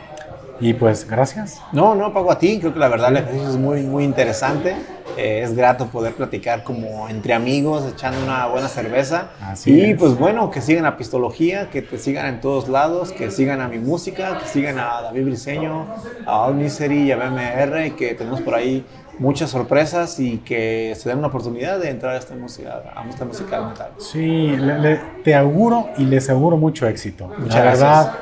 Y 0.61 0.75
pues 0.75 1.07
gracias. 1.09 1.61
No, 1.73 1.95
no, 1.95 2.13
pago 2.13 2.31
a 2.33 2.39
ti. 2.39 2.59
Creo 2.61 2.73
que 2.73 2.79
la 2.79 2.89
verdad 2.89 3.11
el 3.11 3.19
ejercicio 3.19 3.49
es 3.51 3.57
muy, 3.57 3.83
muy 3.83 4.05
interesante. 4.05 4.77
Eh, 5.17 5.41
es 5.43 5.55
grato 5.57 5.87
poder 5.87 6.13
platicar 6.15 6.63
como 6.63 7.09
entre 7.09 7.33
amigos, 7.33 7.85
echando 7.91 8.23
una 8.23 8.47
buena 8.49 8.69
cerveza. 8.69 9.29
Así 9.41 9.73
y 9.73 9.91
es. 9.93 9.99
pues 9.99 10.19
bueno, 10.19 10.51
que 10.51 10.61
sigan 10.61 10.85
a 10.85 10.97
Pistología, 10.99 11.71
que 11.71 11.81
te 11.81 11.99
sigan 11.99 12.27
en 12.27 12.41
todos 12.41 12.69
lados, 12.69 13.13
que 13.13 13.31
sigan 13.31 13.61
a 13.63 13.69
mi 13.69 13.79
música, 13.79 14.37
que 14.39 14.47
sigan 14.47 14.79
a 14.79 15.01
David 15.03 15.25
Briseño, 15.25 15.87
a 16.27 16.41
All 16.43 16.55
Misery 16.55 17.05
y 17.05 17.13
a 17.13 17.17
BMR, 17.17 17.87
y 17.87 17.91
que 17.93 18.15
tenemos 18.15 18.43
por 18.43 18.55
ahí 18.55 18.85
muchas 19.19 19.49
sorpresas 19.49 20.21
y 20.21 20.39
que 20.39 20.93
se 20.99 21.09
den 21.09 21.17
una 21.19 21.29
oportunidad 21.29 21.79
de 21.79 21.89
entrar 21.89 22.15
a 22.15 22.19
esta 22.19 22.35
música, 22.35 22.83
a 22.95 23.09
esta 23.09 23.25
música 23.25 23.59
del 23.59 23.69
metal. 23.69 23.89
Sí, 23.97 24.49
le- 24.49 24.79
le- 24.79 25.01
te 25.25 25.35
auguro 25.35 25.89
y 25.97 26.05
les 26.05 26.29
auguro 26.29 26.59
mucho 26.59 26.87
éxito. 26.87 27.29
Muchas 27.39 27.55
La 27.55 27.63
gracias. 27.63 27.81
verdad, 27.81 28.13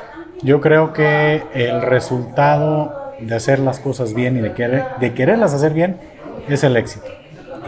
yo 0.41 0.61
creo 0.61 0.93
que 0.93 1.43
el 1.53 1.81
resultado 1.81 3.13
de 3.19 3.35
hacer 3.35 3.59
las 3.59 3.79
cosas 3.79 4.13
bien 4.13 4.37
y 4.37 4.41
de, 4.41 4.53
querer, 4.53 4.85
de 4.99 5.13
quererlas 5.13 5.53
hacer 5.53 5.73
bien 5.73 5.97
es 6.47 6.63
el 6.63 6.77
éxito. 6.77 7.07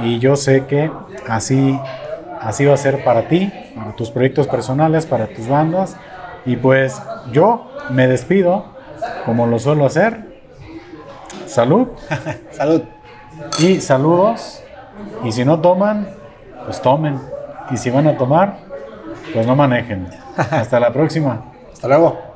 Y 0.03 0.19
yo 0.19 0.35
sé 0.35 0.65
que 0.65 0.91
así, 1.27 1.79
así 2.41 2.65
va 2.65 2.73
a 2.73 2.77
ser 2.77 3.03
para 3.03 3.27
ti, 3.27 3.51
para 3.75 3.95
tus 3.95 4.11
proyectos 4.11 4.47
personales, 4.47 5.05
para 5.05 5.27
tus 5.27 5.47
bandas. 5.47 5.97
Y 6.45 6.55
pues 6.55 7.01
yo 7.31 7.71
me 7.89 8.07
despido, 8.07 8.65
como 9.25 9.47
lo 9.47 9.59
suelo 9.59 9.85
hacer. 9.85 10.27
Salud 11.45 11.87
Salud. 12.51 12.83
y 13.59 13.79
saludos. 13.81 14.63
Y 15.23 15.31
si 15.31 15.45
no 15.45 15.59
toman, 15.59 16.07
pues 16.65 16.81
tomen. 16.81 17.19
Y 17.71 17.77
si 17.77 17.89
van 17.89 18.07
a 18.07 18.17
tomar, 18.17 18.59
pues 19.33 19.47
no 19.47 19.55
manejen. 19.55 20.07
Hasta 20.37 20.79
la 20.79 20.91
próxima. 20.91 21.45
Hasta 21.73 21.87
luego. 21.87 22.26